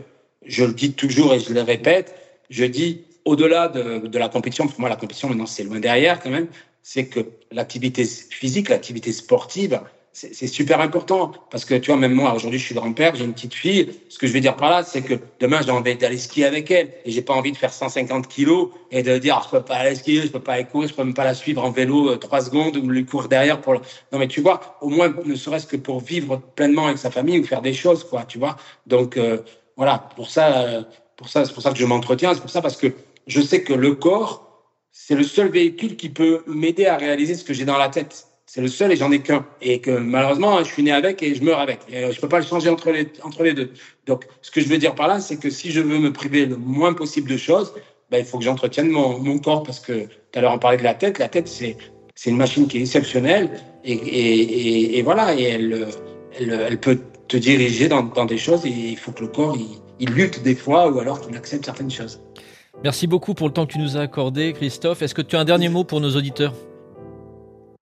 je 0.44 0.64
le 0.64 0.74
dis 0.74 0.92
toujours 0.92 1.32
et 1.32 1.40
je 1.40 1.54
le 1.54 1.62
répète, 1.62 2.14
je 2.50 2.64
dis 2.64 3.04
au-delà 3.24 3.68
de, 3.68 4.18
la 4.18 4.28
compétition, 4.28 4.66
pour 4.66 4.80
moi, 4.80 4.88
la 4.88 4.96
compétition, 4.96 5.28
maintenant, 5.28 5.46
c'est 5.46 5.62
loin 5.62 5.78
derrière 5.78 6.20
quand 6.20 6.30
même, 6.30 6.48
c'est 6.82 7.06
que 7.06 7.20
l'activité 7.52 8.04
physique, 8.04 8.68
l'activité 8.68 9.12
sportive, 9.12 9.80
c'est 10.14 10.46
super 10.46 10.80
important 10.80 11.32
parce 11.50 11.64
que 11.64 11.74
tu 11.74 11.90
vois, 11.90 11.98
même 11.98 12.12
moi, 12.12 12.34
aujourd'hui, 12.34 12.58
je 12.58 12.66
suis 12.66 12.74
grand-père, 12.74 13.14
j'ai 13.14 13.24
une 13.24 13.32
petite 13.32 13.54
fille. 13.54 13.98
Ce 14.10 14.18
que 14.18 14.26
je 14.26 14.32
veux 14.34 14.40
dire 14.40 14.56
par 14.56 14.70
là, 14.70 14.82
c'est 14.82 15.00
que 15.00 15.14
demain, 15.40 15.60
j'ai 15.64 15.70
envie 15.70 15.96
d'aller 15.96 16.18
skier 16.18 16.44
avec 16.44 16.70
elle 16.70 16.92
et 17.06 17.10
j'ai 17.10 17.22
pas 17.22 17.32
envie 17.32 17.50
de 17.50 17.56
faire 17.56 17.72
150 17.72 18.28
kilos 18.28 18.68
et 18.90 19.02
de 19.02 19.16
dire, 19.16 19.38
ah, 19.40 19.46
je 19.46 19.56
peux 19.56 19.64
pas 19.64 19.76
aller 19.76 19.94
skier, 19.94 20.20
je 20.22 20.28
peux 20.28 20.38
pas 20.38 20.54
aller 20.54 20.64
courir, 20.64 20.90
je 20.90 20.94
peux 20.94 21.02
même 21.02 21.14
pas 21.14 21.24
la 21.24 21.32
suivre 21.32 21.64
en 21.64 21.70
vélo 21.70 22.10
euh, 22.10 22.16
trois 22.16 22.42
secondes 22.42 22.76
ou 22.76 22.88
lui 22.90 23.06
courir 23.06 23.28
derrière 23.28 23.62
pour. 23.62 23.72
Non, 24.12 24.18
mais 24.18 24.28
tu 24.28 24.42
vois, 24.42 24.76
au 24.82 24.90
moins, 24.90 25.14
ne 25.24 25.34
serait-ce 25.34 25.66
que 25.66 25.78
pour 25.78 26.00
vivre 26.00 26.42
pleinement 26.56 26.86
avec 26.86 26.98
sa 26.98 27.10
famille 27.10 27.38
ou 27.38 27.44
faire 27.44 27.62
des 27.62 27.72
choses, 27.72 28.04
quoi, 28.04 28.24
tu 28.24 28.38
vois. 28.38 28.56
Donc, 28.86 29.16
euh, 29.16 29.38
voilà, 29.78 30.10
pour 30.14 30.28
ça, 30.28 30.58
euh, 30.58 30.82
pour 31.16 31.30
ça, 31.30 31.46
c'est 31.46 31.54
pour 31.54 31.62
ça 31.62 31.72
que 31.72 31.78
je 31.78 31.86
m'entretiens, 31.86 32.34
c'est 32.34 32.40
pour 32.40 32.50
ça 32.50 32.60
parce 32.60 32.76
que 32.76 32.92
je 33.26 33.40
sais 33.40 33.62
que 33.62 33.72
le 33.72 33.94
corps, 33.94 34.66
c'est 34.92 35.14
le 35.14 35.24
seul 35.24 35.48
véhicule 35.48 35.96
qui 35.96 36.10
peut 36.10 36.42
m'aider 36.46 36.84
à 36.84 36.98
réaliser 36.98 37.34
ce 37.34 37.44
que 37.44 37.54
j'ai 37.54 37.64
dans 37.64 37.78
la 37.78 37.88
tête. 37.88 38.26
C'est 38.54 38.60
le 38.60 38.68
seul 38.68 38.92
et 38.92 38.96
j'en 38.96 39.10
ai 39.10 39.20
qu'un. 39.20 39.46
Et 39.62 39.80
que 39.80 39.90
malheureusement, 39.90 40.58
je 40.58 40.64
suis 40.64 40.82
né 40.82 40.92
avec 40.92 41.22
et 41.22 41.34
je 41.34 41.42
meurs 41.42 41.58
avec. 41.58 41.78
Et 41.88 42.04
euh, 42.04 42.12
je 42.12 42.20
peux 42.20 42.28
pas 42.28 42.38
le 42.38 42.44
changer 42.44 42.68
entre 42.68 42.90
les, 42.92 43.54
deux. 43.54 43.70
Donc, 44.04 44.26
ce 44.42 44.50
que 44.50 44.60
je 44.60 44.68
veux 44.68 44.76
dire 44.76 44.94
par 44.94 45.08
là, 45.08 45.20
c'est 45.20 45.38
que 45.38 45.48
si 45.48 45.70
je 45.70 45.80
veux 45.80 45.98
me 45.98 46.12
priver 46.12 46.44
le 46.44 46.58
moins 46.58 46.92
possible 46.92 47.30
de 47.30 47.38
choses, 47.38 47.72
ben, 48.10 48.18
il 48.18 48.26
faut 48.26 48.36
que 48.36 48.44
j'entretienne 48.44 48.90
mon, 48.90 49.38
corps 49.38 49.62
parce 49.62 49.80
que 49.80 50.02
tout 50.02 50.38
à 50.38 50.42
l'heure, 50.42 50.52
on 50.52 50.58
parlait 50.58 50.76
de 50.76 50.82
la 50.82 50.92
tête. 50.92 51.18
La 51.18 51.28
tête, 51.28 51.48
c'est, 51.48 51.78
c'est 52.14 52.28
une 52.28 52.36
machine 52.36 52.68
qui 52.68 52.76
est 52.76 52.80
exceptionnelle 52.82 53.48
et, 53.86 53.94
et, 53.94 54.98
et, 54.98 55.02
voilà. 55.02 55.34
Et 55.34 55.44
elle, 55.44 55.86
elle, 56.38 56.66
elle, 56.68 56.78
peut 56.78 56.98
te 57.28 57.38
diriger 57.38 57.88
dans, 57.88 58.02
dans, 58.02 58.26
des 58.26 58.36
choses 58.36 58.66
et 58.66 58.68
il 58.68 58.98
faut 58.98 59.12
que 59.12 59.22
le 59.22 59.28
corps, 59.28 59.56
il, 59.56 59.78
il 59.98 60.10
lutte 60.10 60.42
des 60.42 60.56
fois 60.56 60.90
ou 60.90 60.98
alors 60.98 61.22
qu'il 61.22 61.34
accepte 61.38 61.64
certaines 61.64 61.90
choses. 61.90 62.20
Merci 62.84 63.06
beaucoup 63.06 63.32
pour 63.32 63.46
le 63.46 63.54
temps 63.54 63.64
que 63.64 63.72
tu 63.72 63.78
nous 63.78 63.96
as 63.96 64.00
accordé, 64.00 64.52
Christophe. 64.52 65.00
Est-ce 65.00 65.14
que 65.14 65.22
tu 65.22 65.36
as 65.36 65.40
un 65.40 65.46
dernier 65.46 65.70
mot 65.70 65.84
pour 65.84 66.02
nos 66.02 66.14
auditeurs? 66.14 66.52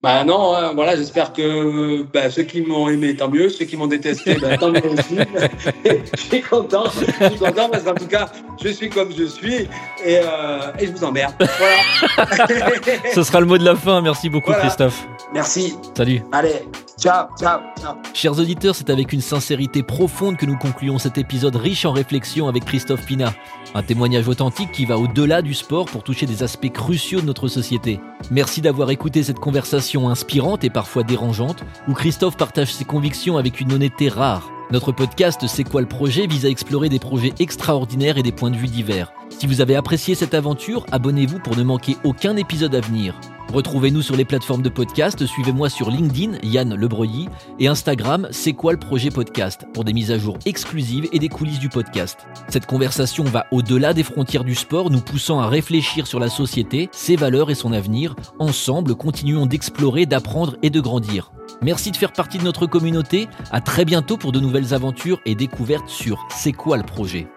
Bah 0.03 0.23
non, 0.23 0.55
hein, 0.55 0.71
voilà, 0.73 0.95
j'espère 0.95 1.31
que 1.31 2.01
bah, 2.11 2.31
ceux 2.31 2.41
qui 2.41 2.61
m'ont 2.61 2.89
aimé, 2.89 3.15
tant 3.15 3.29
mieux. 3.29 3.49
Ceux 3.49 3.65
qui 3.65 3.77
m'ont 3.77 3.85
détesté, 3.85 4.33
bah, 4.33 4.57
tant 4.57 4.71
mieux 4.71 4.83
aussi. 4.83 5.15
je 5.85 6.19
suis 6.19 6.41
content, 6.41 6.85
je 7.19 7.27
suis 7.27 7.37
content 7.37 7.69
parce 7.69 7.83
qu'en 7.83 7.93
tout 7.93 8.07
cas, 8.07 8.31
je 8.63 8.69
suis 8.69 8.89
comme 8.89 9.11
je 9.15 9.25
suis 9.25 9.67
et, 10.03 10.17
euh, 10.23 10.71
et 10.79 10.87
je 10.87 10.91
vous 10.91 11.03
emmerde. 11.03 11.35
Voilà. 11.37 12.27
Ce 13.13 13.21
sera 13.21 13.41
le 13.41 13.45
mot 13.45 13.59
de 13.59 13.63
la 13.63 13.75
fin. 13.75 14.01
Merci 14.01 14.29
beaucoup, 14.29 14.53
Christophe. 14.53 15.05
Merci. 15.35 15.75
Salut. 15.95 16.23
Allez, 16.31 16.67
ciao, 16.99 17.27
ciao, 17.37 17.59
ciao. 17.79 17.93
Chers 18.15 18.39
auditeurs, 18.39 18.73
c'est 18.73 18.89
avec 18.89 19.13
une 19.13 19.21
sincérité 19.21 19.83
profonde 19.83 20.35
que 20.35 20.47
nous 20.47 20.57
concluons 20.57 20.97
cet 20.97 21.19
épisode 21.19 21.55
riche 21.55 21.85
en 21.85 21.91
réflexions 21.91 22.47
avec 22.47 22.65
Christophe 22.65 23.05
Pina. 23.05 23.33
Un 23.73 23.83
témoignage 23.83 24.27
authentique 24.27 24.73
qui 24.73 24.85
va 24.85 24.97
au-delà 24.97 25.41
du 25.41 25.53
sport 25.53 25.85
pour 25.85 26.03
toucher 26.03 26.25
des 26.25 26.43
aspects 26.43 26.71
cruciaux 26.71 27.21
de 27.21 27.25
notre 27.25 27.47
société. 27.47 28.01
Merci 28.29 28.59
d'avoir 28.59 28.91
écouté 28.91 29.23
cette 29.23 29.39
conversation 29.39 30.09
inspirante 30.09 30.65
et 30.65 30.69
parfois 30.69 31.03
dérangeante, 31.03 31.63
où 31.87 31.93
Christophe 31.93 32.35
partage 32.35 32.73
ses 32.73 32.83
convictions 32.83 33.37
avec 33.37 33.61
une 33.61 33.71
honnêteté 33.71 34.09
rare. 34.09 34.51
Notre 34.71 34.91
podcast 34.91 35.47
C'est 35.47 35.63
quoi 35.63 35.79
le 35.79 35.87
projet 35.87 36.27
vise 36.27 36.45
à 36.45 36.49
explorer 36.49 36.89
des 36.89 36.99
projets 36.99 37.33
extraordinaires 37.39 38.17
et 38.17 38.23
des 38.23 38.33
points 38.33 38.51
de 38.51 38.57
vue 38.57 38.67
divers. 38.67 39.13
Si 39.41 39.47
vous 39.47 39.59
avez 39.59 39.75
apprécié 39.75 40.13
cette 40.13 40.35
aventure, 40.35 40.85
abonnez-vous 40.91 41.39
pour 41.39 41.57
ne 41.57 41.63
manquer 41.63 41.97
aucun 42.03 42.37
épisode 42.37 42.75
à 42.75 42.79
venir. 42.79 43.19
Retrouvez-nous 43.51 44.03
sur 44.03 44.15
les 44.15 44.23
plateformes 44.23 44.61
de 44.61 44.69
podcast, 44.69 45.25
suivez-moi 45.25 45.67
sur 45.67 45.89
LinkedIn, 45.89 46.37
Yann 46.43 46.75
Lebreuilly, 46.75 47.27
et 47.57 47.67
Instagram, 47.67 48.27
c'est 48.29 48.53
quoi 48.53 48.71
le 48.71 48.77
projet 48.77 49.09
podcast, 49.09 49.65
pour 49.73 49.83
des 49.83 49.93
mises 49.93 50.11
à 50.11 50.19
jour 50.19 50.37
exclusives 50.45 51.09
et 51.11 51.17
des 51.17 51.27
coulisses 51.27 51.57
du 51.57 51.69
podcast. 51.69 52.19
Cette 52.49 52.67
conversation 52.67 53.23
va 53.23 53.47
au-delà 53.49 53.95
des 53.95 54.03
frontières 54.03 54.43
du 54.43 54.53
sport, 54.53 54.91
nous 54.91 55.01
poussant 55.01 55.39
à 55.39 55.47
réfléchir 55.47 56.05
sur 56.05 56.19
la 56.19 56.29
société, 56.29 56.89
ses 56.91 57.15
valeurs 57.15 57.49
et 57.49 57.55
son 57.55 57.73
avenir. 57.73 58.15
Ensemble, 58.37 58.93
continuons 58.93 59.47
d'explorer, 59.47 60.05
d'apprendre 60.05 60.55
et 60.61 60.69
de 60.69 60.79
grandir. 60.79 61.31
Merci 61.63 61.89
de 61.89 61.97
faire 61.97 62.13
partie 62.13 62.37
de 62.37 62.43
notre 62.43 62.67
communauté. 62.67 63.27
À 63.49 63.59
très 63.59 63.85
bientôt 63.85 64.17
pour 64.17 64.33
de 64.33 64.39
nouvelles 64.39 64.75
aventures 64.75 65.19
et 65.25 65.33
découvertes 65.33 65.89
sur 65.89 66.27
C'est 66.29 66.53
quoi 66.53 66.77
le 66.77 66.83
projet. 66.83 67.27